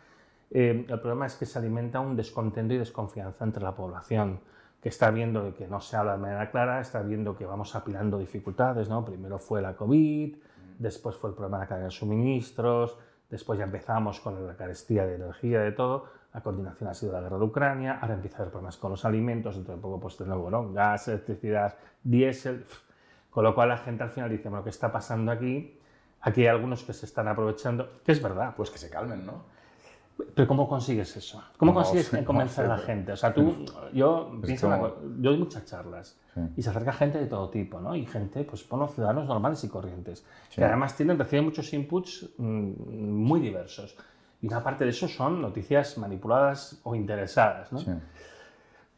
eh, 0.49 0.85
el 0.87 0.99
problema 1.01 1.25
es 1.25 1.35
que 1.35 1.45
se 1.45 1.59
alimenta 1.59 1.99
un 1.99 2.15
descontento 2.15 2.73
y 2.73 2.77
desconfianza 2.77 3.43
entre 3.43 3.61
la 3.61 3.75
población 3.75 4.39
que 4.81 4.89
está 4.89 5.11
viendo 5.11 5.53
que 5.53 5.67
no 5.67 5.81
se 5.81 5.97
habla 5.97 6.13
de 6.13 6.19
manera 6.19 6.49
clara, 6.51 6.79
está 6.79 7.01
viendo 7.01 7.35
que 7.35 7.45
vamos 7.45 7.75
apilando 7.75 8.17
dificultades, 8.17 8.89
¿no? 8.89 9.03
Primero 9.03 9.39
fue 9.39 9.61
la 9.61 9.75
COVID, 9.75 10.35
después 10.77 11.15
fue 11.15 11.31
el 11.31 11.35
problema 11.35 11.57
de 11.57 11.63
la 11.63 11.67
cadena 11.67 11.85
de 11.85 11.91
suministros, 11.91 12.97
después 13.29 13.59
ya 13.59 13.65
empezamos 13.65 14.19
con 14.19 14.47
la 14.47 14.55
carestía 14.55 15.05
de 15.05 15.15
energía, 15.15 15.59
de 15.61 15.71
todo, 15.73 16.05
a 16.31 16.41
continuación 16.41 16.89
ha 16.89 16.93
sido 16.93 17.11
la 17.11 17.21
guerra 17.21 17.37
de 17.37 17.43
Ucrania, 17.43 17.99
ahora 18.01 18.13
empieza 18.13 18.37
a 18.37 18.41
haber 18.41 18.51
problemas 18.51 18.77
con 18.77 18.91
los 18.91 19.03
alimentos, 19.03 19.55
dentro 19.55 19.75
de 19.75 19.81
poco 19.81 19.99
pues 19.99 20.17
de 20.17 20.25
nuevo, 20.25 20.49
¿no? 20.49 20.71
gas, 20.71 21.07
electricidad, 21.07 21.75
diésel, 22.03 22.65
con 23.29 23.43
lo 23.43 23.53
cual 23.53 23.69
la 23.69 23.77
gente 23.77 24.03
al 24.03 24.09
final 24.09 24.29
dice, 24.29 24.49
bueno, 24.49 24.63
¿qué 24.63 24.69
está 24.69 24.91
pasando 24.91 25.31
aquí? 25.31 25.79
Aquí 26.21 26.41
hay 26.41 26.47
algunos 26.47 26.83
que 26.83 26.93
se 26.93 27.05
están 27.05 27.27
aprovechando, 27.27 28.01
que 28.03 28.11
es 28.11 28.21
verdad. 28.21 28.53
Pues 28.55 28.69
que 28.69 28.77
se 28.77 28.89
calmen, 28.89 29.25
¿no? 29.25 29.45
Pero 30.35 30.47
¿cómo 30.47 30.67
consigues 30.67 31.15
eso? 31.15 31.41
¿Cómo 31.57 31.73
consigues 31.73 32.09
convencer 32.25 32.65
a 32.65 32.69
la 32.69 32.77
gente? 32.77 33.13
O 33.13 33.17
sea, 33.17 33.33
tú, 33.33 33.65
yo 33.93 34.31
pienso, 34.43 34.69
yo 35.19 35.31
doy 35.31 35.37
muchas 35.37 35.65
charlas 35.65 36.17
y 36.55 36.61
se 36.61 36.69
acerca 36.69 36.93
gente 36.93 37.19
de 37.19 37.27
todo 37.27 37.49
tipo, 37.49 37.79
¿no? 37.79 37.95
Y 37.95 38.05
gente, 38.05 38.43
pues, 38.43 38.67
bueno, 38.67 38.87
ciudadanos 38.87 39.27
normales 39.27 39.63
y 39.63 39.69
corrientes, 39.69 40.25
que 40.53 40.63
además 40.63 40.95
tienen, 40.95 41.17
reciben 41.17 41.45
muchos 41.45 41.73
inputs 41.73 42.29
mm, 42.37 42.71
muy 42.81 43.39
diversos. 43.39 43.95
Y 44.41 44.47
una 44.47 44.63
parte 44.63 44.85
de 44.85 44.91
eso 44.91 45.07
son 45.07 45.41
noticias 45.41 45.97
manipuladas 45.97 46.79
o 46.83 46.95
interesadas, 46.95 47.71
¿no? 47.73 47.79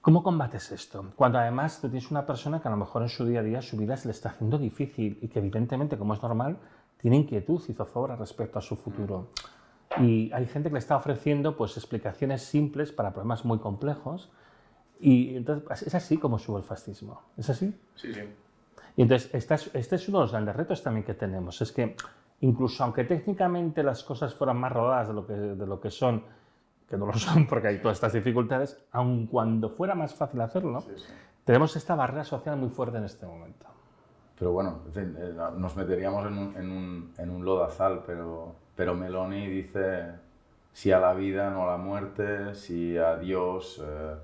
¿Cómo 0.02 0.24
combates 0.24 0.72
esto? 0.72 1.12
Cuando 1.16 1.38
además 1.38 1.80
tú 1.80 1.88
tienes 1.88 2.10
una 2.10 2.26
persona 2.26 2.60
que 2.60 2.68
a 2.68 2.72
lo 2.72 2.78
mejor 2.78 3.04
en 3.04 3.10
su 3.10 3.26
día 3.26 3.42
a 3.42 3.44
día 3.44 3.62
su 3.62 3.78
vida 3.78 3.96
se 3.98 4.08
le 4.08 4.14
está 4.14 4.30
haciendo 4.30 4.58
difícil 4.58 5.20
y 5.22 5.28
que 5.28 5.40
evidentemente, 5.40 5.98
como 5.98 6.16
es 6.16 6.22
normal, 6.24 6.58
tiene 7.00 7.18
inquietud 7.18 7.62
y 7.68 7.74
zozobra 7.74 8.16
respecto 8.16 8.58
a 8.58 8.62
su 8.62 8.76
futuro. 8.76 9.28
Y 10.00 10.32
hay 10.32 10.46
gente 10.48 10.70
que 10.70 10.74
le 10.74 10.80
está 10.80 10.96
ofreciendo 10.96 11.58
pues, 11.58 11.76
explicaciones 11.78 12.44
simples 12.44 12.92
para 12.92 13.12
problemas 13.12 13.44
muy 13.46 13.60
complejos. 13.60 14.32
Y 15.00 15.36
entonces 15.36 15.64
pues, 15.68 15.82
es 15.84 15.96
así 15.96 16.18
como 16.18 16.40
sube 16.40 16.60
el 16.60 16.64
fascismo. 16.64 17.22
¿Es 17.38 17.50
así? 17.50 17.78
Sí, 17.96 18.14
sí. 18.14 18.22
Y 18.96 19.02
entonces 19.02 19.30
este 19.34 19.54
es, 19.56 19.72
este 19.74 19.96
es 19.96 20.10
uno 20.10 20.20
de 20.20 20.24
los 20.26 20.32
grandes 20.32 20.56
retos 20.56 20.84
también 20.84 21.06
que 21.06 21.14
tenemos. 21.14 21.62
Es 21.62 21.72
que 21.72 21.96
incluso 22.42 22.84
aunque 22.84 23.04
técnicamente 23.04 23.84
las 23.84 24.04
cosas 24.04 24.34
fueran 24.34 24.58
más 24.58 24.72
rodadas 24.72 25.08
de 25.10 25.14
lo 25.14 25.26
que, 25.26 25.34
de 25.34 25.68
lo 25.68 25.80
que 25.80 25.90
son, 25.90 26.24
que 26.88 26.98
no 26.98 27.06
lo 27.06 27.14
son 27.18 27.48
porque 27.48 27.68
hay 27.70 27.80
todas 27.80 27.98
estas 27.98 28.14
dificultades, 28.14 28.84
aun 28.92 29.28
cuando 29.28 29.70
fuera 29.70 29.96
más 29.96 30.14
fácil 30.14 30.42
hacerlo, 30.42 30.84
tenemos 31.46 31.76
esta 31.76 31.96
barrera 31.96 32.24
social 32.24 32.58
muy 32.58 32.70
fuerte 32.70 32.98
en 32.98 33.06
este 33.06 33.26
momento. 33.26 33.66
Pero 34.38 34.54
bueno, 34.54 34.80
eh, 34.96 35.36
nos 35.58 35.76
meteríamos 35.76 36.26
en 36.26 36.38
un, 36.38 36.56
en 36.56 36.72
un, 36.72 37.14
en 37.18 37.30
un 37.30 37.46
lodazal, 37.46 38.04
pero 38.06 38.56
pero 38.76 38.96
Meloni 38.96 39.48
dice 39.48 40.12
sí 40.74 40.92
a 40.92 41.00
la 41.00 41.14
vida, 41.14 41.50
no 41.50 41.64
a 41.64 41.72
la 41.72 41.78
muerte, 41.78 42.56
sí 42.56 42.98
a 42.98 43.18
Dios, 43.18 43.82
eh, 43.84 44.16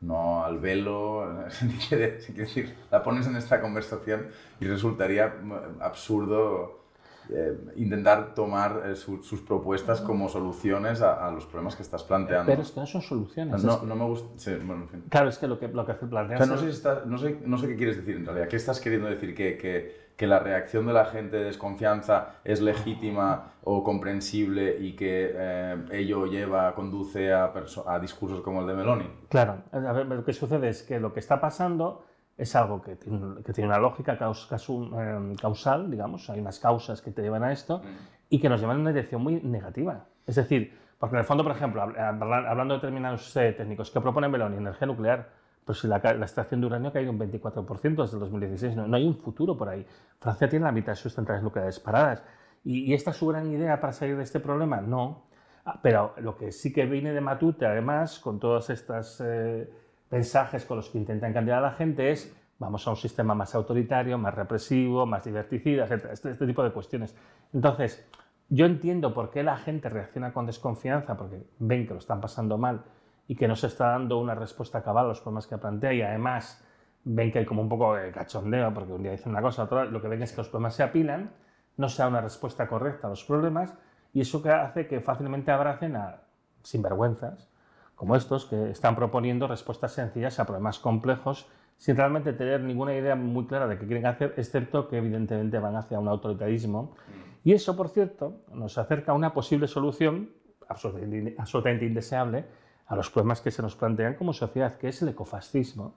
no 0.00 0.44
al 0.44 0.58
velo. 0.58 1.44
decir, 1.90 2.74
la 2.90 3.02
pones 3.02 3.26
en 3.26 3.36
esta 3.36 3.60
conversación 3.60 4.28
y 4.60 4.66
resultaría 4.66 5.28
mm, 5.28 5.80
absurdo 5.80 6.84
eh, 7.30 7.56
intentar 7.76 8.34
tomar 8.34 8.82
eh, 8.84 8.96
sus 8.96 9.40
propuestas 9.40 10.02
como 10.02 10.28
soluciones 10.28 11.00
a, 11.00 11.30
los 11.30 11.46
problemas 11.46 11.74
que 11.74 11.82
estás 11.82 12.02
planteando. 12.02 12.50
Pero 12.50 12.60
es 12.60 12.70
que 12.70 12.80
no 12.80 12.86
son 12.86 13.00
soluciones. 13.00 13.64
No, 13.64 13.82
no 13.82 13.96
me 13.96 14.04
gusta. 14.04 14.28
Sí, 14.36 14.54
bueno, 14.62 14.82
en 14.82 14.88
fin. 14.90 15.04
Claro, 15.08 15.30
es 15.30 15.38
que 15.38 15.46
lo 15.46 15.58
que, 15.58 15.68
lo 15.68 15.86
que 15.86 15.94
planteas. 15.94 16.46
no, 16.46 16.58
sé 16.58 16.70
si 16.70 16.82
no, 17.06 17.16
sé, 17.16 17.38
no, 17.46 17.56
sé, 17.56 17.68
qué 17.68 17.76
quieres 17.76 17.96
decir 17.96 18.16
en 18.16 18.26
realidad. 18.26 18.48
¿Qué 18.48 18.56
estás 18.56 18.78
queriendo 18.78 19.08
decir? 19.08 19.34
¿Que, 19.34 19.56
que, 19.56 20.03
que, 20.16 20.26
la 20.26 20.38
reacción 20.38 20.86
de 20.86 20.92
la 20.92 21.04
gente 21.06 21.36
de 21.36 21.44
desconfianza 21.44 22.36
es 22.44 22.60
legítima 22.60 23.52
o 23.62 23.82
comprensible 23.82 24.76
y 24.80 24.96
que 24.96 25.32
eh, 25.34 25.76
ello 25.92 26.26
lleva, 26.26 26.74
conduce 26.74 27.32
a, 27.32 27.52
a 27.86 27.98
discursos 27.98 28.40
como 28.40 28.60
el 28.60 28.66
de 28.66 28.74
Meloni? 28.74 29.10
Claro. 29.28 29.62
A 29.72 29.92
ver, 29.92 30.06
lo 30.06 30.24
que 30.24 30.32
sucede 30.32 30.68
es 30.68 30.82
que 30.82 30.98
lo 31.00 31.12
que 31.12 31.20
está 31.20 31.40
pasando 31.40 32.04
es 32.36 32.56
algo 32.56 32.82
que 32.82 32.96
tiene, 32.96 33.42
que 33.42 33.52
tiene 33.52 33.68
una 33.68 33.78
lógica 33.78 34.18
em, 34.18 35.34
causal, 35.36 35.90
digamos, 35.90 36.28
hay 36.30 36.40
unas 36.40 36.58
causas 36.58 37.00
que 37.00 37.10
te 37.10 37.22
llevan 37.22 37.44
a 37.44 37.52
esto 37.52 37.78
mm. 37.78 37.82
y 38.30 38.40
que 38.40 38.48
nos 38.48 38.60
llevan 38.60 38.76
en 38.76 38.82
una 38.82 38.90
dirección 38.90 39.22
muy 39.22 39.40
negativa. 39.42 40.06
Es 40.26 40.34
decir, 40.34 40.76
porque 40.98 41.16
en 41.16 41.20
el 41.20 41.24
fondo, 41.24 41.44
por 41.44 41.52
ejemplo, 41.52 41.82
hablando 41.82 42.74
de 42.74 42.80
determinados 42.80 43.36
eh, 43.36 43.52
técnicos, 43.52 43.90
que 43.90 44.00
proponen 44.00 44.30
Meloni? 44.30 44.56
Energía 44.56 44.86
nuclear. 44.86 45.28
Pues 45.64 45.78
si 45.78 45.88
la, 45.88 45.96
extracción 45.96 46.60
de 46.60 46.66
uranio 46.66 46.90
ha 46.90 46.92
caído 46.92 47.10
un 47.10 47.18
24% 47.18 48.02
desde 48.02 48.16
el 48.16 48.20
2016, 48.20 48.76
no, 48.76 48.96
hay 48.96 49.06
un 49.06 49.16
futuro 49.16 49.56
por 49.56 49.68
ahí. 49.68 49.86
Francia 50.18 50.48
tiene 50.48 50.64
la 50.64 50.72
mitad 50.72 50.92
de 50.92 50.96
sus 50.96 51.14
centrales 51.14 51.42
nucleares 51.42 51.80
paradas. 51.80 52.22
¿Y, 52.64 52.92
esta 52.92 53.10
es 53.10 53.16
su 53.16 53.26
gran 53.26 53.50
idea 53.50 53.80
para 53.80 53.92
salir 53.92 54.16
de 54.16 54.22
este 54.22 54.40
problema? 54.40 54.80
No. 54.80 55.24
Ah, 55.64 55.80
pero 55.82 56.14
lo 56.18 56.36
que 56.36 56.52
sí 56.52 56.72
que 56.72 56.84
viene 56.84 57.12
de 57.12 57.20
Matute, 57.20 57.66
además, 57.66 58.18
con 58.18 58.38
todas 58.38 58.70
estas... 58.70 59.20
Eh, 59.24 59.68
mensajes 60.14 60.64
con 60.64 60.76
los 60.76 60.90
que 60.90 60.98
intentan 60.98 61.32
cambiar 61.32 61.58
a 61.58 61.60
la 61.60 61.72
gente 61.72 62.10
es 62.10 62.32
vamos 62.58 62.86
a 62.86 62.90
un 62.90 62.96
sistema 62.96 63.34
más 63.34 63.54
autoritario, 63.54 64.16
más 64.16 64.32
represivo, 64.32 65.06
más 65.06 65.24
diverticida, 65.24 65.86
etc. 65.86 66.06
Este, 66.12 66.30
este, 66.30 66.46
tipo 66.46 66.62
de 66.62 66.70
cuestiones. 66.70 67.16
Entonces, 67.52 68.06
yo 68.48 68.64
entiendo 68.66 69.12
por 69.12 69.30
qué 69.30 69.42
la 69.42 69.56
gente 69.56 69.88
reacciona 69.88 70.32
con 70.32 70.46
desconfianza, 70.46 71.16
porque 71.16 71.42
ven 71.58 71.86
que 71.86 71.94
lo 71.94 71.98
están 71.98 72.20
pasando 72.20 72.56
mal 72.56 72.84
y 73.26 73.36
que 73.36 73.48
no 73.48 73.56
se 73.56 73.68
está 73.68 73.88
dando 73.88 74.18
una 74.18 74.34
respuesta 74.34 74.82
cabal 74.82 75.06
a 75.06 75.08
los 75.08 75.20
problemas 75.20 75.46
que 75.46 75.58
plantea 75.58 75.92
y 75.92 76.02
además 76.02 76.64
ven 77.04 77.30
que 77.30 77.40
hay 77.40 77.44
como 77.44 77.62
un 77.62 77.68
poco 77.68 77.94
de 77.94 78.10
cachondeo, 78.10 78.72
porque 78.72 78.92
un 78.92 79.02
día 79.02 79.12
dicen 79.12 79.32
una 79.32 79.42
cosa, 79.42 79.64
otro, 79.64 79.84
lo 79.84 80.00
que 80.00 80.08
ven 80.08 80.22
es 80.22 80.32
que 80.32 80.38
los 80.38 80.48
problemas 80.48 80.74
se 80.74 80.82
apilan, 80.82 81.30
no 81.76 81.88
se 81.88 82.02
da 82.02 82.08
una 82.08 82.20
respuesta 82.20 82.66
correcta 82.66 83.06
a 83.06 83.10
los 83.10 83.24
problemas 83.24 83.74
y 84.12 84.20
eso 84.20 84.42
que 84.42 84.50
hace 84.50 84.86
que 84.86 85.00
fácilmente 85.00 85.50
abracen 85.50 85.96
a 85.96 86.22
sinvergüenzas 86.62 87.50
como 87.94 88.16
estos, 88.16 88.46
que 88.46 88.70
están 88.70 88.96
proponiendo 88.96 89.46
respuestas 89.46 89.92
sencillas 89.92 90.40
a 90.40 90.46
problemas 90.46 90.78
complejos 90.78 91.48
sin 91.76 91.96
realmente 91.96 92.32
tener 92.32 92.60
ninguna 92.60 92.94
idea 92.94 93.14
muy 93.14 93.46
clara 93.46 93.66
de 93.66 93.78
qué 93.78 93.86
quieren 93.86 94.06
hacer, 94.06 94.34
excepto 94.36 94.88
que 94.88 94.98
evidentemente 94.98 95.58
van 95.58 95.76
hacia 95.76 95.98
un 95.98 96.08
autoritarismo. 96.08 96.94
Y 97.42 97.52
eso, 97.52 97.76
por 97.76 97.88
cierto, 97.88 98.42
nos 98.52 98.78
acerca 98.78 99.12
a 99.12 99.14
una 99.14 99.34
posible 99.34 99.66
solución 99.66 100.30
absolutamente 100.68 101.84
indeseable 101.84 102.46
a 102.86 102.96
los 102.96 103.10
problemas 103.10 103.40
que 103.40 103.50
se 103.50 103.62
nos 103.62 103.76
plantean 103.76 104.14
como 104.14 104.32
sociedad, 104.32 104.76
que 104.76 104.88
es 104.88 105.00
el 105.02 105.08
ecofascismo. 105.08 105.94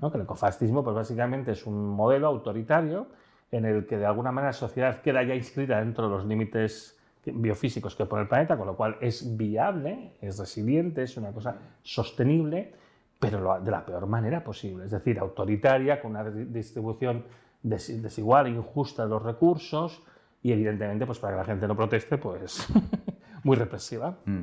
¿no? 0.00 0.10
Que 0.10 0.18
el 0.18 0.24
ecofascismo, 0.24 0.82
pues 0.82 0.96
básicamente 0.96 1.52
es 1.52 1.66
un 1.66 1.88
modelo 1.88 2.28
autoritario 2.28 3.06
en 3.50 3.64
el 3.64 3.86
que 3.86 3.98
de 3.98 4.06
alguna 4.06 4.32
manera 4.32 4.50
la 4.50 4.54
sociedad 4.54 5.02
queda 5.02 5.22
ya 5.22 5.34
inscrita 5.34 5.78
dentro 5.78 6.08
de 6.08 6.16
los 6.16 6.24
límites 6.24 6.98
biofísicos 7.24 7.94
que 7.94 8.06
pone 8.06 8.22
el 8.22 8.28
planeta, 8.28 8.56
con 8.56 8.66
lo 8.66 8.76
cual 8.76 8.96
es 9.00 9.36
viable, 9.36 10.14
es 10.20 10.38
resiliente, 10.38 11.02
es 11.02 11.16
una 11.16 11.32
cosa 11.32 11.56
sostenible, 11.82 12.72
pero 13.18 13.60
de 13.60 13.70
la 13.70 13.84
peor 13.84 14.06
manera 14.06 14.42
posible, 14.42 14.86
es 14.86 14.92
decir, 14.92 15.18
autoritaria, 15.18 16.00
con 16.00 16.12
una 16.12 16.24
distribución 16.24 17.24
desigual 17.62 18.46
e 18.46 18.50
injusta 18.50 19.04
de 19.04 19.10
los 19.10 19.22
recursos 19.22 20.02
y 20.42 20.52
evidentemente, 20.52 21.04
pues 21.04 21.18
para 21.18 21.34
que 21.34 21.38
la 21.38 21.44
gente 21.44 21.68
no 21.68 21.76
proteste, 21.76 22.16
pues 22.16 22.66
muy 23.44 23.56
represiva. 23.56 24.16
Mm. 24.24 24.42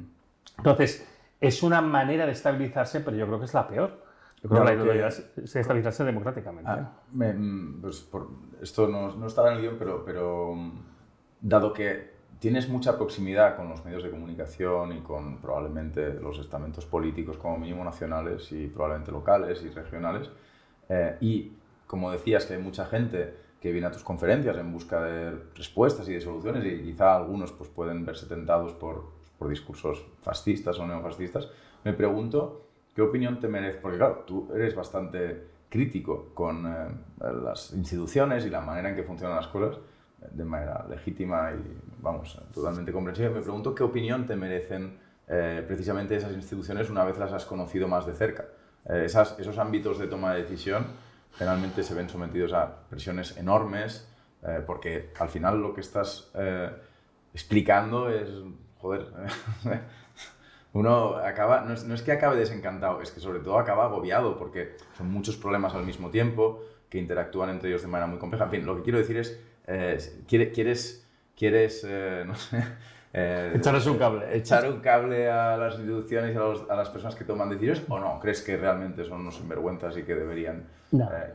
Entonces, 0.59 1.07
es 1.39 1.63
una 1.63 1.81
manera 1.81 2.25
de 2.25 2.31
estabilizarse, 2.31 3.01
pero 3.01 3.15
yo 3.15 3.25
creo 3.27 3.39
que 3.39 3.45
es 3.45 3.53
la 3.53 3.67
peor. 3.67 4.05
Yo 4.41 4.49
creo 4.49 4.61
que 4.61 4.67
la 4.67 4.73
ideología 4.73 5.11
se 5.11 5.59
estabilizarse 5.59 6.03
democráticamente. 6.03 6.69
Ah, 6.69 6.91
mm, 7.11 7.81
pues 7.81 8.01
por, 8.01 8.29
esto 8.61 8.87
no, 8.87 9.15
no, 9.15 9.27
estaba 9.27 9.51
en 9.51 9.57
el 9.57 9.61
guion, 9.61 9.75
pero, 9.79 10.05
pero 10.05 10.53
mm, 10.55 10.71
dado 11.41 11.73
que 11.73 12.17
tienes 12.39 12.69
mucha 12.69 12.95
proximidad 12.97 13.55
con 13.55 13.69
los 13.69 13.83
medios 13.83 14.03
de 14.03 14.11
comunicación 14.11 14.95
y 14.95 15.01
con 15.01 15.41
probablemente 15.41 16.13
los 16.13 16.37
estamentos 16.39 16.85
políticos 16.85 17.37
como 17.37 17.57
mínimo 17.57 17.83
nacionales 17.83 18.51
y 18.51 18.67
probablemente 18.67 19.11
locales 19.11 19.63
y 19.63 19.69
regionales, 19.69 20.29
eh, 20.89 21.17
y 21.19 21.53
como 21.87 22.11
decías 22.11 22.45
que 22.45 22.53
hay 22.53 22.61
mucha 22.61 22.85
gente 22.85 23.33
que 23.59 23.71
viene 23.71 23.87
a 23.87 23.91
tus 23.91 24.03
conferencias 24.03 24.55
en 24.57 24.71
busca 24.71 25.01
de 25.01 25.31
respuestas 25.55 26.07
y 26.09 26.13
de 26.13 26.21
soluciones 26.21 26.63
y 26.63 26.83
quizá 26.83 27.15
algunos 27.15 27.51
pues, 27.53 27.69
pueden 27.69 28.05
verse 28.05 28.27
tentados 28.27 28.73
por, 28.73 29.16
por 29.37 29.49
discursos 29.49 30.05
fascistas 30.21 30.79
o 30.79 30.87
neofascistas, 30.87 31.49
me 31.83 31.93
pregunto 31.93 32.67
qué 32.95 33.01
opinión 33.01 33.39
te 33.39 33.47
merece, 33.47 33.79
porque 33.79 33.97
claro, 33.97 34.23
tú 34.25 34.49
eres 34.53 34.75
bastante 34.75 35.47
crítico 35.69 36.29
con 36.33 36.65
eh, 36.65 36.87
las 37.43 37.73
instituciones 37.73 38.45
y 38.45 38.49
la 38.49 38.61
manera 38.61 38.89
en 38.89 38.95
que 38.95 39.03
funcionan 39.03 39.37
las 39.37 39.47
cosas 39.47 39.77
de 40.31 40.43
manera 40.43 40.85
legítima 40.89 41.51
y, 41.51 41.77
vamos, 42.01 42.39
totalmente 42.53 42.91
comprensible. 42.91 43.31
Me 43.31 43.41
pregunto 43.41 43.73
qué 43.75 43.83
opinión 43.83 44.25
te 44.25 44.35
merecen 44.35 44.97
eh, 45.27 45.63
precisamente 45.67 46.15
esas 46.15 46.33
instituciones 46.33 46.89
una 46.89 47.03
vez 47.03 47.17
las 47.17 47.31
has 47.33 47.45
conocido 47.45 47.87
más 47.87 48.05
de 48.05 48.13
cerca. 48.13 48.45
Eh, 48.85 49.05
esos 49.05 49.57
ámbitos 49.57 49.99
de 49.99 50.07
toma 50.07 50.33
de 50.33 50.43
decisión 50.43 50.85
generalmente 51.37 51.83
se 51.83 51.93
ven 51.93 52.09
sometidos 52.09 52.53
a 52.53 52.87
presiones 52.89 53.37
enormes 53.37 54.07
eh, 54.43 54.63
porque 54.65 55.11
al 55.19 55.29
final 55.29 55.61
lo 55.61 55.73
que 55.73 55.81
estás 55.81 56.31
explicando 57.33 58.09
es, 58.09 58.29
joder, 58.87 59.07
uno 60.73 61.15
acaba, 61.17 61.61
no 61.61 61.73
es, 61.73 61.83
no 61.83 61.93
es, 61.93 62.01
que 62.01 62.11
acabe 62.11 62.37
desencantado, 62.37 63.01
es 63.01 63.11
que 63.11 63.19
sobre 63.19 63.39
todo 63.39 63.59
acaba 63.59 63.85
agobiado 63.85 64.37
porque 64.37 64.77
son 64.97 65.11
muchos 65.11 65.35
problemas 65.35 65.73
al 65.73 65.85
mismo 65.85 66.09
tiempo 66.09 66.61
que 66.89 66.97
interactúan 66.97 67.49
entre 67.49 67.69
ellos 67.69 67.81
de 67.81 67.89
manera 67.89 68.07
muy 68.07 68.17
compleja. 68.17 68.45
En 68.45 68.51
fin, 68.51 68.65
lo 68.65 68.77
que 68.77 68.83
quiero 68.83 68.99
decir 68.99 69.17
es 69.17 69.39
eh, 69.65 69.97
¿quieres, 70.27 71.05
quieres 71.35 71.85
eh, 71.87 72.23
no 72.25 72.35
sé, 72.35 72.63
eh, 73.13 73.53
Echaros 73.55 73.85
un 73.87 73.97
cable. 73.97 74.37
Echar 74.37 74.69
un 74.69 74.79
cable 74.79 75.29
a 75.29 75.57
las 75.57 75.75
instituciones 75.75 76.33
y 76.33 76.37
a, 76.37 76.75
las 76.75 76.89
personas 76.89 77.15
que 77.15 77.25
toman 77.25 77.49
decisiones 77.49 77.83
o 77.89 77.99
no? 77.99 78.19
¿Crees 78.21 78.41
que 78.41 78.55
realmente 78.55 79.03
son 79.03 79.21
unos 79.21 79.35
sinvergüenzas 79.35 79.97
y 79.97 80.03
que 80.03 80.15
deberían 80.15 80.65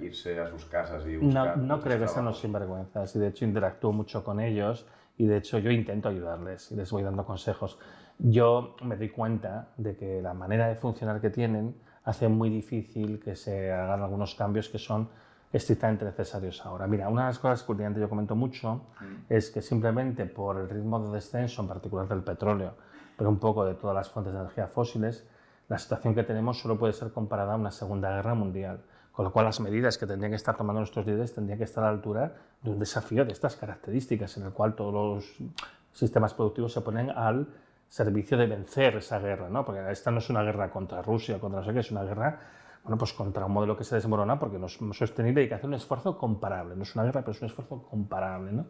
irse 0.00 0.40
a 0.40 0.48
sus 0.48 0.64
casas 0.64 1.04
y 1.06 1.16
buscar 1.16 1.58
No, 1.58 1.76
no 1.76 1.80
creo 1.82 1.98
que 1.98 2.08
sean 2.08 2.24
unos 2.26 2.40
sinvergüenzas 2.40 3.14
y 3.16 3.18
de 3.18 3.28
hecho 3.28 3.44
interactúo 3.44 3.92
mucho 3.92 4.24
con 4.24 4.40
ellos 4.40 4.86
y 5.16 5.26
de 5.26 5.36
hecho 5.36 5.58
yo 5.58 5.70
intento 5.70 6.08
ayudarles 6.08 6.70
y 6.72 6.76
les 6.76 6.90
voy 6.90 7.02
dando 7.02 7.24
consejos. 7.24 7.78
Yo 8.18 8.76
me 8.82 8.96
doy 8.96 9.10
cuenta 9.10 9.68
de 9.76 9.96
que 9.96 10.22
la 10.22 10.34
manera 10.34 10.68
de 10.68 10.76
funcionar 10.76 11.20
que 11.20 11.30
tienen 11.30 11.74
hace 12.04 12.28
muy 12.28 12.50
difícil 12.50 13.20
que 13.20 13.36
se 13.36 13.72
hagan 13.72 14.02
algunos 14.02 14.34
cambios 14.34 14.68
que 14.68 14.78
son 14.78 15.08
estrictamente 15.52 16.04
necesarios 16.04 16.64
ahora. 16.64 16.86
Mira, 16.86 17.08
una 17.08 17.22
de 17.22 17.28
las 17.28 17.38
cosas 17.38 17.62
que 17.62 17.72
últimamente 17.72 18.00
yo 18.00 18.08
comento 18.08 18.34
mucho 18.34 18.86
mm. 19.00 19.04
es 19.28 19.50
que 19.50 19.60
simplemente 19.60 20.24
por 20.26 20.58
el 20.58 20.68
ritmo 20.68 20.98
de 21.00 21.12
descenso, 21.12 21.62
en 21.62 21.68
particular 21.68 22.08
del 22.08 22.22
petróleo, 22.22 22.74
pero 23.16 23.28
un 23.28 23.38
poco 23.38 23.64
de 23.64 23.74
todas 23.74 23.94
las 23.94 24.08
fuentes 24.08 24.32
de 24.32 24.40
energía 24.40 24.66
fósiles, 24.66 25.28
la 25.68 25.78
situación 25.78 26.14
que 26.14 26.22
tenemos 26.22 26.60
solo 26.60 26.78
puede 26.78 26.92
ser 26.92 27.12
comparada 27.12 27.52
a 27.52 27.56
una 27.56 27.70
Segunda 27.70 28.14
Guerra 28.14 28.34
Mundial. 28.34 28.82
Con 29.12 29.26
lo 29.26 29.32
cual, 29.32 29.44
las 29.44 29.60
medidas 29.60 29.98
que 29.98 30.06
tendrían 30.06 30.32
que 30.32 30.36
estar 30.36 30.56
tomando 30.56 30.80
nuestros 30.80 31.06
líderes 31.06 31.34
tendrían 31.34 31.58
que 31.58 31.64
estar 31.64 31.84
a 31.84 31.88
la 31.88 31.92
altura 31.92 32.34
de 32.62 32.70
un 32.70 32.78
desafío 32.78 33.24
de 33.24 33.32
estas 33.32 33.56
características, 33.56 34.36
en 34.38 34.44
el 34.44 34.52
cual 34.52 34.74
todos 34.74 34.92
los 34.92 35.50
sistemas 35.92 36.32
productivos 36.32 36.72
se 36.72 36.80
ponen 36.80 37.10
al 37.10 37.46
servicio 37.88 38.38
de 38.38 38.46
vencer 38.46 38.96
esa 38.96 39.18
guerra, 39.18 39.50
¿no? 39.50 39.66
porque 39.66 39.90
esta 39.90 40.10
no 40.10 40.18
es 40.18 40.30
una 40.30 40.42
guerra 40.42 40.70
contra 40.70 41.02
Rusia, 41.02 41.38
contra 41.38 41.60
no 41.60 41.66
sé 41.66 41.74
qué, 41.74 41.80
es 41.80 41.90
una 41.90 42.04
guerra 42.04 42.40
bueno, 42.82 42.98
pues 42.98 43.12
contra 43.12 43.46
un 43.46 43.52
modelo 43.52 43.76
que 43.76 43.84
se 43.84 43.94
desmorona 43.94 44.38
porque 44.38 44.58
no 44.58 44.66
es 44.66 44.78
sostenible 44.92 45.42
y 45.42 45.44
hay 45.44 45.48
que 45.48 45.54
hacer 45.54 45.66
un 45.66 45.74
esfuerzo 45.74 46.18
comparable. 46.18 46.74
No 46.74 46.82
es 46.82 46.94
una 46.96 47.04
guerra, 47.04 47.20
pero 47.20 47.32
es 47.32 47.40
un 47.40 47.46
esfuerzo 47.46 47.82
comparable. 47.88 48.50
¿no? 48.52 48.66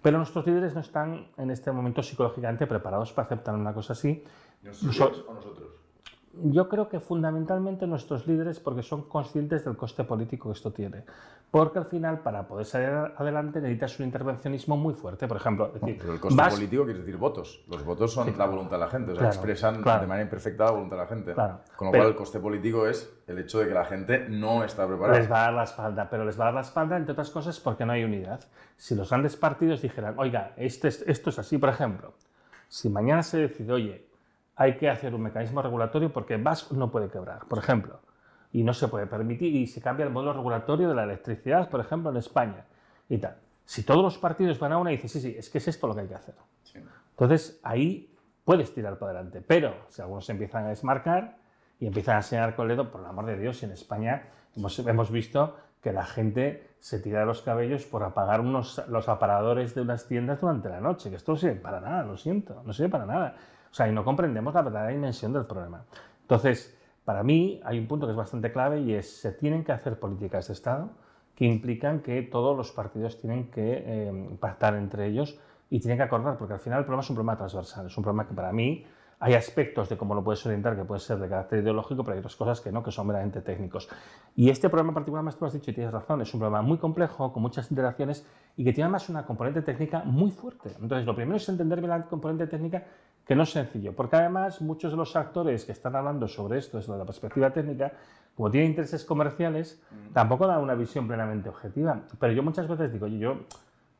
Pero 0.00 0.18
nuestros 0.18 0.46
líderes 0.46 0.74
no 0.74 0.80
están 0.80 1.26
en 1.36 1.50
este 1.50 1.72
momento 1.72 2.02
psicológicamente 2.02 2.66
preparados 2.66 3.12
para 3.12 3.26
aceptar 3.26 3.54
una 3.54 3.74
cosa 3.74 3.94
así. 3.94 4.22
¿Nosotros 4.62 5.24
o 5.28 5.34
nosotros? 5.34 5.68
Yo 6.44 6.68
creo 6.68 6.88
que 6.88 7.00
fundamentalmente 7.00 7.86
nuestros 7.86 8.26
líderes 8.26 8.60
porque 8.60 8.82
son 8.82 9.08
conscientes 9.08 9.64
del 9.64 9.76
coste 9.76 10.04
político 10.04 10.48
que 10.48 10.54
esto 10.54 10.72
tiene. 10.72 11.04
Porque 11.50 11.78
al 11.78 11.86
final, 11.86 12.20
para 12.20 12.46
poder 12.46 12.66
salir 12.66 12.88
adelante, 12.88 13.60
necesitas 13.60 13.98
un 13.98 14.06
intervencionismo 14.06 14.76
muy 14.76 14.92
fuerte. 14.92 15.26
Por 15.26 15.38
ejemplo, 15.38 15.68
decir, 15.68 15.96
pero 15.98 16.12
el 16.12 16.20
coste 16.20 16.42
político 16.50 16.84
quiere 16.84 16.98
decir 16.98 17.16
votos. 17.16 17.64
Los 17.68 17.84
votos 17.84 18.12
son 18.12 18.36
la 18.36 18.44
voluntad 18.44 18.72
de 18.72 18.78
la 18.78 18.88
gente, 18.88 19.12
o 19.12 19.16
sea, 19.16 19.28
expresan 19.28 19.76
de 19.76 20.06
manera 20.06 20.22
imperfecta 20.22 20.64
la 20.64 20.72
voluntad 20.72 20.96
de 20.96 21.02
la 21.02 21.08
gente. 21.08 21.34
Con 21.74 21.86
lo 21.86 21.92
cual, 21.92 22.08
el 22.08 22.14
coste 22.14 22.38
político 22.38 22.86
es 22.86 23.10
el 23.26 23.38
hecho 23.38 23.60
de 23.60 23.68
que 23.68 23.74
la 23.74 23.86
gente 23.86 24.28
no 24.28 24.62
está 24.62 24.86
preparada. 24.86 25.18
Les 25.18 25.30
va 25.30 25.40
a 25.40 25.44
dar 25.44 25.54
la 25.54 25.64
espalda, 25.64 26.10
pero 26.10 26.24
les 26.26 26.38
va 26.38 26.44
a 26.44 26.46
dar 26.46 26.54
la 26.54 26.60
espalda, 26.60 26.96
entre 26.98 27.12
otras 27.12 27.30
cosas, 27.30 27.58
porque 27.60 27.86
no 27.86 27.92
hay 27.92 28.04
unidad. 28.04 28.40
Si 28.76 28.94
los 28.94 29.08
grandes 29.08 29.36
partidos 29.36 29.80
dijeran, 29.80 30.18
oiga, 30.18 30.52
este, 30.56 30.88
esto 30.88 31.30
es 31.30 31.38
así, 31.38 31.56
por 31.56 31.70
ejemplo, 31.70 32.12
si 32.68 32.90
mañana 32.90 33.22
se 33.22 33.38
decide, 33.38 33.72
oye, 33.72 34.07
hay 34.58 34.76
que 34.76 34.90
hacer 34.90 35.14
un 35.14 35.22
mecanismo 35.22 35.62
regulatorio 35.62 36.12
porque 36.12 36.36
VAS 36.36 36.72
no 36.72 36.90
puede 36.90 37.08
quebrar, 37.08 37.46
por 37.48 37.58
ejemplo, 37.58 38.00
y 38.52 38.64
no 38.64 38.74
se 38.74 38.88
puede 38.88 39.06
permitir, 39.06 39.54
y 39.54 39.68
se 39.68 39.80
cambia 39.80 40.04
el 40.04 40.10
modelo 40.10 40.32
regulatorio 40.32 40.88
de 40.88 40.96
la 40.96 41.04
electricidad, 41.04 41.70
por 41.70 41.80
ejemplo, 41.80 42.10
en 42.10 42.16
España, 42.16 42.64
y 43.08 43.18
tal. 43.18 43.36
Si 43.64 43.84
todos 43.84 44.02
los 44.02 44.18
partidos 44.18 44.58
van 44.58 44.72
a 44.72 44.78
una 44.78 44.90
y 44.90 44.96
dicen, 44.96 45.10
sí, 45.10 45.20
sí, 45.20 45.36
es 45.38 45.48
que 45.48 45.58
es 45.58 45.68
esto 45.68 45.86
lo 45.86 45.94
que 45.94 46.00
hay 46.00 46.08
que 46.08 46.16
hacer. 46.16 46.34
Entonces, 47.10 47.60
ahí 47.62 48.12
puedes 48.44 48.74
tirar 48.74 48.98
para 48.98 49.12
adelante, 49.12 49.42
pero 49.46 49.74
si 49.90 50.02
algunos 50.02 50.28
empiezan 50.28 50.64
a 50.64 50.68
desmarcar 50.70 51.36
y 51.78 51.86
empiezan 51.86 52.16
a 52.16 52.18
enseñar 52.18 52.56
con 52.56 52.68
el 52.68 52.76
dedo, 52.76 52.90
por 52.90 53.02
el 53.02 53.06
amor 53.06 53.26
de 53.26 53.38
Dios, 53.38 53.62
en 53.62 53.70
España 53.70 54.24
hemos, 54.56 54.76
hemos 54.80 55.12
visto 55.12 55.56
que 55.80 55.92
la 55.92 56.04
gente 56.04 56.68
se 56.80 56.98
tira 56.98 57.20
de 57.20 57.26
los 57.26 57.42
cabellos 57.42 57.84
por 57.84 58.02
apagar 58.02 58.40
unos, 58.40 58.82
los 58.88 59.08
aparadores 59.08 59.74
de 59.76 59.82
unas 59.82 60.08
tiendas 60.08 60.40
durante 60.40 60.68
la 60.68 60.80
noche, 60.80 61.10
que 61.10 61.16
esto 61.16 61.32
no 61.32 61.38
sirve 61.38 61.54
para 61.54 61.80
nada, 61.80 62.02
lo 62.02 62.16
siento, 62.16 62.60
no 62.64 62.72
sirve 62.72 62.88
para 62.88 63.06
nada. 63.06 63.36
O 63.70 63.74
sea, 63.74 63.88
y 63.88 63.92
no 63.92 64.04
comprendemos 64.04 64.54
la 64.54 64.62
verdadera 64.62 64.92
dimensión 64.92 65.32
del 65.32 65.46
problema. 65.46 65.84
Entonces, 66.22 66.76
para 67.04 67.22
mí 67.22 67.60
hay 67.64 67.78
un 67.78 67.86
punto 67.86 68.06
que 68.06 68.12
es 68.12 68.16
bastante 68.16 68.52
clave 68.52 68.80
y 68.80 68.94
es 68.94 69.20
se 69.20 69.32
tienen 69.32 69.64
que 69.64 69.72
hacer 69.72 69.98
políticas 69.98 70.48
de 70.48 70.52
Estado 70.54 70.90
que 71.34 71.44
implican 71.44 72.00
que 72.00 72.22
todos 72.22 72.56
los 72.56 72.72
partidos 72.72 73.20
tienen 73.20 73.50
que 73.50 73.82
eh, 73.86 74.36
pactar 74.40 74.74
entre 74.74 75.06
ellos 75.06 75.38
y 75.70 75.80
tienen 75.80 75.96
que 75.96 76.02
acordar, 76.02 76.36
porque 76.36 76.54
al 76.54 76.60
final 76.60 76.80
el 76.80 76.84
problema 76.84 77.02
es 77.02 77.10
un 77.10 77.16
problema 77.16 77.36
transversal, 77.36 77.86
es 77.86 77.96
un 77.96 78.02
problema 78.02 78.26
que 78.26 78.34
para 78.34 78.52
mí 78.52 78.84
hay 79.20 79.34
aspectos 79.34 79.88
de 79.88 79.96
cómo 79.96 80.14
lo 80.14 80.22
puedes 80.22 80.44
orientar 80.46 80.76
que 80.76 80.84
puede 80.84 81.00
ser 81.00 81.18
de 81.18 81.28
carácter 81.28 81.60
ideológico, 81.60 82.04
pero 82.04 82.14
hay 82.14 82.18
otras 82.20 82.36
cosas 82.36 82.60
que 82.60 82.70
no, 82.70 82.82
que 82.82 82.92
son 82.92 83.06
meramente 83.06 83.40
técnicos. 83.40 83.88
Y 84.36 84.48
este 84.48 84.68
problema 84.68 84.90
en 84.90 84.94
particular, 84.94 85.24
más 85.24 85.36
tú 85.36 85.44
has 85.44 85.52
dicho 85.52 85.70
y 85.70 85.74
tienes 85.74 85.92
razón, 85.92 86.20
es 86.22 86.32
un 86.34 86.40
problema 86.40 86.62
muy 86.62 86.78
complejo, 86.78 87.32
con 87.32 87.42
muchas 87.42 87.70
interacciones 87.70 88.24
y 88.56 88.64
que 88.64 88.72
tiene 88.72 88.90
más 88.90 89.08
una 89.08 89.26
componente 89.26 89.62
técnica 89.62 90.02
muy 90.04 90.30
fuerte. 90.30 90.70
Entonces, 90.80 91.04
lo 91.04 91.16
primero 91.16 91.36
es 91.36 91.48
entender 91.48 91.80
bien 91.80 91.90
la 91.90 92.02
componente 92.02 92.46
técnica 92.46 92.84
que 93.28 93.36
no 93.36 93.42
es 93.42 93.50
sencillo, 93.50 93.94
porque 93.94 94.16
además 94.16 94.62
muchos 94.62 94.90
de 94.90 94.96
los 94.96 95.14
actores 95.14 95.66
que 95.66 95.72
están 95.72 95.94
hablando 95.94 96.26
sobre 96.26 96.58
esto 96.58 96.78
desde 96.78 96.96
la 96.96 97.04
perspectiva 97.04 97.50
técnica, 97.50 97.92
como 98.34 98.50
tienen 98.50 98.70
intereses 98.70 99.04
comerciales, 99.04 99.82
mm. 99.90 100.12
tampoco 100.14 100.46
dan 100.46 100.62
una 100.62 100.74
visión 100.74 101.06
plenamente 101.06 101.50
objetiva. 101.50 102.00
Pero 102.18 102.32
yo 102.32 102.42
muchas 102.42 102.66
veces 102.66 102.90
digo, 102.90 103.06
yo 103.06 103.40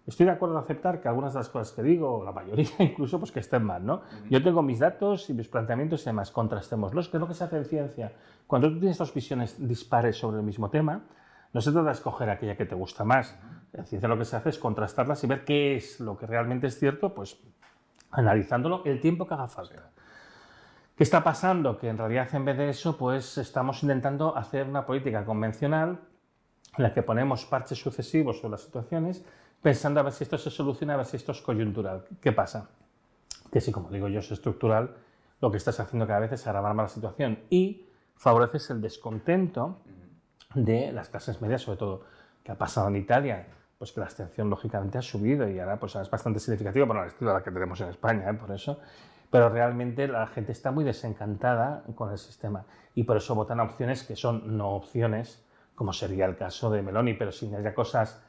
estoy 0.07 0.25
de 0.25 0.33
acuerdo 0.33 0.57
en 0.57 0.65
aceptar 0.65 1.03
que 1.03 1.09
algunas 1.09 1.35
de 1.35 1.41
las 1.41 1.51
cosas 1.51 1.77
que 1.77 1.83
digo, 1.83 2.25
la 2.25 2.33
mayoría 2.33 2.71
incluso, 2.79 3.19
pues 3.19 3.31
que 3.31 3.41
estén 3.41 3.65
mal, 3.65 3.85
¿no? 3.85 4.01
Yo 4.31 4.43
tengo 4.43 4.63
mis 4.63 4.79
datos 4.79 5.29
y 5.29 5.35
mis 5.35 5.47
planteamientos 5.47 6.01
y 6.03 6.05
demás, 6.07 6.31
contrastémoslos, 6.31 7.11
que 7.11 7.19
es 7.19 7.21
lo 7.21 7.29
que 7.29 7.35
se 7.35 7.45
hace 7.45 7.59
en 7.59 7.65
ciencia. 7.67 8.13
Cuando 8.47 8.71
tú 8.71 8.79
tienes 8.79 8.97
dos 8.97 9.13
visiones 9.13 9.57
dispares 9.59 10.17
sobre 10.17 10.39
el 10.39 10.43
mismo 10.43 10.71
tema, 10.71 11.03
no 11.53 11.61
se 11.61 11.71
trata 11.71 11.89
de 11.89 11.93
escoger 11.93 12.31
aquella 12.31 12.57
que 12.57 12.65
te 12.65 12.75
gusta 12.75 13.05
más. 13.05 13.39
En 13.75 13.85
ciencia 13.85 14.09
lo 14.09 14.17
que 14.17 14.25
se 14.25 14.37
hace 14.37 14.49
es 14.49 14.59
contrastarlas 14.59 15.23
y 15.23 15.27
ver 15.27 15.45
qué 15.45 15.77
es 15.77 16.01
lo 16.01 16.17
que 16.17 16.27
realmente 16.27 16.67
es 16.67 16.79
cierto, 16.79 17.15
pues 17.15 17.39
analizándolo 18.11 18.83
el 18.85 19.01
tiempo 19.01 19.27
que 19.27 19.35
haga 19.35 19.49
falta. 19.49 19.91
¿Qué 20.97 21.05
está 21.05 21.23
pasando? 21.23 21.79
Que 21.79 21.89
en 21.89 21.99
realidad 21.99 22.29
en 22.35 22.45
vez 22.45 22.59
de 22.59 22.71
eso, 22.71 22.97
pues 22.97 23.39
estamos 23.39 23.83
intentando 23.83 24.37
hacer 24.37 24.67
una 24.67 24.85
política 24.85 25.25
convencional 25.25 26.01
en 26.77 26.83
la 26.83 26.93
que 26.93 27.03
ponemos 27.03 27.45
parches 27.47 27.79
sucesivos 27.79 28.39
sobre 28.39 28.53
las 28.53 28.63
situaciones, 28.63 29.25
pensando 29.63 30.01
a 30.01 30.03
ver 30.03 30.13
si 30.13 30.25
esto 30.25 30.39
se 30.39 30.51
soluciona, 30.51 30.95
a 30.95 30.97
ver 30.99 31.07
si 31.07 31.17
esto 31.17 31.33
es 31.33 31.41
coyuntural. 31.41 32.05
¿Qué 32.21 32.33
pasa? 32.33 32.69
Que 33.53 33.61
si, 33.61 33.71
como 33.71 33.91
digo 33.91 34.09
yo, 34.09 34.21
es 34.21 34.31
estructural, 34.31 34.97
lo 35.41 35.51
que 35.51 35.57
estás 35.57 35.79
haciendo 35.79 36.07
cada 36.07 36.21
vez 36.21 36.33
es 36.33 36.47
agravar 36.47 36.75
más 36.75 36.91
la 36.91 36.95
situación 36.95 37.39
y 37.49 37.87
favoreces 38.17 38.71
el 38.71 38.81
descontento 38.81 39.79
de 40.55 40.93
las 40.93 41.09
clases 41.09 41.41
medias, 41.41 41.63
sobre 41.63 41.79
todo, 41.79 42.05
que 42.43 42.53
ha 42.53 42.59
pasado 42.59 42.89
en 42.89 42.97
Italia 42.97 43.47
pues 43.79 43.93
que 43.93 44.01
la 44.01 44.07
abstención 44.07 44.51
lógicamente 44.51 44.99
ha 44.99 45.03
subido 45.03 45.49
y 45.49 45.61
ahora 45.61 45.79
pues 45.79 45.95
es 45.95 46.11
bastante 46.11 46.41
significativo, 46.41 46.87
bueno, 46.87 47.05
estilo 47.05 47.33
la 47.33 47.43
que 47.43 47.53
tenemos 47.53 47.81
en 47.81 47.89
España, 47.89 48.29
¿eh? 48.29 48.35
por 48.35 48.51
eso, 48.51 48.81
pero 49.31 49.49
realmente 49.49 50.09
la 50.09 50.27
gente 50.27 50.51
está 50.51 50.73
muy 50.73 50.85
desencantada 50.85 51.85
con 51.95 52.11
el 52.11 52.19
sistema 52.19 52.65
y 52.97 53.05
por 53.05 53.17
eso 53.17 53.37
votan 53.37 53.61
a 53.61 53.63
opciones 53.63 54.03
que 54.03 54.17
son 54.17 54.57
no 54.57 54.71
opciones, 54.71 55.45
como 55.77 55.93
sería 55.93 56.27
el 56.27 56.37
caso 56.37 56.71
de 56.71 56.83
Meloni, 56.83 57.15
pero 57.15 57.31
sin 57.31 57.55
haya 57.55 57.73
cosas, 57.73 58.21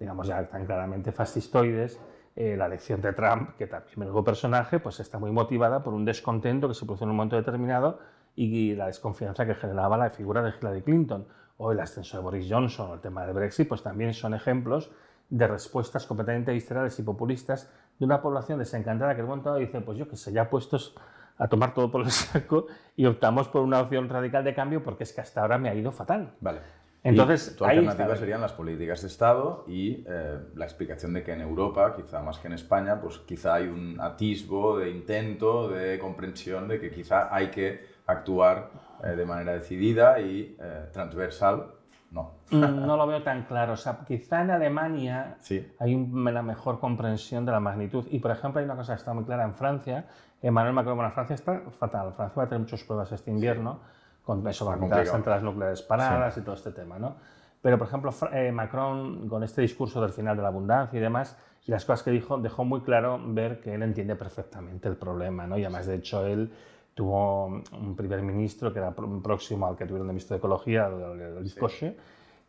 digamos, 0.00 0.26
ya 0.26 0.48
tan 0.48 0.64
claramente 0.64 1.12
fascistoides, 1.12 2.00
eh, 2.34 2.56
la 2.56 2.66
elección 2.66 3.02
de 3.02 3.12
Trump, 3.12 3.56
que 3.58 3.66
también 3.66 4.00
menudo 4.00 4.24
personaje, 4.24 4.80
pues 4.80 5.00
está 5.00 5.18
muy 5.18 5.30
motivada 5.30 5.84
por 5.84 5.92
un 5.92 6.06
descontento 6.06 6.66
que 6.66 6.74
se 6.74 6.86
produce 6.86 7.04
en 7.04 7.10
un 7.10 7.16
momento 7.16 7.36
determinado 7.36 7.98
y 8.34 8.74
la 8.74 8.86
desconfianza 8.86 9.44
que 9.44 9.54
generaba 9.54 9.98
la 9.98 10.08
figura 10.08 10.42
de 10.42 10.52
Hillary 10.58 10.82
Clinton 10.82 11.26
o 11.56 11.72
el 11.72 11.80
ascenso 11.80 12.16
de 12.16 12.22
Boris 12.22 12.46
Johnson 12.50 12.90
o 12.90 12.94
el 12.94 13.00
tema 13.00 13.24
del 13.24 13.34
Brexit, 13.34 13.68
pues 13.68 13.82
también 13.82 14.12
son 14.12 14.34
ejemplos 14.34 14.90
de 15.30 15.46
respuestas 15.46 16.06
completamente 16.06 16.52
viscerales 16.52 16.98
y 16.98 17.02
populistas 17.02 17.72
de 17.98 18.04
una 18.04 18.20
población 18.20 18.58
desencantada 18.58 19.14
que 19.14 19.20
en 19.20 19.24
un 19.24 19.30
momento 19.30 19.54
dice, 19.56 19.80
pues 19.80 19.98
yo 19.98 20.08
que 20.08 20.16
sé, 20.16 20.32
ya 20.32 20.50
puestos 20.50 20.94
a 21.38 21.48
tomar 21.48 21.74
todo 21.74 21.90
por 21.90 22.02
el 22.02 22.10
saco 22.10 22.66
y 22.96 23.06
optamos 23.06 23.48
por 23.48 23.62
una 23.62 23.80
opción 23.80 24.08
radical 24.08 24.44
de 24.44 24.54
cambio 24.54 24.82
porque 24.82 25.04
es 25.04 25.12
que 25.12 25.20
hasta 25.20 25.40
ahora 25.40 25.58
me 25.58 25.68
ha 25.68 25.74
ido 25.74 25.92
fatal. 25.92 26.34
Vale. 26.40 26.60
Entonces, 27.02 27.54
tu 27.54 27.66
alternativa 27.66 28.16
serían 28.16 28.40
las 28.40 28.54
políticas 28.54 29.02
de 29.02 29.08
Estado 29.08 29.64
y 29.68 30.04
eh, 30.08 30.38
la 30.54 30.64
explicación 30.64 31.12
de 31.12 31.22
que 31.22 31.32
en 31.32 31.42
Europa, 31.42 31.94
quizá 31.94 32.22
más 32.22 32.38
que 32.38 32.46
en 32.46 32.54
España, 32.54 32.98
pues 32.98 33.18
quizá 33.18 33.56
hay 33.56 33.66
un 33.66 34.00
atisbo 34.00 34.78
de 34.78 34.88
intento, 34.88 35.68
de 35.68 35.98
comprensión 35.98 36.66
de 36.66 36.80
que 36.80 36.90
quizá 36.90 37.28
hay 37.34 37.50
que 37.50 37.84
actuar 38.06 38.70
eh, 39.04 39.16
de 39.16 39.26
manera 39.26 39.52
decidida 39.52 40.18
y 40.18 40.56
eh, 40.58 40.88
transversal. 40.92 41.66
No. 42.10 42.32
Mm, 42.50 42.60
no 42.86 42.96
lo 42.96 43.06
veo 43.06 43.22
tan 43.22 43.44
claro. 43.44 43.74
O 43.74 43.76
sea, 43.76 43.98
quizá 44.06 44.42
en 44.42 44.50
Alemania 44.50 45.36
hay 45.78 45.94
una 45.94 46.42
mejor 46.42 46.80
comprensión 46.80 47.44
de 47.44 47.52
la 47.52 47.60
magnitud. 47.60 48.06
Y, 48.10 48.18
por 48.20 48.30
ejemplo, 48.30 48.60
hay 48.60 48.64
una 48.64 48.76
cosa 48.76 48.94
que 48.94 48.98
está 48.98 49.12
muy 49.12 49.24
clara 49.24 49.44
en 49.44 49.54
Francia. 49.54 50.06
Emmanuel 50.40 50.74
Macron, 50.74 50.96
bueno, 50.96 51.10
Francia 51.10 51.34
está 51.34 51.60
fatal. 51.70 52.12
Francia 52.12 52.34
va 52.36 52.44
a 52.44 52.48
tener 52.48 52.60
muchas 52.60 52.82
pruebas 52.84 53.12
este 53.12 53.30
invierno 53.30 53.80
con 54.24 54.46
eso, 54.48 54.64
con 54.64 54.88
las 54.88 55.10
centrales 55.10 55.42
nucleares 55.42 55.82
paradas 55.82 56.36
y 56.38 56.40
todo 56.40 56.54
este 56.54 56.72
tema, 56.72 56.98
¿no? 56.98 57.16
Pero, 57.60 57.78
por 57.78 57.88
ejemplo, 57.88 58.10
eh, 58.32 58.52
Macron, 58.52 59.28
con 59.28 59.42
este 59.42 59.62
discurso 59.62 60.00
del 60.00 60.10
final 60.10 60.36
de 60.36 60.42
la 60.42 60.48
abundancia 60.48 60.98
y 60.98 61.00
demás, 61.00 61.36
y 61.66 61.70
las 61.70 61.84
cosas 61.84 62.02
que 62.02 62.10
dijo, 62.10 62.38
dejó 62.38 62.64
muy 62.64 62.82
claro 62.82 63.18
ver 63.22 63.60
que 63.60 63.74
él 63.74 63.82
entiende 63.82 64.16
perfectamente 64.16 64.88
el 64.88 64.96
problema, 64.96 65.46
¿no? 65.46 65.56
Y 65.56 65.64
además, 65.64 65.86
de 65.86 65.94
hecho, 65.94 66.26
él 66.26 66.52
tuvo 66.94 67.46
un 67.46 67.96
primer 67.96 68.22
ministro 68.22 68.72
que 68.72 68.78
era 68.78 68.92
próximo 68.92 69.66
al 69.66 69.76
que 69.76 69.84
tuvieron 69.84 70.06
de 70.06 70.12
ministro 70.12 70.34
de 70.34 70.38
Ecología, 70.38 70.86
el 70.86 71.48
sí. 71.48 71.96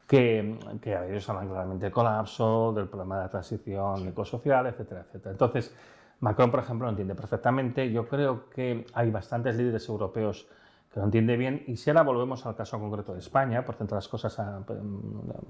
que, 0.08 0.58
que 0.82 0.96
a 0.96 1.08
ellos 1.08 1.28
hablan 1.30 1.48
claramente 1.48 1.86
del 1.86 1.94
colapso, 1.94 2.72
del 2.74 2.88
problema 2.88 3.18
de 3.18 3.24
la 3.24 3.30
transición 3.30 4.08
ecosocial, 4.08 4.68
etcétera, 4.68 5.02
etcétera. 5.02 5.32
Entonces, 5.32 5.76
Macron, 6.20 6.52
por 6.52 6.60
ejemplo, 6.60 6.86
lo 6.86 6.92
entiende 6.92 7.16
perfectamente. 7.16 7.92
Yo 7.92 8.08
creo 8.08 8.50
que 8.50 8.86
hay 8.94 9.12
bastantes 9.12 9.56
líderes 9.56 9.88
europeos 9.90 10.48
que 10.94 11.00
lo 11.00 11.06
entiende 11.06 11.36
bien. 11.38 11.64
Y 11.68 11.78
si 11.78 11.90
ahora 11.90 12.04
volvemos 12.04 12.46
al 12.46 12.56
caso 12.56 12.80
concreto 12.80 13.14
de 13.14 13.20
España, 13.20 13.66
por 13.66 13.76
centrar 13.76 13.98
las 13.98 14.08
cosas 14.08 14.40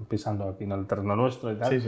pisando 0.08 0.48
aquí 0.48 0.64
en 0.64 0.72
el 0.72 0.86
terreno 0.86 1.14
nuestro 1.14 1.52
y 1.52 1.56
tal, 1.56 1.80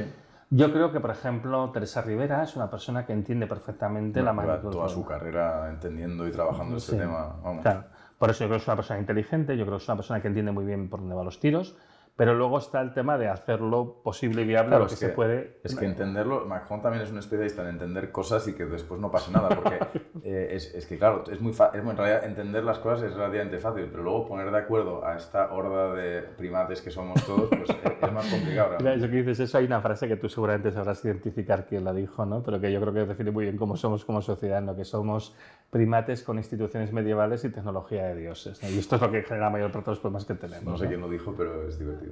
yo 0.51 0.73
creo 0.73 0.93
que, 0.93 1.01
por 1.01 1.11
ejemplo, 1.11 1.71
Teresa 1.71 2.03
Rivera 2.03 2.43
es 2.43 2.57
una 2.57 2.71
persona 2.71 3.05
que 3.05 3.13
entiende 3.13 3.47
perfectamente 3.47 4.23
la 4.23 4.33
magnitud. 4.33 4.71
Toda 4.71 4.89
su 4.89 5.05
carrera 5.05 5.69
entendiendo 5.69 6.27
y 6.27 6.31
trabajando 6.31 6.77
este 6.77 6.97
tema. 6.97 7.37
Claro. 7.63 7.85
Por 8.19 8.31
eso 8.31 8.45
yo 8.45 8.49
creo 8.49 8.59
que 8.59 8.63
es 8.63 8.69
una 8.69 8.77
persona 8.77 8.99
inteligente, 8.99 9.57
yo 9.57 9.65
creo 9.65 9.79
que 9.79 9.83
es 9.83 9.89
una 9.89 9.97
persona 9.97 10.21
que 10.21 10.29
entiende 10.29 10.51
muy 10.51 10.65
bien 10.65 10.89
por 10.89 11.01
dónde 11.01 11.15
van 11.15 11.25
los 11.25 11.39
tiros 11.39 11.77
pero 12.19 12.35
luego 12.35 12.59
está 12.59 12.81
el 12.81 12.93
tema 12.93 13.17
de 13.17 13.29
hacerlo 13.29 14.01
posible 14.03 14.43
y 14.43 14.45
viable 14.45 14.77
lo 14.77 14.89
que, 14.89 14.97
se 14.97 15.11
puede. 15.11 15.61
Es 15.63 15.77
que 15.77 15.85
entenderlo, 15.85 16.47
Macron 16.47 16.83
también 16.83 17.05
es 17.05 17.13
un 17.13 17.19
especialista 17.19 17.63
en 17.63 17.69
entender 17.69 18.11
cosas 18.11 18.49
y 18.49 18.55
que 18.55 18.67
después 18.67 19.01
no 19.01 19.09
pase 19.09 19.31
nada, 19.31 19.49
porque 19.51 19.79
eh, 20.25 20.49
es, 20.51 20.75
es, 20.75 20.85
que, 20.87 20.99
claro, 20.99 21.23
es 21.31 21.41
muy, 21.41 21.53
es 21.53 21.61
en 21.61 21.97
realidad 21.97 22.25
entender 22.25 22.65
las 22.65 22.81
cosas 22.81 23.05
es 23.05 23.15
relativamente 23.15 23.59
fácil, 23.59 23.87
pero 23.89 24.03
luego 24.03 24.27
poner 24.27 24.51
de 24.51 24.59
acuerdo 24.59 25.07
a 25.07 25.17
esta 25.17 25.53
horda 25.53 25.95
de 25.95 26.23
primates 26.23 26.83
que 26.83 26.91
somos 26.91 27.25
todos, 27.25 27.51
pues 27.51 27.71
es, 27.71 28.13
más 28.13 28.27
complicado. 28.27 28.75
Mira, 28.81 28.95
eso 28.95 29.07
que 29.07 29.19
dices, 29.19 29.39
eso 29.39 29.59
hay 29.59 29.67
una 29.67 29.81
frase 29.81 30.09
que 30.09 30.17
tú 30.17 30.29
seguramente 30.29 30.73
sabrás 30.73 31.05
identificar 31.05 31.67
quién 31.67 31.85
la 31.85 31.93
dijo, 31.93 32.27
¿no? 32.27 32.43
pero 32.43 32.61
que 32.61 32.73
yo 32.73 32.81
creo 32.81 32.93
que 32.93 33.05
define 33.05 33.31
muy 33.31 33.45
bien 33.45 33.57
cómo 33.57 33.77
somos 33.77 34.05
como 34.05 34.23
sociedad, 34.23 34.61
¿no? 34.61 34.75
que 34.75 34.85
somos 34.85 35.37
primates 35.71 36.25
con 36.25 36.39
instituciones 36.39 36.93
medievales 36.93 37.45
y 37.45 37.51
tecnología 37.51 38.07
de 38.07 38.17
dioses. 38.17 38.61
Y 38.65 38.77
esto 38.77 38.97
es 38.97 39.03
lo 39.03 39.13
que 39.13 39.23
genera 39.23 39.51
mayor 39.51 39.71
parte 39.71 39.91
de 39.91 39.93
los 39.93 40.01
problemas 40.01 40.25
que 40.25 40.35
tenemos. 40.35 40.65
No 40.65 40.77
sé 40.77 40.89
quién 40.89 41.01
lo 41.01 41.09
dijo, 41.09 41.33
pero 41.37 41.69
es 41.69 41.79
divertido. 41.79 42.08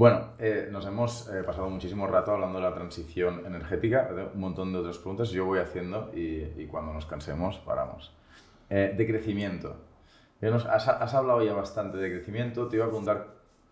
Bueno, 0.00 0.28
eh, 0.38 0.68
nos 0.72 0.86
hemos 0.86 1.28
eh, 1.28 1.42
pasado 1.42 1.68
muchísimo 1.68 2.06
rato 2.06 2.32
hablando 2.32 2.58
de 2.58 2.64
la 2.64 2.74
transición 2.74 3.44
energética, 3.44 4.10
de 4.10 4.24
un 4.32 4.40
montón 4.40 4.72
de 4.72 4.78
otras 4.78 4.96
preguntas. 4.96 5.28
Yo 5.28 5.44
voy 5.44 5.58
haciendo 5.58 6.10
y, 6.14 6.64
cuando 6.70 6.94
nos 6.94 7.04
cansemos 7.04 7.58
paramos. 7.58 8.10
Eh, 8.70 8.94
de 8.96 9.06
crecimiento. 9.06 9.76
Has, 10.40 10.88
has, 10.88 11.14
hablado 11.14 11.42
ya 11.44 11.52
bastante 11.52 11.98
de 11.98 12.10
crecimiento. 12.10 12.66
Te 12.66 12.76
iba 12.76 12.86
a 12.86 12.88
preguntar 12.88 13.26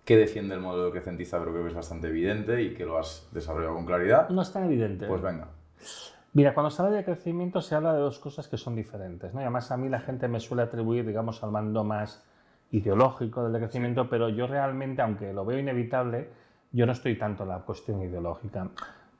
qué 0.04 0.18
defiende 0.18 0.54
el 0.54 0.60
modelo 0.60 0.90
crecentista, 0.90 1.38
pero 1.38 1.52
creo 1.52 1.62
que 1.62 1.70
es 1.70 1.76
bastante 1.76 2.08
evidente 2.08 2.62
y 2.62 2.74
que 2.74 2.84
lo 2.84 2.98
has 2.98 3.26
desarrollado 3.32 3.76
con 3.76 3.86
claridad. 3.86 4.28
No 4.28 4.42
es 4.42 4.52
tan 4.52 4.64
evidente. 4.64 5.06
Pues 5.06 5.22
venga. 5.22 5.48
Mira, 6.34 6.52
cuando 6.52 6.70
se 6.70 6.82
habla 6.82 6.96
de 6.98 7.04
crecimiento 7.04 7.62
se 7.62 7.74
habla 7.74 7.94
de 7.94 8.00
dos 8.00 8.18
cosas 8.18 8.48
que 8.48 8.58
son 8.58 8.76
diferentes. 8.76 9.32
¿no? 9.32 9.40
Y 9.40 9.44
además 9.44 9.70
a 9.70 9.78
mí 9.78 9.88
la 9.88 10.00
gente 10.00 10.28
me 10.28 10.40
suele 10.40 10.62
atribuir, 10.62 11.06
digamos, 11.06 11.42
al 11.42 11.52
mando 11.52 11.84
más 11.84 12.22
ideológico 12.70 13.42
del 13.44 13.52
decrecimiento, 13.52 14.08
pero 14.08 14.28
yo 14.28 14.46
realmente, 14.46 15.02
aunque 15.02 15.32
lo 15.32 15.44
veo 15.44 15.58
inevitable, 15.58 16.28
yo 16.72 16.86
no 16.86 16.92
estoy 16.92 17.16
tanto 17.16 17.44
en 17.44 17.50
la 17.50 17.58
cuestión 17.60 18.02
ideológica. 18.02 18.68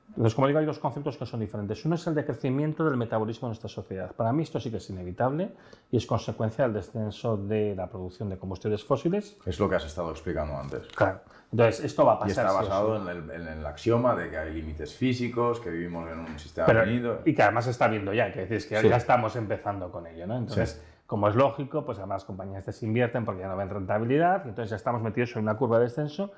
Entonces, 0.08 0.34
como 0.34 0.48
digo, 0.48 0.58
hay 0.58 0.66
dos 0.66 0.78
conceptos 0.78 1.16
que 1.16 1.26
son 1.26 1.40
diferentes. 1.40 1.84
Uno 1.84 1.94
es 1.94 2.06
el 2.06 2.14
decrecimiento 2.14 2.84
del 2.84 2.96
metabolismo 2.96 3.46
en 3.46 3.50
nuestra 3.50 3.68
sociedad. 3.68 4.10
Para 4.12 4.32
mí 4.32 4.42
esto 4.42 4.58
sí 4.58 4.70
que 4.70 4.78
es 4.78 4.90
inevitable 4.90 5.52
y 5.92 5.96
es 5.96 6.06
consecuencia 6.06 6.64
del 6.64 6.74
descenso 6.74 7.36
de 7.36 7.74
la 7.76 7.88
producción 7.88 8.28
de 8.28 8.36
combustibles 8.36 8.82
fósiles. 8.82 9.36
Es 9.46 9.60
lo 9.60 9.68
que 9.68 9.76
has 9.76 9.84
estado 9.84 10.10
explicando 10.10 10.56
antes. 10.56 10.88
Claro. 10.88 11.20
Entonces, 11.52 11.84
esto 11.84 12.04
va 12.04 12.14
a 12.14 12.18
pasar. 12.18 12.44
Y 12.44 12.48
está 12.48 12.52
basado 12.52 13.10
en, 13.10 13.30
el, 13.46 13.64
axioma 13.66 14.14
de 14.16 14.28
que 14.28 14.38
hay 14.38 14.54
límites 14.54 14.94
físicos, 14.94 15.60
que 15.60 15.70
vivimos 15.70 16.10
en 16.10 16.18
un 16.18 16.38
sistema 16.38 16.66
Pero, 16.66 17.20
Y 17.24 17.34
que 17.34 17.42
además 17.42 17.66
se 17.66 17.70
está 17.70 17.86
viendo 17.86 18.12
ya, 18.12 18.32
que 18.32 18.46
decís 18.46 18.66
que 18.66 18.82
ya 18.82 18.96
estamos 18.96 19.36
empezando 19.36 19.90
con 19.92 20.06
ello. 20.06 20.26
¿no? 20.26 20.36
Entonces, 20.36 20.82
como 21.08 21.26
es 21.26 21.34
lógico, 21.34 21.86
pues 21.86 21.96
además 21.96 22.16
las 22.16 22.24
compañías 22.26 22.66
desinvierten 22.66 23.24
porque 23.24 23.40
ya 23.40 23.48
no 23.48 23.56
ven 23.56 23.70
rentabilidad 23.70 24.44
y 24.44 24.50
entonces 24.50 24.68
ya 24.68 24.76
estamos 24.76 25.00
metidos 25.00 25.34
en 25.36 25.42
una 25.42 25.56
curva 25.56 25.78
de 25.78 25.84
descenso 25.84 26.32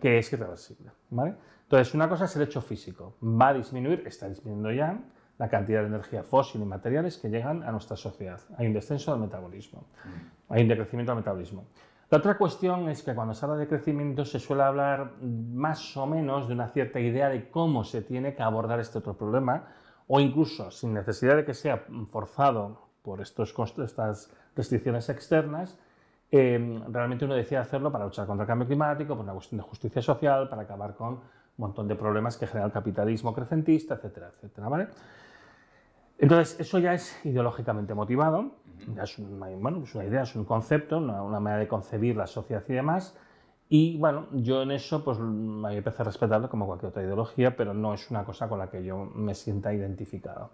que 0.00 0.18
es 0.18 0.32
irreversible. 0.32 0.90
¿vale? 1.10 1.36
Entonces, 1.62 1.94
una 1.94 2.08
cosa 2.08 2.24
es 2.24 2.34
el 2.34 2.42
hecho 2.42 2.60
físico. 2.60 3.14
Va 3.22 3.50
a 3.50 3.54
disminuir, 3.54 4.02
está 4.04 4.28
disminuyendo 4.28 4.72
ya, 4.72 4.98
la 5.38 5.48
cantidad 5.48 5.82
de 5.82 5.86
energía 5.86 6.24
fósil 6.24 6.60
y 6.60 6.64
materiales 6.64 7.18
que 7.18 7.28
llegan 7.28 7.62
a 7.62 7.70
nuestra 7.70 7.96
sociedad. 7.96 8.40
Hay 8.58 8.66
un 8.66 8.72
descenso 8.72 9.12
del 9.12 9.20
metabolismo, 9.20 9.84
mm. 10.04 10.52
hay 10.52 10.62
un 10.62 10.68
decrecimiento 10.70 11.12
del 11.12 11.18
metabolismo. 11.18 11.66
La 12.10 12.18
otra 12.18 12.36
cuestión 12.36 12.88
es 12.88 13.04
que 13.04 13.14
cuando 13.14 13.32
se 13.32 13.44
habla 13.44 13.58
de 13.58 13.68
crecimiento 13.68 14.24
se 14.24 14.40
suele 14.40 14.64
hablar 14.64 15.12
más 15.20 15.96
o 15.96 16.04
menos 16.04 16.48
de 16.48 16.54
una 16.54 16.66
cierta 16.70 16.98
idea 16.98 17.28
de 17.28 17.48
cómo 17.48 17.84
se 17.84 18.02
tiene 18.02 18.34
que 18.34 18.42
abordar 18.42 18.80
este 18.80 18.98
otro 18.98 19.16
problema, 19.16 19.68
o 20.08 20.18
incluso 20.18 20.72
sin 20.72 20.94
necesidad 20.94 21.36
de 21.36 21.44
que 21.44 21.54
sea 21.54 21.84
forzado 22.10 22.85
por 23.06 23.20
estos 23.20 23.54
estas 23.78 24.30
restricciones 24.54 25.08
externas, 25.08 25.78
eh, 26.30 26.82
realmente 26.90 27.24
uno 27.24 27.34
decide 27.34 27.60
hacerlo 27.60 27.90
para 27.90 28.04
luchar 28.04 28.26
contra 28.26 28.42
el 28.42 28.48
cambio 28.48 28.66
climático, 28.66 29.14
por 29.14 29.24
una 29.24 29.32
cuestión 29.32 29.58
de 29.58 29.62
justicia 29.62 30.02
social, 30.02 30.48
para 30.48 30.62
acabar 30.62 30.94
con 30.94 31.14
un 31.14 31.22
montón 31.56 31.86
de 31.86 31.94
problemas 31.94 32.36
que 32.36 32.48
genera 32.48 32.66
el 32.66 32.72
capitalismo 32.72 33.32
crecentista, 33.32 33.94
etcétera, 33.94 34.32
etcétera. 34.34 34.68
¿vale? 34.68 34.88
Entonces, 36.18 36.58
eso 36.58 36.80
ya 36.80 36.92
es 36.94 37.24
ideológicamente 37.24 37.94
motivado 37.94 38.50
es, 39.02 39.18
una, 39.18 39.48
bueno, 39.48 39.82
es 39.82 39.94
una 39.94 40.04
idea, 40.04 40.22
es 40.22 40.34
un 40.36 40.44
concepto, 40.44 40.98
una, 40.98 41.40
manera 41.40 41.58
de 41.58 41.68
concebir 41.68 42.16
la 42.16 42.26
sociedad 42.26 42.62
y 42.68 42.72
demás. 42.72 43.16
Y 43.68 43.98
bueno, 43.98 44.26
yo 44.32 44.62
en 44.62 44.70
eso 44.70 45.02
pues 45.02 45.18
me 45.18 45.76
empecé 45.76 46.02
a 46.02 46.04
respetarlo 46.04 46.48
como 46.48 46.66
cualquier 46.66 46.90
otra 46.90 47.02
ideología, 47.02 47.56
pero 47.56 47.74
no 47.74 47.94
es 47.94 48.10
una 48.10 48.24
cosa 48.24 48.48
con 48.48 48.58
la 48.58 48.70
que 48.70 48.84
yo 48.84 48.96
me 49.14 49.34
sienta 49.34 49.74
identificado. 49.74 50.50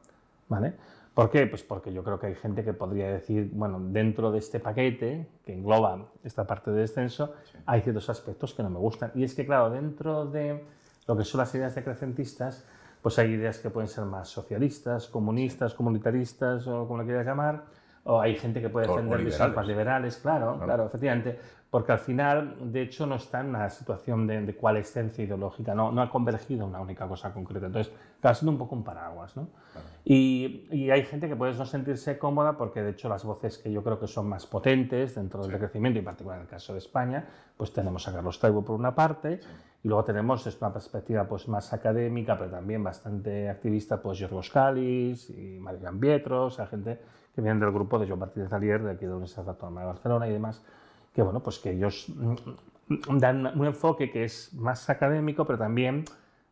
¿Vale? 0.48 0.74
¿Por 1.14 1.30
qué? 1.30 1.46
Pues 1.46 1.62
porque 1.62 1.92
yo 1.92 2.02
creo 2.02 2.18
que 2.18 2.28
hay 2.28 2.34
gente 2.34 2.64
que 2.64 2.72
podría 2.72 3.12
decir, 3.12 3.50
bueno, 3.52 3.78
dentro 3.80 4.32
de 4.32 4.38
este 4.38 4.60
paquete 4.60 5.26
que 5.44 5.52
engloba 5.52 6.06
esta 6.24 6.46
parte 6.46 6.70
de 6.70 6.80
descenso, 6.80 7.34
hay 7.66 7.82
ciertos 7.82 8.08
aspectos 8.08 8.54
que 8.54 8.62
no 8.62 8.70
me 8.70 8.78
gustan. 8.78 9.12
Y 9.14 9.24
es 9.24 9.34
que, 9.34 9.44
claro, 9.44 9.68
dentro 9.68 10.24
de 10.24 10.64
lo 11.06 11.16
que 11.16 11.24
son 11.24 11.40
las 11.40 11.54
ideas 11.54 11.74
decrecentistas, 11.74 12.64
pues 13.02 13.18
hay 13.18 13.32
ideas 13.32 13.58
que 13.58 13.68
pueden 13.68 13.88
ser 13.88 14.04
más 14.04 14.28
socialistas, 14.28 15.06
comunistas, 15.08 15.74
comunitaristas 15.74 16.66
o 16.66 16.86
como 16.86 16.98
lo 17.00 17.04
quieras 17.04 17.26
llamar, 17.26 17.64
o 18.04 18.20
hay 18.20 18.34
gente 18.36 18.60
que 18.60 18.68
puede 18.68 18.88
defender 18.88 19.54
más 19.54 19.66
liberales, 19.66 20.16
claro, 20.16 20.58
claro, 20.58 20.86
efectivamente, 20.86 21.38
porque 21.72 21.92
al 21.92 22.00
final, 22.00 22.56
de 22.70 22.82
hecho, 22.82 23.06
no 23.06 23.14
está 23.14 23.40
en 23.40 23.46
una 23.46 23.70
situación 23.70 24.26
de, 24.26 24.42
de 24.42 24.56
coalescencia 24.56 25.24
ideológica, 25.24 25.74
no, 25.74 25.90
no 25.90 26.02
ha 26.02 26.10
convergido 26.10 26.66
una 26.66 26.78
única 26.80 27.08
cosa 27.08 27.32
concreta. 27.32 27.64
Entonces, 27.64 27.94
está 28.14 28.34
siendo 28.34 28.52
un 28.52 28.58
poco 28.58 28.74
un 28.74 28.84
paraguas, 28.84 29.34
¿no? 29.36 29.48
Y, 30.04 30.66
y, 30.70 30.90
hay 30.90 31.04
gente 31.04 31.28
que 31.28 31.36
puede 31.36 31.54
no 31.54 31.64
sentirse 31.64 32.18
cómoda 32.18 32.58
porque, 32.58 32.82
de 32.82 32.90
hecho, 32.90 33.08
las 33.08 33.24
voces 33.24 33.56
que 33.56 33.72
yo 33.72 33.82
creo 33.82 33.98
que 33.98 34.06
son 34.06 34.28
más 34.28 34.46
potentes 34.46 35.14
dentro 35.14 35.46
del 35.46 35.56
crecimiento, 35.58 35.96
y 35.96 36.00
en 36.00 36.04
particular 36.04 36.38
en 36.40 36.42
el 36.42 36.50
caso 36.50 36.74
de 36.74 36.80
España, 36.80 37.26
pues 37.56 37.72
tenemos 37.72 38.06
a 38.06 38.12
Carlos 38.12 38.38
Taibo 38.38 38.62
por 38.62 38.78
una 38.78 38.94
parte, 38.94 39.40
y 39.82 39.88
luego 39.88 40.04
tenemos 40.04 40.46
es 40.46 40.60
una 40.60 40.74
perspectiva 40.74 41.24
pues, 41.24 41.48
más 41.48 41.72
académica, 41.72 42.36
pero 42.36 42.50
también 42.50 42.84
bastante 42.84 43.48
activista, 43.48 44.02
pues 44.02 44.18
Giorgos 44.18 44.50
Calis 44.50 45.30
y 45.30 45.58
Marian 45.58 45.98
Pietros, 45.98 46.58
o 46.58 46.66
gente 46.66 47.00
que 47.34 47.40
vienen 47.40 47.60
del 47.60 47.70
grupo 47.70 47.98
de 47.98 48.06
Joan 48.06 48.20
Martínez 48.20 48.52
Alier, 48.52 48.82
de 48.82 48.92
aquí 48.92 49.00
de 49.00 49.08
la 49.08 49.16
Universidad 49.16 49.48
Autónoma 49.48 49.80
de 49.80 49.86
Barcelona 49.86 50.28
y 50.28 50.32
demás, 50.32 50.62
que 51.14 51.22
bueno, 51.22 51.40
pues 51.40 51.58
que 51.58 51.70
ellos 51.70 52.06
mm, 52.08 53.18
dan 53.18 53.58
un 53.58 53.66
enfoque 53.66 54.10
que 54.10 54.24
es 54.24 54.52
más 54.54 54.88
académico, 54.90 55.44
pero 55.44 55.58
también 55.58 56.04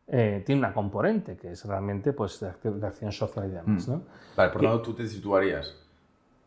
eh, 0.07 0.43
tiene 0.45 0.59
una 0.59 0.73
componente 0.73 1.37
que 1.37 1.51
es 1.51 1.65
realmente 1.65 2.13
pues, 2.13 2.39
de, 2.39 2.87
acción 2.87 3.11
social 3.11 3.47
y 3.47 3.51
demás. 3.51 3.87
Mm. 3.87 3.91
¿no? 3.91 4.01
Vale, 4.35 4.51
por 4.51 4.63
lo 4.63 4.69
tanto, 4.69 4.83
tú 4.83 4.93
te 4.93 5.07
situarías 5.07 5.77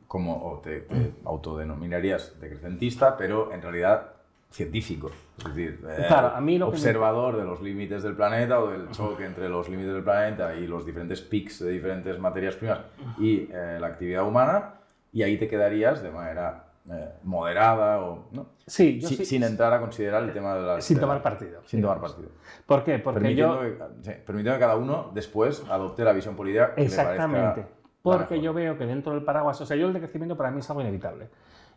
como 0.06 0.46
o 0.46 0.58
te, 0.58 0.86
autodenominarías 1.24 2.38
decrecentista, 2.40 3.16
pero 3.16 3.52
en 3.52 3.62
realidad 3.62 4.13
científico, 4.54 5.10
es 5.38 5.44
decir, 5.46 5.80
eh, 5.84 6.06
a 6.08 6.40
mí 6.40 6.62
observador 6.62 7.36
de 7.36 7.44
los 7.44 7.60
límites 7.60 8.04
del 8.04 8.14
planeta 8.14 8.60
o 8.60 8.70
del 8.70 8.88
choque 8.90 9.26
entre 9.26 9.48
los 9.48 9.68
límites 9.68 9.92
del 9.92 10.04
planeta 10.04 10.54
y 10.54 10.68
los 10.68 10.86
diferentes 10.86 11.20
pics 11.22 11.58
de 11.58 11.72
diferentes 11.72 12.16
materias 12.20 12.54
primas 12.54 12.78
y 13.18 13.48
eh, 13.50 13.78
la 13.80 13.88
actividad 13.88 14.24
humana, 14.24 14.74
y 15.12 15.24
ahí 15.24 15.38
te 15.38 15.48
quedarías 15.48 16.04
de 16.04 16.10
manera 16.12 16.66
eh, 16.88 17.14
moderada 17.24 18.00
o 18.00 18.28
¿no? 18.30 18.46
sí, 18.64 19.00
sin 19.02 19.42
entrar 19.42 19.72
a 19.72 19.80
considerar 19.80 20.22
el 20.22 20.32
tema 20.32 20.54
de 20.54 20.62
la 20.62 20.80
sin 20.80 21.00
tomar 21.00 21.20
partido. 21.20 21.60
sin 21.66 21.82
tomar 21.82 22.00
partido. 22.00 22.28
¿por 22.64 22.84
qué? 22.84 23.00
porque 23.00 23.20
permitiendo 23.20 23.64
yo 23.64 23.78
que, 24.04 24.12
permitiendo 24.12 24.52
que 24.52 24.60
cada 24.60 24.76
uno 24.76 25.10
después 25.12 25.64
adopte 25.68 26.04
la 26.04 26.12
visión 26.12 26.36
política 26.36 26.76
que 26.76 26.84
exactamente. 26.84 27.62
Le 27.62 27.66
porque 28.02 28.40
yo 28.40 28.54
veo 28.54 28.78
que 28.78 28.86
dentro 28.86 29.14
del 29.14 29.24
paraguas 29.24 29.60
o 29.60 29.66
sea 29.66 29.76
yo 29.76 29.88
el 29.88 29.94
decrecimiento 29.94 30.36
para 30.36 30.52
mí 30.52 30.60
es 30.60 30.70
algo 30.70 30.82
inevitable 30.82 31.28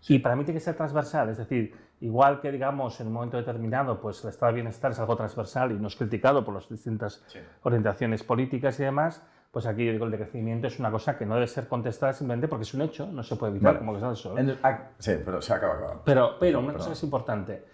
y 0.08 0.20
para 0.20 0.36
mí 0.36 0.44
tiene 0.44 0.60
que 0.60 0.64
ser 0.64 0.76
transversal, 0.76 1.30
es 1.30 1.38
decir, 1.38 1.76
igual 2.02 2.40
que 2.40 2.52
digamos 2.52 3.00
en 3.00 3.08
un 3.08 3.14
momento 3.14 3.38
determinado, 3.38 4.00
pues 4.00 4.24
el 4.24 4.30
estado 4.30 4.52
de 4.52 4.56
bienestar 4.56 4.92
es 4.92 5.00
algo 5.00 5.16
transversal 5.16 5.72
y 5.72 5.76
no 5.76 5.88
es 5.88 5.96
criticado 5.96 6.46
por 6.46 6.54
las 6.54 6.70
distintas 6.70 7.24
orientaciones 7.64 8.24
políticas 8.24 8.80
y 8.80 8.84
demás, 8.84 9.24
pues 9.52 9.66
aquí 9.66 9.86
yo 9.86 9.92
digo 9.92 10.06
el 10.06 10.12
decrecimiento 10.12 10.68
es 10.68 10.80
una 10.80 10.92
cosa 10.92 11.18
que 11.18 11.26
no 11.26 11.36
debe 11.36 11.48
ser 11.48 11.68
contestada 11.68 12.14
simplemente 12.14 12.48
porque 12.48 12.64
es 12.64 12.74
un 12.74 12.82
hecho, 12.82 13.08
no 13.08 13.24
se 13.24 13.36
puede 13.36 13.54
evitar 13.54 13.80
como 13.80 13.94
que 13.94 14.00
es 14.00 14.04
el 14.04 14.16
sol. 14.16 14.60
Ah, 14.62 14.90
sí, 15.00 15.14
pero 15.24 15.42
se 15.42 15.54
acaba, 15.54 15.76
acaba. 15.76 16.02
Pero, 16.04 16.38
pero 16.40 16.60
una 16.60 16.74
cosa 16.74 16.88
que 16.88 16.94
es 16.94 17.04
importante, 17.04 17.66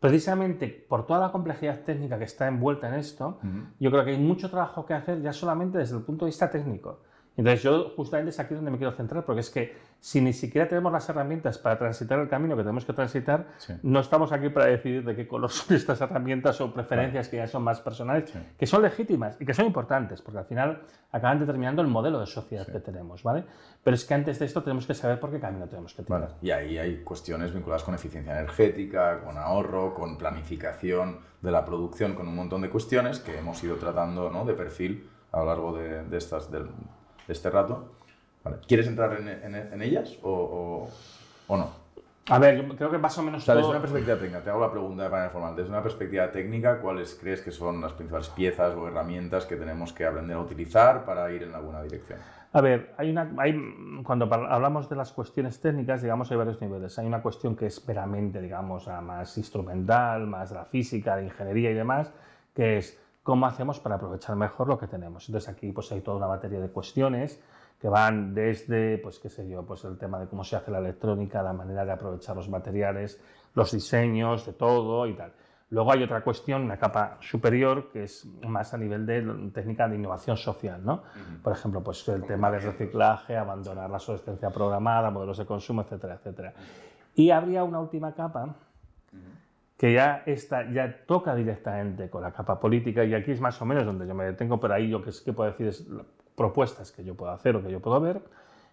precisamente 0.00 0.68
por 0.88 1.06
toda 1.06 1.20
la 1.20 1.32
complejidad 1.32 1.80
técnica 1.80 2.18
que 2.18 2.24
está 2.24 2.46
envuelta 2.46 2.88
en 2.88 2.94
esto, 2.94 3.40
yo 3.78 3.90
creo 3.90 4.04
que 4.04 4.12
hay 4.12 4.18
mucho 4.18 4.48
trabajo 4.48 4.86
que 4.86 4.94
hacer 4.94 5.20
ya 5.20 5.32
solamente 5.32 5.78
desde 5.78 5.96
el 5.96 6.02
punto 6.02 6.24
de 6.24 6.30
vista 6.30 6.50
técnico. 6.50 7.00
Entonces 7.38 7.62
yo 7.62 7.92
justamente 7.94 8.30
es 8.30 8.40
aquí 8.40 8.52
donde 8.54 8.72
me 8.72 8.78
quiero 8.78 8.92
centrar, 8.92 9.24
porque 9.24 9.42
es 9.42 9.50
que 9.50 9.76
si 10.00 10.20
ni 10.20 10.32
siquiera 10.32 10.66
tenemos 10.66 10.92
las 10.92 11.08
herramientas 11.08 11.56
para 11.56 11.78
transitar 11.78 12.18
el 12.18 12.28
camino 12.28 12.56
que 12.56 12.62
tenemos 12.62 12.84
que 12.84 12.92
transitar, 12.92 13.46
no 13.84 14.00
estamos 14.00 14.32
aquí 14.32 14.48
para 14.48 14.66
decidir 14.66 15.04
de 15.04 15.14
qué 15.14 15.28
color 15.28 15.48
son 15.52 15.76
estas 15.76 16.00
herramientas 16.00 16.60
o 16.60 16.74
preferencias 16.74 17.28
que 17.28 17.36
ya 17.36 17.46
son 17.46 17.62
más 17.62 17.80
personales, 17.80 18.32
que 18.58 18.66
son 18.66 18.82
legítimas 18.82 19.40
y 19.40 19.46
que 19.46 19.54
son 19.54 19.66
importantes, 19.66 20.20
porque 20.20 20.40
al 20.40 20.46
final 20.46 20.82
acaban 21.12 21.38
determinando 21.38 21.80
el 21.80 21.86
modelo 21.86 22.18
de 22.18 22.26
sociedad 22.26 22.66
que 22.66 22.80
tenemos, 22.80 23.22
¿vale? 23.22 23.44
Pero 23.84 23.94
es 23.94 24.04
que 24.04 24.14
antes 24.14 24.40
de 24.40 24.44
esto 24.44 24.64
tenemos 24.64 24.84
que 24.84 24.94
saber 24.94 25.20
por 25.20 25.30
qué 25.30 25.38
camino 25.38 25.68
tenemos 25.68 25.94
que 25.94 26.02
tomar. 26.02 26.34
Y 26.42 26.50
ahí 26.50 26.76
hay 26.76 27.04
cuestiones 27.04 27.54
vinculadas 27.54 27.84
con 27.84 27.94
eficiencia 27.94 28.36
energética, 28.36 29.20
con 29.20 29.38
ahorro, 29.38 29.94
con 29.94 30.18
planificación 30.18 31.20
de 31.40 31.52
la 31.52 31.64
producción, 31.64 32.14
con 32.16 32.26
un 32.26 32.34
montón 32.34 32.62
de 32.62 32.68
cuestiones 32.68 33.20
que 33.20 33.38
hemos 33.38 33.62
ido 33.62 33.76
tratando 33.76 34.28
¿no? 34.28 34.44
de 34.44 34.54
perfil 34.54 35.08
a 35.30 35.38
lo 35.38 35.46
largo 35.46 35.76
de, 35.76 36.02
de 36.02 36.16
estas... 36.16 36.50
Del, 36.50 36.68
este 37.28 37.50
rato. 37.50 37.92
¿Quieres 38.66 38.86
entrar 38.86 39.18
en, 39.20 39.82
ellas 39.82 40.16
o, 40.22 40.88
no? 41.48 41.70
A 42.30 42.38
ver, 42.38 42.56
yo 42.56 42.76
creo 42.76 42.90
que 42.90 42.98
más 42.98 43.16
o 43.18 43.22
menos. 43.22 43.44
desde 43.44 43.64
una 43.64 43.80
perspectiva 43.80 44.16
técnica, 44.16 44.40
te 44.42 44.50
hago 44.50 44.60
la 44.60 44.70
pregunta 44.70 45.04
de 45.04 45.08
manera 45.08 45.30
formal. 45.30 45.56
Desde 45.56 45.70
una 45.70 45.82
perspectiva 45.82 46.30
técnica, 46.30 46.80
¿cuáles 46.80 47.14
crees 47.14 47.40
que 47.40 47.50
son 47.50 47.80
las 47.80 47.92
principales 47.92 48.28
piezas 48.28 48.74
o 48.74 48.86
herramientas 48.86 49.46
que 49.46 49.56
tenemos 49.56 49.92
que 49.92 50.04
aprender 50.04 50.36
a 50.36 50.40
utilizar 50.40 51.04
para 51.04 51.30
ir 51.32 51.42
en 51.42 51.54
alguna 51.54 51.82
dirección? 51.82 52.18
A 52.52 52.60
ver, 52.60 52.94
hay 52.96 53.10
una, 53.10 53.30
hay, 53.38 53.54
cuando 54.02 54.26
hablamos 54.32 54.88
de 54.88 54.96
las 54.96 55.12
cuestiones 55.12 55.60
técnicas, 55.60 56.02
digamos, 56.02 56.30
hay 56.30 56.36
varios 56.36 56.60
niveles. 56.60 56.98
Hay 56.98 57.06
una 57.06 57.22
cuestión 57.22 57.56
que 57.56 57.66
es 57.66 57.86
meramente, 57.86 58.40
digamos, 58.40 58.88
más 59.02 59.36
instrumental, 59.36 60.26
más 60.26 60.50
la 60.50 60.64
física, 60.64 61.16
de 61.16 61.24
ingeniería 61.24 61.70
y 61.70 61.74
demás, 61.74 62.10
que 62.54 62.78
es 62.78 62.98
cómo 63.28 63.44
hacemos 63.44 63.78
para 63.78 63.96
aprovechar 63.96 64.36
mejor 64.36 64.68
lo 64.68 64.78
que 64.78 64.86
tenemos. 64.86 65.28
Entonces 65.28 65.50
aquí 65.50 65.70
pues 65.70 65.92
hay 65.92 66.00
toda 66.00 66.16
una 66.16 66.26
batería 66.26 66.60
de 66.60 66.70
cuestiones 66.70 67.38
que 67.78 67.86
van 67.86 68.32
desde, 68.32 68.96
pues 68.96 69.18
qué 69.18 69.28
sé 69.28 69.46
yo, 69.46 69.66
pues 69.66 69.84
el 69.84 69.98
tema 69.98 70.18
de 70.18 70.28
cómo 70.28 70.44
se 70.44 70.56
hace 70.56 70.70
la 70.70 70.78
electrónica, 70.78 71.42
la 71.42 71.52
manera 71.52 71.84
de 71.84 71.92
aprovechar 71.92 72.34
los 72.36 72.48
materiales, 72.48 73.20
los 73.52 73.70
diseños, 73.70 74.46
de 74.46 74.54
todo 74.54 75.06
y 75.06 75.12
tal. 75.12 75.34
Luego 75.68 75.92
hay 75.92 76.04
otra 76.04 76.24
cuestión, 76.24 76.62
una 76.62 76.78
capa 76.78 77.18
superior, 77.20 77.90
que 77.92 78.04
es 78.04 78.24
más 78.46 78.72
a 78.72 78.78
nivel 78.78 79.04
de 79.04 79.20
técnica 79.52 79.86
de 79.86 79.96
innovación 79.96 80.38
social, 80.38 80.82
¿no? 80.82 81.02
Por 81.42 81.52
ejemplo, 81.52 81.82
pues 81.82 82.08
el 82.08 82.24
tema 82.24 82.50
del 82.50 82.62
reciclaje, 82.62 83.36
abandonar 83.36 83.90
la 83.90 83.96
obsolescencia 83.96 84.48
programada, 84.48 85.10
modelos 85.10 85.36
de 85.36 85.44
consumo, 85.44 85.82
etcétera, 85.82 86.14
etcétera. 86.14 86.54
Y 87.14 87.28
habría 87.28 87.62
una 87.62 87.78
última 87.78 88.14
capa, 88.14 88.54
que 89.78 89.92
ya, 89.92 90.24
está, 90.26 90.70
ya 90.70 91.06
toca 91.06 91.36
directamente 91.36 92.10
con 92.10 92.22
la 92.22 92.32
capa 92.32 92.58
política 92.58 93.04
y 93.04 93.14
aquí 93.14 93.30
es 93.30 93.40
más 93.40 93.62
o 93.62 93.64
menos 93.64 93.86
donde 93.86 94.08
yo 94.08 94.14
me 94.14 94.24
detengo, 94.24 94.58
pero 94.58 94.74
ahí 94.74 94.90
yo 94.90 95.00
que 95.00 95.12
sí 95.12 95.24
que 95.24 95.32
puedo 95.32 95.48
decir 95.48 95.68
es 95.68 95.86
propuestas 96.36 96.90
que 96.90 97.04
yo 97.04 97.14
puedo 97.14 97.30
hacer 97.30 97.54
o 97.54 97.62
que 97.62 97.70
yo 97.70 97.80
puedo 97.80 98.00
ver, 98.00 98.20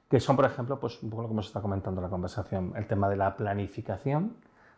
que 0.09 0.19
son, 0.19 0.35
por 0.35 0.45
ejemplo, 0.45 0.79
pues 0.79 1.01
un 1.03 1.11
poco 1.11 1.21
lo 1.21 1.27
que 1.27 1.33
hemos 1.33 1.47
estado 1.47 1.61
comentando 1.61 2.01
en 2.01 2.03
la 2.03 2.09
conversación, 2.09 2.73
el 2.75 2.87
tema 2.87 3.07
de 3.07 3.17
la 3.17 3.37
planificación, 3.37 4.35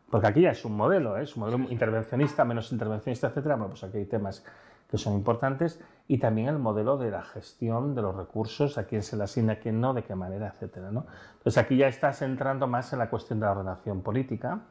porque 0.10 0.28
aquí 0.28 0.42
ya 0.42 0.52
es 0.52 0.66
un 0.66 0.76
modelo, 0.76 1.18
¿eh? 1.18 1.24
es 1.24 1.36
un 1.38 1.44
modelo 1.44 1.70
intervencionista, 1.70 2.44
menos 2.44 2.72
intervencionista, 2.74 3.28
etcétera, 3.28 3.56
bueno, 3.56 3.70
pues 3.70 3.84
aquí 3.86 3.98
hay 3.98 4.06
temas 4.06 4.46
que 4.90 4.98
son 4.98 5.14
importantes, 5.14 5.82
y 6.10 6.18
también 6.18 6.48
el 6.50 6.60
modelo 6.60 6.98
de 6.98 7.12
la 7.12 7.24
gestión 7.24 7.96
de 7.96 8.02
los 8.02 8.16
recursos, 8.16 8.78
a 8.78 8.86
quién 8.86 9.02
se 9.04 9.18
le 9.18 9.24
asigna, 9.24 9.54
a 9.54 9.60
quién 9.60 9.80
no, 9.82 9.94
de 9.94 10.04
qué 10.04 10.16
manera, 10.16 10.48
etcétera. 10.48 10.92
¿no? 10.92 11.06
Entonces 11.38 11.58
aquí 11.58 11.78
ya 11.78 11.88
estás 11.88 12.22
entrando 12.22 12.68
más 12.68 12.92
en 12.94 13.00
la 13.00 13.10
cuestión 13.10 13.40
de 13.40 13.46
la 13.46 13.52
ordenación 13.52 14.02
política, 14.02 14.62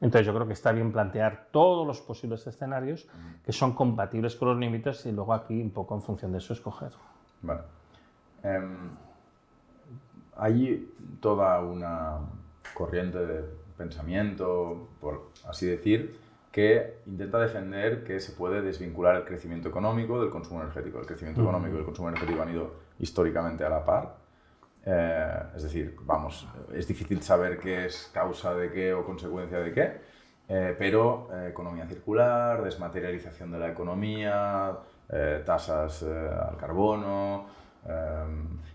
entonces 0.00 0.26
yo 0.26 0.34
creo 0.34 0.46
que 0.46 0.52
está 0.52 0.72
bien 0.72 0.92
plantear 0.92 1.48
todos 1.50 1.86
los 1.86 2.00
posibles 2.00 2.46
escenarios 2.46 3.08
que 3.44 3.52
son 3.52 3.72
compatibles 3.72 4.36
con 4.36 4.48
los 4.48 4.58
límites 4.58 5.06
y 5.06 5.12
luego 5.12 5.32
aquí 5.32 5.60
un 5.60 5.70
poco 5.70 5.94
en 5.94 6.02
función 6.02 6.32
de 6.32 6.38
eso 6.38 6.52
escoger. 6.52 6.92
Vale. 7.40 7.62
Em, 8.42 8.90
hay 10.36 10.92
toda 11.20 11.60
una 11.62 12.18
corriente 12.74 13.24
de 13.24 13.44
pensamiento, 13.78 14.88
por 15.00 15.30
así 15.48 15.66
decir, 15.66 16.18
que 16.52 16.98
intenta 17.06 17.38
defender 17.38 18.04
que 18.04 18.20
se 18.20 18.32
puede 18.32 18.60
desvincular 18.60 19.16
el 19.16 19.24
crecimiento 19.24 19.68
económico 19.68 20.20
del 20.20 20.30
consumo 20.30 20.60
energético. 20.60 20.98
El 21.00 21.06
crecimiento 21.06 21.40
económico 21.40 21.76
y 21.76 21.78
el 21.78 21.84
consumo 21.84 22.08
energético 22.10 22.42
han 22.42 22.52
ido 22.52 22.72
históricamente 22.98 23.64
a 23.64 23.70
la 23.70 23.84
par 23.84 24.25
eh, 24.88 25.42
es 25.56 25.64
decir, 25.64 25.96
vamos, 26.02 26.46
es 26.72 26.86
difícil 26.86 27.20
saber 27.20 27.58
qué 27.58 27.86
es 27.86 28.08
causa 28.14 28.54
de 28.54 28.70
qué 28.70 28.94
o 28.94 29.04
consecuencia 29.04 29.58
de 29.58 29.72
qué, 29.72 29.92
eh, 30.48 30.76
pero 30.78 31.28
eh, 31.32 31.48
economía 31.50 31.88
circular, 31.88 32.62
desmaterialización 32.62 33.50
de 33.50 33.58
la 33.58 33.68
economía, 33.68 34.78
tasas 35.44 36.02
al 36.02 36.56
carbono, 36.56 37.46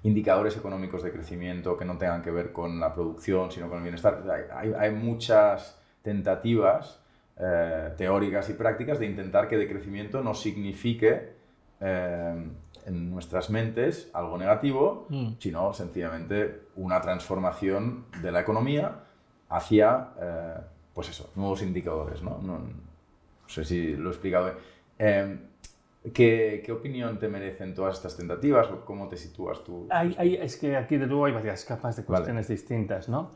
indicadores 0.03 0.55
económicos 0.55 1.03
de 1.03 1.11
crecimiento 1.11 1.77
que 1.77 1.83
no 1.83 1.97
tengan 1.97 2.21
que 2.21 2.31
ver 2.31 2.53
con 2.53 2.79
la 2.79 2.93
producción, 2.93 3.51
sino 3.51 3.67
con 3.67 3.79
el 3.79 3.83
bienestar. 3.83 4.23
Hay, 4.53 4.73
hay 4.73 4.91
muchas 4.91 5.77
tentativas 6.01 7.01
teóricas 7.97 8.49
y 8.49 8.53
prácticas 8.53 8.97
de 8.99 9.07
intentar 9.07 9.49
que 9.49 9.57
decrecimiento 9.57 10.23
no 10.23 10.33
signifique 10.33 11.33
en 12.85 13.11
nuestras 13.11 13.49
mentes 13.49 14.09
algo 14.13 14.37
negativo, 14.37 15.05
mm. 15.09 15.33
sino 15.39 15.73
sencillamente 15.73 16.61
una 16.75 17.01
transformación 17.01 18.05
de 18.21 18.31
la 18.31 18.41
economía 18.41 19.03
hacia, 19.49 20.09
eh, 20.21 20.53
pues 20.93 21.09
eso, 21.09 21.29
nuevos 21.35 21.61
indicadores, 21.61 22.21
¿no? 22.21 22.39
No, 22.41 22.59
sé 23.47 23.65
si 23.65 23.95
lo 23.95 24.09
he 24.09 24.13
explicado. 24.13 24.53
Eh, 24.97 25.37
¿qué, 26.13 26.63
¿qué, 26.65 26.71
opinión 26.71 27.19
te 27.19 27.27
merecen 27.27 27.73
todas 27.75 27.97
estas 27.97 28.15
tentativas 28.15 28.67
cómo 28.85 29.07
te 29.07 29.17
sitúas 29.17 29.63
tú? 29.63 29.87
Hay, 29.89 30.35
es 30.41 30.57
que 30.57 30.77
aquí 30.77 30.97
de 30.97 31.07
nuevo 31.07 31.25
hay 31.25 31.33
varias 31.33 31.65
capas 31.65 31.97
de 31.97 32.03
cuestiones 32.03 32.47
distintas, 32.47 33.09
¿no? 33.09 33.33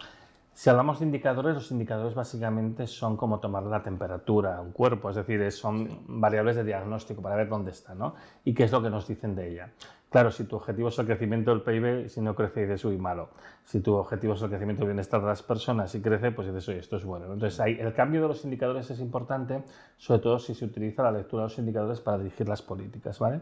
Si 0.56 0.70
hablamos 0.70 1.00
de 1.00 1.06
indicadores, 1.06 1.54
los 1.54 1.70
indicadores 1.72 2.16
básicamente 2.16 2.88
son 2.88 3.18
como 3.18 3.42
tomar 3.42 3.64
la 3.64 3.84
temperatura 3.84 4.56
a 4.56 4.62
un 4.62 4.72
cuerpo, 4.72 5.10
es 5.10 5.18
decir, 5.18 5.52
son 5.52 6.00
variables 6.08 6.56
de 6.56 6.64
diagnóstico 6.64 7.22
para 7.22 7.36
ver 7.36 7.50
dónde 7.50 7.72
está, 7.72 7.94
¿no? 7.94 8.16
Y 8.46 8.54
qué 8.54 8.64
es 8.64 8.72
lo 8.72 8.82
que 8.82 8.90
nos 8.90 9.06
dicen 9.06 9.36
de 9.36 9.52
ella. 9.52 9.72
Claro, 10.10 10.32
si 10.32 10.46
tu 10.46 10.56
objetivo 10.56 10.88
es 10.88 10.98
el 10.98 11.08
crecimiento 11.08 11.52
del 11.52 11.62
PIB, 11.62 12.08
si 12.08 12.22
no 12.22 12.34
crece, 12.34 12.62
dices, 12.62 12.86
uy, 12.86 12.98
malo. 12.98 13.32
Si 13.66 13.82
tu 13.82 13.96
objetivo 13.96 14.36
es 14.36 14.42
el 14.44 14.48
crecimiento 14.48 14.84
del 14.84 14.92
bienestar 14.92 15.20
de 15.20 15.28
las 15.28 15.44
personas 15.44 15.94
y 15.94 16.02
crece, 16.02 16.32
pues 16.32 16.48
dices, 16.48 16.70
oye, 16.70 16.80
esto 16.80 16.96
es 16.96 17.04
bueno. 17.04 17.26
Entonces, 17.34 17.60
ahí, 17.60 17.78
el 17.78 17.94
cambio 17.94 18.22
de 18.22 18.30
los 18.30 18.46
indicadores 18.46 18.90
es 18.90 19.02
importante, 19.02 19.62
sobre 19.98 20.22
todo 20.22 20.40
si 20.40 20.56
se 20.56 20.64
utiliza 20.64 21.04
la 21.04 21.12
lectura 21.12 21.44
de 21.44 21.50
los 21.50 21.60
indicadores 21.60 22.00
para 22.00 22.18
dirigir 22.18 22.48
las 22.48 22.62
políticas, 22.62 23.20
¿vale? 23.20 23.42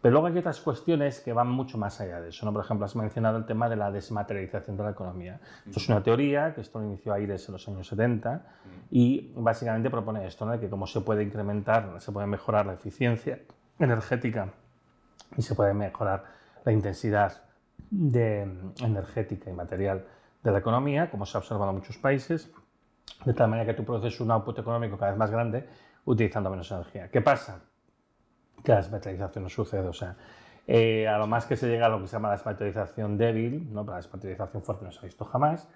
Pero 0.00 0.12
luego 0.12 0.28
hay 0.28 0.38
otras 0.38 0.60
cuestiones 0.60 1.20
que 1.20 1.32
van 1.32 1.48
mucho 1.48 1.76
más 1.76 2.00
allá 2.00 2.20
de 2.20 2.28
eso. 2.28 2.46
¿no? 2.46 2.52
Por 2.52 2.64
ejemplo, 2.64 2.86
has 2.86 2.94
mencionado 2.94 3.36
el 3.36 3.46
tema 3.46 3.68
de 3.68 3.76
la 3.76 3.90
desmaterialización 3.90 4.76
de 4.76 4.84
la 4.84 4.90
economía. 4.90 5.40
Esto 5.66 5.80
es 5.80 5.88
una 5.88 6.02
teoría 6.02 6.54
que 6.54 6.60
esto 6.60 6.78
lo 6.78 6.86
inició 6.86 7.12
Aires 7.12 7.48
en 7.48 7.52
los 7.52 7.68
años 7.68 7.88
70 7.88 8.42
y 8.90 9.32
básicamente 9.34 9.90
propone 9.90 10.24
esto, 10.26 10.46
¿no? 10.46 10.58
que 10.60 10.70
cómo 10.70 10.86
se 10.86 11.00
puede 11.00 11.24
incrementar, 11.24 12.00
se 12.00 12.12
puede 12.12 12.28
mejorar 12.28 12.66
la 12.66 12.74
eficiencia 12.74 13.40
energética 13.80 14.52
y 15.36 15.42
se 15.42 15.54
puede 15.56 15.74
mejorar 15.74 16.24
la 16.64 16.72
intensidad 16.72 17.42
energética 17.90 19.50
y 19.50 19.52
material 19.52 20.04
de 20.42 20.52
la 20.52 20.58
economía, 20.58 21.10
como 21.10 21.26
se 21.26 21.36
ha 21.36 21.40
observado 21.40 21.70
en 21.70 21.76
muchos 21.76 21.98
países, 21.98 22.52
de 23.24 23.34
tal 23.34 23.50
manera 23.50 23.66
que 23.66 23.74
tú 23.74 23.84
produces 23.84 24.20
un 24.20 24.30
output 24.30 24.58
económico 24.58 24.96
cada 24.96 25.10
vez 25.10 25.18
más 25.18 25.30
grande 25.30 25.68
utilizando 26.04 26.50
menos 26.50 26.70
energía. 26.70 27.10
¿Qué 27.10 27.20
pasa? 27.20 27.60
Que 28.62 28.72
la 28.72 28.78
desmaterialización 28.78 29.44
no 29.44 29.50
sucede. 29.50 29.88
O 29.88 29.92
sea, 29.92 30.16
Eh, 30.70 31.08
a 31.08 31.16
lo 31.16 31.26
más 31.26 31.46
que 31.46 31.56
se 31.56 31.66
llega 31.66 31.86
a 31.86 31.88
lo 31.88 31.98
que 31.98 32.06
se 32.06 32.12
llama 32.12 32.28
la 32.28 32.34
desmaterialización 32.34 33.16
débil, 33.16 33.72
¿no? 33.72 33.84
la 33.84 33.96
desmaterialización 33.96 34.62
fuerte 34.62 34.84
no 34.84 34.92
se 34.92 34.98
ha 34.98 35.02
visto 35.04 35.24
jamás, 35.24 35.66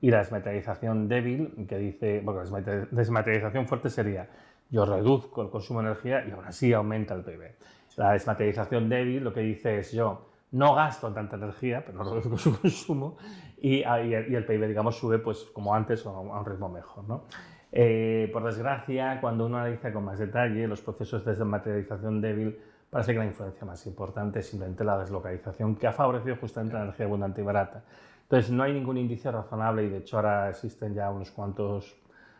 y 0.00 0.10
la 0.10 0.18
desmaterialización 0.18 1.06
débil, 1.08 1.66
que 1.68 1.78
dice, 1.78 2.20
porque 2.24 2.50
la 2.50 2.86
desmaterialización 2.90 3.68
fuerte 3.68 3.90
sería 3.90 4.28
yo 4.68 4.84
reduzco 4.84 5.42
el 5.42 5.50
consumo 5.50 5.82
de 5.82 5.86
energía 5.86 6.24
y 6.26 6.32
aún 6.32 6.44
así 6.44 6.72
aumenta 6.72 7.14
el 7.14 7.22
PIB. 7.22 7.54
La 7.96 8.12
desmaterialización 8.12 8.88
débil 8.88 9.22
lo 9.22 9.32
que 9.32 9.40
dice 9.40 9.78
es 9.78 9.92
yo 9.92 10.30
no 10.50 10.74
gasto 10.74 11.12
tanta 11.12 11.36
energía, 11.36 11.84
pero 11.84 11.98
no 12.02 12.12
reduzco 12.12 12.36
su 12.50 12.60
consumo 12.60 13.18
y, 13.56 13.84
y, 13.84 14.14
el, 14.14 14.44
PIB, 14.46 14.66
digamos, 14.66 14.96
sube 14.96 15.20
pues 15.20 15.44
como 15.52 15.74
antes 15.74 16.04
o 16.06 16.10
a 16.10 16.20
un 16.40 16.44
ritmo 16.44 16.68
mejor. 16.68 17.04
¿no? 17.04 17.24
Eh, 17.72 18.28
por 18.32 18.44
desgracia, 18.44 19.20
cuando 19.20 19.46
uno 19.46 19.58
analiza 19.58 19.92
con 19.92 20.04
más 20.04 20.18
detalle 20.18 20.66
los 20.66 20.80
procesos 20.80 21.24
de 21.24 21.32
desmaterialización 21.32 22.20
débil, 22.20 22.58
parece 22.90 23.12
que 23.12 23.18
la 23.18 23.26
influencia 23.26 23.64
más 23.64 23.86
importante 23.86 24.40
es 24.40 24.46
simplemente 24.46 24.82
la 24.82 24.98
deslocalización, 24.98 25.76
que 25.76 25.86
ha 25.86 25.92
favorecido 25.92 26.36
justamente 26.36 26.74
la 26.74 26.82
energía 26.82 27.06
abundante 27.06 27.40
y 27.40 27.44
barata. 27.44 27.84
Entonces, 28.22 28.50
no 28.50 28.62
hay 28.62 28.72
ningún 28.72 28.96
indicio 28.96 29.30
razonable 29.30 29.84
y 29.84 29.88
de 29.88 29.98
hecho 29.98 30.16
ahora 30.16 30.50
existen 30.50 30.94
ya 30.94 31.10
unos 31.10 31.30
cuantos 31.30 31.96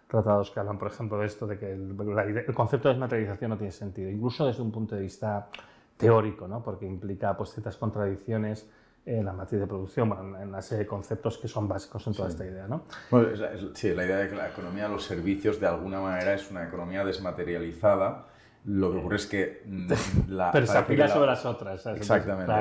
tratados 0.08 0.50
que 0.50 0.58
hablan, 0.58 0.78
por 0.78 0.88
ejemplo, 0.88 1.18
de 1.18 1.26
esto, 1.26 1.46
de 1.46 1.58
que 1.58 1.72
el, 1.72 2.54
concepto 2.54 2.88
de 2.88 2.94
desmaterialización 2.94 3.50
no 3.50 3.56
tiene 3.56 3.70
sentido, 3.72 4.10
incluso 4.10 4.46
desde 4.46 4.62
un 4.62 4.72
punto 4.72 4.96
de 4.96 5.02
vista 5.02 5.48
teórico, 5.96 6.48
¿no? 6.48 6.62
porque 6.62 6.86
implica 6.86 7.36
pues, 7.36 7.50
ciertas 7.50 7.76
contradicciones 7.76 8.68
en 9.06 9.24
la 9.24 9.32
matriz 9.32 9.60
de 9.60 9.66
producción, 9.66 10.12
en 10.40 10.48
una 10.48 10.62
serie 10.62 10.84
de 10.84 10.86
conceptos 10.86 11.38
que 11.38 11.48
son 11.48 11.66
básicos 11.66 12.06
en 12.06 12.14
toda 12.14 12.28
esta 12.28 12.44
idea. 12.44 12.66
¿no? 12.68 12.84
sí, 13.74 13.94
la 13.94 14.04
idea 14.04 14.18
de 14.18 14.28
que 14.28 14.36
la 14.36 14.48
economía 14.48 14.84
de 14.84 14.90
los 14.90 15.04
servicios 15.04 15.58
de 15.58 15.66
alguna 15.66 16.00
manera 16.00 16.34
es 16.34 16.50
una 16.50 16.66
economía 16.66 17.04
desmaterializada 17.04 18.26
lo 18.64 18.92
que 18.92 18.98
ocurre 18.98 19.16
es 19.16 19.26
que 19.26 19.62
mm, 19.64 19.92
la... 20.28 20.52
Pero 20.52 20.66
se 20.66 20.76
aplica 20.76 21.08
sobre 21.08 21.26
las 21.26 21.44
otras. 21.46 21.86
Exactamente, 21.86 22.52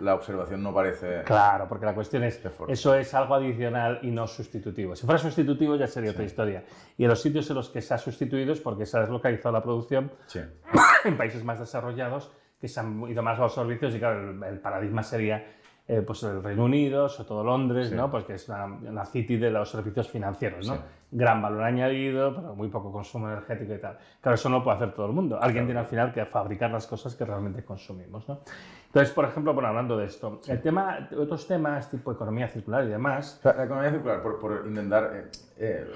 la, 0.00 0.14
observación 0.14 0.62
no 0.62 0.72
parece... 0.72 1.22
Claro, 1.24 1.66
porque 1.68 1.86
la 1.86 1.94
cuestión 1.94 2.22
es, 2.22 2.40
eso 2.68 2.94
es 2.94 3.14
algo 3.14 3.34
adicional 3.34 3.98
y 4.02 4.10
no 4.10 4.26
sustitutivo. 4.26 4.94
Si 4.94 5.06
fuera 5.06 5.18
sustitutivo 5.18 5.76
ya 5.76 5.86
sería 5.86 6.12
otra 6.12 6.24
historia. 6.24 6.64
Y 6.96 7.04
en 7.04 7.10
los 7.10 7.20
sitios 7.20 7.48
en 7.50 7.56
los 7.56 7.68
que 7.68 7.82
se 7.82 7.94
ha 7.94 7.98
sustituido 7.98 8.52
es 8.52 8.60
porque 8.60 8.86
se 8.86 8.96
ha 8.96 9.00
deslocalizado 9.00 9.52
la 9.52 9.62
producción 9.62 10.12
en 11.04 11.16
países 11.16 11.42
más 11.44 11.58
desarrollados 11.58 12.30
que 12.60 12.68
se 12.68 12.78
han 12.78 13.08
ido 13.08 13.22
más 13.22 13.38
a 13.38 13.42
los 13.42 13.54
servicios 13.54 13.94
y 13.94 13.98
claro, 13.98 14.46
el 14.46 14.60
paradigma 14.60 15.02
sería 15.02 15.59
eh, 15.92 16.02
pues 16.02 16.22
el 16.22 16.40
Reino 16.40 16.66
Unido, 16.66 17.08
sobre 17.08 17.28
todo 17.28 17.42
Londres, 17.42 17.90
¿no? 17.90 18.08
pues 18.08 18.22
que 18.22 18.34
es 18.34 18.48
la, 18.48 19.04
city 19.06 19.36
de 19.38 19.50
los 19.50 19.68
servicios 19.68 20.08
financieros. 20.08 20.68
¿no? 20.68 20.78
Gran 21.10 21.42
valor 21.42 21.64
añadido, 21.64 22.32
pero 22.32 22.54
muy 22.54 22.68
poco 22.68 22.92
consumo 22.92 23.28
energético 23.28 23.74
y 23.74 23.78
tal. 23.78 23.98
Claro, 24.20 24.36
eso 24.36 24.48
no 24.48 24.58
lo 24.58 24.62
puede 24.62 24.76
hacer 24.76 24.92
todo 24.92 25.06
el 25.06 25.12
mundo. 25.12 25.42
Alguien 25.42 25.64
tiene 25.64 25.80
al 25.80 25.86
final 25.86 26.12
que 26.12 26.24
fabricar 26.26 26.70
las 26.70 26.86
cosas 26.86 27.16
que 27.16 27.24
realmente 27.24 27.64
consumimos. 27.64 28.28
¿no? 28.28 28.38
Entonces, 28.86 29.12
por 29.12 29.24
ejemplo, 29.24 29.52
bueno, 29.52 29.68
hablando 29.68 29.96
de 29.96 30.06
esto, 30.06 30.40
el 30.46 30.62
tema, 30.62 31.08
otros 31.18 31.48
temas 31.48 31.90
tipo 31.90 32.12
economía 32.12 32.46
circular 32.46 32.84
y 32.84 32.88
demás. 32.88 33.40
la 33.42 33.64
economía 33.64 33.90
circular, 33.90 34.22
por, 34.22 34.38
por 34.38 34.64
intentar... 34.68 35.10
Eh, 35.12 35.30
eh, 35.58 35.90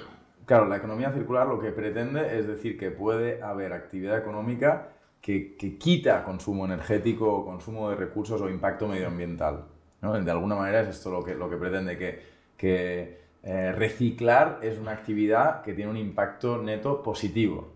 claro, 0.45 0.66
la 0.66 0.79
economía 0.79 1.12
circular 1.12 1.47
lo 1.47 1.61
que 1.61 1.71
pretende 1.71 2.37
es 2.37 2.49
decir 2.49 2.77
que 2.77 2.91
puede 2.91 3.41
haber 3.41 3.73
actividad 3.73 4.19
económica 4.19 4.89
que, 5.21 5.55
que 5.57 5.79
quita 5.79 6.25
consumo 6.25 6.65
energético, 6.65 7.45
consumo 7.45 7.91
de 7.91 7.95
recursos 7.95 8.41
o 8.41 8.51
impacto 8.51 8.89
medioambiental. 8.89 9.66
De 10.12 10.31
alguna 10.31 10.55
manera 10.55 10.82
es 10.82 10.89
esto 10.89 11.10
lo 11.10 11.24
que, 11.24 11.35
lo 11.35 11.48
que 11.48 11.56
pretende, 11.56 11.97
que, 11.97 12.22
que 12.56 13.24
eh, 13.43 13.72
reciclar 13.72 14.59
es 14.62 14.78
una 14.78 14.93
actividad 14.93 15.62
que 15.62 15.74
tiene 15.74 15.90
un 15.90 15.97
impacto 15.97 16.62
neto 16.62 17.02
positivo. 17.02 17.72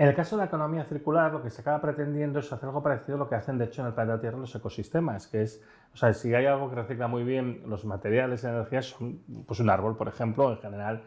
En 0.00 0.08
el 0.08 0.14
caso 0.14 0.34
de 0.34 0.40
la 0.40 0.46
economía 0.46 0.82
circular, 0.84 1.30
lo 1.30 1.42
que 1.42 1.50
se 1.50 1.60
acaba 1.60 1.78
pretendiendo 1.80 2.38
es 2.38 2.50
hacer 2.50 2.68
algo 2.68 2.82
parecido 2.82 3.16
a 3.16 3.18
lo 3.18 3.28
que 3.28 3.34
hacen, 3.34 3.58
de 3.58 3.66
hecho, 3.66 3.82
en 3.82 3.88
el 3.88 3.92
planeta 3.92 4.18
Tierra 4.18 4.38
los 4.38 4.54
ecosistemas, 4.54 5.26
que 5.26 5.42
es, 5.42 5.62
o 5.92 5.96
sea, 5.98 6.14
si 6.14 6.34
hay 6.34 6.46
algo 6.46 6.70
que 6.70 6.76
recicla 6.76 7.06
muy 7.06 7.22
bien 7.22 7.62
los 7.66 7.84
materiales 7.84 8.42
y 8.42 8.46
energías, 8.46 8.86
son, 8.86 9.20
pues 9.46 9.60
un 9.60 9.68
árbol, 9.68 9.98
por 9.98 10.08
ejemplo, 10.08 10.52
en 10.52 10.58
general, 10.58 11.02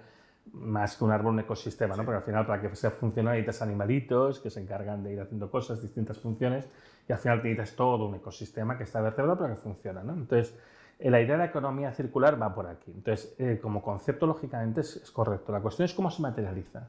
más 0.52 0.96
que 0.96 1.06
un 1.06 1.12
árbol, 1.12 1.34
un 1.34 1.40
ecosistema, 1.40 1.96
¿no? 1.96 2.06
Porque 2.06 2.18
al 2.18 2.24
final, 2.24 2.46
para 2.46 2.62
que 2.62 2.76
sea 2.76 2.92
funcional, 2.92 3.34
necesitas 3.34 3.64
animalitos 3.64 4.40
que 4.40 4.52
se 4.52 4.62
encargan 4.62 5.04
de 5.04 5.14
ir 5.14 5.22
haciendo 5.22 5.50
cosas, 5.50 5.82
distintas 5.82 6.20
funciones, 6.20 6.70
y 7.08 7.12
al 7.12 7.20
final 7.20 7.38
necesitas 7.38 7.76
todo 7.76 8.08
un 8.08 8.16
ecosistema 8.16 8.78
que 8.78 8.84
está 8.84 9.02
vertebrado 9.02 9.40
para 9.40 9.56
que 9.56 9.60
funcione, 9.60 10.04
¿no? 10.04 10.14
Entonces, 10.14 10.58
eh, 11.00 11.10
la 11.10 11.20
idea 11.20 11.34
de 11.34 11.40
la 11.40 11.46
economía 11.46 11.92
circular 11.92 12.42
va 12.42 12.54
por 12.54 12.68
aquí. 12.68 12.92
Entonces, 12.92 13.36
eh, 13.38 13.60
como 13.62 13.82
concepto, 13.82 14.26
lógicamente, 14.26 14.82
es, 14.82 15.12
correcto. 15.12 15.52
La 15.52 15.60
cuestión 15.60 15.86
es 15.86 15.94
cómo 15.94 16.10
se 16.10 16.22
materializa. 16.22 16.88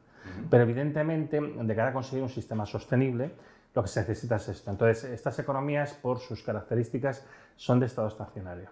Pero, 0.49 0.63
evidentemente, 0.63 1.41
de 1.41 1.77
cara 1.77 1.91
a 1.91 1.93
conseguir 1.93 2.23
un 2.23 2.31
sistema 2.31 2.65
sostenible, 2.65 3.33
lo 3.75 3.83
que 3.83 3.89
se 3.89 4.01
necesita 4.01 4.37
es 4.37 4.49
esto. 4.49 4.71
Entonces, 4.71 5.05
estas 5.05 5.39
economías, 5.39 5.93
por 5.95 6.19
sus 6.19 6.43
características, 6.43 7.27
son 7.57 7.81
de 7.81 7.87
estado 7.87 8.09
estacionario. 8.09 8.71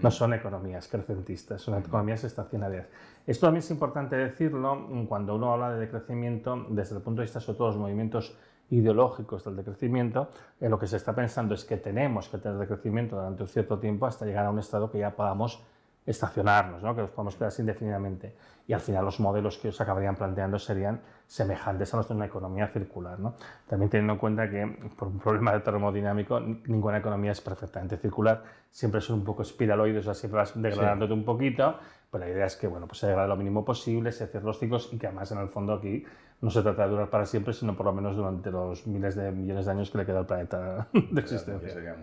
No 0.00 0.10
son 0.10 0.32
economías 0.32 0.86
crecentistas, 0.86 1.60
son 1.60 1.78
economías 1.78 2.22
estacionarias. 2.22 2.86
Esto 3.26 3.46
también 3.46 3.64
es 3.64 3.70
importante 3.70 4.16
decirlo 4.16 4.86
cuando 5.08 5.34
uno 5.34 5.52
habla 5.52 5.72
de 5.72 5.80
decrecimiento 5.80 6.66
desde 6.70 6.96
el 6.96 7.02
punto 7.02 7.20
de 7.20 7.26
vista 7.26 7.40
sobre 7.40 7.58
todo 7.58 7.68
los 7.68 7.76
movimientos 7.78 8.36
ideológicos 8.70 9.44
del 9.44 9.56
decrecimiento, 9.56 10.28
en 10.60 10.70
lo 10.70 10.78
que 10.78 10.86
se 10.86 10.96
está 10.96 11.14
pensando 11.14 11.54
es 11.54 11.64
que 11.64 11.76
tenemos 11.76 12.28
que 12.28 12.38
tener 12.38 12.58
decrecimiento 12.58 13.16
durante 13.16 13.42
un 13.42 13.48
cierto 13.48 13.78
tiempo 13.78 14.06
hasta 14.06 14.26
llegar 14.26 14.46
a 14.46 14.50
un 14.50 14.58
estado 14.58 14.90
que 14.90 14.98
ya 14.98 15.16
podamos 15.16 15.62
estacionarnos, 16.08 16.82
¿no? 16.82 16.94
que 16.94 17.02
nos 17.02 17.10
podamos 17.10 17.36
quedar 17.36 17.52
indefinidamente. 17.58 18.34
Y 18.66 18.72
al 18.72 18.80
final 18.80 19.04
los 19.04 19.20
modelos 19.20 19.58
que 19.58 19.68
os 19.68 19.80
acabarían 19.80 20.16
planteando 20.16 20.58
serían 20.58 21.00
semejantes 21.26 21.92
a 21.92 21.98
los 21.98 22.08
de 22.08 22.14
una 22.14 22.26
economía 22.26 22.66
circular. 22.68 23.18
¿no? 23.18 23.34
También 23.66 23.90
teniendo 23.90 24.14
en 24.14 24.18
cuenta 24.18 24.48
que 24.48 24.66
por 24.96 25.08
un 25.08 25.18
problema 25.18 25.52
de 25.52 25.60
termodinámico 25.60 26.40
ninguna 26.40 26.98
economía 26.98 27.32
es 27.32 27.40
perfectamente 27.40 27.98
circular, 27.98 28.42
siempre 28.70 29.00
son 29.00 29.18
un 29.18 29.24
poco 29.24 29.42
espiraloides, 29.42 30.00
o 30.00 30.04
sea, 30.04 30.14
siempre 30.14 30.38
vas 30.38 30.60
degradándote 30.60 31.12
un 31.12 31.24
poquito, 31.24 31.78
pero 32.10 32.24
la 32.24 32.30
idea 32.30 32.46
es 32.46 32.56
que 32.56 32.66
bueno, 32.66 32.86
pues 32.86 32.98
se 33.00 33.06
degrade 33.06 33.28
lo 33.28 33.36
mínimo 33.36 33.64
posible, 33.64 34.10
se 34.10 34.26
cierren 34.26 34.46
los 34.46 34.58
ciclos 34.58 34.88
y 34.92 34.98
que 34.98 35.08
además 35.08 35.30
en 35.32 35.38
el 35.38 35.48
fondo 35.48 35.74
aquí 35.74 36.04
no 36.40 36.50
se 36.50 36.62
trata 36.62 36.84
de 36.84 36.90
durar 36.90 37.10
para 37.10 37.26
siempre, 37.26 37.52
sino 37.52 37.76
por 37.76 37.84
lo 37.84 37.92
menos 37.92 38.16
durante 38.16 38.50
los 38.50 38.86
miles 38.86 39.14
de 39.14 39.30
millones 39.30 39.66
de 39.66 39.72
años 39.72 39.90
que 39.90 39.98
le 39.98 40.06
queda 40.06 40.20
al 40.20 40.26
planeta 40.26 40.88
de 40.92 41.20
existencia. 41.20 41.96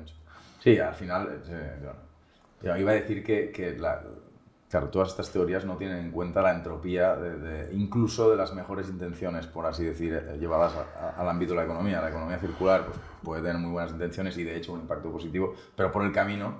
Sí, 0.59 0.79
al 0.79 0.93
final, 0.93 1.41
eh, 1.47 1.89
yo 2.65 2.77
iba 2.77 2.91
a 2.91 2.95
decir 2.95 3.23
que, 3.23 3.51
que 3.51 3.77
la, 3.77 4.01
claro, 4.69 4.89
todas 4.89 5.09
estas 5.09 5.31
teorías 5.31 5.65
no 5.65 5.77
tienen 5.77 5.97
en 5.97 6.11
cuenta 6.11 6.41
la 6.41 6.53
entropía, 6.53 7.15
de, 7.15 7.73
incluso 7.73 8.31
de 8.31 8.37
las 8.37 8.53
mejores 8.53 8.89
intenciones, 8.89 9.47
por 9.47 9.65
así 9.65 9.83
decir, 9.83 10.13
eh, 10.13 10.37
llevadas 10.37 10.73
al 11.17 11.29
ámbito 11.29 11.51
de 11.51 11.57
la 11.57 11.63
economía. 11.65 12.01
La 12.01 12.09
economía 12.09 12.37
circular 12.39 12.85
pues, 12.85 12.97
puede 13.23 13.41
tener 13.41 13.57
muy 13.57 13.71
buenas 13.71 13.91
intenciones 13.91 14.37
y 14.37 14.43
de 14.43 14.57
hecho 14.57 14.73
un 14.73 14.81
impacto 14.81 15.11
positivo, 15.11 15.53
pero 15.75 15.91
por 15.91 16.03
el 16.03 16.11
camino 16.11 16.55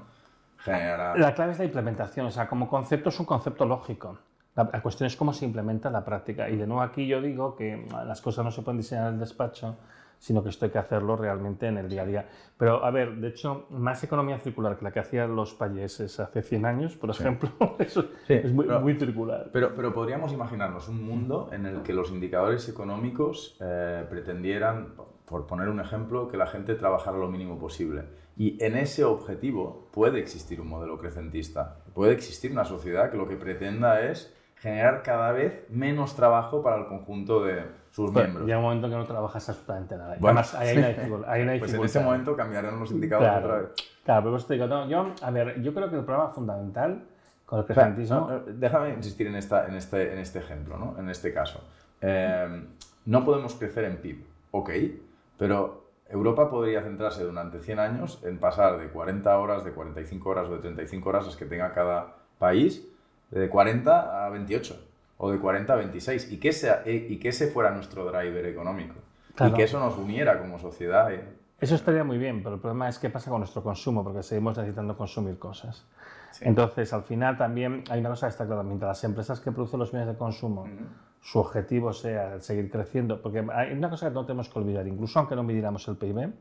generará... 0.59 1.15
La 1.17 1.33
clave 1.33 1.53
es 1.53 1.59
la 1.59 1.65
implementación, 1.65 2.27
o 2.27 2.31
sea, 2.31 2.47
como 2.47 2.67
concepto 2.67 3.09
es 3.09 3.19
un 3.19 3.25
concepto 3.25 3.65
lógico. 3.65 4.17
La, 4.55 4.81
cuestión 4.81 5.07
es 5.07 5.17
cómo 5.17 5.33
se 5.33 5.43
implementa 5.43 5.89
en 5.89 5.93
la 5.93 6.05
práctica. 6.05 6.49
Y 6.49 6.55
de 6.55 6.65
nuevo 6.65 6.81
aquí 6.81 7.05
yo 7.05 7.21
digo 7.21 7.57
que 7.57 7.85
las 8.05 8.21
cosas 8.21 8.45
no 8.45 8.51
se 8.51 8.61
pueden 8.61 8.77
diseñar 8.77 9.07
en 9.07 9.15
el 9.15 9.19
despacho, 9.19 9.75
sino 10.19 10.43
que 10.43 10.49
esto 10.49 10.65
hay 10.65 10.71
que 10.71 10.77
hacerlo 10.77 11.15
realmente 11.15 11.67
en 11.67 11.77
el 11.77 11.89
día 11.89 12.03
a 12.03 12.05
día. 12.05 12.29
Pero, 12.57 12.83
a 12.83 12.91
ver, 12.91 13.15
de 13.15 13.27
hecho, 13.27 13.67
más 13.69 14.03
economía 14.03 14.37
circular 14.39 14.77
que 14.77 14.85
la 14.85 14.91
que 14.91 14.99
hacían 14.99 15.35
los 15.35 15.53
payeses 15.53 16.19
hace 16.19 16.41
100 16.41 16.65
años, 16.65 16.95
por 16.95 17.09
ejemplo, 17.09 17.49
eso 17.79 18.05
es 18.27 18.51
muy, 18.51 18.65
muy, 18.65 18.95
circular. 18.95 19.49
Pero, 19.51 19.75
pero 19.75 19.93
podríamos 19.93 20.31
imaginarnos 20.31 20.87
un 20.87 21.03
mundo 21.03 21.49
en 21.51 21.65
el 21.65 21.81
que 21.81 21.93
los 21.93 22.11
indicadores 22.11 22.67
económicos 22.69 23.57
eh, 23.61 24.05
pretendieran, 24.09 24.95
por 25.25 25.47
poner 25.47 25.69
un 25.69 25.79
ejemplo, 25.79 26.27
que 26.27 26.37
la 26.37 26.47
gente 26.47 26.75
trabajara 26.75 27.17
lo 27.17 27.27
mínimo 27.27 27.59
posible. 27.59 28.03
Y 28.37 28.61
en 28.63 28.75
ese 28.75 29.03
objetivo 29.03 29.89
puede 29.91 30.19
existir 30.19 30.59
un 30.59 30.67
modelo 30.67 30.97
crecentista, 30.97 31.77
puede 31.93 32.13
existir 32.13 32.51
una 32.51 32.65
sociedad 32.65 33.09
que 33.09 33.17
lo 33.17 33.27
que 33.27 33.37
pretenda 33.37 34.01
es 34.01 34.35
generar 34.65 35.03
cada 35.03 35.31
vez 35.31 35.63
menos 35.69 36.15
trabajo 36.15 36.63
para 36.63 36.77
el 36.77 36.87
conjunto 36.87 37.43
de 37.43 37.65
sus 37.91 38.11
miembros. 38.11 38.47
Llega 38.47 38.57
un 38.57 38.63
momento 38.63 38.89
que 38.89 38.95
no 38.95 39.05
trabajas 39.05 39.47
absolutamente 39.47 39.95
nada. 39.95 40.17
Bueno, 40.19 40.39
Además, 40.39 40.55
hay 40.55 40.77
una, 40.79 40.87
dificultad, 40.87 41.59
Pues 41.59 41.73
en 41.75 41.83
ese 41.83 41.99
momento 41.99 42.35
cambiarán 42.35 42.79
los 42.79 42.89
indicadores 42.89 43.43
otra 43.43 43.57
vez. 43.57 43.69
Claro, 44.03 44.21
pero 44.23 44.31
pues 44.31 44.47
te 44.47 44.55
digo, 44.55 44.65
no, 44.65 44.89
yo, 44.89 45.13
a 45.21 45.29
ver, 45.29 45.61
yo 45.61 45.71
creo 45.71 45.91
que 45.91 45.97
el 45.97 46.03
problema 46.03 46.29
fundamental 46.29 47.03
con 47.45 47.59
el 47.59 47.65
crecentismo... 47.65 48.41
déjame 48.47 48.93
insistir 48.95 49.27
en, 49.27 49.35
esta, 49.35 49.67
en, 49.67 49.75
este, 49.75 50.11
en 50.11 50.17
este 50.17 50.39
ejemplo, 50.39 50.79
¿no? 50.79 50.95
en 50.97 51.11
este 51.11 51.31
caso. 51.31 51.63
Eh, 52.01 52.65
no 53.05 53.23
podemos 53.23 53.53
crecer 53.53 53.83
en 53.83 53.97
PIB, 53.97 54.25
ok, 54.49 54.71
pero 55.37 55.91
Europa 56.09 56.49
podría 56.49 56.81
centrarse 56.81 57.23
durante 57.23 57.59
100 57.59 57.77
años 57.77 58.19
en 58.23 58.39
pasar 58.39 58.79
de 58.79 58.87
40 58.87 59.37
horas, 59.37 59.63
de 59.63 59.73
45 59.73 60.27
horas 60.27 60.47
o 60.47 60.53
de 60.53 60.59
35 60.61 61.07
horas 61.07 61.27
las 61.27 61.35
que 61.35 61.45
tenga 61.45 61.71
cada 61.71 62.15
país 62.39 62.94
de 63.31 63.49
40 63.49 64.25
a 64.25 64.29
28 64.29 64.85
o 65.17 65.31
de 65.31 65.39
40 65.39 65.73
a 65.73 65.75
26 65.75 66.31
y 66.31 66.39
que, 66.39 66.51
sea, 66.51 66.83
eh, 66.85 67.07
y 67.09 67.17
que 67.17 67.29
ese 67.29 67.47
fuera 67.47 67.71
nuestro 67.71 68.05
driver 68.05 68.45
económico 68.45 68.95
y 69.39 69.51
que 69.53 69.63
eso 69.63 69.79
nos 69.79 69.97
uniera 69.97 70.39
como 70.39 70.59
sociedad. 70.59 71.13
Eh. 71.13 71.23
Eso 71.59 71.75
estaría 71.75 72.03
muy 72.03 72.17
bien, 72.17 72.41
pero 72.43 72.55
el 72.55 72.61
problema 72.61 72.89
es 72.89 72.99
qué 72.99 73.09
pasa 73.09 73.29
con 73.29 73.39
nuestro 73.39 73.63
consumo, 73.63 74.03
porque 74.03 74.23
seguimos 74.23 74.57
necesitando 74.57 74.95
consumir 74.97 75.37
cosas. 75.37 75.85
Entonces, 76.41 76.91
al 76.91 77.03
final 77.03 77.37
también 77.37 77.83
hay 77.89 78.01
una 78.01 78.09
cosa 78.09 78.27
que 78.27 78.31
está 78.31 78.45
clara, 78.45 78.63
mientras 78.63 78.89
las 78.89 79.03
empresas 79.05 79.39
que 79.39 79.51
producen 79.51 79.79
los 79.79 79.91
bienes 79.91 80.07
de 80.07 80.17
consumo, 80.17 80.67
su 81.21 81.39
objetivo 81.39 81.93
sea 81.93 82.39
seguir 82.41 82.69
creciendo, 82.69 83.21
porque 83.21 83.45
hay 83.53 83.71
una 83.71 83.89
cosa 83.89 84.09
que 84.09 84.13
no 84.13 84.25
tenemos 84.25 84.49
que 84.49 84.59
olvidar, 84.59 84.85
incluso 84.87 85.17
aunque 85.19 85.35
no 85.35 85.43
midiéramos 85.43 85.87
el 85.87 85.95
PIB, 85.95 86.33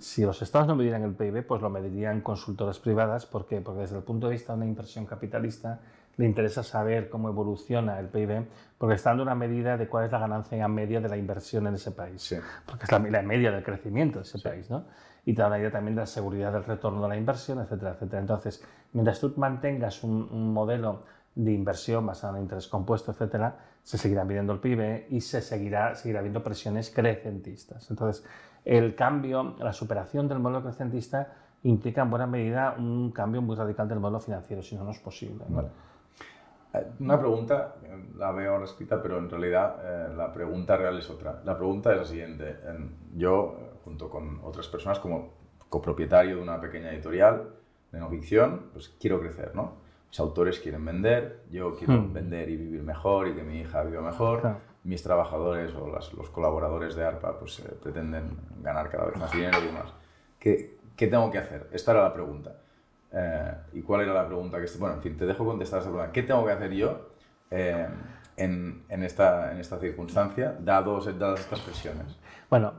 Si 0.00 0.24
los 0.24 0.42
estados 0.42 0.66
no 0.66 0.74
midieran 0.74 1.02
el 1.02 1.14
PIB, 1.14 1.46
pues 1.46 1.62
lo 1.62 1.70
medirían 1.70 2.20
consultoras 2.20 2.80
privadas. 2.80 3.26
¿Por 3.26 3.46
qué? 3.46 3.60
Porque 3.60 3.82
desde 3.82 3.96
el 3.96 4.02
punto 4.02 4.26
de 4.26 4.32
vista 4.32 4.52
de 4.52 4.56
una 4.56 4.66
inversión 4.66 5.06
capitalista 5.06 5.80
le 6.16 6.26
interesa 6.26 6.62
saber 6.62 7.08
cómo 7.08 7.28
evoluciona 7.28 7.98
el 7.98 8.08
PIB, 8.08 8.46
porque 8.78 8.94
está 8.94 9.10
dando 9.10 9.22
una 9.22 9.34
medida 9.34 9.76
de 9.76 9.88
cuál 9.88 10.06
es 10.06 10.12
la 10.12 10.18
ganancia 10.18 10.68
media 10.68 11.00
de 11.00 11.08
la 11.08 11.16
inversión 11.16 11.66
en 11.66 11.74
ese 11.74 11.90
país, 11.90 12.34
porque 12.66 12.84
es 12.84 12.92
la, 12.92 12.98
media 13.22 13.50
del 13.50 13.62
crecimiento 13.62 14.18
de 14.18 14.24
ese 14.24 14.38
país, 14.38 14.70
¿no? 14.70 14.84
Y 15.24 15.34
te 15.34 15.40
da 15.40 15.48
una 15.48 15.58
idea 15.58 15.70
también 15.70 15.94
de 15.94 16.02
la 16.02 16.06
seguridad 16.06 16.52
del 16.52 16.64
retorno 16.64 17.02
de 17.02 17.08
la 17.08 17.16
inversión, 17.16 17.58
etcétera, 17.60 17.92
etcétera. 17.92 18.20
Entonces, 18.20 18.62
mientras 18.92 19.20
tú 19.20 19.32
mantengas 19.36 20.04
un, 20.04 20.28
un 20.30 20.52
modelo 20.52 21.04
de 21.34 21.52
inversión 21.52 22.06
basado 22.06 22.36
en 22.36 22.42
interés 22.42 22.68
compuesto, 22.68 23.12
etcétera, 23.12 23.56
se 23.82 23.98
seguirá 23.98 24.24
midiendo 24.24 24.52
el 24.52 24.60
PIB 24.60 25.06
y 25.10 25.20
se 25.20 25.40
seguirá, 25.40 25.94
seguirá 25.94 26.20
habiendo 26.20 26.42
presiones 26.42 26.90
crecentistas. 26.90 27.90
Entonces, 27.90 28.24
el 28.64 28.94
cambio, 28.94 29.56
la 29.58 29.72
superación 29.72 30.28
del 30.28 30.38
modelo 30.38 30.62
crecentista 30.62 31.34
implica 31.64 32.02
en 32.02 32.10
buena 32.10 32.26
medida 32.26 32.74
un 32.78 33.10
cambio 33.10 33.42
muy 33.42 33.56
radical 33.56 33.88
del 33.88 34.00
modelo 34.00 34.20
financiero, 34.20 34.62
si 34.62 34.76
no, 34.76 34.84
no 34.84 34.90
es 34.90 34.98
posible. 34.98 35.44
Una 36.98 37.18
pregunta, 37.18 37.76
la 38.16 38.32
veo 38.32 38.52
ahora 38.52 38.64
escrita, 38.64 39.00
pero 39.02 39.18
en 39.18 39.30
realidad 39.30 39.76
eh, 39.84 40.14
la 40.14 40.32
pregunta 40.32 40.76
real 40.76 40.98
es 40.98 41.08
otra. 41.10 41.40
La 41.44 41.56
pregunta 41.56 41.92
es 41.92 41.98
la 41.98 42.04
siguiente. 42.04 42.56
Yo, 43.14 43.56
junto 43.84 44.08
con 44.08 44.40
otras 44.42 44.68
personas, 44.68 44.98
como 44.98 45.34
copropietario 45.68 46.36
de 46.36 46.42
una 46.42 46.60
pequeña 46.60 46.90
editorial 46.90 47.48
de 47.90 47.98
no 47.98 48.08
ficción, 48.08 48.70
pues 48.72 48.94
quiero 49.00 49.20
crecer, 49.20 49.54
¿no? 49.54 49.84
Mis 50.08 50.20
autores 50.20 50.60
quieren 50.60 50.84
vender, 50.84 51.42
yo 51.50 51.74
quiero 51.74 51.94
hmm. 51.94 52.12
vender 52.12 52.48
y 52.48 52.56
vivir 52.56 52.82
mejor 52.82 53.28
y 53.28 53.34
que 53.34 53.42
mi 53.42 53.60
hija 53.60 53.82
viva 53.82 54.02
mejor. 54.02 54.56
Mis 54.84 55.02
trabajadores 55.02 55.74
o 55.74 55.88
los 55.88 56.30
colaboradores 56.30 56.94
de 56.94 57.04
ARPA 57.04 57.38
pues, 57.38 57.60
eh, 57.60 57.74
pretenden 57.82 58.36
ganar 58.62 58.90
cada 58.90 59.06
vez 59.06 59.16
más 59.16 59.32
dinero 59.32 59.58
y 59.62 59.66
demás. 59.66 59.92
¿Qué, 60.38 60.76
¿Qué 60.96 61.06
tengo 61.06 61.30
que 61.30 61.38
hacer? 61.38 61.68
Esta 61.72 61.92
era 61.92 62.02
la 62.02 62.12
pregunta. 62.12 62.56
Eh, 63.14 63.54
¿Y 63.74 63.82
cuál 63.82 64.02
era 64.02 64.12
la 64.12 64.26
pregunta? 64.26 64.60
que 64.60 64.66
Bueno, 64.78 64.96
en 64.96 65.02
fin, 65.02 65.16
te 65.16 65.24
dejo 65.26 65.44
contestar 65.44 65.80
esa 65.80 65.90
pregunta. 65.90 66.12
¿Qué 66.12 66.22
tengo 66.24 66.44
que 66.44 66.52
hacer 66.52 66.72
yo 66.72 67.10
eh, 67.50 67.86
en, 68.36 68.84
en, 68.88 69.02
esta, 69.04 69.52
en 69.52 69.60
esta 69.60 69.78
circunstancia, 69.78 70.56
dados, 70.60 71.06
dadas 71.18 71.40
estas 71.40 71.60
presiones? 71.60 72.18
Bueno, 72.50 72.72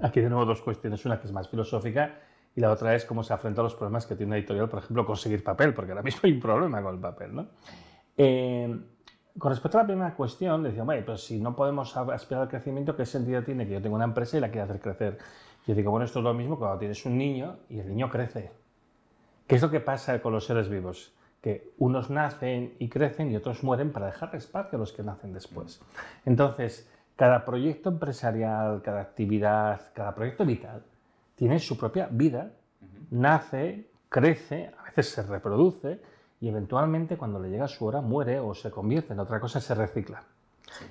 aquí 0.00 0.20
nuevo 0.20 0.44
dos 0.44 0.62
cuestiones. 0.62 1.04
Una 1.06 1.20
que 1.20 1.26
es 1.26 1.32
más 1.32 1.48
filosófica 1.48 2.18
y 2.56 2.60
la 2.60 2.72
otra 2.72 2.94
es 2.94 3.04
cómo 3.04 3.22
se 3.22 3.32
afronta 3.32 3.62
los 3.62 3.76
problemas 3.76 4.04
que 4.04 4.16
tiene 4.16 4.30
una 4.30 4.38
editorial, 4.38 4.68
por 4.68 4.80
ejemplo, 4.80 5.06
conseguir 5.06 5.44
papel, 5.44 5.74
porque 5.74 5.92
ahora 5.92 6.02
mismo 6.02 6.20
hay 6.24 6.32
un 6.32 6.40
problema 6.40 6.82
con 6.82 6.96
el 6.96 7.00
papel. 7.00 7.34
¿no? 7.34 7.46
Eh, 8.16 8.76
con 9.38 9.52
respecto 9.52 9.78
a 9.78 9.82
la 9.82 9.86
primera 9.86 10.14
cuestión, 10.14 10.64
decía, 10.64 10.82
bueno, 10.82 11.02
pero 11.06 11.16
si 11.16 11.38
no 11.38 11.54
podemos 11.54 11.96
aspirar 11.96 12.42
al 12.42 12.48
crecimiento, 12.48 12.96
¿qué 12.96 13.06
sentido 13.06 13.44
tiene 13.44 13.64
que 13.66 13.74
yo 13.74 13.82
tenga 13.82 13.94
una 13.94 14.06
empresa 14.06 14.38
y 14.38 14.40
la 14.40 14.50
quiera 14.50 14.64
hacer 14.64 14.80
crecer? 14.80 15.18
Yo 15.68 15.74
digo, 15.74 15.92
bueno, 15.92 16.04
esto 16.04 16.18
es 16.18 16.24
lo 16.24 16.34
mismo 16.34 16.58
cuando 16.58 16.78
tienes 16.78 17.04
un 17.06 17.16
niño 17.16 17.58
y 17.68 17.78
el 17.78 17.88
niño 17.88 18.10
crece. 18.10 18.50
¿Qué 19.48 19.56
es 19.56 19.62
lo 19.62 19.70
que 19.70 19.80
pasa 19.80 20.20
con 20.20 20.34
los 20.34 20.44
seres 20.44 20.68
vivos? 20.68 21.14
Que 21.40 21.72
unos 21.78 22.10
nacen 22.10 22.74
y 22.78 22.90
crecen 22.90 23.32
y 23.32 23.36
otros 23.36 23.64
mueren 23.64 23.92
para 23.92 24.06
dejar 24.06 24.34
espacio 24.36 24.76
a 24.76 24.78
los 24.78 24.92
que 24.92 25.02
nacen 25.02 25.32
después. 25.32 25.80
Entonces, 26.26 26.86
cada 27.16 27.46
proyecto 27.46 27.88
empresarial, 27.88 28.82
cada 28.82 29.00
actividad, 29.00 29.80
cada 29.94 30.14
proyecto 30.14 30.44
vital 30.44 30.84
tiene 31.34 31.58
su 31.60 31.78
propia 31.78 32.08
vida, 32.10 32.50
nace, 33.10 33.88
crece, 34.10 34.70
a 34.78 34.82
veces 34.84 35.08
se 35.08 35.22
reproduce 35.22 35.98
y 36.42 36.48
eventualmente 36.48 37.16
cuando 37.16 37.40
le 37.40 37.48
llega 37.48 37.68
su 37.68 37.86
hora 37.86 38.02
muere 38.02 38.40
o 38.40 38.54
se 38.54 38.70
convierte 38.70 39.14
en 39.14 39.20
otra 39.20 39.40
cosa, 39.40 39.62
se 39.62 39.74
recicla. 39.74 40.24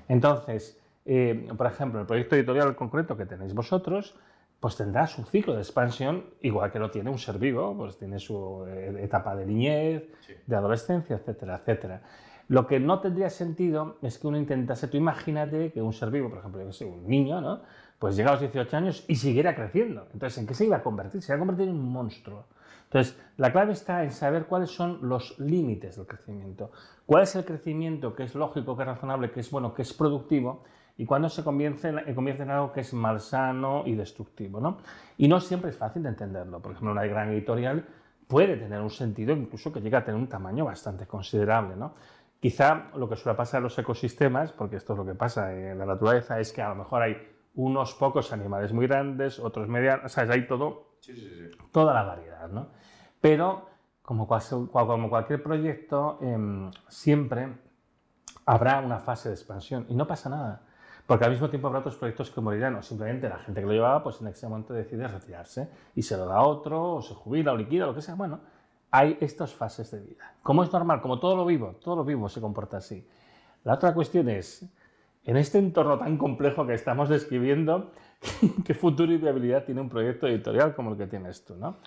Entonces, 0.07 0.79
eh, 1.05 1.47
por 1.55 1.67
ejemplo, 1.67 1.99
el 1.99 2.07
proyecto 2.07 2.35
editorial 2.35 2.75
concreto 2.75 3.15
que 3.15 3.27
tenéis 3.27 3.53
vosotros, 3.53 4.15
pues 4.59 4.75
tendrá 4.75 5.05
su 5.07 5.23
ciclo 5.23 5.53
de 5.53 5.61
expansión, 5.61 6.25
igual 6.41 6.71
que 6.71 6.79
lo 6.79 6.89
tiene 6.89 7.09
un 7.09 7.19
ser 7.19 7.37
vivo, 7.37 7.75
pues 7.77 7.97
tiene 7.97 8.19
su 8.19 8.65
eh, 8.67 9.03
etapa 9.03 9.35
de 9.35 9.45
niñez, 9.45 10.03
de 10.45 10.55
adolescencia, 10.55 11.17
etcétera, 11.17 11.57
etcétera. 11.57 12.01
Lo 12.47 12.65
que 12.65 12.79
no 12.79 12.99
tendría 13.01 13.29
sentido 13.29 13.97
es 14.01 14.17
que 14.17 14.27
uno 14.27 14.37
intentase, 14.37 14.87
tú 14.87 14.97
imagínate 14.97 15.71
que 15.71 15.81
un 15.81 15.93
ser 15.93 16.09
vivo, 16.09 16.29
por 16.29 16.39
ejemplo, 16.39 16.61
yo 16.61 16.67
que 16.67 16.73
sé, 16.73 16.85
un 16.85 17.07
niño, 17.07 17.41
¿no? 17.41 17.61
Pues 17.99 18.15
llega 18.15 18.29
a 18.29 18.33
los 18.33 18.41
18 18.41 18.77
años 18.77 19.05
y 19.07 19.15
siguiera 19.15 19.53
creciendo. 19.53 20.07
Entonces, 20.13 20.37
¿en 20.37 20.47
qué 20.47 20.53
se 20.53 20.65
iba 20.65 20.77
a 20.77 20.83
convertir? 20.83 21.21
Se 21.21 21.31
iba 21.31 21.35
a 21.35 21.39
convertir 21.39 21.67
en 21.67 21.75
un 21.75 21.91
monstruo. 21.91 22.45
Entonces, 22.85 23.19
la 23.35 23.51
clave 23.51 23.73
está 23.73 24.03
en 24.03 24.11
saber 24.11 24.45
cuáles 24.45 24.71
son 24.71 24.99
los 25.01 25.37
límites 25.39 25.97
del 25.97 26.07
crecimiento. 26.07 26.71
¿Cuál 27.05 27.23
es 27.23 27.35
el 27.35 27.43
crecimiento 27.43 28.15
que 28.15 28.23
es 28.23 28.33
lógico, 28.33 28.77
que 28.77 28.83
es 28.83 28.87
razonable, 28.87 29.31
que 29.31 29.41
es 29.41 29.51
bueno, 29.51 29.73
que 29.73 29.81
es 29.81 29.93
productivo? 29.93 30.63
Y 30.97 31.05
cuando 31.05 31.29
se 31.29 31.43
convierte 31.43 31.89
en, 31.89 32.15
convierte 32.15 32.43
en 32.43 32.49
algo 32.49 32.71
que 32.71 32.81
es 32.81 32.93
malsano 32.93 33.83
y 33.85 33.95
destructivo. 33.95 34.59
¿no? 34.59 34.77
Y 35.17 35.27
no 35.27 35.39
siempre 35.39 35.69
es 35.69 35.77
fácil 35.77 36.03
de 36.03 36.09
entenderlo. 36.09 36.59
Por 36.59 36.71
ejemplo, 36.71 36.91
una 36.91 37.05
gran 37.05 37.29
editorial 37.29 37.85
puede 38.27 38.57
tener 38.57 38.81
un 38.81 38.89
sentido 38.89 39.33
incluso 39.33 39.71
que 39.71 39.79
llega 39.79 39.99
a 39.99 40.03
tener 40.03 40.19
un 40.19 40.27
tamaño 40.27 40.65
bastante 40.65 41.05
considerable. 41.05 41.75
¿no? 41.75 41.93
Quizá 42.39 42.89
lo 42.95 43.07
que 43.07 43.15
suele 43.15 43.37
pasar 43.37 43.59
en 43.59 43.65
los 43.65 43.77
ecosistemas, 43.77 44.51
porque 44.51 44.77
esto 44.77 44.93
es 44.93 44.97
lo 44.97 45.05
que 45.05 45.13
pasa 45.13 45.53
en 45.53 45.77
la 45.77 45.85
naturaleza, 45.85 46.39
es 46.39 46.51
que 46.51 46.61
a 46.61 46.69
lo 46.69 46.75
mejor 46.75 47.03
hay 47.03 47.15
unos 47.53 47.93
pocos 47.93 48.33
animales 48.33 48.73
muy 48.73 48.87
grandes, 48.87 49.39
otros 49.39 49.67
medianos, 49.67 50.05
o 50.05 50.09
sea, 50.09 50.23
hay 50.31 50.47
todo, 50.47 50.97
toda 51.71 51.93
la 51.93 52.03
variedad. 52.03 52.49
¿no? 52.49 52.69
Pero 53.21 53.67
como, 54.01 54.27
cualquier 54.27 55.43
proyecto, 55.43 56.17
em, 56.21 56.71
siempre 56.87 57.49
habrá 58.45 58.79
una 58.79 58.99
fase 58.99 59.29
de 59.29 59.35
expansión 59.35 59.85
y 59.89 59.95
no 59.95 60.07
pasa 60.07 60.29
nada. 60.29 60.66
Porque 61.07 61.23
al 61.23 61.31
mismo 61.31 61.49
tiempo 61.49 61.67
habrá 61.67 61.79
otros 61.79 61.95
proyectos 61.95 62.29
que 62.29 62.41
morirán, 62.41 62.75
o 62.75 62.83
simplemente 62.83 63.29
la 63.29 63.37
gente 63.37 63.61
que 63.61 63.65
lo 63.65 63.71
llevaba, 63.71 64.03
pues 64.03 64.19
en 64.19 64.27
ese 64.27 64.45
momento 64.45 64.73
decide 64.73 65.07
retirarse 65.07 65.69
y 65.95 66.01
se 66.01 66.17
lo 66.17 66.25
da 66.25 66.35
a 66.35 66.43
otro, 66.45 66.95
o 66.95 67.01
se 67.01 67.13
jubila, 67.15 67.53
o 67.53 67.57
liquida, 67.57 67.85
lo 67.85 67.95
que 67.95 68.01
sea. 68.01 68.15
Bueno, 68.15 68.41
hay 68.91 69.17
estas 69.21 69.53
fases 69.53 69.89
de 69.89 70.01
vida. 70.01 70.35
Como 70.43 70.63
es 70.63 70.71
normal, 70.71 71.01
como 71.01 71.17
todo 71.17 71.37
lo 71.37 71.45
vivo, 71.45 71.77
todo 71.81 71.95
lo 71.95 72.03
vivo 72.03 72.27
se 72.27 72.41
comporta 72.41 72.77
así. 72.77 73.07
La 73.63 73.75
otra 73.75 73.93
cuestión 73.93 74.27
es, 74.27 74.69
en 75.23 75.37
este 75.37 75.59
entorno 75.59 75.97
tan 75.97 76.17
complejo 76.17 76.67
que 76.67 76.73
estamos 76.73 77.07
describiendo, 77.07 77.91
¿qué 78.65 78.73
futuro 78.73 79.13
y 79.13 79.17
viabilidad 79.17 79.63
tiene 79.63 79.79
un 79.79 79.89
proyecto 79.89 80.27
editorial 80.27 80.75
como 80.75 80.91
el 80.91 80.97
que 80.97 81.07
tienes 81.07 81.45
tú? 81.45 81.55
¿no? 81.55 81.77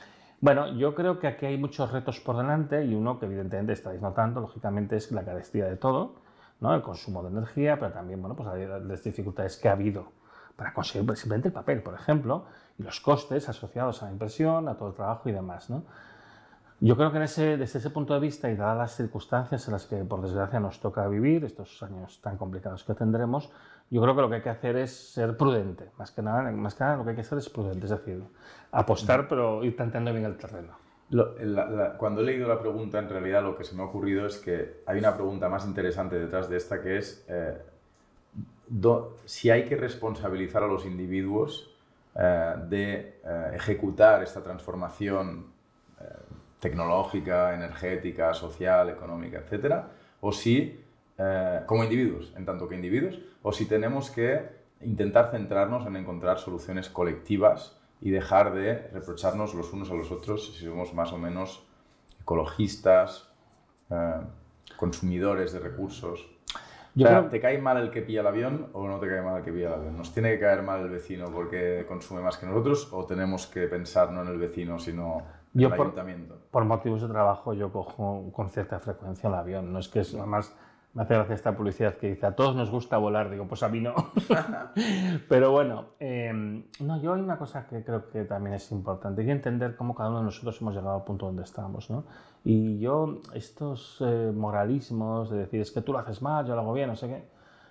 Bueno, 0.41 0.75
yo 0.79 0.95
creo 0.95 1.19
que 1.19 1.27
aquí 1.27 1.45
hay 1.45 1.59
muchos 1.59 1.93
retos 1.93 2.21
por 2.21 2.39
delante 2.39 2.87
y 2.87 2.95
uno 2.95 3.21
que 3.21 3.27
evidentemente 3.27 3.75
estáis 3.75 4.01
notando, 4.01 4.41
lógicamente, 4.41 4.97
es 4.97 5.13
la 5.13 5.25
carestía 5.25 5.67
de 5.67 5.77
todo 5.77 6.30
el 6.63 6.83
consumo 6.83 7.23
de 7.23 7.31
energía, 7.31 7.79
pero 7.79 7.93
también 7.93 8.21
bueno, 8.21 8.37
pues 8.37 8.49
las 8.85 9.03
dificultades 9.03 9.57
que 9.57 9.69
ha 9.69 9.73
habido 9.73 10.13
para 10.57 10.75
conseguir 10.75 11.09
simplemente 11.17 11.49
el 11.49 11.55
papel, 11.55 11.83
por 11.83 11.95
ejemplo, 11.95 12.45
y 12.79 12.83
los 12.83 13.01
costes 13.01 13.49
asociados 13.49 14.03
a 14.03 14.07
la 14.07 14.13
impresión, 14.13 14.69
a 14.69 14.77
todo 14.77 14.91
el 14.91 14.95
trabajo 14.95 15.29
y 15.31 15.33
demás. 15.33 15.71
¿no? 15.71 15.85
Yo 16.81 16.97
creo 16.97 17.11
que 17.11 17.19
desde 17.19 17.65
ese 17.65 17.91
punto 17.91 18.13
de 18.13 18.21
vista 18.21 18.51
y 18.51 18.57
dadas 18.57 18.77
las 18.77 18.97
circunstancias 18.97 19.67
en 19.67 19.73
las 19.73 19.87
que 19.87 19.97
por 20.05 20.21
desgracia 20.21 20.61
nos 20.61 20.79
toca 20.79 21.09
vivir, 21.09 21.45
estos 21.45 21.83
años 21.83 22.21
tan 22.21 22.37
complicados 22.37 22.85
que 22.85 22.93
tendremos, 22.93 23.51
yo 23.89 24.03
creo 24.03 24.15
que 24.15 24.21
lo 24.21 24.29
que 24.29 24.37
hay 24.37 24.43
que 24.43 24.51
hacer 24.51 24.77
es 24.77 25.13
ser 25.13 25.37
prudente. 25.39 25.91
Más 25.97 26.11
que 26.11 26.21
nada, 26.21 26.51
más 26.53 26.75
que 26.75 26.85
nada 26.85 26.97
lo 26.97 27.05
que 27.05 27.11
hay 27.11 27.17
que 27.17 27.23
hacer 27.23 27.39
es 27.39 27.49
prudente, 27.49 27.87
es 27.87 27.91
decir, 27.91 28.23
apostar 28.71 29.29
pero 29.29 29.65
ir 29.65 29.75
tanteando 29.77 30.13
bien 30.13 30.27
el 30.27 30.37
terreno 30.37 30.90
cuando 31.99 32.21
he 32.21 32.25
leído 32.25 32.47
la 32.47 32.61
pregunta, 32.61 32.99
en 32.99 33.09
realidad 33.09 33.43
lo 33.43 33.57
que 33.57 33.65
se 33.65 33.75
me 33.75 33.83
ha 33.83 33.87
ocurrido 33.87 34.27
es 34.27 34.39
que 34.39 34.83
hay 34.87 34.99
una 34.99 35.15
pregunta 35.15 35.49
más 35.49 35.67
interesante 35.67 36.17
detrás 36.17 36.49
de 36.49 36.57
esta 36.57 36.81
que 36.81 36.99
es 36.99 37.25
eh, 37.29 37.59
si 39.25 39.51
hay 39.51 39.65
que 39.65 39.75
responsabilizar 39.75 40.63
a 40.63 40.69
los 40.69 40.87
individuos 40.87 41.77
eh, 42.15 42.55
de 42.69 43.21
eh, 43.25 43.51
ejecutar 43.55 44.23
esta 44.23 44.43
transformación 44.43 45.59
tecnológica, 46.61 47.55
energética, 47.55 48.35
social, 48.35 48.91
económica, 48.91 49.39
etcétera, 49.39 49.89
o 50.21 50.31
si, 50.31 50.79
como 51.67 51.85
individuos, 51.85 52.35
en 52.37 52.45
tanto 52.45 52.69
que 52.69 52.75
individuos, 52.75 53.19
o 53.43 53.51
si 53.51 53.65
tenemos 53.65 54.11
que 54.11 54.43
intentar 54.83 55.31
centrarnos 55.31 55.87
en 55.87 55.97
encontrar 55.97 56.39
soluciones 56.39 56.91
colectivas 56.91 57.80
y 58.01 58.11
dejar 58.11 58.55
de 58.55 58.89
reprocharnos 58.93 59.55
los 59.55 59.73
unos 59.73 59.91
a 59.91 59.95
los 59.95 60.11
otros 60.11 60.55
si 60.55 60.65
somos 60.65 60.95
más 60.95 61.13
o 61.13 61.19
menos 61.19 61.67
ecologistas, 62.21 63.31
eh, 63.91 64.21
consumidores 64.77 65.53
de 65.53 65.59
recursos. 65.59 66.27
¿Te 66.95 67.41
cae 67.41 67.59
mal 67.59 67.77
el 67.77 67.91
que 67.91 68.03
pilla 68.03 68.21
el 68.21 68.27
avión 68.27 68.69
o 68.73 68.89
no 68.89 68.99
te 68.99 69.09
cae 69.09 69.23
mal 69.23 69.39
el 69.39 69.45
que 69.45 69.53
pilla 69.53 69.69
el 69.69 69.75
avión? 69.75 69.97
¿Nos 69.97 70.13
tiene 70.13 70.33
que 70.33 70.41
caer 70.41 70.63
mal 70.63 70.81
el 70.81 70.91
vecino 70.91 71.31
porque 71.33 71.85
consume 71.87 72.21
más 72.21 72.37
que 72.37 72.47
nosotros 72.47 72.89
o 72.93 73.05
tenemos 73.07 73.47
que 73.47 73.69
pensar 73.69 74.11
no 74.13 74.23
en 74.23 74.29
el 74.29 74.39
vecino 74.39 74.79
sino 74.79 75.23
en 75.55 75.61
el 75.61 75.73
ayuntamiento? 75.73 76.39
Por 76.51 76.65
motivos 76.65 77.03
de 77.03 77.09
trabajo 77.09 77.55
yo 77.55 77.71
cojo 77.71 78.31
con 78.33 78.51
cierta 78.51 78.81
frecuencia 78.81 79.29
el 79.29 79.35
avión. 79.35 79.73
No 79.73 79.79
es 79.79 79.89
que 79.89 80.01
es 80.01 80.15
más 80.15 80.57
me 80.93 81.03
hace 81.03 81.15
gracia 81.15 81.35
esta 81.37 81.57
publicidad 81.57 81.95
que 81.95 82.11
dice, 82.11 82.27
a 82.27 82.35
todos 82.35 82.57
nos 82.57 82.71
gusta 82.71 82.99
volar, 82.99 83.31
digo, 83.31 83.47
pues 83.47 83.63
a 83.63 83.69
mí 83.69 83.81
no. 83.81 83.95
Pero 85.29 85.53
bueno, 85.53 85.91
em, 86.01 86.65
no, 86.81 87.01
yo 87.01 87.15
hay 87.15 87.21
una 87.21 87.39
cosa 87.39 87.67
que 87.67 87.85
creo 87.85 88.11
que 88.11 88.25
también 88.25 88.55
es 88.55 88.73
importante, 88.73 89.23
y 89.23 89.31
entender 89.31 89.77
cómo 89.77 89.95
cada 89.95 90.11
uno 90.11 90.19
de 90.19 90.25
nosotros 90.25 90.61
hemos 90.61 90.75
llegado 90.75 90.97
al 90.97 91.05
punto 91.05 91.27
donde 91.27 91.45
estamos, 91.45 91.91
¿no? 91.91 92.05
Y 92.45 92.81
yo, 92.81 93.21
estos 93.35 93.99
eh, 94.01 94.33
moralismos 94.35 95.31
de 95.31 95.39
decir, 95.39 95.61
es 95.61 95.71
que 95.71 95.81
tú 95.81 95.93
lo 95.93 96.01
haces 96.01 96.23
mal, 96.23 96.45
yo 96.47 96.55
lo 96.55 96.63
hago 96.63 96.73
bien, 96.73 96.89
no 96.89 96.97
sé 96.97 97.07
qué, 97.07 97.25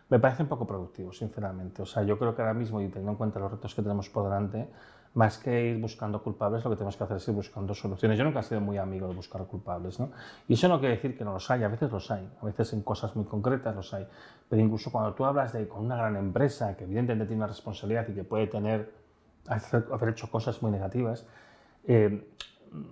me 0.09 0.19
parece 0.19 0.43
un 0.43 0.49
poco 0.49 0.65
productivo, 0.65 1.11
sinceramente. 1.11 1.81
O 1.81 1.85
sea, 1.85 2.03
yo 2.03 2.17
creo 2.17 2.35
que 2.35 2.41
ahora 2.41 2.53
mismo, 2.53 2.81
y 2.81 2.87
teniendo 2.87 3.11
en 3.11 3.17
cuenta 3.17 3.39
los 3.39 3.51
retos 3.51 3.75
que 3.75 3.81
tenemos 3.81 4.09
por 4.09 4.23
delante, 4.23 4.69
más 5.19 5.37
que 5.37 5.71
ir 5.71 5.81
buscando 5.81 6.23
culpables, 6.23 6.63
lo 6.63 6.69
que 6.69 6.77
tenemos 6.77 6.95
que 6.95 7.03
hacer 7.03 7.17
es 7.17 7.27
ir 7.27 7.33
buscando 7.33 7.75
soluciones. 7.75 8.17
Yo 8.17 8.23
nunca 8.23 8.39
he 8.39 8.43
sido 8.43 8.61
muy 8.61 8.77
amigo 8.77 9.05
de 9.05 9.13
buscar 9.13 9.45
culpables, 9.47 9.99
¿no? 9.99 10.11
Y 10.47 10.53
eso 10.53 10.69
no 10.69 10.79
quiere 10.79 10.95
decir 10.95 11.17
que 11.17 11.25
no 11.25 11.33
los 11.33 11.51
hay, 11.51 11.61
a 11.61 11.67
veces 11.67 11.91
los 11.91 12.09
hay, 12.09 12.25
a 12.41 12.45
veces 12.45 12.71
en 12.71 12.83
cosas 12.83 13.13
muy 13.17 13.25
concretas 13.25 13.75
los 13.75 13.93
hay. 13.93 14.07
Pero 14.47 14.61
incluso 14.61 14.93
cuando 14.93 15.13
tú 15.13 15.25
hablas 15.25 15.51
de 15.51 15.67
con 15.67 15.83
una 15.83 15.97
gran 15.97 16.15
empresa 16.15 16.77
que 16.77 16.85
evidentemente 16.85 17.25
tiene 17.25 17.43
una 17.43 17.47
responsabilidad 17.47 18.07
y 18.07 18.13
que 18.13 18.23
puede 18.23 18.47
tener, 18.47 18.93
haber 19.91 20.09
hecho 20.09 20.31
cosas 20.31 20.61
muy 20.61 20.71
negativas, 20.71 21.27
eh, 21.85 22.25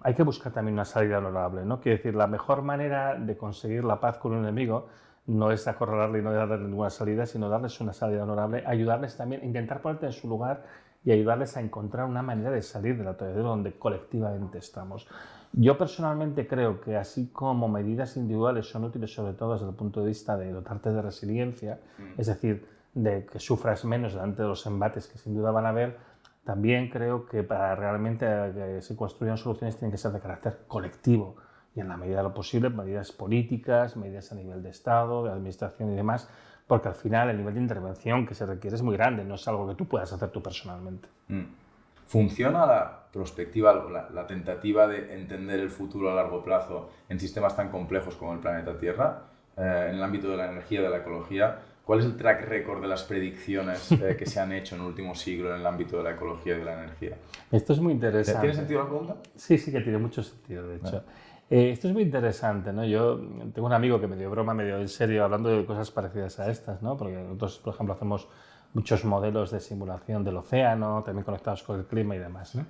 hay 0.01 0.13
que 0.13 0.23
buscar 0.23 0.51
también 0.51 0.73
una 0.73 0.83
salida 0.83 1.19
honorable, 1.19 1.63
¿no? 1.63 1.79
Quiere 1.79 1.99
decir, 1.99 2.13
la 2.13 2.27
mejor 2.27 2.61
manera 2.61 3.15
de 3.15 3.37
conseguir 3.37 3.85
la 3.85 4.01
paz 4.01 4.17
con 4.17 4.33
un 4.33 4.39
enemigo 4.39 4.89
no 5.27 5.51
es 5.51 5.65
acorralarle 5.65 6.19
y 6.19 6.21
no 6.23 6.33
darle 6.33 6.57
ninguna 6.57 6.89
salida, 6.89 7.25
sino 7.25 7.47
darles 7.47 7.79
una 7.79 7.93
salida 7.93 8.23
honorable, 8.23 8.63
ayudarles 8.67 9.15
también, 9.15 9.45
intentar 9.45 9.81
ponerte 9.81 10.07
en 10.07 10.11
su 10.11 10.27
lugar 10.27 10.63
y 11.07 11.11
ayudarles 11.13 11.55
a 11.55 11.61
encontrar 11.61 12.05
una 12.05 12.21
manera 12.21 12.51
de 12.51 12.61
salir 12.61 12.97
de 12.97 13.05
la 13.05 13.13
de 13.13 13.39
donde 13.39 13.71
colectivamente 13.79 14.57
estamos. 14.57 15.07
Yo 15.53 15.77
personalmente 15.77 16.45
creo 16.45 16.81
que 16.81 16.97
así 16.97 17.29
como 17.29 17.69
medidas 17.69 18.17
individuales 18.17 18.69
son 18.69 18.83
útiles 18.83 19.13
sobre 19.13 19.31
todo 19.31 19.53
desde 19.53 19.69
el 19.69 19.73
punto 19.73 20.01
de 20.01 20.07
vista 20.07 20.35
de 20.35 20.51
dotarte 20.51 20.91
de 20.91 21.01
resiliencia, 21.01 21.79
mm. 21.97 22.19
es 22.19 22.27
decir, 22.27 22.67
de 22.93 23.25
que 23.25 23.39
sufras 23.39 23.85
menos 23.85 24.15
delante 24.15 24.41
de 24.41 24.49
los 24.49 24.65
embates 24.65 25.07
que 25.07 25.17
sin 25.17 25.33
duda 25.33 25.51
van 25.51 25.65
a 25.65 25.69
haber, 25.69 25.97
también 26.43 26.89
creo 26.89 27.25
que 27.25 27.41
para 27.41 27.73
realmente 27.73 28.25
que 28.53 28.81
se 28.81 28.97
construyan 28.97 29.37
soluciones 29.37 29.77
tienen 29.77 29.93
que 29.93 29.97
ser 29.97 30.11
de 30.11 30.19
carácter 30.19 30.65
colectivo 30.67 31.37
y 31.73 31.79
en 31.79 31.87
la 31.87 31.95
medida 31.95 32.17
de 32.17 32.23
lo 32.23 32.33
posible 32.33 32.69
medidas 32.69 33.13
políticas, 33.13 33.95
medidas 33.95 34.33
a 34.33 34.35
nivel 34.35 34.61
de 34.61 34.71
Estado, 34.71 35.23
de 35.23 35.31
administración 35.31 35.93
y 35.93 35.95
demás, 35.95 36.29
porque 36.67 36.89
al 36.89 36.95
final 36.95 37.29
el 37.29 37.37
nivel 37.37 37.53
de 37.53 37.61
intervención 37.61 38.25
que 38.25 38.35
se 38.35 38.45
requiere 38.45 38.75
es 38.75 38.81
muy 38.81 38.95
grande, 38.95 39.23
no 39.23 39.35
es 39.35 39.47
algo 39.47 39.67
que 39.67 39.75
tú 39.75 39.87
puedas 39.87 40.11
hacer 40.11 40.29
tú 40.29 40.43
personalmente. 40.43 41.07
Mm. 41.29 41.45
¿Funciona 42.05 42.65
la 42.65 43.07
perspectiva, 43.11 43.73
la, 44.13 44.27
tentativa 44.27 44.87
de 44.87 45.13
entender 45.13 45.59
el 45.59 45.69
futuro 45.69 46.11
a 46.11 46.15
largo 46.15 46.43
plazo 46.43 46.89
en 47.09 47.19
sistemas 47.19 47.55
tan 47.55 47.69
complejos 47.69 48.15
como 48.15 48.33
el 48.33 48.39
planeta 48.39 48.77
Tierra, 48.77 49.23
eh, 49.57 49.87
en 49.89 49.95
el 49.95 50.03
ámbito 50.03 50.29
de 50.29 50.37
la 50.37 50.49
energía, 50.49 50.81
de 50.81 50.89
la 50.89 50.97
ecología? 50.97 51.59
¿Cuál 51.83 51.99
es 51.99 52.05
el 52.05 52.17
track 52.17 52.45
record 52.47 52.81
de 52.81 52.87
las 52.87 53.03
predicciones 53.03 53.91
eh, 53.93 54.15
que 54.17 54.25
se 54.25 54.41
han 54.41 54.51
hecho 54.51 54.75
en 54.75 54.81
el 54.81 54.87
último 54.87 55.15
siglo 55.15 55.53
en 55.53 55.61
el 55.61 55.65
ámbito 55.65 55.97
de 55.97 56.03
la 56.03 56.11
ecología 56.11 56.55
y 56.55 56.59
de 56.59 56.65
la 56.65 56.73
energía? 56.73 57.17
Esto 57.49 57.73
es 57.73 57.79
muy 57.79 57.93
interesante. 57.93 58.41
¿Tiene 58.41 58.55
sentido 58.55 58.83
la 58.83 58.89
pregunta? 58.89 59.15
Sí, 59.35 59.57
sí 59.57 59.71
que 59.71 59.79
tiene 59.79 59.97
mucho 59.97 60.21
sentido, 60.21 60.67
de 60.67 60.77
hecho. 60.77 61.03
Eh, 61.49 61.71
esto 61.71 61.87
es 61.87 61.93
muy 61.93 62.03
interesante, 62.03 62.73
¿no? 62.73 62.83
Yo 62.83 63.17
tengo 63.53 63.67
un 63.67 63.73
amigo 63.73 64.01
que 64.01 64.07
me 64.07 64.17
dio 64.17 64.29
broma, 64.29 64.53
me 64.53 64.65
dio 64.65 64.77
en 64.77 64.89
serio, 64.89 65.23
hablando 65.23 65.49
de 65.49 65.65
cosas 65.65 65.89
parecidas 65.91 66.39
a 66.39 66.49
estas, 66.51 66.81
¿no? 66.81 66.97
Porque 66.97 67.15
nosotros, 67.15 67.59
por 67.59 67.73
ejemplo, 67.73 67.93
hacemos 67.93 68.27
muchos 68.73 69.05
modelos 69.05 69.51
de 69.51 69.61
simulación 69.61 70.25
del 70.25 70.37
océano, 70.37 71.03
también 71.03 71.23
conectados 71.23 71.63
con 71.63 71.79
el 71.79 71.85
clima 71.85 72.15
y 72.15 72.19
demás, 72.19 72.55
¿no? 72.55 72.65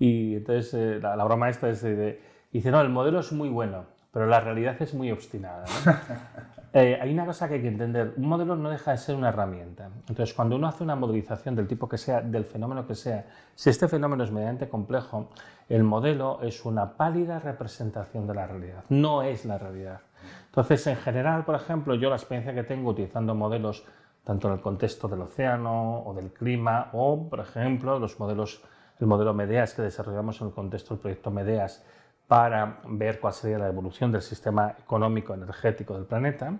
Y 0.00 0.36
entonces 0.36 0.74
eh, 0.74 1.00
la, 1.00 1.24
broma 1.24 1.48
esta 1.48 1.68
es 1.68 1.82
de, 1.82 2.20
dice, 2.52 2.70
no, 2.70 2.80
el 2.80 2.88
modelo 2.88 3.20
es 3.20 3.30
muy 3.32 3.48
bueno, 3.48 3.84
pero 4.12 4.26
la 4.26 4.40
realidad 4.40 4.76
es 4.80 4.94
muy 4.94 5.12
obstinada, 5.12 5.64
¿no? 5.86 5.92
Eh, 6.72 6.98
hay 7.00 7.12
una 7.12 7.24
cosa 7.24 7.48
que 7.48 7.54
hay 7.54 7.62
que 7.62 7.68
entender, 7.68 8.12
un 8.16 8.28
modelo 8.28 8.54
no 8.54 8.68
deja 8.68 8.90
de 8.90 8.98
ser 8.98 9.16
una 9.16 9.30
herramienta. 9.30 9.88
Entonces, 10.08 10.34
cuando 10.34 10.56
uno 10.56 10.68
hace 10.68 10.84
una 10.84 10.96
modelización 10.96 11.56
del 11.56 11.66
tipo 11.66 11.88
que 11.88 11.96
sea, 11.96 12.20
del 12.20 12.44
fenómeno 12.44 12.86
que 12.86 12.94
sea, 12.94 13.24
si 13.54 13.70
este 13.70 13.88
fenómeno 13.88 14.22
es 14.22 14.30
medianamente 14.30 14.68
complejo, 14.68 15.30
el 15.68 15.82
modelo 15.82 16.40
es 16.42 16.64
una 16.64 16.92
pálida 16.96 17.38
representación 17.38 18.26
de 18.26 18.34
la 18.34 18.46
realidad, 18.46 18.84
no 18.90 19.22
es 19.22 19.46
la 19.46 19.56
realidad. 19.56 20.00
Entonces, 20.46 20.86
en 20.88 20.96
general, 20.96 21.44
por 21.44 21.54
ejemplo, 21.54 21.94
yo 21.94 22.10
la 22.10 22.16
experiencia 22.16 22.54
que 22.54 22.64
tengo 22.64 22.90
utilizando 22.90 23.34
modelos 23.34 23.84
tanto 24.24 24.48
en 24.48 24.54
el 24.54 24.60
contexto 24.60 25.08
del 25.08 25.22
océano 25.22 26.02
o 26.04 26.12
del 26.12 26.32
clima, 26.32 26.90
o, 26.92 27.30
por 27.30 27.40
ejemplo, 27.40 27.98
los 27.98 28.20
modelos, 28.20 28.62
el 29.00 29.06
modelo 29.06 29.32
MEDEAS 29.32 29.72
que 29.72 29.80
desarrollamos 29.80 30.38
en 30.42 30.48
el 30.48 30.52
contexto 30.52 30.94
del 30.94 31.00
proyecto 31.00 31.30
MEDEAS, 31.30 31.82
para 32.28 32.80
ver 32.86 33.18
cuál 33.18 33.32
sería 33.32 33.58
la 33.58 33.68
evolución 33.68 34.12
del 34.12 34.22
sistema 34.22 34.76
económico 34.78 35.34
energético 35.34 35.94
del 35.94 36.04
planeta, 36.04 36.52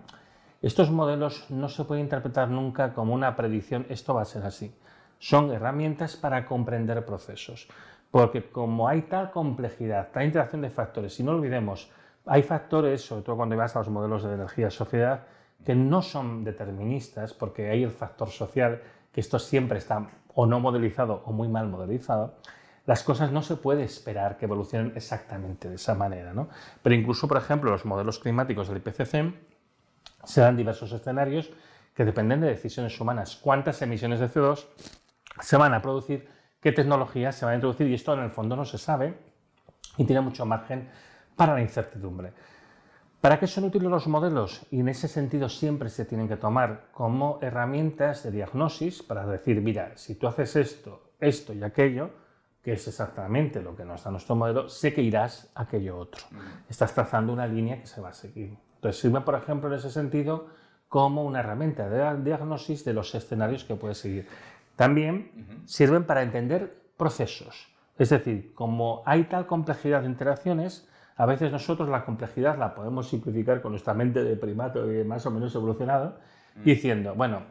estos 0.61 0.91
modelos 0.91 1.45
no 1.49 1.69
se 1.69 1.85
pueden 1.85 2.03
interpretar 2.03 2.49
nunca 2.49 2.93
como 2.93 3.13
una 3.13 3.35
predicción, 3.35 3.85
esto 3.87 4.13
va 4.13 4.23
a 4.23 4.25
ser 4.25 4.43
así. 4.43 4.75
Son 5.19 5.51
herramientas 5.51 6.17
para 6.17 6.45
comprender 6.45 7.05
procesos, 7.05 7.69
porque 8.11 8.49
como 8.49 8.87
hay 8.87 9.03
tal 9.03 9.31
complejidad, 9.31 10.09
tal 10.11 10.25
interacción 10.25 10.63
de 10.63 10.69
factores, 10.69 11.17
y 11.19 11.23
no 11.23 11.31
olvidemos, 11.31 11.91
hay 12.25 12.43
factores, 12.43 13.05
sobre 13.05 13.21
todo 13.21 13.37
cuando 13.37 13.55
vas 13.55 13.75
a 13.75 13.79
los 13.79 13.89
modelos 13.89 14.23
de 14.23 14.33
energía 14.33 14.71
sociedad, 14.71 15.27
que 15.63 15.75
no 15.75 16.01
son 16.01 16.43
deterministas, 16.43 17.33
porque 17.33 17.69
hay 17.69 17.83
el 17.83 17.91
factor 17.91 18.29
social, 18.29 18.81
que 19.13 19.21
esto 19.21 19.37
siempre 19.37 19.77
está 19.77 20.09
o 20.33 20.45
no 20.45 20.59
modelizado 20.59 21.21
o 21.25 21.31
muy 21.31 21.47
mal 21.47 21.67
modelizado, 21.67 22.35
las 22.89 23.03
cosas 23.03 23.31
no 23.31 23.43
se 23.43 23.55
puede 23.55 23.83
esperar 23.83 24.35
que 24.35 24.45
evolucionen 24.45 24.93
exactamente 24.95 25.69
de 25.69 25.75
esa 25.75 25.93
manera. 25.93 26.33
¿no? 26.33 26.49
Pero 26.81 26.95
incluso, 26.95 27.27
por 27.27 27.37
ejemplo, 27.37 27.69
los 27.69 27.85
modelos 27.85 28.17
climáticos 28.17 28.67
del 28.67 28.77
IPCC 28.77 29.31
se 30.23 30.41
dan 30.41 30.57
diversos 30.57 30.91
escenarios 30.91 31.51
que 31.93 32.03
dependen 32.03 32.41
de 32.41 32.47
decisiones 32.47 32.99
humanas. 32.99 33.35
¿Cuántas 33.35 33.79
emisiones 33.83 34.19
de 34.19 34.27
CO2 34.27 34.65
se 35.39 35.55
van 35.55 35.75
a 35.75 35.83
producir? 35.83 36.27
¿Qué 36.59 36.71
tecnologías 36.71 37.35
se 37.35 37.45
van 37.45 37.51
a 37.51 37.55
introducir? 37.57 37.85
Y 37.85 37.93
esto 37.93 38.11
en 38.15 38.21
el 38.21 38.31
fondo 38.31 38.55
no 38.55 38.65
se 38.65 38.79
sabe 38.79 39.13
y 39.97 40.03
tiene 40.05 40.21
mucho 40.21 40.47
margen 40.47 40.89
para 41.35 41.53
la 41.53 41.61
incertidumbre. 41.61 42.33
¿Para 43.21 43.39
qué 43.39 43.45
son 43.45 43.65
útiles 43.65 43.87
los 43.87 44.07
modelos? 44.07 44.65
Y 44.71 44.79
en 44.79 44.89
ese 44.89 45.07
sentido 45.07 45.47
siempre 45.47 45.89
se 45.89 46.05
tienen 46.05 46.27
que 46.27 46.37
tomar 46.37 46.87
como 46.91 47.37
herramientas 47.43 48.23
de 48.23 48.31
diagnosis 48.31 49.03
para 49.03 49.27
decir, 49.27 49.61
mira, 49.61 49.95
si 49.95 50.15
tú 50.15 50.25
haces 50.25 50.55
esto, 50.55 51.11
esto 51.19 51.53
y 51.53 51.61
aquello, 51.61 52.27
que 52.61 52.73
es 52.73 52.87
exactamente 52.87 53.61
lo 53.61 53.75
que 53.75 53.85
nos 53.85 54.03
da 54.03 54.11
nuestro 54.11 54.35
modelo, 54.35 54.67
sé 54.67 54.93
que 54.93 55.01
irás 55.01 55.51
a 55.55 55.63
aquello 55.63 55.97
otro. 55.97 56.23
Estás 56.67 56.93
trazando 56.93 57.31
una 57.31 57.47
línea 57.47 57.79
que 57.79 57.87
se 57.87 58.01
va 58.01 58.09
a 58.09 58.13
seguir. 58.13 58.57
Entonces 58.75 59.01
sirve, 59.01 59.21
por 59.21 59.35
ejemplo, 59.35 59.69
en 59.69 59.75
ese 59.75 59.89
sentido 59.89 60.47
como 60.87 61.23
una 61.23 61.39
herramienta 61.39 61.87
de 61.87 62.23
diagnosis 62.23 62.83
de 62.83 62.93
los 62.93 63.13
escenarios 63.15 63.63
que 63.63 63.75
puedes 63.75 63.99
seguir. 63.99 64.27
También 64.75 65.63
sirven 65.65 66.05
para 66.05 66.21
entender 66.21 66.81
procesos. 66.97 67.67
Es 67.97 68.09
decir, 68.09 68.53
como 68.53 69.03
hay 69.05 69.25
tal 69.25 69.45
complejidad 69.45 70.01
de 70.01 70.07
interacciones, 70.07 70.87
a 71.15 71.25
veces 71.25 71.51
nosotros 71.51 71.89
la 71.89 72.05
complejidad 72.05 72.57
la 72.57 72.73
podemos 72.73 73.09
simplificar 73.09 73.61
con 73.61 73.73
nuestra 73.73 73.93
mente 73.93 74.23
de 74.23 74.35
primato 74.37 74.85
más 75.05 75.25
o 75.25 75.31
menos 75.31 75.53
evolucionado, 75.53 76.17
diciendo, 76.63 77.13
bueno, 77.13 77.43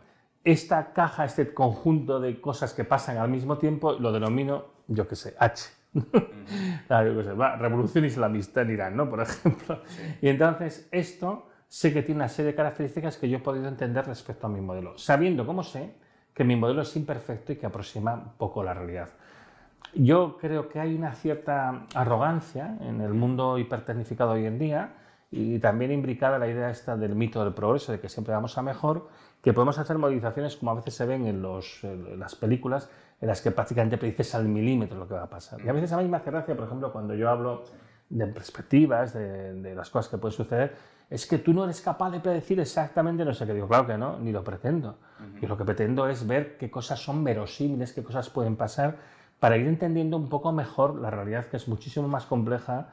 esta 0.53 0.93
caja, 0.95 1.27
este 1.27 1.53
conjunto 1.53 2.21
de 2.21 2.41
cosas 2.41 2.73
que 2.73 2.85
pasan 2.85 3.19
al 3.19 3.29
mismo 3.29 3.59
tiempo, 3.59 3.93
lo 3.93 4.13
denomino, 4.13 4.65
yo 4.87 5.07
qué 5.07 5.15
sé, 5.15 5.35
H. 5.39 5.71
revolución 6.89 8.07
islamista 8.07 8.63
en 8.63 8.71
Irán, 8.71 8.97
¿no? 8.97 9.11
Por 9.11 9.21
ejemplo. 9.21 9.83
Y 10.23 10.29
entonces 10.29 10.89
esto 10.91 11.49
sé 11.69 11.93
que 11.93 12.03
tiene 12.03 12.21
una 12.21 12.29
serie 12.29 12.53
de 12.53 12.57
características 12.57 13.19
que 13.19 13.29
yo 13.29 13.39
he 13.39 13.41
podido 13.41 13.69
entender 13.69 14.07
respecto 14.07 14.47
a 14.47 14.51
mi 14.51 14.63
modelo, 14.63 14.97
sabiendo, 14.97 15.45
como 15.45 15.63
sé, 15.63 15.97
que 16.33 16.45
mi 16.45 16.57
modelo 16.57 16.81
es 16.81 16.97
imperfecto 16.97 17.53
y 17.53 17.57
que 17.57 17.67
aproxima 17.67 18.35
poco 18.39 18.65
la 18.65 18.73
realidad. 18.73 19.11
Yo 19.95 20.39
creo 20.39 20.69
que 20.71 20.81
hay 20.81 20.95
una 20.95 21.15
cierta 21.15 21.87
arrogancia 21.95 22.79
en 22.81 23.03
el 23.03 23.13
mundo 23.13 23.59
hipertecnificado 23.59 24.33
hoy 24.33 24.47
en 24.47 24.59
día 24.59 24.95
y 25.31 25.59
también 25.59 25.93
imbricada 25.93 26.39
la 26.39 26.49
idea 26.49 26.71
esta 26.71 26.97
del 26.97 27.15
mito 27.15 27.45
del 27.45 27.53
progreso, 27.53 27.93
de 27.93 28.01
que 28.01 28.09
siempre 28.09 28.33
vamos 28.33 28.57
a 28.57 28.63
mejor, 28.63 29.09
que 29.43 29.53
podemos 29.53 29.79
hacer 29.79 29.99
modificaciones 29.99 30.57
como 30.57 30.73
a 30.73 30.75
veces 30.75 30.95
se 30.95 31.07
ven 31.07 31.27
en, 31.27 31.43
los, 31.43 31.81
las 32.17 32.35
películas, 32.35 32.91
en 33.21 33.29
las 33.29 33.41
que 33.41 33.51
prácticamente 33.51 33.99
predices 33.99 34.35
al 34.35 34.47
milímetro 34.47 34.99
lo 34.99 35.09
que 35.09 35.15
va 35.15 35.25
a 35.25 35.31
pasar. 35.31 35.61
Y 35.65 35.69
a 35.69 35.73
veces 35.73 35.93
a 35.93 35.99
mí 35.99 36.09
me 36.09 36.17
hace 36.17 36.31
gracia, 36.31 36.57
por 36.57 36.67
ejemplo, 36.67 36.93
cuando 36.93 37.15
yo 37.15 37.29
hablo 37.29 37.65
de 38.11 38.27
perspectivas, 38.27 39.13
de, 39.13 39.75
las 39.75 39.91
cosas 39.91 40.11
que 40.11 40.19
pueden 40.19 40.37
suceder, 40.37 40.77
es 41.11 41.27
que 41.27 41.39
tú 41.39 41.53
no 41.53 41.65
eres 41.65 41.81
capaz 41.81 42.11
de 42.11 42.21
predecir 42.21 42.61
exactamente 42.61 43.25
no 43.25 43.33
sé 43.33 43.47
qué. 43.47 43.55
Digo, 43.55 43.69
claro 43.69 43.87
que 43.87 43.97
no, 43.97 44.19
ni 44.19 44.33
lo 44.33 44.45
pretendo. 44.45 44.99
Y 45.41 45.47
lo 45.47 45.57
que 45.57 45.65
pretendo 45.65 46.09
es 46.09 46.27
ver 46.27 46.59
qué 46.59 46.71
cosas 46.71 47.01
son 47.01 47.25
verosímiles, 47.25 47.93
qué 47.93 48.03
cosas 48.03 48.29
pueden 48.31 48.57
pasar, 48.57 48.97
para 49.41 49.57
ir 49.57 49.67
entendiendo 49.67 50.17
un 50.17 50.29
poco 50.29 50.53
mejor 50.53 50.97
la 50.97 51.11
realidad, 51.11 51.47
que 51.47 51.57
es 51.57 51.69
muchísimo 51.69 52.09
más 52.09 52.27
compleja 52.27 52.89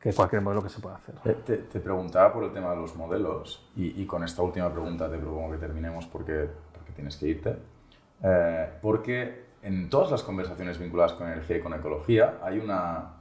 que 0.00 0.12
cualquier 0.12 0.42
modelo 0.42 0.62
que 0.62 0.68
se 0.68 0.80
pueda 0.80 0.96
hacer. 0.96 1.16
Te, 1.44 1.80
preguntaba 1.80 2.32
por 2.32 2.44
el 2.44 2.52
tema 2.52 2.70
de 2.70 2.76
los 2.76 2.94
modelos 2.94 3.68
y, 3.74 4.04
con 4.06 4.22
esta 4.22 4.42
última 4.42 4.72
pregunta 4.72 5.10
te 5.10 5.18
propongo 5.18 5.52
que 5.52 5.58
terminemos 5.58 6.06
porque, 6.06 6.48
porque 6.72 6.92
tienes 6.92 7.16
que 7.16 7.28
irte. 7.28 7.56
Eh, 8.22 8.68
porque 8.80 9.48
en 9.62 9.90
todas 9.90 10.10
las 10.10 10.22
conversaciones 10.22 10.78
vinculadas 10.78 11.14
con 11.14 11.26
energía 11.26 11.56
y 11.56 11.60
con 11.60 11.74
ecología 11.74 12.38
hay, 12.42 12.58
una, 12.58 13.12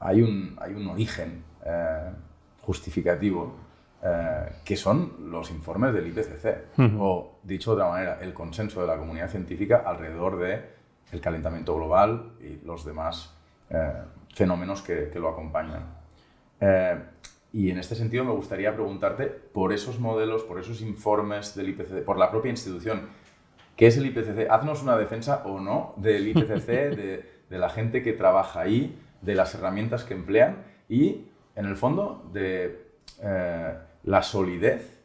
hay, 0.00 0.22
un, 0.22 0.56
hay 0.60 0.74
un 0.74 0.88
origen 0.88 1.44
eh, 1.64 2.10
justificativo 2.62 3.54
eh, 4.02 4.56
que 4.64 4.76
son 4.76 5.30
los 5.30 5.50
informes 5.52 5.94
del 5.94 6.08
IPCC, 6.08 6.98
o 6.98 7.38
dicho 7.44 7.70
de 7.70 7.82
otra 7.82 7.90
manera, 7.92 8.18
el 8.20 8.34
consenso 8.34 8.80
de 8.80 8.88
la 8.88 8.96
comunidad 8.96 9.28
científica 9.28 9.84
alrededor 9.86 10.38
de 10.38 10.82
el 11.12 11.20
calentamiento 11.20 11.76
global 11.76 12.32
y 12.40 12.64
los 12.64 12.84
demás 12.84 13.34
fenómenos 14.34 14.82
que, 14.82 15.08
que 15.10 15.18
lo 15.18 15.28
acompañan. 15.28 15.94
Eh, 16.60 16.98
y 17.52 17.70
en 17.70 17.78
este 17.78 17.94
sentido 17.94 18.24
me 18.24 18.32
gustaría 18.32 18.74
preguntarte 18.74 19.26
por 19.26 19.72
esos 19.72 19.98
modelos, 19.98 20.42
por 20.44 20.58
esos 20.58 20.80
informes 20.80 21.54
del 21.54 21.68
IPCC, 21.70 22.04
por 22.04 22.18
la 22.18 22.30
propia 22.30 22.50
institución. 22.50 23.08
¿Qué 23.76 23.86
es 23.86 23.96
el 23.96 24.06
IPCC? 24.06 24.50
Haznos 24.50 24.82
una 24.82 24.96
defensa 24.96 25.42
o 25.44 25.60
no 25.60 25.94
del 25.96 26.28
IPCC, 26.28 26.66
de, 26.96 27.30
de 27.50 27.58
la 27.58 27.68
gente 27.68 28.02
que 28.02 28.12
trabaja 28.12 28.60
ahí, 28.60 28.98
de 29.20 29.34
las 29.34 29.54
herramientas 29.54 30.04
que 30.04 30.14
emplean 30.14 30.64
y, 30.88 31.26
en 31.54 31.66
el 31.66 31.76
fondo, 31.76 32.28
de 32.32 32.86
eh, 33.22 33.74
la 34.04 34.22
solidez 34.22 34.98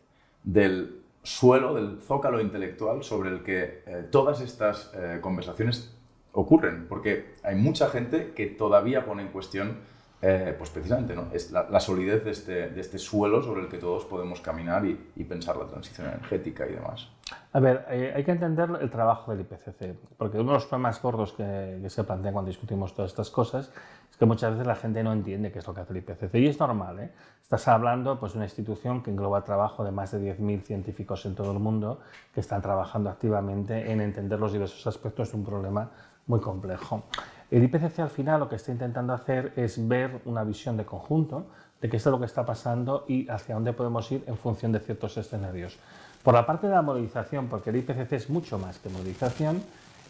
del 0.43 1.01
suelo, 1.23 1.73
del 1.73 2.01
zócalo 2.01 2.39
intelectual 2.39 3.03
sobre 3.03 3.29
el 3.29 3.43
que 3.43 3.83
eh, 3.85 4.07
todas 4.09 4.39
estas 4.41 4.91
eh, 4.95 5.19
conversaciones 5.21 5.96
ocurren, 6.37 6.85
porque 6.87 7.33
hay 7.43 7.55
mucha 7.55 7.89
gente 7.89 8.33
que 8.35 8.45
todavía 8.45 9.05
pone 9.05 9.23
en 9.23 9.29
cuestión 9.29 9.77
eh, 10.21 10.55
pues 10.57 10.71
precisamente, 10.71 11.15
¿no? 11.15 11.27
Es 11.31 11.51
la, 11.51 11.79
solidez 11.79 12.23
de 12.25 12.31
este, 12.31 12.69
de 12.69 12.81
este, 12.81 12.97
suelo 12.97 13.43
sobre 13.43 13.61
el 13.61 13.67
que 13.67 13.77
todos 13.77 14.03
podemos 14.05 14.41
caminar 14.41 14.83
y, 14.85 15.23
pensar 15.23 15.57
la 15.57 15.67
transición 15.67 16.07
energética 16.07 16.65
y 16.65 16.73
demás. 16.73 17.07
A 17.53 17.59
ver, 17.59 17.85
eh, 17.89 18.13
hay 18.15 18.23
que 18.23 18.31
entender 18.31 18.69
el 18.81 18.89
trabajo 18.89 19.31
del 19.31 19.41
IPCC, 19.41 19.95
porque 20.17 20.39
uno 20.39 20.53
de 20.53 20.57
los 20.57 20.65
problemas 20.65 20.99
gordos 21.01 21.33
que, 21.33 21.83
se 21.87 22.03
plantean 22.03 22.33
cuando 22.33 22.49
discutimos 22.49 22.95
todas 22.95 23.11
estas 23.11 23.29
cosas 23.29 23.71
es 24.09 24.17
que 24.17 24.25
muchas 24.25 24.53
veces 24.53 24.65
la 24.65 24.75
gente 24.75 25.03
no 25.03 25.13
entiende 25.13 25.51
qué 25.51 25.59
es 25.59 25.67
lo 25.67 25.75
que 25.75 25.81
hace 25.81 25.93
el 25.93 25.99
IPCC, 25.99 26.33
y 26.35 26.47
es 26.47 26.59
normal, 26.59 26.99
¿eh? 26.99 27.11
Estás 27.43 27.67
hablando 27.67 28.19
pues, 28.19 28.33
de 28.33 28.39
una 28.39 28.45
institución 28.45 29.03
que 29.03 29.11
engloba 29.11 29.43
trabajo 29.43 29.85
de 29.85 29.91
más 29.91 30.11
de 30.11 30.19
10.000 30.35 30.61
científicos 30.63 31.25
en 31.25 31.35
todo 31.35 31.51
el 31.51 31.59
mundo 31.59 31.99
que 32.33 32.41
están 32.41 32.61
trabajando 32.61 33.09
activamente 33.09 33.91
en 33.91 34.01
entender 34.01 34.39
los 34.39 34.51
diversos 34.51 34.85
aspectos 34.87 35.31
de 35.31 35.37
un 35.37 35.45
problema 35.45 35.91
muy 36.27 36.39
complejo. 36.39 37.03
El 37.49 37.63
IPCC 37.63 37.99
al 37.99 38.09
final 38.09 38.41
lo 38.41 38.49
que 38.49 38.57
está 38.57 38.71
intentando 38.71 39.13
hacer 39.13 39.53
es 39.55 39.87
ver 39.87 40.21
una 40.25 40.43
visión 40.43 40.77
de 40.77 40.85
conjunto 40.85 41.47
de 41.81 41.89
qué 41.89 41.97
es 41.97 42.05
lo 42.05 42.19
que 42.19 42.25
está 42.25 42.45
pasando 42.45 43.05
y 43.07 43.29
hacia 43.29 43.55
dónde 43.55 43.73
podemos 43.73 44.11
ir 44.11 44.23
en 44.27 44.37
función 44.37 44.71
de 44.71 44.79
ciertos 44.79 45.17
escenarios. 45.17 45.77
Por 46.23 46.33
la 46.33 46.45
parte 46.45 46.67
de 46.67 46.73
la 46.73 46.81
modelización, 46.81 47.47
porque 47.47 47.69
el 47.69 47.77
IPCC 47.77 48.13
es 48.13 48.29
mucho 48.29 48.57
más 48.57 48.79
que 48.79 48.89
modelización, 48.89 49.61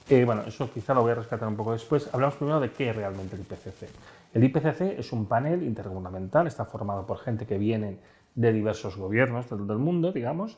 eh, 0.10 0.24
bueno, 0.24 0.44
eso 0.48 0.72
quizá 0.72 0.94
lo 0.94 1.02
voy 1.02 1.12
a 1.12 1.16
rescatar 1.16 1.48
un 1.48 1.58
poco 1.58 1.74
después. 1.74 2.10
Hablamos 2.14 2.36
primero 2.36 2.62
de 2.62 2.72
qué 2.72 2.90
es 2.90 2.96
realmente 2.96 3.36
el 3.36 3.42
IPCC. 3.42 3.90
El 4.34 4.44
IPCC 4.46 4.98
es 4.98 5.12
un 5.12 5.26
panel 5.26 5.64
intergubernamental, 5.64 6.48
está 6.48 6.66
formado 6.66 7.06
por 7.06 7.18
gente 7.20 7.46
que 7.46 7.58
viene 7.58 8.00
de 8.34 8.54
diversos 8.54 8.96
gobiernos 8.96 9.50
del 9.50 9.78
mundo, 9.78 10.12
digamos, 10.12 10.58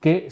que, 0.00 0.28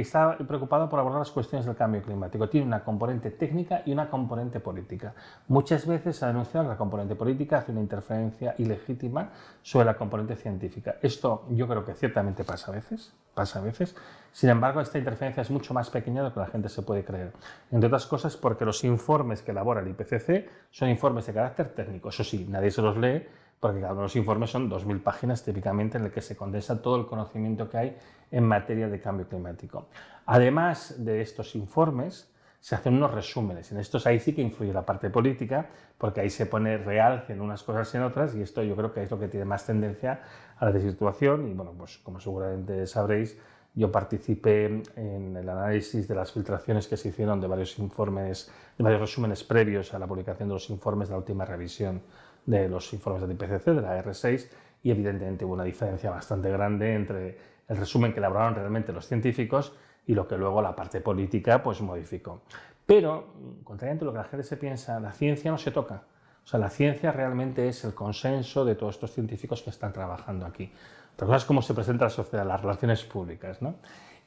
está 0.00 0.38
preocupado 0.38 0.88
por 0.88 0.98
abordar 0.98 1.18
las 1.18 1.30
cuestiones 1.30 1.66
del 1.66 1.76
cambio 1.76 2.02
climático. 2.02 2.48
Tiene 2.48 2.66
una 2.66 2.82
componente 2.82 3.30
técnica 3.30 3.82
y 3.84 3.92
una 3.92 4.08
componente 4.08 4.60
política. 4.60 5.14
Muchas 5.48 5.86
veces 5.86 6.16
se 6.16 6.24
ha 6.24 6.28
denunciado 6.28 6.64
que 6.64 6.70
la 6.70 6.78
componente 6.78 7.14
política 7.14 7.58
hace 7.58 7.70
una 7.70 7.82
interferencia 7.82 8.54
ilegítima 8.56 9.30
sobre 9.62 9.84
la 9.84 9.94
componente 9.94 10.36
científica. 10.36 10.96
Esto 11.02 11.44
yo 11.50 11.68
creo 11.68 11.84
que 11.84 11.92
ciertamente 11.92 12.44
pasa 12.44 12.72
a 12.72 12.74
veces, 12.74 13.12
pasa 13.34 13.58
a 13.58 13.62
veces. 13.62 13.94
Sin 14.32 14.48
embargo, 14.48 14.80
esta 14.80 14.96
interferencia 14.96 15.42
es 15.42 15.50
mucho 15.50 15.74
más 15.74 15.90
pequeña 15.90 16.22
de 16.22 16.28
lo 16.28 16.34
que 16.34 16.40
la 16.40 16.46
gente 16.46 16.70
se 16.70 16.80
puede 16.80 17.04
creer. 17.04 17.32
Entre 17.70 17.88
otras 17.88 18.06
cosas 18.06 18.38
porque 18.38 18.64
los 18.64 18.82
informes 18.84 19.42
que 19.42 19.50
elabora 19.50 19.82
el 19.82 19.88
IPCC 19.88 20.48
son 20.70 20.88
informes 20.88 21.26
de 21.26 21.34
carácter 21.34 21.74
técnico. 21.74 22.08
Eso 22.08 22.24
sí, 22.24 22.46
nadie 22.48 22.70
se 22.70 22.80
los 22.80 22.96
lee 22.96 23.26
porque 23.60 23.80
cada 23.80 23.92
uno 23.92 24.00
de 24.00 24.06
los 24.06 24.16
informes 24.16 24.50
son 24.50 24.70
2.000 24.70 25.02
páginas 25.02 25.44
típicamente 25.44 25.98
en 25.98 26.04
el 26.04 26.10
que 26.10 26.22
se 26.22 26.34
condensa 26.34 26.80
todo 26.80 26.96
el 26.96 27.06
conocimiento 27.06 27.68
que 27.68 27.76
hay 27.76 27.96
en 28.30 28.44
materia 28.44 28.88
de 28.88 29.00
cambio 29.00 29.28
climático. 29.28 29.86
Además 30.24 31.04
de 31.04 31.20
estos 31.20 31.54
informes, 31.54 32.32
se 32.60 32.74
hacen 32.74 32.94
unos 32.94 33.12
resúmenes. 33.12 33.72
En 33.72 33.78
estos 33.78 34.06
ahí 34.06 34.20
sí 34.20 34.34
que 34.34 34.42
influye 34.42 34.72
la 34.72 34.84
parte 34.84 35.10
política, 35.10 35.66
porque 35.96 36.20
ahí 36.20 36.30
se 36.30 36.46
pone 36.46 36.76
realce 36.78 37.32
en 37.32 37.40
unas 37.40 37.62
cosas 37.62 37.92
y 37.94 37.96
en 37.96 38.02
otras, 38.04 38.34
y 38.34 38.42
esto 38.42 38.62
yo 38.62 38.76
creo 38.76 38.92
que 38.92 39.02
es 39.02 39.10
lo 39.10 39.18
que 39.18 39.28
tiene 39.28 39.46
más 39.46 39.66
tendencia 39.66 40.20
a 40.58 40.64
la 40.66 40.72
desvirtuación. 40.72 41.48
Y 41.48 41.54
bueno, 41.54 41.72
pues 41.76 41.98
como 41.98 42.20
seguramente 42.20 42.86
sabréis, 42.86 43.38
yo 43.74 43.90
participé 43.90 44.82
en 44.96 45.36
el 45.36 45.48
análisis 45.48 46.06
de 46.08 46.14
las 46.14 46.32
filtraciones 46.32 46.86
que 46.86 46.96
se 46.96 47.08
hicieron 47.08 47.40
de 47.40 47.46
varios 47.46 47.78
informes, 47.78 48.50
de 48.76 48.84
varios 48.84 49.00
resúmenes 49.00 49.44
previos 49.44 49.94
a 49.94 49.98
la 49.98 50.06
publicación 50.06 50.48
de 50.48 50.54
los 50.54 50.68
informes 50.70 51.08
de 51.08 51.12
la 51.12 51.18
última 51.18 51.44
revisión 51.44 52.02
de 52.46 52.68
los 52.68 52.92
informes 52.92 53.22
del 53.22 53.32
IPCC, 53.32 53.66
de 53.66 53.82
la 53.82 54.02
R6, 54.02 54.48
y 54.82 54.90
evidentemente 54.90 55.44
hubo 55.44 55.54
una 55.54 55.64
diferencia 55.64 56.10
bastante 56.10 56.50
grande 56.50 56.94
entre 56.94 57.38
el 57.68 57.76
resumen 57.76 58.12
que 58.12 58.18
elaboraron 58.18 58.54
realmente 58.54 58.92
los 58.92 59.06
científicos 59.06 59.74
y 60.06 60.14
lo 60.14 60.26
que 60.26 60.36
luego 60.36 60.60
la 60.62 60.74
parte 60.74 61.00
política 61.00 61.62
pues 61.62 61.80
modificó. 61.80 62.42
Pero, 62.86 63.34
contrariamente 63.62 64.04
a 64.04 64.06
lo 64.06 64.12
que 64.12 64.18
la 64.18 64.24
gente 64.24 64.44
se 64.44 64.56
piensa, 64.56 64.98
la 64.98 65.12
ciencia 65.12 65.50
no 65.50 65.58
se 65.58 65.70
toca. 65.70 66.02
O 66.42 66.46
sea, 66.46 66.58
la 66.58 66.70
ciencia 66.70 67.12
realmente 67.12 67.68
es 67.68 67.84
el 67.84 67.94
consenso 67.94 68.64
de 68.64 68.74
todos 68.74 68.96
estos 68.96 69.12
científicos 69.12 69.62
que 69.62 69.70
están 69.70 69.92
trabajando 69.92 70.46
aquí. 70.46 70.72
Otra 71.14 71.26
cosa 71.26 71.36
es 71.36 71.44
cómo 71.44 71.62
se 71.62 71.74
presenta 71.74 72.06
la 72.06 72.10
sociedad, 72.10 72.46
las 72.46 72.60
relaciones 72.60 73.04
públicas. 73.04 73.62
¿no? 73.62 73.76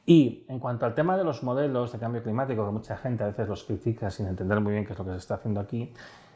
Y 0.06 0.44
en 0.48 0.58
cuanto 0.58 0.86
al 0.86 0.94
tema 0.94 1.16
de 1.16 1.24
los 1.24 1.42
modelos 1.42 1.92
de 1.92 1.98
cambio 1.98 2.22
climático, 2.22 2.64
que 2.64 2.72
mucha 2.72 2.96
gente 2.96 3.24
a 3.24 3.26
veces 3.26 3.48
los 3.48 3.64
critica 3.64 4.10
sin 4.10 4.26
entender 4.26 4.60
muy 4.60 4.72
bien 4.72 4.86
qué 4.86 4.92
es 4.92 4.98
lo 4.98 5.04
que 5.04 5.10
se 5.12 5.18
está 5.18 5.34
haciendo 5.34 5.60
aquí, 5.60 5.92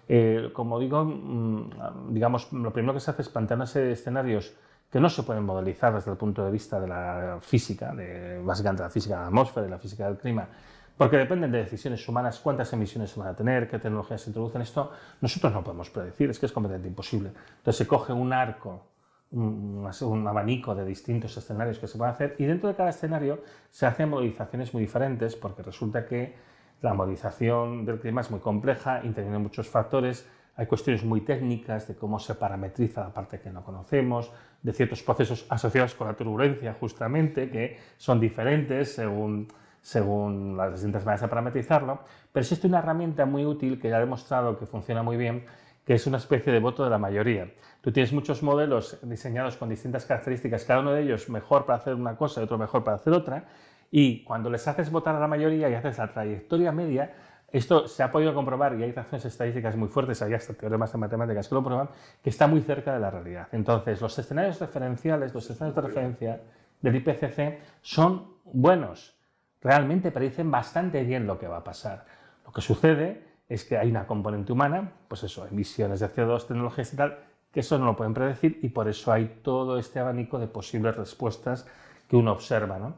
eh, 0.08 0.50
como 0.54 0.78
digo, 0.78 1.04
mm, 1.04 2.14
digamos, 2.14 2.50
lo 2.52 2.72
primero 2.72 2.94
que 2.94 3.00
se 3.00 3.10
hace 3.10 3.22
es 3.22 3.28
plantearse 3.28 3.92
escenarios 3.92 4.54
que 4.90 5.00
no 5.00 5.10
se 5.10 5.22
pueden 5.22 5.44
modelizar 5.44 5.94
desde 5.94 6.10
el 6.10 6.16
punto 6.16 6.42
de 6.44 6.50
vista 6.50 6.80
de 6.80 6.88
la 6.88 7.38
física, 7.42 7.94
de, 7.94 8.40
básicamente 8.42 8.82
la 8.82 8.90
física 8.90 9.16
de 9.16 9.20
la 9.20 9.26
atmósfera 9.26 9.66
y 9.66 9.70
la 9.70 9.78
física 9.78 10.06
del 10.06 10.16
clima, 10.16 10.48
porque 10.96 11.18
dependen 11.18 11.52
de 11.52 11.58
decisiones 11.58 12.08
humanas, 12.08 12.40
cuántas 12.40 12.72
emisiones 12.72 13.10
se 13.10 13.20
van 13.20 13.28
a 13.28 13.36
tener, 13.36 13.68
qué 13.68 13.78
tecnologías 13.78 14.22
se 14.22 14.30
introducen. 14.30 14.62
Esto 14.62 14.90
nosotros 15.20 15.52
no 15.52 15.62
podemos 15.62 15.90
predecir, 15.90 16.30
es 16.30 16.38
que 16.38 16.46
es 16.46 16.52
completamente 16.52 16.88
imposible. 16.88 17.30
Entonces 17.58 17.76
se 17.76 17.86
coge 17.86 18.14
un 18.14 18.32
arco, 18.32 18.86
un, 19.30 19.88
un, 20.00 20.26
abanico 20.26 20.74
de 20.74 20.86
distintos 20.86 21.36
escenarios 21.36 21.78
que 21.78 21.86
se 21.86 21.98
pueden 21.98 22.14
hacer 22.14 22.34
y 22.38 22.46
dentro 22.46 22.68
de 22.68 22.74
cada 22.74 22.88
escenario 22.88 23.42
se 23.70 23.84
hacen 23.84 24.08
modelizaciones 24.08 24.72
muy 24.72 24.82
diferentes 24.82 25.36
porque 25.36 25.62
resulta 25.62 26.06
que 26.06 26.34
la 26.80 26.94
modelización 26.94 27.84
del 27.84 27.98
clima 27.98 28.20
es 28.20 28.30
muy 28.30 28.40
compleja, 28.40 29.00
intervienen 29.04 29.42
muchos 29.42 29.68
factores, 29.68 30.28
hay 30.56 30.66
cuestiones 30.66 31.04
muy 31.04 31.20
técnicas 31.20 31.86
de 31.86 31.94
cómo 31.94 32.18
se 32.18 32.34
parametriza 32.34 33.02
la 33.02 33.14
parte 33.14 33.38
que 33.38 33.50
no 33.50 33.62
conocemos, 33.62 34.32
de 34.60 34.72
ciertos 34.72 35.02
procesos 35.02 35.46
asociados 35.48 35.94
con 35.94 36.08
la 36.08 36.14
turbulencia, 36.14 36.74
justamente, 36.74 37.48
que 37.48 37.78
son 37.96 38.18
diferentes 38.18 38.92
según, 38.92 39.46
según 39.80 40.56
las 40.56 40.72
distintas 40.72 41.04
maneras 41.04 41.20
de 41.20 41.28
parametrizarlo. 41.28 42.00
Pero 42.32 42.42
existe 42.42 42.66
una 42.66 42.80
herramienta 42.80 43.24
muy 43.24 43.46
útil 43.46 43.80
que 43.80 43.88
ya 43.88 43.98
ha 43.98 44.00
demostrado 44.00 44.58
que 44.58 44.66
funciona 44.66 45.04
muy 45.04 45.16
bien, 45.16 45.44
que 45.84 45.94
es 45.94 46.06
una 46.08 46.18
especie 46.18 46.52
de 46.52 46.58
voto 46.58 46.82
de 46.82 46.90
la 46.90 46.98
mayoría. 46.98 47.50
Tú 47.80 47.92
tienes 47.92 48.12
muchos 48.12 48.42
modelos 48.42 48.98
diseñados 49.02 49.56
con 49.56 49.68
distintas 49.68 50.04
características, 50.06 50.64
cada 50.64 50.80
uno 50.80 50.90
de 50.90 51.02
ellos 51.02 51.28
mejor 51.30 51.66
para 51.66 51.78
hacer 51.78 51.94
una 51.94 52.16
cosa 52.16 52.40
y 52.40 52.44
otro 52.44 52.58
mejor 52.58 52.82
para 52.82 52.96
hacer 52.96 53.12
otra, 53.12 53.46
y 53.90 54.22
cuando 54.24 54.50
les 54.50 54.66
haces 54.68 54.90
votar 54.90 55.14
a 55.16 55.20
la 55.20 55.28
mayoría 55.28 55.68
y 55.68 55.74
haces 55.74 55.98
la 55.98 56.12
trayectoria 56.12 56.72
media, 56.72 57.14
esto 57.50 57.88
se 57.88 58.02
ha 58.02 58.12
podido 58.12 58.34
comprobar 58.34 58.78
y 58.78 58.82
hay 58.82 58.92
razones 58.92 59.24
estadísticas 59.24 59.74
muy 59.74 59.88
fuertes, 59.88 60.20
hay 60.20 60.34
hasta 60.34 60.52
teoremas 60.52 60.92
de 60.92 60.98
matemáticas 60.98 61.48
que 61.48 61.54
lo 61.54 61.64
prueban, 61.64 61.88
que 62.22 62.28
está 62.28 62.46
muy 62.46 62.60
cerca 62.60 62.92
de 62.92 63.00
la 63.00 63.10
realidad. 63.10 63.48
Entonces, 63.52 64.00
los 64.02 64.18
escenarios 64.18 64.60
referenciales, 64.60 65.32
los 65.32 65.48
escenarios 65.48 65.74
de 65.74 65.80
referencia 65.82 66.42
del 66.82 66.96
IPCC 66.96 67.58
son 67.80 68.34
buenos, 68.44 69.18
realmente 69.62 70.10
predicen 70.10 70.50
bastante 70.50 71.02
bien 71.04 71.26
lo 71.26 71.38
que 71.38 71.48
va 71.48 71.58
a 71.58 71.64
pasar. 71.64 72.04
Lo 72.44 72.52
que 72.52 72.60
sucede 72.60 73.24
es 73.48 73.64
que 73.64 73.78
hay 73.78 73.90
una 73.90 74.06
componente 74.06 74.52
humana, 74.52 74.92
pues 75.08 75.24
eso, 75.24 75.46
emisiones 75.46 76.00
de 76.00 76.08
CO2, 76.08 76.48
tecnologías 76.48 76.92
y 76.92 76.96
tal, 76.96 77.18
que 77.50 77.60
eso 77.60 77.78
no 77.78 77.86
lo 77.86 77.96
pueden 77.96 78.12
predecir 78.12 78.58
y 78.62 78.68
por 78.68 78.88
eso 78.88 79.10
hay 79.10 79.40
todo 79.42 79.78
este 79.78 80.00
abanico 80.00 80.38
de 80.38 80.48
posibles 80.48 80.96
respuestas 80.96 81.66
que 82.08 82.16
uno 82.16 82.32
observa. 82.32 82.78
¿no? 82.78 82.96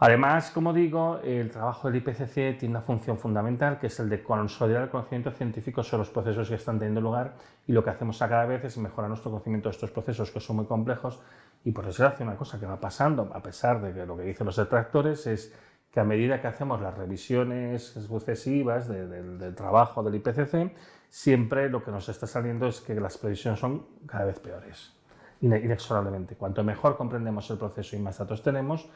Además, 0.00 0.52
como 0.52 0.72
digo, 0.72 1.18
el 1.24 1.50
trabajo 1.50 1.90
del 1.90 1.96
IPCC 1.96 2.56
tiene 2.56 2.68
una 2.68 2.82
función 2.82 3.18
fundamental, 3.18 3.80
que 3.80 3.88
es 3.88 3.98
el 3.98 4.08
de 4.08 4.22
consolidar 4.22 4.84
el 4.84 4.90
conocimiento 4.90 5.32
científico 5.32 5.82
sobre 5.82 6.02
los 6.02 6.10
procesos 6.10 6.48
que 6.48 6.54
están 6.54 6.78
teniendo 6.78 7.00
lugar 7.00 7.34
y 7.66 7.72
lo 7.72 7.82
que 7.82 7.90
hacemos 7.90 8.22
a 8.22 8.28
cada 8.28 8.46
vez 8.46 8.64
es 8.64 8.78
mejorar 8.78 9.08
nuestro 9.08 9.32
conocimiento 9.32 9.68
de 9.68 9.74
estos 9.74 9.90
procesos 9.90 10.30
que 10.30 10.38
son 10.38 10.54
muy 10.54 10.66
complejos 10.66 11.18
y 11.64 11.72
por 11.72 11.84
desgracia 11.84 12.24
una 12.24 12.36
cosa 12.36 12.60
que 12.60 12.66
va 12.66 12.78
pasando, 12.78 13.28
a 13.34 13.42
pesar 13.42 13.82
de 13.82 13.92
que 13.92 14.06
lo 14.06 14.16
que 14.16 14.22
dicen 14.22 14.46
los 14.46 14.54
detractores, 14.54 15.26
es 15.26 15.52
que 15.90 15.98
a 15.98 16.04
medida 16.04 16.40
que 16.40 16.46
hacemos 16.46 16.80
las 16.80 16.96
revisiones 16.96 17.82
sucesivas 17.82 18.86
del 18.86 19.54
trabajo 19.56 20.04
del 20.04 20.14
IPCC, 20.14 20.76
siempre 21.08 21.68
lo 21.68 21.82
que 21.82 21.90
nos 21.90 22.08
está 22.08 22.28
saliendo 22.28 22.68
es 22.68 22.80
que 22.80 22.94
las 22.94 23.18
previsiones 23.18 23.58
son 23.58 23.84
cada 24.06 24.26
vez 24.26 24.38
peores, 24.38 24.92
inexorablemente. 25.40 26.36
Cuanto 26.36 26.62
mejor 26.62 26.96
comprendemos 26.96 27.50
el 27.50 27.58
proceso 27.58 27.96
y 27.96 27.98
más 27.98 28.18
datos 28.18 28.44
tenemos, 28.44 28.88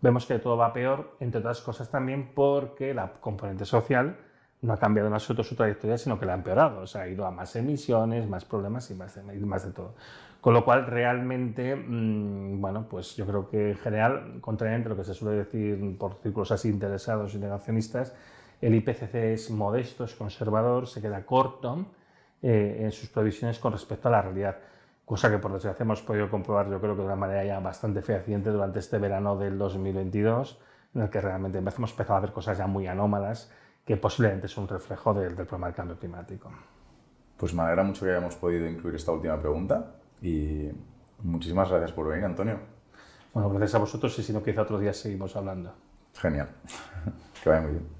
vemos 0.00 0.26
que 0.26 0.38
todo 0.38 0.56
va 0.56 0.72
peor, 0.72 1.16
entre 1.20 1.40
otras 1.40 1.60
cosas 1.60 1.90
también 1.90 2.32
porque 2.34 2.94
la 2.94 3.12
componente 3.20 3.64
social 3.64 4.16
no 4.62 4.72
ha 4.72 4.76
cambiado 4.76 5.08
en 5.08 5.14
absoluto 5.14 5.42
su 5.42 5.54
trayectoria, 5.54 5.96
sino 5.96 6.18
que 6.18 6.26
la 6.26 6.32
ha 6.32 6.36
empeorado. 6.36 6.80
O 6.82 6.86
sea, 6.86 7.02
ha 7.02 7.08
ido 7.08 7.24
a 7.24 7.30
más 7.30 7.56
emisiones, 7.56 8.28
más 8.28 8.44
problemas 8.44 8.90
y 8.90 8.94
más 8.94 9.14
de, 9.14 9.22
más 9.22 9.64
de 9.64 9.72
todo. 9.72 9.94
Con 10.40 10.54
lo 10.54 10.64
cual, 10.64 10.86
realmente, 10.86 11.76
mm, 11.76 12.60
bueno, 12.60 12.86
pues 12.88 13.16
yo 13.16 13.26
creo 13.26 13.48
que 13.48 13.70
en 13.70 13.76
general, 13.78 14.38
contrariamente 14.40 14.88
a 14.88 14.90
lo 14.90 14.96
que 14.96 15.04
se 15.04 15.14
suele 15.14 15.38
decir 15.38 15.96
por 15.98 16.14
círculos 16.22 16.50
así 16.52 16.68
interesados 16.68 17.34
y 17.34 17.38
negacionistas, 17.38 18.14
el 18.60 18.74
IPCC 18.74 19.14
es 19.14 19.50
modesto, 19.50 20.04
es 20.04 20.14
conservador, 20.14 20.86
se 20.86 21.00
queda 21.00 21.24
corto 21.24 21.86
eh, 22.42 22.80
en 22.80 22.92
sus 22.92 23.08
previsiones 23.08 23.58
con 23.58 23.72
respecto 23.72 24.08
a 24.08 24.12
la 24.12 24.22
realidad 24.22 24.56
cosa 25.10 25.28
que 25.28 25.38
por 25.38 25.52
desgracia 25.52 25.82
hemos 25.82 26.02
podido 26.02 26.30
comprobar 26.30 26.70
yo 26.70 26.80
creo 26.80 26.94
que 26.94 27.00
de 27.00 27.06
una 27.06 27.16
manera 27.16 27.44
ya 27.44 27.58
bastante 27.58 28.00
fehaciente 28.00 28.50
durante 28.50 28.78
este 28.78 28.96
verano 28.98 29.36
del 29.36 29.58
2022, 29.58 30.60
en 30.94 31.02
el 31.02 31.10
que 31.10 31.20
realmente 31.20 31.58
hemos 31.58 31.90
empezado 31.90 32.14
a 32.14 32.20
ver 32.20 32.30
cosas 32.30 32.56
ya 32.56 32.68
muy 32.68 32.86
anómalas 32.86 33.50
que 33.84 33.96
posiblemente 33.96 34.46
es 34.46 34.56
un 34.56 34.68
reflejo 34.68 35.12
del, 35.12 35.34
del 35.34 35.46
problema 35.46 35.66
del 35.66 35.74
cambio 35.74 35.98
climático. 35.98 36.52
Pues 37.36 37.52
me 37.52 37.62
alegra 37.62 37.82
mucho 37.82 38.04
que 38.04 38.12
hayamos 38.12 38.36
podido 38.36 38.68
incluir 38.68 38.94
esta 38.94 39.10
última 39.10 39.36
pregunta 39.36 39.96
y 40.22 40.70
muchísimas 41.24 41.68
gracias 41.68 41.90
por 41.90 42.06
venir, 42.06 42.26
Antonio. 42.26 42.60
Bueno, 43.34 43.50
gracias 43.50 43.74
a 43.74 43.78
vosotros 43.78 44.16
y 44.16 44.22
si 44.22 44.32
no, 44.32 44.44
quizá 44.44 44.62
otro 44.62 44.78
día 44.78 44.92
seguimos 44.92 45.34
hablando. 45.34 45.74
Genial. 46.14 46.50
que 47.42 47.50
vaya 47.50 47.62
muy 47.62 47.72
bien. 47.72 47.99